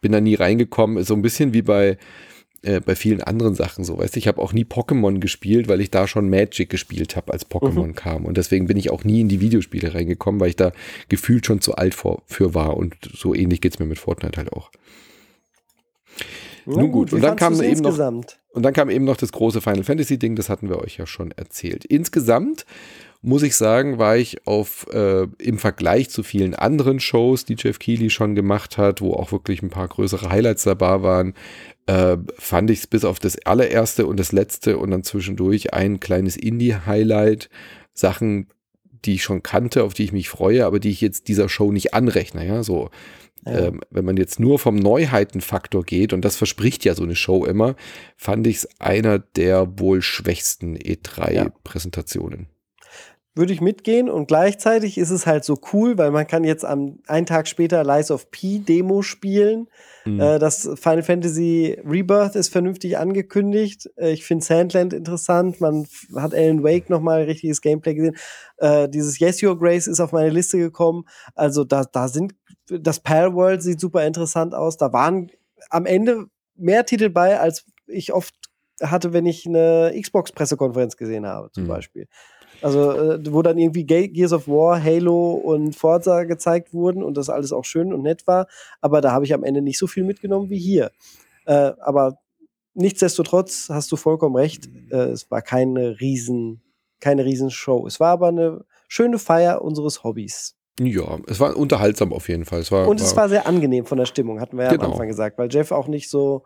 bin 0.00 0.12
da 0.12 0.20
nie 0.20 0.36
reingekommen. 0.36 0.98
Ist 0.98 1.08
so 1.08 1.14
ein 1.14 1.22
bisschen 1.22 1.52
wie 1.52 1.62
bei 1.62 1.98
äh, 2.62 2.80
bei 2.80 2.96
vielen 2.96 3.22
anderen 3.22 3.54
Sachen 3.54 3.84
so. 3.84 3.98
Weißt 3.98 4.16
du, 4.16 4.18
ich 4.18 4.26
habe 4.26 4.42
auch 4.42 4.52
nie 4.52 4.64
Pokémon 4.64 5.20
gespielt, 5.20 5.68
weil 5.68 5.80
ich 5.80 5.90
da 5.90 6.08
schon 6.08 6.28
Magic 6.28 6.68
gespielt 6.68 7.14
habe, 7.14 7.32
als 7.32 7.48
Pokémon 7.48 7.88
mhm. 7.88 7.94
kam. 7.94 8.24
Und 8.24 8.36
deswegen 8.36 8.66
bin 8.66 8.76
ich 8.76 8.90
auch 8.90 9.04
nie 9.04 9.20
in 9.20 9.28
die 9.28 9.40
Videospiele 9.40 9.94
reingekommen, 9.94 10.40
weil 10.40 10.50
ich 10.50 10.56
da 10.56 10.72
gefühlt 11.08 11.46
schon 11.46 11.60
zu 11.60 11.76
alt 11.76 11.94
vor, 11.94 12.22
für 12.26 12.54
war. 12.54 12.76
Und 12.76 12.96
so 13.14 13.34
ähnlich 13.34 13.60
geht 13.60 13.74
es 13.74 13.78
mir 13.78 13.86
mit 13.86 13.98
Fortnite 13.98 14.38
halt 14.38 14.52
auch. 14.52 14.72
Nun 16.76 16.92
gut, 16.92 17.12
und 17.12 17.22
dann 17.22 17.36
kam 17.36 17.60
eben 17.62 17.80
noch 17.80 17.98
und 17.98 18.62
dann 18.62 18.72
kam 18.72 18.90
eben 18.90 19.04
noch 19.04 19.16
das 19.16 19.32
große 19.32 19.60
Final 19.60 19.84
Fantasy 19.84 20.18
Ding, 20.18 20.36
das 20.36 20.48
hatten 20.48 20.68
wir 20.68 20.78
euch 20.80 20.96
ja 20.96 21.06
schon 21.06 21.30
erzählt. 21.32 21.84
Insgesamt 21.84 22.66
muss 23.22 23.42
ich 23.42 23.56
sagen, 23.56 23.98
war 23.98 24.16
ich 24.16 24.46
auf 24.46 24.86
äh, 24.92 25.26
im 25.38 25.58
Vergleich 25.58 26.10
zu 26.10 26.22
vielen 26.22 26.54
anderen 26.54 27.00
Shows, 27.00 27.44
die 27.44 27.56
Jeff 27.58 27.78
Keighley 27.78 28.10
schon 28.10 28.34
gemacht 28.34 28.78
hat, 28.78 29.00
wo 29.00 29.12
auch 29.14 29.32
wirklich 29.32 29.62
ein 29.62 29.70
paar 29.70 29.88
größere 29.88 30.30
Highlights 30.30 30.64
dabei 30.64 31.02
waren, 31.02 31.34
äh, 31.86 32.16
fand 32.38 32.70
ich 32.70 32.80
es 32.80 32.86
bis 32.86 33.04
auf 33.04 33.18
das 33.18 33.38
allererste 33.44 34.06
und 34.06 34.20
das 34.20 34.32
letzte 34.32 34.78
und 34.78 34.90
dann 34.90 35.02
zwischendurch 35.02 35.72
ein 35.74 36.00
kleines 36.00 36.36
Indie-Highlight, 36.36 37.48
Sachen, 37.92 38.48
die 39.04 39.14
ich 39.14 39.22
schon 39.22 39.42
kannte, 39.42 39.84
auf 39.84 39.94
die 39.94 40.04
ich 40.04 40.12
mich 40.12 40.28
freue, 40.28 40.66
aber 40.66 40.78
die 40.80 40.90
ich 40.90 41.00
jetzt 41.00 41.28
dieser 41.28 41.48
Show 41.48 41.72
nicht 41.72 41.94
anrechne. 41.94 42.46
Ja, 42.46 42.62
so. 42.62 42.90
Ja. 43.46 43.66
Ähm, 43.66 43.80
wenn 43.90 44.04
man 44.04 44.16
jetzt 44.16 44.40
nur 44.40 44.58
vom 44.58 44.76
Neuheitenfaktor 44.76 45.84
geht, 45.84 46.12
und 46.12 46.24
das 46.24 46.36
verspricht 46.36 46.84
ja 46.84 46.94
so 46.94 47.04
eine 47.04 47.16
Show 47.16 47.44
immer, 47.44 47.76
fand 48.16 48.46
ich 48.46 48.56
es 48.56 48.68
einer 48.80 49.18
der 49.18 49.78
wohl 49.78 50.02
schwächsten 50.02 50.76
E3-Präsentationen. 50.76 52.40
Ja 52.40 52.58
würde 53.38 53.52
ich 53.52 53.60
mitgehen 53.60 54.10
und 54.10 54.26
gleichzeitig 54.26 54.98
ist 54.98 55.10
es 55.10 55.24
halt 55.24 55.44
so 55.44 55.56
cool, 55.72 55.96
weil 55.96 56.10
man 56.10 56.26
kann 56.26 56.42
jetzt 56.42 56.64
am 56.64 56.98
einen 57.06 57.24
Tag 57.24 57.46
später 57.46 57.84
Lies 57.84 58.10
of 58.10 58.32
P 58.32 58.58
Demo 58.58 59.00
spielen. 59.02 59.68
Mhm. 60.04 60.20
Äh, 60.20 60.38
das 60.40 60.68
Final 60.74 61.04
Fantasy 61.04 61.80
Rebirth 61.88 62.34
ist 62.34 62.48
vernünftig 62.48 62.98
angekündigt. 62.98 63.88
Äh, 63.96 64.10
ich 64.10 64.24
finde 64.24 64.44
Sandland 64.44 64.92
interessant. 64.92 65.60
Man 65.60 65.86
hat 66.16 66.34
Alan 66.34 66.64
Wake 66.64 66.90
nochmal 66.90 67.22
richtiges 67.22 67.60
Gameplay 67.60 67.94
gesehen. 67.94 68.16
Äh, 68.56 68.88
dieses 68.88 69.20
Yes 69.20 69.40
Your 69.40 69.56
Grace 69.56 69.86
ist 69.86 70.00
auf 70.00 70.10
meine 70.10 70.30
Liste 70.30 70.58
gekommen. 70.58 71.04
Also 71.36 71.62
da, 71.62 71.84
da 71.84 72.08
sind 72.08 72.34
das 72.68 73.00
Pal 73.00 73.34
World 73.34 73.62
sieht 73.62 73.80
super 73.80 74.06
interessant 74.06 74.54
aus. 74.54 74.76
Da 74.76 74.92
waren 74.92 75.30
am 75.70 75.86
Ende 75.86 76.26
mehr 76.56 76.84
Titel 76.84 77.10
bei, 77.10 77.38
als 77.38 77.64
ich 77.86 78.12
oft 78.12 78.34
hatte, 78.82 79.12
wenn 79.12 79.26
ich 79.26 79.46
eine 79.46 79.92
Xbox-Pressekonferenz 80.00 80.96
gesehen 80.96 81.26
habe, 81.26 81.50
zum 81.52 81.64
mhm. 81.64 81.68
Beispiel. 81.68 82.08
Also, 82.60 82.92
äh, 82.92 83.32
wo 83.32 83.42
dann 83.42 83.58
irgendwie 83.58 83.84
Gears 83.84 84.32
of 84.32 84.48
War, 84.48 84.82
Halo 84.82 85.32
und 85.32 85.76
Forza 85.76 86.24
gezeigt 86.24 86.72
wurden 86.72 87.02
und 87.02 87.16
das 87.16 87.30
alles 87.30 87.52
auch 87.52 87.64
schön 87.64 87.92
und 87.92 88.02
nett 88.02 88.26
war. 88.26 88.46
Aber 88.80 89.00
da 89.00 89.12
habe 89.12 89.24
ich 89.24 89.34
am 89.34 89.44
Ende 89.44 89.62
nicht 89.62 89.78
so 89.78 89.86
viel 89.86 90.04
mitgenommen 90.04 90.50
wie 90.50 90.58
hier. 90.58 90.90
Äh, 91.46 91.72
aber 91.80 92.18
nichtsdestotrotz 92.74 93.68
hast 93.70 93.92
du 93.92 93.96
vollkommen 93.96 94.36
recht. 94.36 94.68
Äh, 94.90 95.10
es 95.10 95.30
war 95.30 95.42
keine 95.42 96.00
riesen, 96.00 96.62
keine 97.00 97.24
riesen 97.24 97.50
Show. 97.50 97.86
Es 97.86 98.00
war 98.00 98.10
aber 98.10 98.28
eine 98.28 98.64
schöne 98.88 99.18
Feier 99.18 99.62
unseres 99.62 100.02
Hobbys. 100.02 100.57
Ja, 100.80 101.18
es 101.26 101.40
war 101.40 101.56
unterhaltsam 101.56 102.12
auf 102.12 102.28
jeden 102.28 102.44
Fall. 102.44 102.60
Es 102.60 102.70
war, 102.70 102.86
und 102.86 103.00
es 103.00 103.16
war, 103.16 103.24
war 103.24 103.28
sehr 103.28 103.46
angenehm 103.46 103.84
von 103.84 103.98
der 103.98 104.06
Stimmung, 104.06 104.40
hatten 104.40 104.56
wir 104.56 104.64
ja 104.64 104.70
genau. 104.70 104.84
am 104.84 104.92
Anfang 104.92 105.08
gesagt, 105.08 105.38
weil 105.38 105.48
Jeff 105.50 105.72
auch 105.72 105.88
nicht 105.88 106.08
so, 106.08 106.44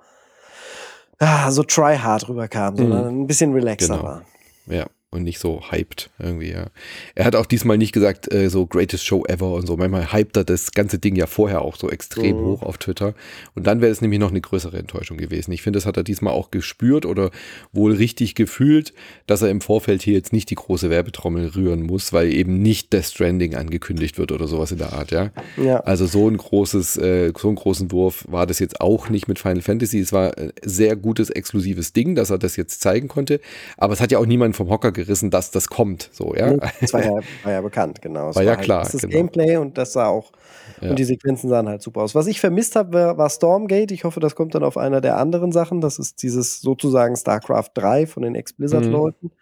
ah, 1.19 1.51
so 1.51 1.63
try-hard 1.63 2.29
rüberkam, 2.29 2.77
sondern 2.77 3.15
mhm. 3.15 3.23
ein 3.23 3.27
bisschen 3.27 3.53
relaxer 3.53 3.97
genau. 3.97 4.03
war. 4.03 4.23
Ja, 4.67 4.87
und 5.13 5.25
nicht 5.25 5.39
so 5.39 5.61
hyped 5.71 6.11
irgendwie, 6.19 6.51
ja. 6.51 6.67
Er 7.15 7.27
hat 7.27 7.37
auch 7.37 7.45
diesmal 7.45 7.77
nicht 7.77 7.93
gesagt, 7.93 8.33
äh, 8.33 8.49
so 8.49 8.67
greatest 8.67 9.05
show 9.05 9.25
ever 9.27 9.53
und 9.53 9.67
so. 9.67 9.77
Manchmal 9.77 10.11
hypt 10.11 10.39
er 10.39 10.45
das 10.45 10.73
ganze 10.73 10.99
Ding 10.99 11.17
ja 11.17 11.27
vorher 11.27 11.61
auch 11.61 11.77
so 11.77 11.91
extrem 11.91 12.39
mhm. 12.39 12.45
hoch 12.45 12.63
auf 12.63 12.79
Twitter. 12.79 13.15
Und 13.55 13.67
dann 13.67 13.83
wäre 13.83 13.93
es 13.93 14.01
nämlich 14.01 14.19
noch 14.19 14.31
eine 14.31 14.41
größere 14.41 14.79
Enttäuschung 14.79 15.19
gewesen. 15.19 15.53
Ich 15.53 15.61
finde, 15.61 15.77
das 15.77 15.85
hat 15.85 15.99
er 15.99 16.03
diesmal 16.03 16.33
auch 16.33 16.51
gespürt 16.51 17.05
oder 17.05 17.31
wohl 17.73 17.93
richtig 17.93 18.35
gefühlt, 18.35 18.95
dass 19.27 19.43
er 19.43 19.51
im 19.51 19.61
Vorfeld 19.61 20.03
hier 20.03 20.15
jetzt 20.15 20.33
nicht 20.33 20.49
die 20.49 20.55
große 20.55 20.89
Werbetrommel 20.89 21.49
rühren 21.49 21.83
muss, 21.83 22.15
weil 22.15 22.33
eben 22.33 22.63
nicht 22.63 22.93
Death 22.95 23.05
Stranding 23.05 23.55
angekündigt 23.55 24.17
wird 24.17 24.33
oder 24.33 24.49
sowas 24.49 24.73
in 24.73 24.79
der 24.79 24.95
Art, 24.95 25.11
ja. 25.11 25.31
ja. 25.63 25.81
Also 25.81 26.07
so 26.07 26.27
ein 26.27 26.39
großes, 26.39 26.97
äh, 26.97 27.33
so 27.39 27.49
einen 27.49 27.57
großen 27.57 27.93
Wurf 27.93 28.25
war 28.29 28.47
das 28.47 28.61
jetzt 28.61 28.81
auch 28.81 29.11
nicht 29.11 29.29
mit 29.29 29.39
Final 29.39 29.61
Fantasy. 29.61 30.01
Es 30.01 30.13
war 30.13 30.39
ein 30.39 30.53
sehr 30.63 30.97
gutes, 30.97 31.29
exklusives 31.29 31.93
Ding, 31.93 32.15
dass 32.15 32.31
er 32.31 32.39
das 32.39 32.57
jetzt 32.57 32.81
zeigen 32.81 33.09
konnte. 33.09 33.41
Aber 33.77 33.93
es 33.93 34.01
hat 34.01 34.11
ja 34.11 34.19
auch 34.19 34.27
niemand 34.27 34.57
vom 34.57 34.71
Hocker 34.71 34.91
gerissen, 34.91 35.02
dass 35.07 35.51
das 35.51 35.69
kommt. 35.69 36.11
So, 36.13 36.35
ja? 36.35 36.57
Das 36.81 36.93
war 36.93 37.05
ja, 37.05 37.13
war 37.43 37.53
ja 37.53 37.61
bekannt, 37.61 38.03
genau. 38.03 38.31
Es 38.31 38.37
war, 38.37 38.43
ja 38.43 38.57
halt, 38.57 38.63
klar. 38.63 38.83
Das 38.85 38.95
ist 38.95 39.03
genau. 39.03 39.17
Gameplay 39.17 39.57
und 39.57 39.79
das 39.79 39.93
sah 39.93 40.07
auch. 40.07 40.33
Ja. 40.81 40.91
Und 40.91 40.99
die 40.99 41.05
Sequenzen 41.05 41.49
sahen 41.49 41.69
halt 41.69 41.83
super 41.83 42.03
aus. 42.03 42.15
Was 42.15 42.27
ich 42.27 42.41
vermisst 42.41 42.77
habe, 42.77 43.15
war 43.17 43.31
Stormgate. 43.31 43.93
Ich 43.95 44.05
hoffe, 44.05 44.21
das 44.21 44.35
kommt 44.35 44.55
dann 44.55 44.65
auf 44.65 44.77
einer 44.77 45.01
der 45.01 45.17
anderen 45.17 45.53
Sachen. 45.53 45.81
Das 45.81 45.99
ist 45.99 46.23
dieses 46.23 46.61
sozusagen 46.61 47.17
StarCraft 47.17 47.71
3 47.75 48.07
von 48.07 48.23
den 48.23 48.35
Ex-Blizzard-Leuten. 48.35 49.27
Mhm. 49.27 49.33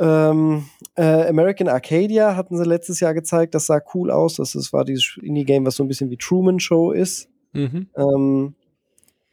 Ähm, 0.00 0.64
äh, 0.94 1.26
American 1.28 1.68
Arcadia 1.68 2.36
hatten 2.36 2.56
sie 2.56 2.64
letztes 2.64 3.00
Jahr 3.00 3.14
gezeigt. 3.14 3.54
Das 3.54 3.66
sah 3.66 3.80
cool 3.94 4.10
aus. 4.10 4.36
Das, 4.36 4.52
das 4.52 4.72
war 4.72 4.84
dieses 4.84 5.18
Indie-Game, 5.20 5.66
was 5.66 5.76
so 5.76 5.84
ein 5.84 5.88
bisschen 5.88 6.10
wie 6.10 6.16
Truman 6.16 6.60
Show 6.60 6.92
ist. 6.92 7.28
Mhm. 7.52 7.88
Ähm, 7.96 8.54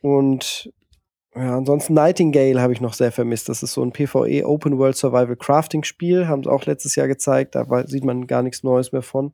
und 0.02 0.72
ja, 1.36 1.58
ansonsten 1.58 1.94
Nightingale 1.94 2.62
habe 2.62 2.72
ich 2.72 2.80
noch 2.80 2.94
sehr 2.94 3.12
vermisst. 3.12 3.50
Das 3.50 3.62
ist 3.62 3.74
so 3.74 3.84
ein 3.84 3.92
PvE 3.92 4.46
Open 4.46 4.78
World 4.78 4.96
Survival 4.96 5.36
Crafting 5.36 5.84
Spiel, 5.84 6.28
haben 6.28 6.44
sie 6.44 6.50
auch 6.52 6.66
letztes 6.66 6.96
Jahr 6.96 7.08
gezeigt. 7.08 7.56
Da 7.56 7.66
sieht 7.88 8.06
man 8.06 8.26
gar 8.26 8.42
nichts 8.42 8.64
Neues 8.64 8.92
mehr 8.92 9.02
von. 9.02 9.34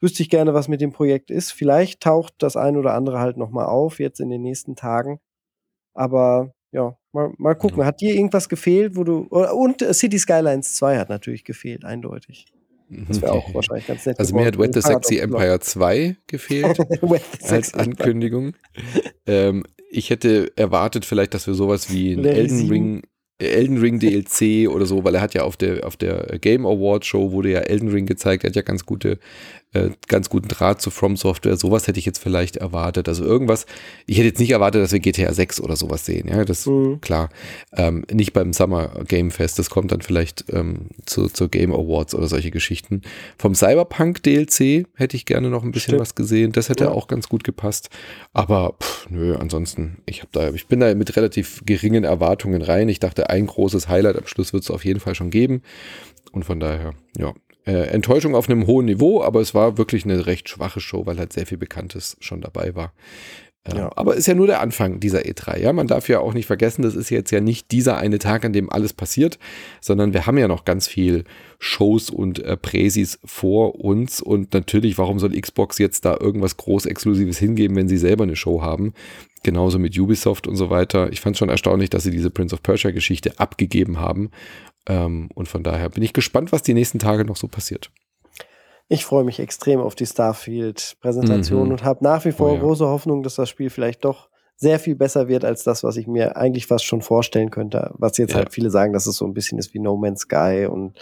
Wüsste 0.00 0.22
ich 0.22 0.28
gerne, 0.28 0.52
was 0.52 0.68
mit 0.68 0.82
dem 0.82 0.92
Projekt 0.92 1.30
ist. 1.30 1.52
Vielleicht 1.52 2.02
taucht 2.02 2.34
das 2.38 2.56
ein 2.56 2.76
oder 2.76 2.92
andere 2.92 3.20
halt 3.20 3.38
nochmal 3.38 3.66
auf, 3.66 4.00
jetzt 4.00 4.20
in 4.20 4.28
den 4.28 4.42
nächsten 4.42 4.76
Tagen. 4.76 5.18
Aber 5.94 6.52
ja, 6.72 6.98
mal, 7.12 7.32
mal 7.38 7.54
gucken. 7.54 7.78
Ja. 7.78 7.86
Hat 7.86 8.00
dir 8.02 8.14
irgendwas 8.14 8.48
gefehlt, 8.50 8.96
wo 8.96 9.04
du. 9.04 9.20
Und 9.20 9.80
City 9.94 10.18
Skylines 10.18 10.74
2 10.74 10.98
hat 10.98 11.08
natürlich 11.08 11.44
gefehlt, 11.44 11.84
eindeutig. 11.84 12.46
Das 12.90 13.22
wäre 13.22 13.32
auch 13.32 13.48
wahrscheinlich 13.54 13.86
ganz 13.86 14.04
nett. 14.04 14.18
Also 14.18 14.34
mir 14.34 14.44
hat 14.44 14.58
Wet 14.58 14.74
the 14.74 14.82
Sexy 14.82 15.18
Empire 15.18 15.58
2 15.60 16.16
gefehlt 16.26 16.78
als 17.48 17.72
Ankündigung. 17.74 18.54
ähm, 19.26 19.64
ich 19.96 20.10
hätte 20.10 20.52
erwartet 20.56 21.04
vielleicht, 21.04 21.34
dass 21.34 21.46
wir 21.46 21.54
sowas 21.54 21.92
wie 21.92 22.12
ein 22.12 22.24
Elden 22.24 22.68
Ring 22.68 23.02
Elden 23.38 23.78
Ring 23.78 23.98
DLC 23.98 24.68
oder 24.68 24.86
so, 24.86 25.02
weil 25.02 25.16
er 25.16 25.20
hat 25.20 25.34
ja 25.34 25.42
auf 25.42 25.56
der, 25.56 25.86
auf 25.86 25.96
der 25.96 26.38
Game 26.38 26.64
Award 26.64 27.04
Show 27.04 27.32
wurde 27.32 27.50
ja 27.50 27.60
Elden 27.60 27.88
Ring 27.88 28.06
gezeigt, 28.06 28.44
er 28.44 28.50
hat 28.50 28.56
ja 28.56 28.62
ganz 28.62 28.86
gute, 28.86 29.18
äh, 29.74 29.90
ganz 30.08 30.30
guten 30.30 30.48
Draht 30.48 30.80
zu 30.80 30.90
From 30.90 31.16
Software. 31.16 31.56
Sowas 31.56 31.86
hätte 31.86 31.98
ich 31.98 32.06
jetzt 32.06 32.18
vielleicht 32.18 32.56
erwartet. 32.56 33.08
Also 33.08 33.24
irgendwas, 33.24 33.66
ich 34.06 34.16
hätte 34.18 34.28
jetzt 34.28 34.40
nicht 34.40 34.52
erwartet, 34.52 34.82
dass 34.82 34.92
wir 34.92 35.00
GTA 35.00 35.32
6 35.32 35.60
oder 35.60 35.76
sowas 35.76 36.06
sehen, 36.06 36.28
ja, 36.28 36.44
das 36.44 36.66
mhm. 36.66 37.00
klar. 37.00 37.28
Ähm, 37.72 38.04
nicht 38.10 38.32
beim 38.32 38.52
Summer 38.52 39.04
Game 39.06 39.30
Fest, 39.30 39.58
das 39.58 39.70
kommt 39.70 39.92
dann 39.92 40.00
vielleicht 40.00 40.44
ähm, 40.52 40.88
zu, 41.04 41.28
zur 41.28 41.48
Game 41.48 41.72
Awards 41.72 42.14
oder 42.14 42.28
solche 42.28 42.50
Geschichten. 42.50 43.02
Vom 43.38 43.54
Cyberpunk 43.54 44.22
DLC 44.22 44.86
hätte 44.94 45.16
ich 45.16 45.26
gerne 45.26 45.50
noch 45.50 45.64
ein 45.64 45.72
bisschen 45.72 45.92
Stimmt. 45.92 46.00
was 46.00 46.14
gesehen. 46.14 46.52
Das 46.52 46.68
hätte 46.68 46.84
ja. 46.84 46.90
auch 46.90 47.08
ganz 47.08 47.28
gut 47.28 47.44
gepasst. 47.44 47.90
Aber 48.32 48.74
pff, 48.80 49.10
nö, 49.10 49.36
ansonsten, 49.36 49.98
ich 50.06 50.20
habe 50.20 50.30
da, 50.32 50.50
ich 50.50 50.68
bin 50.68 50.80
da 50.80 50.94
mit 50.94 51.16
relativ 51.16 51.62
geringen 51.66 52.04
Erwartungen 52.04 52.62
rein. 52.62 52.88
Ich 52.88 53.00
dachte, 53.00 53.28
ein 53.30 53.46
großes 53.46 53.88
Highlight 53.88 54.16
am 54.16 54.26
Schluss 54.26 54.52
wird 54.52 54.62
es 54.62 54.70
auf 54.70 54.84
jeden 54.84 55.00
Fall 55.00 55.14
schon 55.14 55.30
geben. 55.30 55.62
Und 56.32 56.44
von 56.44 56.58
daher, 56.58 56.94
ja, 57.16 57.32
äh, 57.66 57.88
Enttäuschung 57.88 58.34
auf 58.34 58.48
einem 58.48 58.66
hohen 58.66 58.86
Niveau, 58.86 59.22
aber 59.22 59.40
es 59.40 59.54
war 59.54 59.78
wirklich 59.78 60.04
eine 60.04 60.26
recht 60.26 60.48
schwache 60.48 60.80
Show, 60.80 61.06
weil 61.06 61.18
halt 61.18 61.32
sehr 61.32 61.46
viel 61.46 61.58
Bekanntes 61.58 62.16
schon 62.20 62.40
dabei 62.40 62.74
war. 62.74 62.92
Äh, 63.64 63.76
ja. 63.76 63.90
Aber 63.96 64.14
ist 64.14 64.26
ja 64.26 64.34
nur 64.34 64.46
der 64.46 64.60
Anfang 64.60 65.00
dieser 65.00 65.20
E3. 65.20 65.58
Ja, 65.58 65.72
man 65.72 65.86
darf 65.86 66.08
ja 66.08 66.20
auch 66.20 66.34
nicht 66.34 66.46
vergessen, 66.46 66.82
das 66.82 66.94
ist 66.94 67.10
jetzt 67.10 67.30
ja 67.30 67.40
nicht 67.40 67.70
dieser 67.72 67.96
eine 67.96 68.18
Tag, 68.18 68.44
an 68.44 68.52
dem 68.52 68.70
alles 68.70 68.92
passiert, 68.92 69.38
sondern 69.80 70.12
wir 70.12 70.26
haben 70.26 70.38
ja 70.38 70.48
noch 70.48 70.64
ganz 70.64 70.86
viel 70.86 71.24
Shows 71.58 72.10
und 72.10 72.40
äh, 72.40 72.56
Präsis 72.56 73.18
vor 73.24 73.80
uns. 73.80 74.20
Und 74.20 74.52
natürlich, 74.52 74.98
warum 74.98 75.18
soll 75.18 75.38
Xbox 75.40 75.78
jetzt 75.78 76.04
da 76.04 76.16
irgendwas 76.20 76.56
Groß-Exklusives 76.56 77.38
hingeben, 77.38 77.76
wenn 77.76 77.88
sie 77.88 77.98
selber 77.98 78.24
eine 78.24 78.36
Show 78.36 78.60
haben? 78.60 78.92
Genauso 79.42 79.78
mit 79.78 79.98
Ubisoft 79.98 80.46
und 80.46 80.56
so 80.56 80.70
weiter. 80.70 81.12
Ich 81.12 81.20
fand 81.20 81.36
es 81.36 81.38
schon 81.38 81.50
erstaunlich, 81.50 81.90
dass 81.90 82.02
sie 82.02 82.10
diese 82.10 82.30
Prince 82.30 82.54
of 82.54 82.62
Persia-Geschichte 82.62 83.38
abgegeben 83.38 83.98
haben. 83.98 84.30
Ähm, 84.86 85.28
und 85.34 85.48
von 85.48 85.62
daher 85.62 85.88
bin 85.88 86.02
ich 86.02 86.12
gespannt, 86.12 86.52
was 86.52 86.62
die 86.62 86.74
nächsten 86.74 86.98
Tage 86.98 87.24
noch 87.24 87.36
so 87.36 87.48
passiert. 87.48 87.90
Ich 88.88 89.04
freue 89.04 89.24
mich 89.24 89.40
extrem 89.40 89.80
auf 89.80 89.94
die 89.94 90.06
Starfield-Präsentation 90.06 91.66
mhm. 91.66 91.72
und 91.72 91.84
habe 91.84 92.04
nach 92.04 92.24
wie 92.24 92.32
vor 92.32 92.50
oh, 92.50 92.54
ja. 92.54 92.60
große 92.60 92.86
Hoffnung, 92.86 93.22
dass 93.22 93.36
das 93.36 93.48
Spiel 93.48 93.70
vielleicht 93.70 94.04
doch 94.04 94.28
sehr 94.56 94.78
viel 94.78 94.94
besser 94.94 95.26
wird 95.26 95.44
als 95.44 95.64
das, 95.64 95.82
was 95.82 95.96
ich 95.96 96.06
mir 96.06 96.36
eigentlich 96.36 96.66
fast 96.66 96.84
schon 96.84 97.02
vorstellen 97.02 97.50
könnte. 97.50 97.90
Was 97.94 98.18
jetzt 98.18 98.32
ja. 98.32 98.36
halt 98.36 98.52
viele 98.52 98.70
sagen, 98.70 98.92
dass 98.92 99.06
es 99.06 99.16
so 99.16 99.24
ein 99.24 99.34
bisschen 99.34 99.58
ist 99.58 99.74
wie 99.74 99.80
No 99.80 99.96
Man's 99.96 100.20
Sky 100.20 100.68
und 100.70 100.98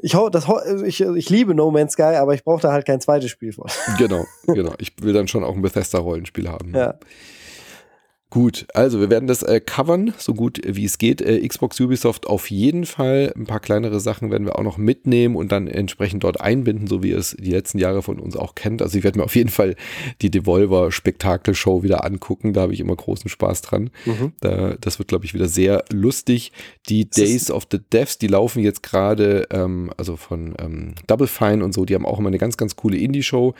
Ich, 0.00 0.16
das, 0.32 0.46
ich, 0.84 1.02
ich 1.02 1.30
liebe 1.30 1.54
No 1.54 1.70
Man's 1.70 1.92
Sky, 1.92 2.16
aber 2.16 2.34
ich 2.34 2.42
brauche 2.42 2.62
da 2.62 2.72
halt 2.72 2.86
kein 2.86 3.00
zweites 3.00 3.30
Spiel 3.30 3.52
von. 3.52 3.66
Genau, 3.98 4.24
genau. 4.46 4.72
Ich 4.78 4.92
will 5.02 5.12
dann 5.12 5.28
schon 5.28 5.44
auch 5.44 5.54
ein 5.54 5.62
Bethesda-Rollenspiel 5.62 6.48
haben. 6.48 6.74
Ja. 6.74 6.94
Gut, 8.32 8.64
also 8.72 8.98
wir 8.98 9.10
werden 9.10 9.26
das 9.26 9.42
äh, 9.42 9.60
covern, 9.60 10.14
so 10.16 10.32
gut 10.32 10.58
wie 10.64 10.86
es 10.86 10.96
geht. 10.96 11.20
Äh, 11.20 11.46
Xbox 11.46 11.78
Ubisoft 11.78 12.26
auf 12.26 12.50
jeden 12.50 12.86
Fall. 12.86 13.30
Ein 13.36 13.44
paar 13.44 13.60
kleinere 13.60 14.00
Sachen 14.00 14.30
werden 14.30 14.46
wir 14.46 14.58
auch 14.58 14.62
noch 14.62 14.78
mitnehmen 14.78 15.36
und 15.36 15.52
dann 15.52 15.68
entsprechend 15.68 16.24
dort 16.24 16.40
einbinden, 16.40 16.86
so 16.86 17.02
wie 17.02 17.10
ihr 17.10 17.18
es 17.18 17.36
die 17.38 17.50
letzten 17.50 17.76
Jahre 17.76 18.00
von 18.00 18.18
uns 18.18 18.34
auch 18.34 18.54
kennt. 18.54 18.80
Also 18.80 18.96
ich 18.96 19.04
werde 19.04 19.18
mir 19.18 19.26
auf 19.26 19.36
jeden 19.36 19.50
Fall 19.50 19.76
die 20.22 20.30
Devolver 20.30 20.90
Spektakelshow 20.92 21.82
wieder 21.82 22.06
angucken. 22.06 22.54
Da 22.54 22.62
habe 22.62 22.72
ich 22.72 22.80
immer 22.80 22.96
großen 22.96 23.28
Spaß 23.28 23.60
dran. 23.60 23.90
Mhm. 24.06 24.32
Da, 24.40 24.76
das 24.80 24.98
wird, 24.98 25.08
glaube 25.08 25.26
ich, 25.26 25.34
wieder 25.34 25.48
sehr 25.48 25.84
lustig. 25.92 26.52
Die 26.88 27.04
das 27.04 27.16
Days 27.16 27.50
of 27.50 27.66
the 27.70 27.80
Devs, 27.92 28.16
die 28.16 28.28
laufen 28.28 28.62
jetzt 28.62 28.82
gerade, 28.82 29.46
ähm, 29.50 29.90
also 29.98 30.16
von 30.16 30.54
ähm, 30.58 30.94
Double 31.06 31.26
Fine 31.26 31.62
und 31.62 31.74
so, 31.74 31.84
die 31.84 31.94
haben 31.94 32.06
auch 32.06 32.18
immer 32.18 32.28
eine 32.28 32.38
ganz, 32.38 32.56
ganz 32.56 32.76
coole 32.76 32.96
Indie-Show. 32.96 33.52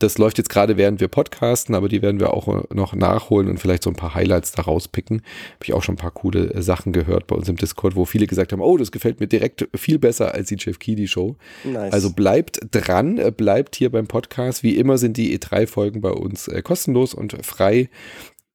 Das 0.00 0.16
läuft 0.16 0.38
jetzt 0.38 0.48
gerade, 0.48 0.76
während 0.76 1.00
wir 1.00 1.08
podcasten, 1.08 1.74
aber 1.74 1.88
die 1.88 2.02
werden 2.02 2.20
wir 2.20 2.32
auch 2.32 2.48
äh, 2.48 2.74
noch 2.74 2.94
nachholen 2.94 3.48
und 3.48 3.58
vielleicht 3.58 3.82
so 3.82 3.90
ein 3.90 3.96
paar 3.96 4.14
Highlights 4.14 4.52
da 4.52 4.62
rauspicken. 4.62 5.18
Habe 5.18 5.64
ich 5.64 5.74
auch 5.74 5.82
schon 5.82 5.94
ein 5.94 5.98
paar 5.98 6.10
coole 6.10 6.52
äh, 6.52 6.62
Sachen 6.62 6.92
gehört 6.92 7.26
bei 7.26 7.36
uns 7.36 7.48
im 7.48 7.56
Discord, 7.56 7.94
wo 7.96 8.06
viele 8.06 8.26
gesagt 8.26 8.52
haben, 8.52 8.62
oh, 8.62 8.76
das 8.78 8.92
gefällt 8.92 9.20
mir 9.20 9.26
direkt 9.26 9.68
viel 9.74 9.98
besser 9.98 10.34
als 10.34 10.48
die 10.48 10.56
Jeff 10.58 10.78
Keighley 10.78 11.06
Show. 11.06 11.36
Nice. 11.64 11.92
Also 11.92 12.10
bleibt 12.12 12.60
dran, 12.70 13.18
äh, 13.18 13.30
bleibt 13.30 13.76
hier 13.76 13.90
beim 13.90 14.06
Podcast. 14.06 14.62
Wie 14.62 14.76
immer 14.76 14.96
sind 14.96 15.18
die 15.18 15.38
E3-Folgen 15.38 16.00
bei 16.00 16.10
uns 16.10 16.50
kostenlos 16.64 17.12
und 17.12 17.36
frei 17.44 17.90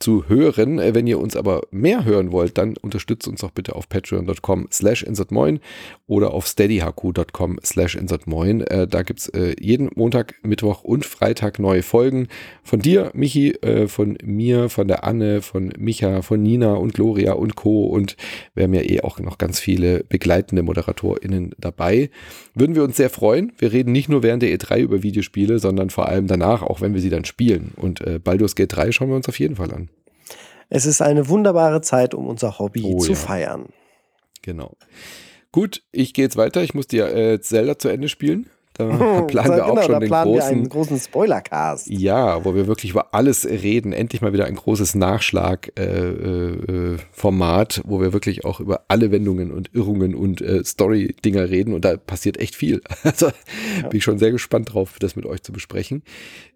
zu 0.05 0.29
hören. 0.29 0.77
Äh, 0.77 0.93
wenn 0.93 1.07
ihr 1.07 1.19
uns 1.19 1.35
aber 1.35 1.63
mehr 1.71 2.05
hören 2.05 2.31
wollt, 2.31 2.59
dann 2.59 2.75
unterstützt 2.77 3.27
uns 3.27 3.41
doch 3.41 3.49
bitte 3.49 3.75
auf 3.75 3.89
patreon.com 3.89 4.67
slash 4.71 5.01
insertmoin 5.01 5.59
oder 6.05 6.31
auf 6.31 6.45
steadyhq.com 6.45 7.57
slash 7.63 7.95
insertmoin. 7.95 8.61
Äh, 8.61 8.87
da 8.87 9.01
gibt 9.01 9.21
es 9.21 9.29
äh, 9.29 9.55
jeden 9.59 9.89
Montag, 9.95 10.35
Mittwoch 10.43 10.83
und 10.83 11.07
Freitag 11.07 11.57
neue 11.57 11.81
Folgen 11.81 12.27
von 12.63 12.79
dir, 12.79 13.09
Michi, 13.15 13.55
von 13.87 14.17
mir, 14.23 14.69
von 14.69 14.87
der 14.87 15.03
Anne, 15.03 15.41
von 15.41 15.71
Micha, 15.77 16.21
von 16.21 16.41
Nina 16.41 16.73
und 16.73 16.93
Gloria 16.93 17.33
und 17.33 17.55
Co. 17.55 17.85
Und 17.85 18.15
wir 18.53 18.65
haben 18.65 18.73
ja 18.73 18.81
eh 18.81 19.01
auch 19.01 19.19
noch 19.19 19.37
ganz 19.37 19.59
viele 19.59 20.03
begleitende 20.03 20.61
ModeratorInnen 20.61 21.53
dabei. 21.57 22.09
Würden 22.53 22.75
wir 22.75 22.83
uns 22.83 22.97
sehr 22.97 23.09
freuen. 23.09 23.53
Wir 23.57 23.71
reden 23.71 23.91
nicht 23.91 24.09
nur 24.09 24.23
während 24.23 24.43
der 24.43 24.55
E3 24.55 24.81
über 24.81 25.03
Videospiele, 25.03 25.59
sondern 25.59 25.89
vor 25.89 26.07
allem 26.07 26.27
danach, 26.27 26.61
auch 26.61 26.81
wenn 26.81 26.93
wir 26.93 27.01
sie 27.01 27.09
dann 27.09 27.25
spielen. 27.25 27.71
Und 27.75 28.01
äh, 28.01 28.19
Baldur's 28.19 28.55
Gate 28.55 28.75
3 28.75 28.91
schauen 28.91 29.09
wir 29.09 29.15
uns 29.15 29.29
auf 29.29 29.39
jeden 29.39 29.55
Fall 29.55 29.73
an. 29.73 29.89
Es 30.69 30.85
ist 30.85 31.01
eine 31.01 31.29
wunderbare 31.29 31.81
Zeit, 31.81 32.13
um 32.13 32.27
unser 32.27 32.59
Hobby 32.59 32.83
oh, 32.83 32.99
zu 32.99 33.11
ja. 33.11 33.17
feiern. 33.17 33.69
Genau. 34.41 34.75
Gut, 35.51 35.83
ich 35.91 36.13
gehe 36.13 36.25
jetzt 36.25 36.37
weiter. 36.37 36.63
Ich 36.63 36.73
muss 36.73 36.87
die 36.87 36.99
äh, 36.99 37.39
Zelda 37.39 37.79
zu 37.79 37.87
Ende 37.87 38.09
spielen. 38.09 38.49
Da 38.75 39.21
planen 39.27 39.55
wir 39.55 39.65
auch 39.65 39.75
genau, 39.75 39.83
schon 39.83 39.99
den 40.01 40.09
großen, 40.09 40.51
einen 40.51 40.69
großen 40.69 40.99
Spoilercast. 40.99 41.87
Ja, 41.87 42.45
wo 42.45 42.53
wir 42.55 42.67
wirklich 42.67 42.91
über 42.91 43.13
alles 43.13 43.45
reden. 43.45 43.93
Endlich 43.93 44.21
mal 44.21 44.33
wieder 44.33 44.45
ein 44.45 44.55
großes 44.55 44.95
Nachschlag-Format, 44.95 47.77
äh, 47.77 47.81
äh, 47.81 47.83
wo 47.85 48.01
wir 48.01 48.11
wirklich 48.13 48.45
auch 48.45 48.59
über 48.59 48.81
alle 48.89 49.11
Wendungen 49.11 49.51
und 49.51 49.73
Irrungen 49.73 50.13
und 50.13 50.41
äh, 50.41 50.63
Story-Dinger 50.63 51.49
reden. 51.49 51.73
Und 51.73 51.83
da 51.85 51.97
passiert 51.97 52.37
echt 52.37 52.55
viel. 52.55 52.81
Also 53.15 53.27
ja. 53.27 53.33
bin 53.87 53.99
ich 53.99 54.03
schon 54.03 54.17
sehr 54.17 54.31
gespannt 54.31 54.73
drauf, 54.73 54.97
das 54.99 55.15
mit 55.15 55.27
euch 55.27 55.43
zu 55.43 55.53
besprechen. 55.53 56.01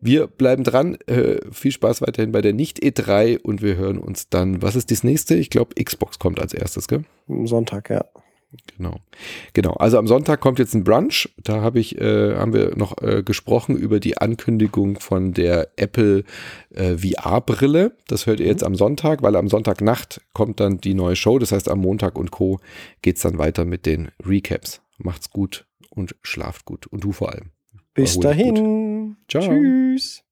Wir 0.02 0.26
bleiben 0.28 0.64
dran. 0.64 0.98
Äh, 1.06 1.42
viel 1.52 1.72
Spaß 1.72 2.02
weiterhin 2.02 2.32
bei 2.32 2.42
der 2.42 2.54
Nicht-E3 2.54 3.38
und 3.40 3.62
wir 3.62 3.76
hören 3.78 4.00
uns 4.00 4.30
dann. 4.30 4.64
Was 4.64 4.76
ist 4.76 4.90
das 4.92 5.04
nächste? 5.04 5.36
Ich 5.36 5.52
glaube, 5.52 5.76
Xbox 5.82 6.20
kommt 6.20 6.42
als 6.42 6.54
erstes, 6.54 6.88
gell? 6.88 7.04
Sonntag, 7.46 7.92
ja. 7.92 8.04
Genau. 8.78 8.98
Genau. 9.54 9.74
Also 9.74 10.00
am 10.00 10.08
Sonntag 10.08 10.40
kommt 10.40 10.58
jetzt 10.58 10.74
ein 10.74 10.84
Brunch. 10.84 11.30
Da 11.44 11.62
habe 11.62 11.80
ich, 11.80 12.00
äh, 12.00 12.36
haben 12.36 12.54
wir 12.54 12.76
noch 12.76 13.02
äh, 13.02 13.22
gesprochen 13.24 13.78
über 13.78 14.00
die 14.00 14.18
Ankündigung 14.18 15.00
von 15.00 15.34
der 15.34 15.70
Apple 15.76 16.24
äh, 16.72 16.98
VR-Brille. 16.98 17.96
Das 18.08 18.26
hört 18.26 18.40
ihr 18.40 18.48
jetzt 18.48 18.64
am 18.64 18.76
Sonntag, 18.76 19.22
weil 19.22 19.36
am 19.36 19.50
Sonntagnacht 19.50 20.22
kommt 20.34 20.60
dann 20.60 20.80
die 20.80 20.96
neue 20.96 21.16
Show. 21.16 21.38
Das 21.38 21.52
heißt, 21.52 21.70
am 21.70 21.80
Montag 21.80 22.18
und 22.18 22.32
Co. 22.32 22.60
geht 23.02 23.18
es 23.18 23.22
dann 23.22 23.38
weiter 23.38 23.66
mit 23.66 23.86
den 23.86 24.10
Recaps. 24.26 24.82
Macht's 24.98 25.30
gut 25.30 25.66
und 25.90 26.16
schlaft 26.24 26.66
gut. 26.66 26.88
Und 26.88 27.04
du 27.04 27.12
vor 27.12 27.32
allem. 27.32 27.52
Bis 27.94 28.20
dahin. 28.20 29.18
Ciao. 29.28 29.44
Tschüss. 29.44 30.24